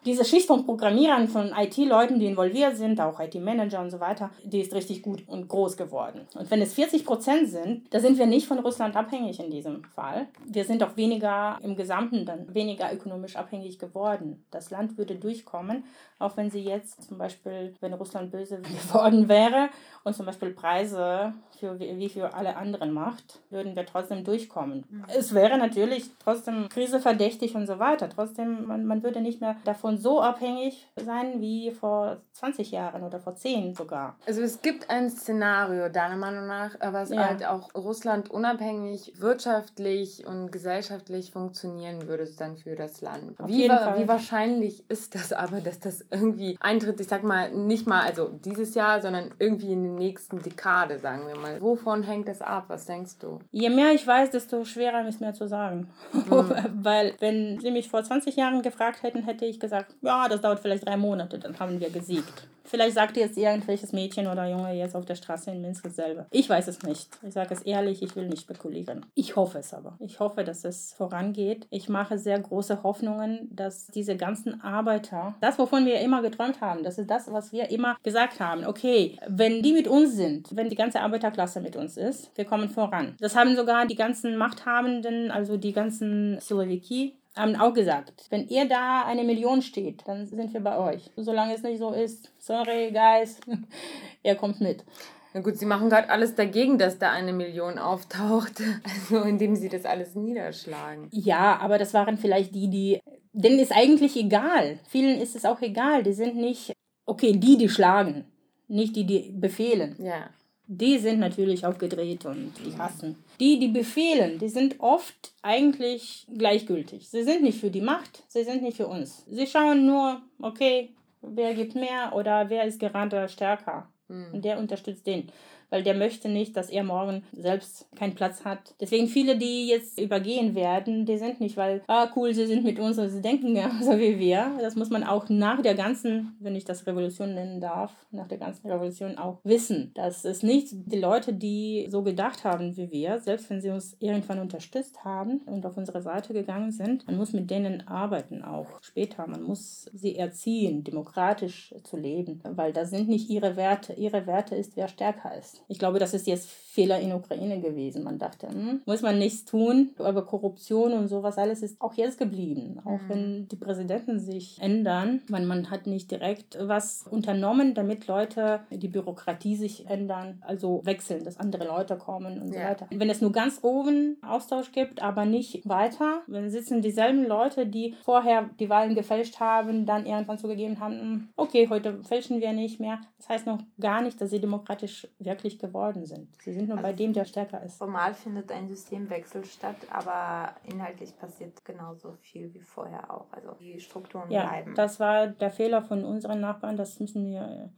Diese 0.06 0.24
Schicht 0.24 0.46
von 0.46 0.64
Programmierern, 0.64 1.28
von 1.28 1.52
IT-Leuten, 1.54 2.18
die 2.18 2.26
involviert 2.26 2.76
sind, 2.76 3.00
auch 3.02 3.20
IT-Manager 3.20 3.80
und 3.80 3.90
so 3.90 4.00
weiter, 4.00 4.30
die 4.42 4.60
ist 4.60 4.72
richtig 4.72 5.02
gut 5.02 5.28
und 5.28 5.48
groß 5.48 5.76
geworden. 5.76 6.26
Und 6.34 6.50
wenn 6.50 6.62
es 6.62 6.72
40 6.72 7.04
Prozent 7.04 7.50
sind, 7.50 7.92
da 7.92 8.00
sind 8.00 8.16
wir 8.16 8.24
nicht 8.24 8.46
von 8.46 8.60
Russland 8.60 8.96
abhängig 8.96 9.38
in 9.40 9.50
diesem 9.50 9.84
Fall. 9.84 10.28
Wir 10.46 10.64
sind 10.64 10.82
auch 10.82 10.96
weniger 10.96 11.58
im 11.62 11.76
Gesamten 11.76 12.24
dann 12.24 12.54
weniger 12.54 12.90
ökonomisch 12.92 13.36
abhängig 13.36 13.78
geworden. 13.78 14.42
Das 14.50 14.70
Land 14.70 14.96
würde 14.96 15.16
durchkommen, 15.16 15.84
auch 16.20 16.36
wenn 16.36 16.50
sie 16.50 16.60
jetzt 16.60 17.02
zum 17.08 17.18
Beispiel, 17.18 17.74
wenn 17.80 17.94
Russland 17.94 18.30
böse 18.30 18.60
geworden 18.60 19.28
wäre 19.28 19.70
und 20.04 20.14
zum 20.14 20.26
Beispiel 20.26 20.50
Preise 20.50 21.34
für 21.58 21.78
wie 21.78 22.08
für 22.08 22.34
alle 22.34 22.56
anderen 22.56 22.92
macht, 22.92 23.40
würden 23.50 23.74
wir 23.74 23.84
trotzdem 23.86 24.24
durchkommen. 24.24 24.84
Mhm. 24.88 25.04
Es 25.08 25.34
wäre 25.34 25.58
natürlich 25.58 26.10
trotzdem 26.22 26.68
kriseverdächtig 26.68 27.54
und 27.54 27.66
so 27.66 27.78
weiter. 27.78 28.08
Trotzdem, 28.08 28.66
man, 28.66 28.84
man 28.86 29.02
würde 29.02 29.20
nicht 29.20 29.40
mehr 29.40 29.56
davon 29.64 29.98
so 29.98 30.20
abhängig 30.20 30.88
sein 30.96 31.40
wie 31.40 31.70
vor 31.70 32.18
20 32.32 32.70
Jahren 32.70 33.02
oder 33.02 33.18
vor 33.18 33.34
10 33.34 33.74
sogar. 33.74 34.16
Also 34.26 34.42
es 34.42 34.62
gibt 34.62 34.90
ein 34.90 35.10
Szenario, 35.10 35.88
deiner 35.88 36.16
Meinung 36.16 36.46
nach, 36.46 36.76
was 36.80 37.10
ja. 37.10 37.28
halt 37.28 37.46
auch 37.46 37.74
Russland 37.74 38.30
unabhängig 38.30 39.14
wirtschaftlich 39.18 40.26
und 40.26 40.52
gesellschaftlich 40.52 41.32
funktionieren 41.32 42.06
würde 42.08 42.30
dann 42.38 42.56
für 42.56 42.74
das 42.74 43.00
Land. 43.00 43.38
Wie, 43.46 43.64
wie 43.64 44.08
wahrscheinlich 44.08 44.88
ist 44.90 45.14
das 45.14 45.32
aber, 45.32 45.60
dass 45.60 45.80
das 45.80 46.09
irgendwie 46.10 46.56
eintritt? 46.60 47.00
Ich 47.00 47.08
sag 47.08 47.22
mal, 47.22 47.50
nicht 47.50 47.86
mal 47.86 48.02
also 48.02 48.28
dieses 48.28 48.74
Jahr, 48.74 49.00
sondern 49.00 49.30
irgendwie 49.38 49.72
in 49.72 49.82
der 49.82 49.92
nächsten 49.92 50.42
Dekade, 50.42 50.98
sagen 50.98 51.26
wir 51.26 51.36
mal. 51.36 51.60
Wovon 51.60 52.02
hängt 52.02 52.28
das 52.28 52.42
ab? 52.42 52.64
Was 52.68 52.86
denkst 52.86 53.18
du? 53.18 53.40
Je 53.50 53.70
mehr 53.70 53.92
ich 53.92 54.06
weiß, 54.06 54.30
desto 54.30 54.64
schwerer 54.64 55.06
ist 55.08 55.20
mir 55.20 55.32
zu 55.32 55.48
sagen. 55.48 55.88
Mhm. 56.12 56.54
Weil, 56.82 57.14
wenn 57.20 57.58
sie 57.60 57.70
mich 57.70 57.88
vor 57.88 58.02
20 58.02 58.36
Jahren 58.36 58.62
gefragt 58.62 59.02
hätten, 59.02 59.24
hätte 59.24 59.44
ich 59.44 59.60
gesagt, 59.60 59.94
ja, 60.02 60.28
das 60.28 60.40
dauert 60.40 60.60
vielleicht 60.60 60.86
drei 60.86 60.96
Monate, 60.96 61.38
dann 61.38 61.58
haben 61.58 61.80
wir 61.80 61.90
gesiegt. 61.90 62.46
Vielleicht 62.70 62.94
sagt 62.94 63.16
jetzt 63.16 63.36
irgendwelches 63.36 63.92
Mädchen 63.92 64.28
oder 64.28 64.48
Junge 64.48 64.72
jetzt 64.74 64.94
auf 64.94 65.04
der 65.04 65.16
Straße 65.16 65.50
in 65.50 65.60
Minsk 65.60 65.82
dasselbe. 65.82 66.26
Ich 66.30 66.48
weiß 66.48 66.68
es 66.68 66.82
nicht. 66.84 67.08
Ich 67.26 67.34
sage 67.34 67.52
es 67.52 67.62
ehrlich, 67.62 68.00
ich 68.00 68.14
will 68.14 68.28
nicht 68.28 68.42
spekulieren. 68.42 69.06
Ich 69.16 69.34
hoffe 69.34 69.58
es 69.58 69.74
aber. 69.74 69.96
Ich 69.98 70.20
hoffe, 70.20 70.44
dass 70.44 70.64
es 70.64 70.92
vorangeht. 70.92 71.66
Ich 71.70 71.88
mache 71.88 72.16
sehr 72.16 72.38
große 72.38 72.84
Hoffnungen, 72.84 73.48
dass 73.50 73.88
diese 73.88 74.16
ganzen 74.16 74.60
Arbeiter, 74.60 75.34
das, 75.40 75.58
wovon 75.58 75.84
wir 75.84 75.99
immer 76.00 76.22
geträumt 76.22 76.60
haben, 76.60 76.82
das 76.82 76.98
ist 76.98 77.10
das, 77.10 77.32
was 77.32 77.52
wir 77.52 77.70
immer 77.70 77.96
gesagt 78.02 78.40
haben. 78.40 78.66
Okay, 78.66 79.18
wenn 79.28 79.62
die 79.62 79.72
mit 79.72 79.88
uns 79.88 80.14
sind, 80.14 80.54
wenn 80.56 80.68
die 80.68 80.76
ganze 80.76 81.00
Arbeiterklasse 81.00 81.60
mit 81.60 81.76
uns 81.76 81.96
ist, 81.96 82.30
wir 82.36 82.44
kommen 82.44 82.68
voran. 82.68 83.16
Das 83.20 83.36
haben 83.36 83.56
sogar 83.56 83.86
die 83.86 83.96
ganzen 83.96 84.36
Machthabenden, 84.36 85.30
also 85.30 85.56
die 85.56 85.72
ganzen 85.72 86.40
Slowiki, 86.40 87.16
haben 87.36 87.56
auch 87.56 87.72
gesagt, 87.72 88.26
wenn 88.30 88.48
ihr 88.48 88.68
da 88.68 89.04
eine 89.04 89.24
Million 89.24 89.62
steht, 89.62 90.06
dann 90.06 90.26
sind 90.26 90.52
wir 90.52 90.60
bei 90.60 90.76
euch. 90.76 91.10
Solange 91.16 91.54
es 91.54 91.62
nicht 91.62 91.78
so 91.78 91.92
ist, 91.92 92.32
sorry 92.38 92.90
guys, 92.92 93.40
ihr 94.22 94.34
kommt 94.34 94.60
mit. 94.60 94.84
Na 95.32 95.40
gut, 95.40 95.56
sie 95.56 95.66
machen 95.66 95.88
gerade 95.90 96.10
alles 96.10 96.34
dagegen, 96.34 96.76
dass 96.76 96.98
da 96.98 97.12
eine 97.12 97.32
Million 97.32 97.78
auftaucht, 97.78 98.60
also 98.84 99.22
indem 99.22 99.54
sie 99.54 99.68
das 99.68 99.84
alles 99.84 100.16
niederschlagen. 100.16 101.08
Ja, 101.12 101.58
aber 101.60 101.78
das 101.78 101.94
waren 101.94 102.18
vielleicht 102.18 102.54
die, 102.54 102.68
die, 102.68 103.00
denen 103.32 103.58
ist 103.58 103.72
eigentlich 103.72 104.16
egal. 104.16 104.78
Vielen 104.88 105.20
ist 105.20 105.36
es 105.36 105.44
auch 105.44 105.60
egal. 105.60 106.02
Die 106.02 106.12
sind 106.12 106.36
nicht, 106.36 106.72
okay, 107.06 107.32
die, 107.32 107.56
die 107.56 107.68
schlagen, 107.68 108.24
nicht 108.68 108.96
die, 108.96 109.04
die 109.04 109.32
befehlen. 109.32 109.96
Ja 109.98 110.30
die 110.72 110.98
sind 110.98 111.18
natürlich 111.18 111.66
aufgedreht 111.66 112.24
und 112.26 112.52
die 112.64 112.78
hassen. 112.78 113.16
Die, 113.40 113.58
die 113.58 113.66
befehlen, 113.66 114.38
die 114.38 114.48
sind 114.48 114.78
oft 114.78 115.34
eigentlich 115.42 116.28
gleichgültig. 116.32 117.08
Sie 117.08 117.24
sind 117.24 117.42
nicht 117.42 117.58
für 117.58 117.70
die 117.70 117.80
Macht, 117.80 118.22
sie 118.28 118.44
sind 118.44 118.62
nicht 118.62 118.76
für 118.76 118.86
uns. 118.86 119.24
Sie 119.28 119.48
schauen 119.48 119.84
nur, 119.84 120.22
okay, 120.40 120.90
wer 121.22 121.54
gibt 121.54 121.74
mehr 121.74 122.12
oder 122.14 122.50
wer 122.50 122.66
ist 122.66 122.78
gerade 122.78 123.28
stärker. 123.28 123.88
Mhm. 124.06 124.26
Und 124.32 124.44
der 124.44 124.60
unterstützt 124.60 125.08
den 125.08 125.32
weil 125.70 125.82
der 125.82 125.94
möchte 125.94 126.28
nicht, 126.28 126.56
dass 126.56 126.70
er 126.70 126.84
morgen 126.84 127.22
selbst 127.32 127.86
keinen 127.96 128.14
Platz 128.14 128.44
hat. 128.44 128.74
Deswegen 128.80 129.06
viele, 129.06 129.36
die 129.36 129.68
jetzt 129.68 130.00
übergehen 130.00 130.54
werden, 130.54 131.06
die 131.06 131.16
sind 131.16 131.40
nicht, 131.40 131.56
weil, 131.56 131.82
ah 131.86 132.08
cool, 132.16 132.34
sie 132.34 132.46
sind 132.46 132.64
mit 132.64 132.78
uns 132.78 132.98
und 132.98 133.08
sie 133.08 133.22
denken 133.22 133.56
ja 133.56 133.70
so 133.82 133.98
wie 133.98 134.18
wir. 134.18 134.52
Das 134.60 134.76
muss 134.76 134.90
man 134.90 135.04
auch 135.04 135.28
nach 135.28 135.62
der 135.62 135.74
ganzen, 135.74 136.36
wenn 136.40 136.56
ich 136.56 136.64
das 136.64 136.86
Revolution 136.86 137.34
nennen 137.34 137.60
darf, 137.60 137.94
nach 138.10 138.28
der 138.28 138.38
ganzen 138.38 138.68
Revolution 138.68 139.16
auch 139.18 139.38
wissen. 139.44 139.92
dass 139.94 140.24
es 140.24 140.42
nicht 140.42 140.68
die 140.72 140.98
Leute, 140.98 141.32
die 141.32 141.86
so 141.88 142.02
gedacht 142.02 142.44
haben 142.44 142.76
wie 142.76 142.90
wir, 142.90 143.20
selbst 143.20 143.48
wenn 143.50 143.60
sie 143.60 143.70
uns 143.70 143.96
irgendwann 144.00 144.40
unterstützt 144.40 145.04
haben 145.04 145.38
und 145.46 145.64
auf 145.66 145.76
unsere 145.76 146.02
Seite 146.02 146.32
gegangen 146.32 146.72
sind, 146.72 147.06
man 147.06 147.16
muss 147.16 147.32
mit 147.32 147.50
denen 147.50 147.86
arbeiten 147.86 148.42
auch 148.42 148.82
später. 148.82 149.26
Man 149.26 149.42
muss 149.42 149.90
sie 149.92 150.16
erziehen, 150.16 150.84
demokratisch 150.84 151.74
zu 151.84 151.96
leben, 151.96 152.40
weil 152.44 152.72
das 152.72 152.90
sind 152.90 153.08
nicht 153.08 153.30
ihre 153.30 153.56
Werte. 153.56 153.92
Ihre 153.94 154.26
Werte 154.26 154.54
ist, 154.54 154.76
wer 154.76 154.88
stärker 154.88 155.36
ist. 155.36 155.59
Ich 155.68 155.78
glaube, 155.78 155.98
das 155.98 156.14
ist 156.14 156.26
jetzt 156.26 156.48
Fehler 156.70 157.00
in 157.00 157.12
Ukraine 157.12 157.60
gewesen. 157.60 158.04
Man 158.04 158.18
dachte, 158.18 158.48
hm, 158.48 158.82
muss 158.86 159.02
man 159.02 159.18
nichts 159.18 159.44
tun, 159.44 159.90
aber 159.98 160.24
Korruption 160.24 160.92
und 160.92 161.08
sowas 161.08 161.36
alles 161.36 161.62
ist 161.62 161.80
auch 161.80 161.94
jetzt 161.94 162.16
geblieben. 162.16 162.78
Auch 162.84 163.02
mhm. 163.02 163.08
wenn 163.08 163.48
die 163.48 163.56
Präsidenten 163.56 164.20
sich 164.20 164.56
ändern, 164.60 165.20
man, 165.28 165.46
man 165.46 165.68
hat 165.70 165.88
nicht 165.88 166.12
direkt 166.12 166.56
was 166.60 167.06
unternommen, 167.10 167.74
damit 167.74 168.06
Leute, 168.06 168.60
die 168.70 168.86
Bürokratie 168.86 169.56
sich 169.56 169.88
ändern, 169.88 170.40
also 170.46 170.80
wechseln, 170.84 171.24
dass 171.24 171.40
andere 171.40 171.64
Leute 171.64 171.96
kommen 171.96 172.40
und 172.40 172.54
ja. 172.54 172.60
so 172.60 172.68
weiter. 172.68 172.86
Wenn 172.90 173.10
es 173.10 173.20
nur 173.20 173.32
ganz 173.32 173.58
oben 173.62 174.18
Austausch 174.22 174.70
gibt, 174.70 175.02
aber 175.02 175.24
nicht 175.24 175.68
weiter, 175.68 176.22
dann 176.28 176.50
sitzen 176.50 176.82
dieselben 176.82 177.26
Leute, 177.26 177.66
die 177.66 177.96
vorher 178.04 178.48
die 178.60 178.70
Wahlen 178.70 178.94
gefälscht 178.94 179.40
haben, 179.40 179.86
dann 179.86 180.06
irgendwann 180.06 180.38
zugegeben 180.38 180.78
haben, 180.78 181.00
hm, 181.00 181.28
okay, 181.34 181.68
heute 181.68 182.00
fälschen 182.04 182.40
wir 182.40 182.52
nicht 182.52 182.78
mehr. 182.78 183.00
Das 183.18 183.28
heißt 183.28 183.46
noch 183.46 183.58
gar 183.80 184.02
nicht, 184.02 184.20
dass 184.20 184.30
sie 184.30 184.40
demokratisch 184.40 185.08
wirklich 185.18 185.49
glücklich 185.50 185.58
geworden 185.58 186.06
sind. 186.06 186.28
Sie 186.42 186.52
sind 186.52 186.68
nur 186.68 186.78
also 186.78 186.88
bei 186.88 186.92
dem, 186.92 187.12
der 187.12 187.24
stärker 187.24 187.62
ist. 187.62 187.78
Formal 187.78 188.14
findet 188.14 188.50
ein 188.52 188.68
Systemwechsel 188.68 189.44
statt, 189.44 189.76
aber 189.90 190.54
inhaltlich 190.64 191.16
passiert 191.18 191.64
genauso 191.64 192.12
viel 192.20 192.52
wie 192.54 192.60
vorher 192.60 193.12
auch. 193.12 193.26
Also 193.32 193.52
die 193.60 193.80
Strukturen 193.80 194.30
ja, 194.30 194.46
bleiben. 194.46 194.74
Das 194.74 195.00
war 195.00 195.28
der 195.28 195.50
Fehler 195.50 195.82
von 195.82 196.04
unseren 196.04 196.40
Nachbarn, 196.40 196.76
das 196.76 197.00
müssen 197.00 197.24
wir 197.26 197.70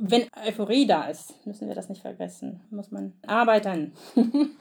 wenn 0.00 0.28
Euphorie 0.46 0.86
da 0.86 1.08
ist, 1.08 1.44
müssen 1.44 1.66
wir 1.66 1.74
das 1.74 1.88
nicht 1.88 2.02
vergessen. 2.02 2.60
Muss 2.70 2.92
man 2.92 3.14
arbeiten. 3.26 3.94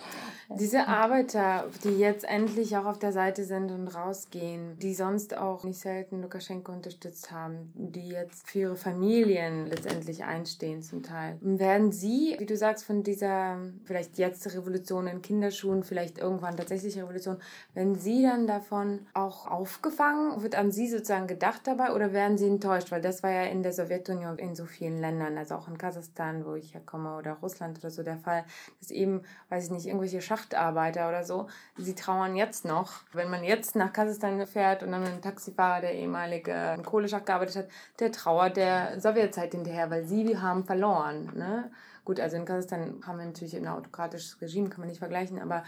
Diese 0.49 0.87
Arbeiter, 0.87 1.65
die 1.83 1.99
jetzt 1.99 2.23
endlich 2.23 2.77
auch 2.77 2.85
auf 2.85 2.99
der 2.99 3.11
Seite 3.11 3.43
sind 3.43 3.69
und 3.69 3.87
rausgehen, 3.89 4.79
die 4.79 4.93
sonst 4.93 5.35
auch 5.35 5.65
nicht 5.65 5.79
selten 5.79 6.21
Lukaschenko 6.21 6.71
unterstützt 6.71 7.31
haben, 7.31 7.73
die 7.75 8.07
jetzt 8.07 8.49
für 8.49 8.59
ihre 8.59 8.75
Familien 8.77 9.67
letztendlich 9.67 10.23
einstehen 10.23 10.81
zum 10.81 11.03
Teil. 11.03 11.37
Werden 11.41 11.91
sie, 11.91 12.35
wie 12.39 12.45
du 12.45 12.55
sagst, 12.55 12.85
von 12.85 13.03
dieser 13.03 13.57
vielleicht 13.83 14.17
jetzt 14.17 14.53
Revolution 14.55 15.07
in 15.07 15.21
Kinderschuhen, 15.21 15.83
vielleicht 15.83 16.17
irgendwann 16.17 16.55
tatsächlich 16.55 16.97
Revolution, 16.97 17.37
werden 17.73 17.95
sie 17.95 18.23
dann 18.23 18.47
davon 18.47 19.05
auch 19.13 19.47
aufgefangen? 19.47 20.41
Wird 20.41 20.55
an 20.55 20.71
sie 20.71 20.87
sozusagen 20.87 21.27
gedacht 21.27 21.61
dabei 21.65 21.93
oder 21.93 22.13
werden 22.13 22.37
sie 22.37 22.47
enttäuscht? 22.47 22.91
Weil 22.91 23.01
das 23.01 23.21
war 23.21 23.31
ja 23.31 23.43
in 23.43 23.63
der 23.63 23.73
Sowjetunion 23.73 24.39
in 24.39 24.55
so 24.55 24.65
vielen 24.65 25.01
Ländern, 25.01 25.37
also 25.37 25.55
auch 25.55 25.67
in 25.67 25.77
Kasachstan, 25.77 26.45
wo 26.45 26.55
ich 26.55 26.73
herkomme, 26.73 27.17
oder 27.17 27.33
Russland 27.33 27.79
oder 27.79 27.91
so 27.91 28.01
der 28.01 28.17
Fall, 28.17 28.45
dass 28.79 28.91
eben, 28.91 29.23
weiß 29.49 29.65
ich 29.65 29.71
nicht, 29.71 29.87
irgendwelche 29.87 30.21
Schach 30.21 30.36
Schachtarbeiter 30.37 31.09
oder 31.09 31.23
so, 31.23 31.47
sie 31.77 31.95
trauern 31.95 32.35
jetzt 32.35 32.65
noch. 32.65 33.01
Wenn 33.13 33.29
man 33.29 33.43
jetzt 33.43 33.75
nach 33.75 33.93
Kasachstan 33.93 34.45
fährt 34.45 34.83
und 34.83 34.91
dann 34.91 35.03
ein 35.03 35.21
Taxifahrer, 35.21 35.81
der 35.81 35.95
ehemalige 35.95 36.77
Kohleschacht 36.85 37.25
gearbeitet 37.25 37.55
hat, 37.55 37.67
der 37.99 38.11
trauert 38.11 38.57
der 38.57 38.99
Sowjetzeit 38.99 39.51
hinterher, 39.51 39.89
weil 39.89 40.03
sie 40.03 40.37
haben 40.37 40.65
verloren. 40.65 41.31
Ne? 41.35 41.71
Gut, 42.05 42.19
also 42.19 42.37
in 42.37 42.45
Kasachstan 42.45 43.01
haben 43.05 43.19
wir 43.19 43.25
natürlich 43.25 43.55
ein 43.55 43.67
autokratisches 43.67 44.39
Regime, 44.41 44.69
kann 44.69 44.79
man 44.79 44.89
nicht 44.89 44.99
vergleichen, 44.99 45.41
aber 45.41 45.63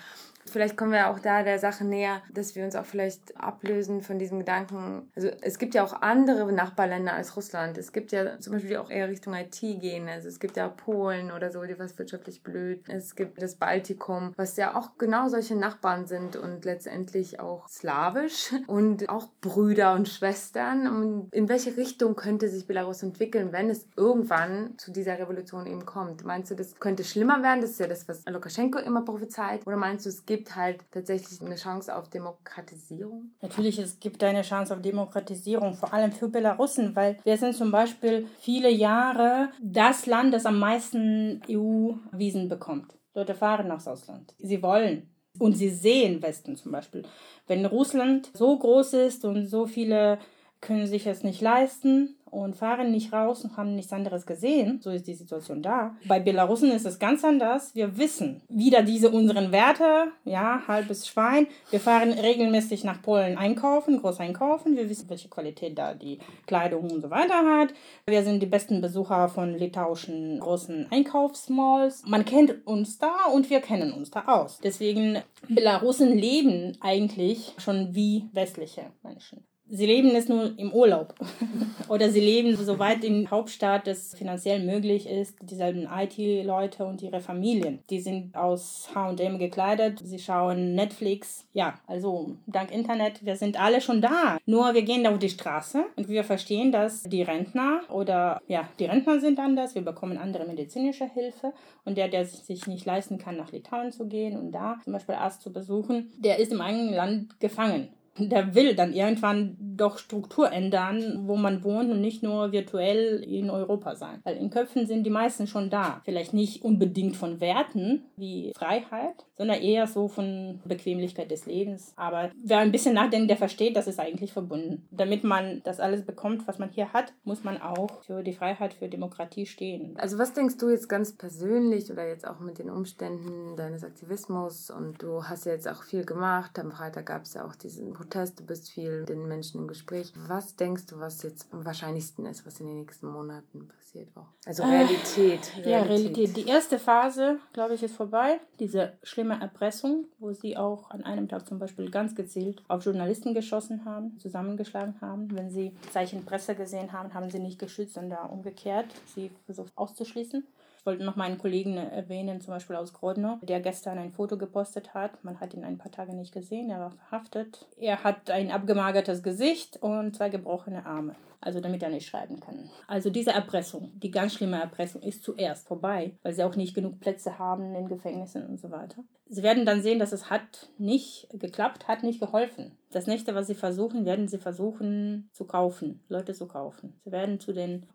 Vielleicht 0.50 0.78
kommen 0.78 0.92
wir 0.92 1.10
auch 1.10 1.20
da 1.20 1.44
der 1.44 1.60
Sache 1.60 1.86
näher, 1.86 2.22
dass 2.32 2.56
wir 2.56 2.64
uns 2.64 2.76
auch 2.76 2.86
vielleicht 2.86 3.36
ablösen 3.38 4.02
von 4.02 4.20
diesem 4.20 4.40
Gedanken. 4.40 5.10
Also 5.16 5.30
es 5.42 5.60
gibt 5.60 5.74
ja 5.76 5.84
auch 5.84 6.02
andere 6.02 6.52
Nachbarländer 6.52 7.14
als 7.14 7.36
Russland. 7.36 7.78
Es 7.78 7.92
gibt 7.92 8.12
ja 8.12 8.40
zum 8.40 8.54
Beispiel 8.54 8.78
auch 8.78 8.90
eher 8.90 9.10
Richtung 9.10 9.34
IT 9.34 9.60
gehen. 9.60 10.08
Also 10.08 10.28
es 10.28 10.40
gibt 10.40 10.58
ja 10.58 10.68
Polen 10.68 11.32
oder 11.32 11.52
so, 11.52 11.64
die 11.64 11.78
was 11.78 11.98
wirtschaftlich 11.98 12.44
blöd. 12.44 12.84
Es 12.88 13.16
gibt 13.16 13.42
das 13.42 13.56
Baltikum, 13.56 14.34
was 14.36 14.58
ja 14.58 14.76
auch 14.76 14.98
genau 14.98 15.28
solche 15.28 15.56
Nachbarn 15.56 16.08
sind 16.08 16.36
und 16.36 16.66
letztendlich 16.66 17.40
auch 17.40 17.68
slawisch 17.68 18.54
und 18.68 19.10
auch 19.10 19.28
Brüder 19.42 19.94
und 19.94 20.08
Schwestern. 20.08 20.88
Und 20.88 21.34
in 21.34 21.50
welche 21.50 21.78
Richtung 21.78 22.16
könnte 22.16 22.50
sich 22.50 22.68
Belarus 22.68 23.04
entwickeln, 23.04 23.52
wenn 23.52 23.70
es 23.70 23.88
irgendwann 23.96 24.78
zu 24.78 24.92
dieser 24.92 25.20
Revolution 25.20 25.66
eben 25.68 25.86
kommt? 25.86 26.24
Meinst 26.24 26.52
du, 26.52 26.56
das 26.56 26.80
könnte 26.80 27.04
schlimmer 27.04 27.44
werden? 27.44 27.62
Das 27.62 27.72
ist 27.72 27.80
ja 27.80 27.88
das, 27.88 28.08
was 28.08 28.26
Lukaschenko 28.26 28.80
immer 28.80 29.04
prophezeit. 29.04 29.66
Oder 29.66 29.78
meinst 29.78 30.06
du, 30.06 30.10
es 30.10 30.26
gibt 30.26 30.39
gibt 30.40 30.56
halt 30.56 30.80
tatsächlich 30.92 31.42
eine 31.42 31.56
Chance 31.56 31.94
auf 31.94 32.10
Demokratisierung? 32.10 33.32
Natürlich, 33.42 33.78
es 33.78 34.00
gibt 34.00 34.24
eine 34.24 34.42
Chance 34.42 34.74
auf 34.74 34.82
Demokratisierung, 34.82 35.74
vor 35.74 35.94
allem 35.94 36.14
für 36.14 36.30
Belarussen, 36.30 36.96
weil 36.96 37.18
wir 37.26 37.36
sind 37.36 37.56
zum 37.56 37.72
Beispiel 37.72 38.26
viele 38.40 38.70
Jahre 38.70 39.50
das 39.62 40.06
Land, 40.06 40.34
das 40.34 40.46
am 40.46 40.58
meisten 40.58 41.42
EU-Wiesen 41.50 42.48
bekommt. 42.48 42.94
Leute 43.14 43.36
fahren 43.36 43.68
nach 43.68 43.86
Ausland. 43.86 44.34
Sie 44.38 44.64
wollen. 44.64 45.10
Und 45.38 45.58
sie 45.58 45.70
sehen 45.70 46.22
Westen 46.22 46.56
zum 46.56 46.72
Beispiel. 46.72 47.04
Wenn 47.48 47.66
Russland 47.66 48.32
so 48.34 48.58
groß 48.58 48.94
ist 48.94 49.26
und 49.26 49.46
so 49.46 49.68
viele 49.68 50.20
können 50.62 50.88
sich 50.88 51.06
es 51.06 51.24
nicht 51.24 51.42
leisten 51.42 52.18
und 52.32 52.56
fahren 52.56 52.92
nicht 52.92 53.14
raus 53.14 53.44
und 53.44 53.58
haben 53.58 53.76
nichts 53.76 53.94
anderes 53.94 54.26
gesehen. 54.26 54.80
So 54.82 54.92
ist 54.92 55.08
die 55.08 55.14
Situation 55.14 55.62
da. 55.62 55.96
Bei 56.08 56.20
Belarusen 56.20 56.72
ist 56.72 56.86
es 56.86 57.00
ganz 57.00 57.24
anders. 57.24 57.76
Wir 57.76 57.98
wissen 57.98 58.42
wieder 58.50 58.84
diese 58.84 59.10
unseren 59.10 59.52
Werte, 59.52 60.12
ja, 60.26 60.62
halbes 60.68 61.08
Schwein. 61.08 61.48
Wir 61.70 61.80
fahren 61.80 62.12
regelmäßig 62.12 62.84
nach 62.84 63.02
Polen 63.02 63.38
einkaufen, 63.38 64.00
groß 64.00 64.20
einkaufen. 64.20 64.76
Wir 64.76 64.90
wissen, 64.90 65.10
welche 65.10 65.30
Qualität 65.30 65.78
da 65.78 65.94
die 65.94 66.20
Kleidung 66.48 66.92
und 66.92 67.02
so 67.02 67.10
weiter 67.10 67.60
hat. 67.60 67.74
Wir 68.08 68.24
sind 68.24 68.42
die 68.42 68.48
besten 68.48 68.82
Besucher 68.82 69.30
von 69.30 69.58
litauischen 69.58 70.40
großen 70.40 70.88
Einkaufsmalls. 70.92 72.04
Man 72.06 72.26
kennt 72.26 72.66
uns 72.66 72.98
da 72.98 73.26
und 73.34 73.50
wir 73.50 73.62
kennen 73.62 73.94
uns 73.94 74.12
da 74.12 74.24
aus. 74.26 74.60
Deswegen, 74.64 75.20
Belarusen 75.48 76.18
leben 76.18 76.78
eigentlich 76.82 77.54
schon 77.58 77.96
wie 77.96 78.30
westliche 78.34 78.92
Menschen 79.04 79.49
sie 79.70 79.86
leben 79.86 80.16
es 80.16 80.28
nur 80.28 80.58
im 80.58 80.72
Urlaub. 80.72 81.16
Oder 81.90 82.10
sie 82.10 82.20
leben 82.20 82.56
so 82.56 82.80
weit 82.80 83.04
in 83.04 83.30
Hauptstadt, 83.30 83.88
es 83.88 84.16
finanziell 84.16 84.64
möglich 84.64 85.08
ist. 85.08 85.36
Dieselben 85.42 85.88
IT-Leute 85.92 86.86
und 86.86 87.02
ihre 87.02 87.20
Familien. 87.20 87.80
Die 87.90 88.00
sind 88.00 88.36
aus 88.36 88.90
HM 88.94 89.40
gekleidet. 89.40 90.00
Sie 90.04 90.20
schauen 90.20 90.76
Netflix. 90.76 91.46
Ja, 91.54 91.80
also 91.88 92.36
dank 92.48 92.72
Internet, 92.72 93.26
wir 93.26 93.36
sind 93.36 93.60
alle 93.60 93.82
schon 93.82 94.02
da. 94.02 94.38
Nur 94.46 94.74
wir 94.74 94.84
gehen 94.84 95.06
auf 95.08 95.20
die 95.20 95.30
Straße 95.30 95.86
und 95.96 96.10
wir 96.10 96.24
verstehen, 96.24 96.72
dass 96.72 97.04
die 97.04 97.24
Rentner 97.24 97.82
oder 97.90 98.42
ja, 98.48 98.68
die 98.80 98.86
Rentner 98.86 99.20
sind 99.20 99.40
anders. 99.40 99.76
Wir 99.76 99.84
bekommen 99.84 100.18
andere 100.18 100.46
medizinische 100.46 101.06
Hilfe. 101.06 101.54
Und 101.86 101.98
der, 101.98 102.08
der 102.08 102.26
sich 102.26 102.68
nicht 102.68 102.86
leisten 102.86 103.18
kann, 103.18 103.38
nach 103.38 103.52
Litauen 103.52 103.92
zu 103.92 104.08
gehen 104.08 104.38
und 104.38 104.52
da 104.52 104.78
zum 104.84 104.94
Beispiel 104.94 105.16
Arzt 105.16 105.42
zu 105.42 105.52
besuchen, 105.52 106.12
der 106.18 106.38
ist 106.38 106.52
im 106.52 106.62
eigenen 106.62 106.94
Land 106.94 107.40
gefangen 107.40 107.90
der 108.18 108.56
will 108.56 108.76
dann 108.76 108.94
irgendwann 108.94 109.56
doch 109.60 109.98
Struktur 109.98 110.52
ändern, 110.52 111.28
wo 111.28 111.36
man 111.36 111.64
wohnt 111.64 111.90
und 111.90 112.02
nicht 112.02 112.24
nur 112.24 112.52
virtuell 112.52 113.24
in 113.24 113.50
Europa 113.50 113.96
sein. 113.96 114.20
Weil 114.24 114.38
in 114.38 114.50
Köpfen 114.50 114.88
sind 114.88 115.04
die 115.04 115.10
meisten 115.10 115.48
schon 115.48 115.70
da. 115.70 116.02
Vielleicht 116.06 116.34
nicht 116.34 116.64
unbedingt 116.64 117.16
von 117.16 117.40
Werten 117.40 118.04
wie 118.18 118.52
Freiheit, 118.56 119.26
sondern 119.38 119.62
eher 119.62 119.88
so 119.88 120.08
von 120.08 120.60
Bequemlichkeit 120.66 121.32
des 121.32 121.46
Lebens. 121.46 121.94
Aber 121.96 122.32
wer 122.44 122.60
ein 122.60 122.72
bisschen 122.72 122.96
nachdenkt, 122.96 123.30
der 123.30 123.38
versteht, 123.38 123.76
das 123.78 123.88
ist 123.88 124.00
eigentlich 124.00 124.34
verbunden. 124.34 124.88
Damit 124.92 125.24
man 125.24 125.62
das 125.64 125.80
alles 125.80 126.06
bekommt, 126.06 126.48
was 126.48 126.60
man 126.60 126.70
hier 126.70 126.92
hat, 126.92 127.14
muss 127.24 127.44
man 127.44 127.62
auch 127.62 128.04
für 128.04 128.24
die 128.24 128.34
Freiheit, 128.34 128.74
für 128.74 128.90
Demokratie 128.90 129.46
stehen. 129.46 129.96
Also 129.98 130.18
was 130.18 130.34
denkst 130.34 130.58
du 130.58 130.70
jetzt 130.70 130.90
ganz 130.90 131.16
persönlich 131.16 131.92
oder 131.92 132.08
jetzt 132.08 132.28
auch 132.28 132.40
mit 132.40 132.60
den 132.60 132.70
Umständen 132.70 133.56
deines 133.56 133.84
Aktivismus 133.84 134.70
und 134.70 135.02
du 135.02 135.24
hast 135.24 135.46
ja 135.46 135.54
jetzt 135.54 135.70
auch 135.70 135.84
viel 135.84 136.06
gemacht. 136.06 136.60
Am 136.60 136.72
Freitag 136.72 137.06
gab 137.06 137.24
es 137.24 137.34
ja 137.34 137.46
auch 137.46 137.56
diesen 137.56 137.94
Protest, 138.00 138.40
du 138.40 138.46
bist 138.46 138.70
viel 138.72 139.02
mit 139.02 139.10
den 139.10 139.28
Menschen 139.28 139.60
im 139.60 139.68
Gespräch. 139.68 140.14
Was 140.26 140.56
denkst 140.56 140.86
du, 140.86 141.00
was 141.00 141.22
jetzt 141.22 141.54
am 141.54 141.66
wahrscheinlichsten 141.66 142.26
ist, 142.26 142.46
was 142.46 142.62
in 142.62 142.68
den 142.68 142.80
nächsten 142.80 143.08
Monaten 143.08 143.68
passiert 143.68 144.08
auch? 144.16 144.28
Also 144.46 144.64
Realität. 144.64 145.52
Realität. 145.58 145.66
Ja, 145.66 145.82
Realität. 145.82 146.38
Die 146.38 146.48
erste 146.48 146.80
Phase, 146.80 147.40
glaube 147.52 147.74
ich, 147.74 147.84
ist 147.84 147.98
vorbei. 147.98 148.40
Diese 148.58 148.94
schlimme 149.04 149.42
Erpressung, 149.42 150.06
wo 150.18 150.32
sie 150.32 150.56
auch 150.56 150.92
an 150.92 151.04
einem 151.04 151.28
Tag 151.28 151.46
zum 151.46 151.60
Beispiel 151.60 151.92
ganz 151.92 152.16
gezielt 152.16 152.64
auf 152.70 152.86
Journalisten 152.86 153.34
geschossen 153.34 153.84
haben, 153.84 154.18
zusammengeschlagen 154.18 155.02
haben. 155.02 155.36
Wenn 155.36 155.50
sie 155.50 155.76
Zeichen 155.92 156.24
Presse 156.24 156.56
gesehen 156.56 156.94
haben, 156.94 157.14
haben 157.14 157.30
sie 157.30 157.40
nicht 157.40 157.60
geschützt, 157.60 157.96
sondern 157.96 158.30
umgekehrt 158.30 158.88
sie 159.14 159.30
versucht 159.46 159.74
auszuschließen. 159.76 160.48
Ich 160.80 160.86
wollte 160.86 161.04
noch 161.04 161.18
meinen 161.18 161.38
Kollegen 161.38 161.76
erwähnen, 161.76 162.40
zum 162.40 162.54
Beispiel 162.54 162.78
aus 162.78 162.94
Grodno, 162.94 163.38
der 163.42 163.60
gestern 163.60 163.98
ein 163.98 164.14
Foto 164.14 164.38
gepostet 164.38 164.94
hat. 164.94 165.24
Man 165.26 165.42
hat 165.42 165.54
ihn 165.54 165.66
ein 165.66 165.78
paar 165.78 165.92
Tage 165.92 166.16
nicht 166.16 166.34
gesehen, 166.34 166.70
er 166.70 166.80
war 166.80 166.92
verhaftet. 166.92 167.68
Er 167.78 168.06
hat 168.06 168.32
ein 168.32 168.50
abgemagertes 168.50 169.22
Gesicht 169.22 169.78
und 169.82 170.16
zwei 170.16 170.30
gebrochene 170.30 170.86
Arme 170.86 171.16
also 171.42 171.60
damit 171.60 171.82
er 171.84 171.90
nicht 171.90 172.08
schreiben 172.08 172.40
kann. 172.40 172.70
Also 172.88 173.10
diese 173.10 173.32
Erpressung, 173.32 173.92
die 173.96 174.12
ganz 174.12 174.34
schlimme 174.34 174.60
Erpressung, 174.60 175.02
ist 175.02 175.24
zuerst 175.24 175.68
vorbei, 175.68 176.18
weil 176.22 176.34
sie 176.34 176.44
auch 176.44 176.56
nicht 176.56 176.76
genug 176.76 177.00
Plätze 177.00 177.40
haben 177.40 177.76
in 177.76 177.88
Gefängnissen 177.88 178.46
und 178.46 178.60
so 178.60 178.72
weiter. 178.72 179.04
Sie 179.28 179.44
werden 179.44 179.66
dann 179.66 179.82
sehen, 179.82 180.00
dass 180.00 180.12
es 180.12 180.30
hat 180.30 180.70
nicht 180.78 181.28
geklappt, 181.32 181.88
hat 181.88 182.04
nicht 182.04 182.20
geholfen. 182.20 182.78
Das 182.92 183.08
nächste, 183.08 183.36
was 183.36 183.48
sie 183.48 183.56
versuchen, 183.56 184.06
werden 184.06 184.28
sie 184.28 184.40
versuchen 184.40 185.30
zu 185.34 185.46
kaufen, 185.46 186.04
Leute 186.10 186.34
zu 186.34 186.48
kaufen. 186.48 187.00
Sie 187.06 187.12
werden 187.12 187.40
zu 187.40 187.54
den 187.54 187.86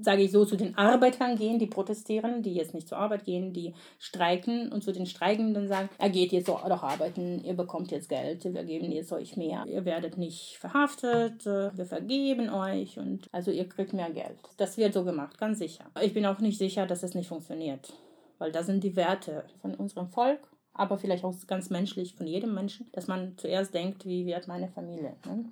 sage 0.00 0.22
ich 0.22 0.32
so, 0.32 0.44
zu 0.44 0.56
den 0.56 0.76
Arbeitern 0.76 1.36
gehen, 1.36 1.58
die 1.58 1.66
protestieren, 1.66 2.42
die 2.42 2.54
jetzt 2.54 2.74
nicht 2.74 2.88
zur 2.88 2.98
Arbeit 2.98 3.24
gehen, 3.24 3.52
die 3.52 3.74
streiken 3.98 4.72
und 4.72 4.82
zu 4.82 4.92
den 4.92 5.06
Streikenden 5.06 5.68
sagen, 5.68 5.88
er 5.98 6.10
geht 6.10 6.32
jetzt 6.32 6.48
doch 6.48 6.64
arbeiten, 6.64 7.42
ihr 7.44 7.54
bekommt 7.54 7.90
jetzt 7.90 8.08
Geld, 8.08 8.44
wir 8.44 8.64
geben 8.64 8.90
jetzt 8.92 9.12
euch 9.12 9.36
mehr, 9.36 9.64
ihr 9.66 9.84
werdet 9.84 10.18
nicht 10.18 10.56
verhaftet, 10.58 11.44
wir 11.44 11.86
vergeben 11.86 12.50
euch 12.50 12.98
und 12.98 13.28
also 13.32 13.50
ihr 13.50 13.68
kriegt 13.68 13.92
mehr 13.92 14.10
Geld. 14.10 14.38
Das 14.56 14.76
wird 14.76 14.94
so 14.94 15.04
gemacht, 15.04 15.38
ganz 15.38 15.58
sicher. 15.58 15.84
Ich 16.02 16.14
bin 16.14 16.26
auch 16.26 16.38
nicht 16.38 16.58
sicher, 16.58 16.86
dass 16.86 17.02
es 17.02 17.14
nicht 17.14 17.28
funktioniert, 17.28 17.92
weil 18.38 18.52
da 18.52 18.62
sind 18.62 18.84
die 18.84 18.96
Werte 18.96 19.44
von 19.60 19.74
unserem 19.74 20.08
Volk 20.08 20.40
aber 20.74 20.98
vielleicht 20.98 21.24
auch 21.24 21.34
ganz 21.46 21.70
menschlich 21.70 22.14
von 22.14 22.26
jedem 22.26 22.54
Menschen, 22.54 22.86
dass 22.92 23.06
man 23.06 23.34
zuerst 23.36 23.72
denkt, 23.72 24.04
wie 24.04 24.26
wird 24.26 24.48
meine 24.48 24.68
Familie. 24.68 25.14
Ne? 25.24 25.44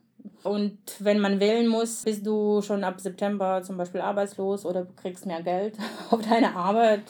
Und 0.43 0.79
wenn 0.99 1.20
man 1.20 1.41
wählen 1.41 1.68
muss, 1.68 2.03
bist 2.03 2.27
du 2.27 2.61
schon 2.62 2.85
ab 2.85 3.01
September 3.01 3.62
zum 3.62 3.77
Beispiel 3.77 4.01
arbeitslos 4.01 4.66
oder 4.66 4.87
kriegst 4.97 5.27
mehr 5.27 5.43
Geld 5.43 5.77
auf 6.11 6.20
deine 6.23 6.55
Arbeit. 6.55 7.03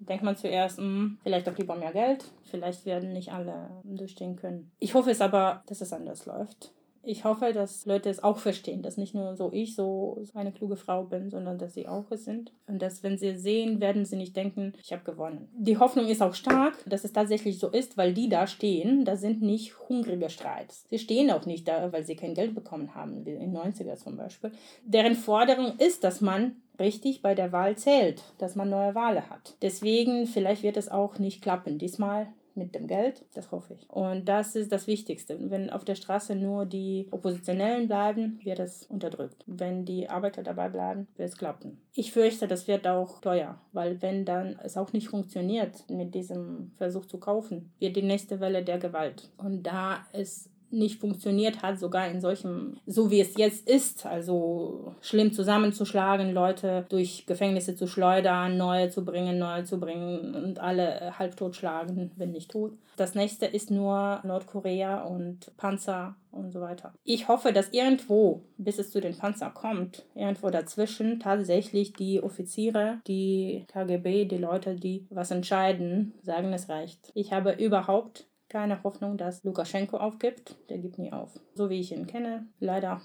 Denkt 0.00 0.24
man 0.24 0.36
zuerst, 0.36 0.78
mh, 0.78 0.84
hm, 0.84 1.18
vielleicht 1.22 1.46
doch 1.46 1.56
lieber 1.56 1.76
mehr 1.76 1.92
Geld. 1.92 2.24
Vielleicht 2.44 2.86
werden 2.86 3.12
nicht 3.12 3.32
alle 3.32 3.70
durchstehen 3.84 4.36
können. 4.36 4.70
Ich 4.78 4.94
hoffe 4.94 5.10
es 5.10 5.20
aber, 5.20 5.62
dass 5.66 5.82
es 5.82 5.92
anders 5.92 6.24
läuft 6.26 6.72
ich 7.02 7.24
hoffe, 7.24 7.52
dass 7.52 7.86
Leute 7.86 8.10
es 8.10 8.22
auch 8.22 8.38
verstehen, 8.38 8.82
dass 8.82 8.96
nicht 8.96 9.14
nur 9.14 9.34
so 9.36 9.50
ich 9.52 9.74
so 9.74 10.22
eine 10.34 10.52
kluge 10.52 10.76
Frau 10.76 11.04
bin, 11.04 11.30
sondern 11.30 11.58
dass 11.58 11.74
sie 11.74 11.88
auch 11.88 12.10
es 12.10 12.24
sind. 12.24 12.52
Und 12.66 12.82
dass, 12.82 13.02
wenn 13.02 13.16
sie 13.16 13.36
sehen, 13.36 13.80
werden 13.80 14.04
sie 14.04 14.16
nicht 14.16 14.36
denken, 14.36 14.74
ich 14.82 14.92
habe 14.92 15.02
gewonnen. 15.04 15.48
Die 15.56 15.78
Hoffnung 15.78 16.06
ist 16.06 16.22
auch 16.22 16.34
stark, 16.34 16.74
dass 16.86 17.04
es 17.04 17.12
tatsächlich 17.12 17.58
so 17.58 17.68
ist, 17.68 17.96
weil 17.96 18.12
die 18.12 18.28
da 18.28 18.46
stehen, 18.46 19.04
da 19.04 19.16
sind 19.16 19.40
nicht 19.40 19.78
hungrige 19.88 20.28
Streits. 20.28 20.84
Sie 20.90 20.98
stehen 20.98 21.30
auch 21.30 21.46
nicht 21.46 21.66
da, 21.66 21.92
weil 21.92 22.04
sie 22.04 22.16
kein 22.16 22.34
Geld 22.34 22.54
bekommen 22.54 22.94
haben, 22.94 23.24
wie 23.24 23.30
in 23.30 23.52
den 23.52 23.56
90er 23.56 23.96
zum 23.96 24.16
Beispiel. 24.16 24.52
Deren 24.84 25.14
Forderung 25.14 25.76
ist, 25.78 26.04
dass 26.04 26.20
man 26.20 26.56
richtig 26.78 27.22
bei 27.22 27.34
der 27.34 27.52
Wahl 27.52 27.76
zählt, 27.76 28.22
dass 28.38 28.56
man 28.56 28.70
neue 28.70 28.94
Wahlen 28.94 29.28
hat. 29.28 29.56
Deswegen, 29.62 30.26
vielleicht 30.26 30.62
wird 30.62 30.76
es 30.76 30.88
auch 30.88 31.18
nicht 31.18 31.42
klappen. 31.42 31.78
Diesmal 31.78 32.28
mit 32.60 32.74
dem 32.74 32.86
Geld. 32.86 33.24
Das 33.34 33.50
hoffe 33.50 33.74
ich. 33.74 33.90
Und 33.90 34.28
das 34.28 34.54
ist 34.54 34.70
das 34.70 34.86
Wichtigste. 34.86 35.36
Wenn 35.50 35.70
auf 35.70 35.84
der 35.84 35.96
Straße 35.96 36.36
nur 36.36 36.66
die 36.66 37.08
Oppositionellen 37.10 37.88
bleiben, 37.88 38.38
wird 38.44 38.60
es 38.60 38.84
unterdrückt. 38.84 39.42
Wenn 39.46 39.84
die 39.84 40.08
Arbeiter 40.08 40.42
dabei 40.42 40.68
bleiben, 40.68 41.08
wird 41.16 41.30
es 41.30 41.36
klappen. 41.36 41.80
Ich 41.94 42.12
fürchte, 42.12 42.46
das 42.46 42.68
wird 42.68 42.86
auch 42.86 43.20
teuer, 43.20 43.58
weil 43.72 44.00
wenn 44.02 44.24
dann 44.24 44.58
es 44.62 44.76
auch 44.76 44.92
nicht 44.92 45.08
funktioniert 45.08 45.88
mit 45.90 46.14
diesem 46.14 46.72
Versuch 46.76 47.06
zu 47.06 47.18
kaufen, 47.18 47.72
wird 47.78 47.96
die 47.96 48.02
nächste 48.02 48.38
Welle 48.38 48.62
der 48.62 48.78
Gewalt. 48.78 49.30
Und 49.38 49.64
da 49.64 50.06
ist 50.12 50.49
nicht 50.70 51.00
funktioniert 51.00 51.62
hat, 51.62 51.78
sogar 51.78 52.08
in 52.08 52.20
solchem, 52.20 52.76
so 52.86 53.10
wie 53.10 53.20
es 53.20 53.36
jetzt 53.36 53.68
ist, 53.68 54.06
also 54.06 54.94
schlimm 55.00 55.32
zusammenzuschlagen, 55.32 56.32
Leute 56.32 56.86
durch 56.88 57.24
Gefängnisse 57.26 57.76
zu 57.76 57.86
schleudern, 57.86 58.56
neue 58.56 58.90
zu 58.90 59.04
bringen, 59.04 59.38
neue 59.38 59.64
zu 59.64 59.80
bringen 59.80 60.34
und 60.34 60.58
alle 60.58 61.18
halbtot 61.18 61.56
schlagen, 61.56 62.12
wenn 62.16 62.32
nicht 62.32 62.50
tot. 62.50 62.72
Das 62.96 63.14
nächste 63.14 63.46
ist 63.46 63.70
nur 63.70 64.20
Nordkorea 64.24 65.04
und 65.04 65.56
Panzer 65.56 66.16
und 66.32 66.52
so 66.52 66.60
weiter. 66.60 66.92
Ich 67.02 67.28
hoffe, 67.28 67.52
dass 67.52 67.70
irgendwo, 67.70 68.42
bis 68.58 68.78
es 68.78 68.90
zu 68.90 69.00
den 69.00 69.16
Panzer 69.16 69.50
kommt, 69.50 70.04
irgendwo 70.14 70.50
dazwischen 70.50 71.18
tatsächlich 71.18 71.92
die 71.94 72.22
Offiziere, 72.22 72.98
die 73.06 73.64
KGB, 73.68 74.26
die 74.26 74.36
Leute, 74.36 74.74
die 74.76 75.06
was 75.10 75.30
entscheiden, 75.30 76.12
sagen, 76.22 76.52
es 76.52 76.68
reicht. 76.68 77.10
Ich 77.14 77.32
habe 77.32 77.52
überhaupt 77.52 78.26
keine 78.50 78.82
Hoffnung, 78.82 79.16
dass 79.16 79.44
Lukaschenko 79.44 79.96
aufgibt. 79.96 80.56
Der 80.68 80.78
gibt 80.78 80.98
nie 80.98 81.12
auf. 81.12 81.30
So 81.54 81.70
wie 81.70 81.80
ich 81.80 81.92
ihn 81.92 82.06
kenne, 82.06 82.46
leider. 82.58 83.00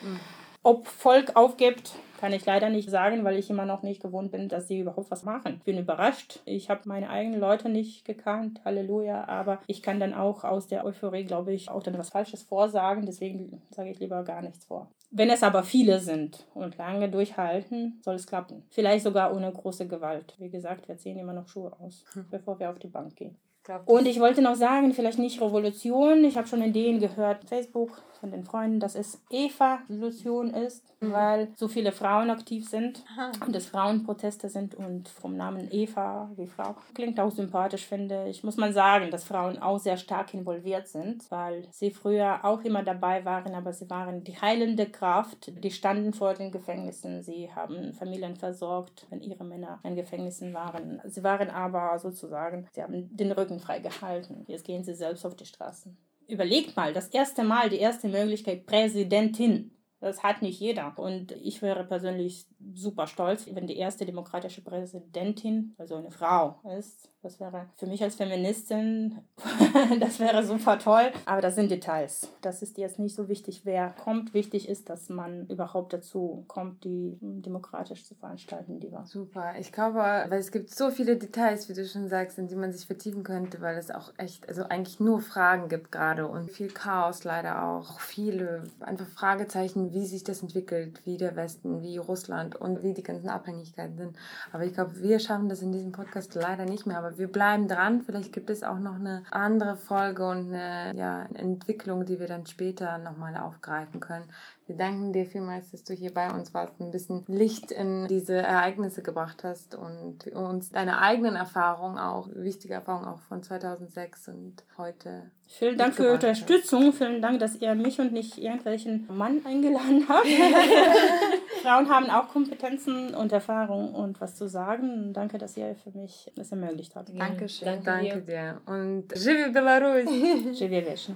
Mhm. 0.00 0.20
Ob 0.62 0.86
Volk 0.86 1.36
aufgibt, 1.36 1.92
kann 2.18 2.32
ich 2.32 2.44
leider 2.44 2.68
nicht 2.68 2.90
sagen, 2.90 3.24
weil 3.24 3.38
ich 3.38 3.48
immer 3.48 3.64
noch 3.64 3.82
nicht 3.82 4.02
gewohnt 4.02 4.32
bin, 4.32 4.48
dass 4.48 4.66
sie 4.66 4.80
überhaupt 4.80 5.10
was 5.10 5.22
machen. 5.22 5.56
Ich 5.58 5.64
bin 5.64 5.78
überrascht. 5.78 6.40
Ich 6.44 6.68
habe 6.68 6.82
meine 6.86 7.10
eigenen 7.10 7.38
Leute 7.40 7.68
nicht 7.68 8.04
gekannt, 8.04 8.60
Halleluja, 8.64 9.26
aber 9.28 9.60
ich 9.66 9.82
kann 9.82 10.00
dann 10.00 10.14
auch 10.14 10.44
aus 10.44 10.66
der 10.66 10.84
Euphorie, 10.84 11.24
glaube 11.24 11.52
ich, 11.52 11.70
auch 11.70 11.82
dann 11.82 11.96
was 11.96 12.10
Falsches 12.10 12.42
vorsagen. 12.42 13.06
Deswegen 13.06 13.62
sage 13.70 13.90
ich 13.90 14.00
lieber 14.00 14.24
gar 14.24 14.42
nichts 14.42 14.64
vor. 14.64 14.90
Wenn 15.10 15.30
es 15.30 15.42
aber 15.42 15.62
viele 15.62 16.00
sind 16.00 16.46
und 16.54 16.76
lange 16.76 17.08
durchhalten, 17.08 18.00
soll 18.04 18.16
es 18.16 18.26
klappen. 18.26 18.64
Vielleicht 18.68 19.04
sogar 19.04 19.34
ohne 19.34 19.50
große 19.50 19.88
Gewalt. 19.88 20.34
Wie 20.38 20.50
gesagt, 20.50 20.88
wir 20.88 20.98
ziehen 20.98 21.18
immer 21.18 21.32
noch 21.32 21.48
Schuhe 21.48 21.72
aus, 21.80 22.04
hm. 22.12 22.26
bevor 22.30 22.58
wir 22.58 22.68
auf 22.68 22.78
die 22.78 22.88
Bank 22.88 23.16
gehen. 23.16 23.38
Und 23.84 24.06
ich 24.06 24.20
wollte 24.20 24.42
noch 24.42 24.54
sagen, 24.54 24.94
vielleicht 24.94 25.18
nicht 25.18 25.40
Revolution. 25.40 26.24
Ich 26.24 26.36
habe 26.36 26.48
schon 26.48 26.62
Ideen 26.62 27.00
gehört. 27.00 27.44
Facebook, 27.44 28.00
von 28.20 28.30
den 28.30 28.44
Freunden, 28.44 28.80
dass 28.80 28.94
es 28.94 29.22
Eva-Revolution 29.30 30.50
ist, 30.50 30.84
mhm. 31.00 31.12
weil 31.12 31.48
so 31.54 31.68
viele 31.68 31.92
Frauen 31.92 32.30
aktiv 32.30 32.68
sind 32.68 33.04
Aha. 33.12 33.32
und 33.46 33.54
es 33.54 33.66
Frauenproteste 33.66 34.48
sind 34.48 34.74
und 34.74 35.08
vom 35.08 35.36
Namen 35.36 35.68
Eva 35.70 36.30
wie 36.36 36.46
Frau 36.46 36.76
klingt 36.94 37.20
auch 37.20 37.30
sympathisch, 37.30 37.86
finde 37.86 38.28
ich. 38.28 38.44
Muss 38.44 38.56
man 38.56 38.72
sagen, 38.72 39.10
dass 39.10 39.24
Frauen 39.24 39.58
auch 39.58 39.78
sehr 39.78 39.96
stark 39.96 40.34
involviert 40.34 40.88
sind, 40.88 41.30
weil 41.30 41.66
sie 41.70 41.90
früher 41.90 42.44
auch 42.44 42.62
immer 42.62 42.82
dabei 42.82 43.24
waren, 43.24 43.54
aber 43.54 43.72
sie 43.72 43.88
waren 43.90 44.24
die 44.24 44.40
heilende 44.40 44.86
Kraft. 44.86 45.52
Die 45.62 45.70
standen 45.70 46.12
vor 46.12 46.34
den 46.34 46.50
Gefängnissen, 46.50 47.22
sie 47.22 47.50
haben 47.54 47.92
Familien 47.94 48.36
versorgt, 48.36 49.06
wenn 49.10 49.20
ihre 49.20 49.44
Männer 49.44 49.80
in 49.82 49.96
Gefängnissen 49.96 50.54
waren. 50.54 51.00
Sie 51.04 51.22
waren 51.22 51.50
aber 51.50 51.98
sozusagen, 51.98 52.66
sie 52.72 52.82
haben 52.82 53.16
den 53.16 53.32
Rücken 53.32 53.60
frei 53.60 53.78
gehalten. 53.80 54.44
Jetzt 54.46 54.64
gehen 54.64 54.84
sie 54.84 54.94
selbst 54.94 55.24
auf 55.24 55.36
die 55.36 55.46
Straßen 55.46 55.96
überlegt 56.28 56.76
mal, 56.76 56.92
das 56.92 57.08
erste 57.08 57.42
Mal, 57.42 57.70
die 57.70 57.78
erste 57.78 58.08
Möglichkeit, 58.08 58.66
Präsidentin. 58.66 59.72
Das 60.00 60.22
hat 60.22 60.42
nicht 60.42 60.60
jeder. 60.60 60.92
Und 60.96 61.32
ich 61.32 61.60
wäre 61.62 61.84
persönlich 61.84 62.46
super 62.74 63.06
stolz, 63.06 63.46
wenn 63.52 63.66
die 63.66 63.76
erste 63.76 64.06
demokratische 64.06 64.62
Präsidentin, 64.62 65.74
also 65.78 65.96
eine 65.96 66.10
Frau 66.10 66.60
ist. 66.78 67.10
Das 67.22 67.40
wäre 67.40 67.66
für 67.74 67.86
mich 67.86 68.02
als 68.02 68.14
Feministin, 68.14 69.18
das 70.00 70.20
wäre 70.20 70.44
super 70.44 70.78
toll. 70.78 71.10
Aber 71.26 71.40
das 71.40 71.56
sind 71.56 71.70
Details. 71.70 72.32
Das 72.42 72.62
ist 72.62 72.78
jetzt 72.78 73.00
nicht 73.00 73.14
so 73.14 73.28
wichtig, 73.28 73.62
wer 73.64 73.90
kommt. 73.90 74.34
Wichtig 74.34 74.68
ist, 74.68 74.88
dass 74.88 75.08
man 75.08 75.46
überhaupt 75.46 75.92
dazu 75.92 76.44
kommt, 76.46 76.84
die 76.84 77.18
demokratisch 77.20 78.04
zu 78.04 78.14
veranstalten, 78.14 78.78
die 78.78 78.92
war. 78.92 79.04
Super. 79.04 79.54
Ich 79.58 79.72
glaube, 79.72 79.98
weil 79.98 80.38
es 80.38 80.52
gibt 80.52 80.70
so 80.70 80.90
viele 80.90 81.16
Details, 81.16 81.68
wie 81.68 81.74
du 81.74 81.84
schon 81.84 82.08
sagst, 82.08 82.38
in 82.38 82.46
die 82.46 82.54
man 82.54 82.72
sich 82.72 82.86
vertiefen 82.86 83.24
könnte, 83.24 83.60
weil 83.60 83.76
es 83.76 83.90
auch 83.90 84.12
echt, 84.16 84.48
also 84.48 84.62
eigentlich 84.62 85.00
nur 85.00 85.20
Fragen 85.20 85.68
gibt 85.68 85.90
gerade 85.90 86.28
und 86.28 86.52
viel 86.52 86.68
Chaos 86.68 87.24
leider 87.24 87.64
auch. 87.64 87.98
Viele 87.98 88.62
einfach 88.78 89.08
Fragezeichen, 89.08 89.87
wie 89.92 90.06
sich 90.06 90.24
das 90.24 90.42
entwickelt, 90.42 91.00
wie 91.04 91.16
der 91.16 91.36
Westen, 91.36 91.82
wie 91.82 91.96
Russland 91.98 92.56
und 92.56 92.82
wie 92.82 92.94
die 92.94 93.02
ganzen 93.02 93.28
Abhängigkeiten 93.28 93.96
sind. 93.96 94.16
Aber 94.52 94.64
ich 94.64 94.74
glaube, 94.74 95.00
wir 95.00 95.18
schaffen 95.18 95.48
das 95.48 95.62
in 95.62 95.72
diesem 95.72 95.92
Podcast 95.92 96.34
leider 96.34 96.64
nicht 96.64 96.86
mehr. 96.86 96.98
Aber 96.98 97.18
wir 97.18 97.28
bleiben 97.28 97.68
dran. 97.68 98.02
Vielleicht 98.02 98.32
gibt 98.32 98.50
es 98.50 98.62
auch 98.62 98.78
noch 98.78 98.96
eine 98.96 99.22
andere 99.30 99.76
Folge 99.76 100.26
und 100.28 100.52
eine 100.52 100.96
ja, 100.96 101.26
Entwicklung, 101.34 102.04
die 102.04 102.20
wir 102.20 102.26
dann 102.26 102.46
später 102.46 102.98
nochmal 102.98 103.36
aufgreifen 103.36 104.00
können. 104.00 104.24
Wir 104.67 104.77
danken 104.77 105.11
dir 105.11 105.25
vielmals, 105.25 105.71
dass 105.71 105.83
du 105.83 105.93
hier 105.93 106.13
bei 106.13 106.31
uns 106.31 106.53
warst, 106.53 106.79
ein 106.79 106.89
bisschen 106.89 107.25
Licht 107.27 107.71
in 107.71 108.07
diese 108.07 108.37
Ereignisse 108.37 109.01
gebracht 109.01 109.43
hast 109.43 109.75
und 109.75 110.25
uns 110.27 110.71
deine 110.71 110.99
eigenen 110.99 111.35
Erfahrungen 111.35 111.97
auch, 111.97 112.29
wichtige 112.33 112.75
Erfahrungen 112.75 113.07
auch 113.07 113.19
von 113.19 113.43
2006 113.43 114.29
und 114.29 114.63
heute. 114.77 115.29
Vielen 115.47 115.77
Dank 115.77 115.95
für 115.95 116.03
Ihre 116.03 116.13
Unterstützung. 116.13 116.93
Vielen 116.93 117.21
Dank, 117.21 117.39
dass 117.39 117.57
ihr 117.57 117.75
mich 117.75 117.99
und 117.99 118.13
nicht 118.13 118.37
irgendwelchen 118.37 119.05
Mann 119.13 119.41
eingeladen 119.45 120.07
habt. 120.07 120.27
Frauen 121.61 121.89
haben 121.89 122.09
auch 122.09 122.29
Kompetenzen 122.29 123.13
und 123.13 123.33
Erfahrungen 123.33 123.93
und 123.93 124.21
was 124.21 124.35
zu 124.35 124.47
sagen. 124.47 125.11
Danke, 125.11 125.37
dass 125.37 125.57
ihr 125.57 125.75
für 125.75 125.91
mich 125.91 126.31
das 126.35 126.51
ermöglicht 126.51 126.95
habt. 126.95 127.09
Dankeschön. 127.17 127.67
Danke, 127.67 127.83
Danke 127.85 128.21
dir. 128.21 128.61
Und 128.65 129.11
Живи 129.13 129.51
Belarus! 129.51 130.09
Живи 130.57 130.81
вечно! 130.81 131.15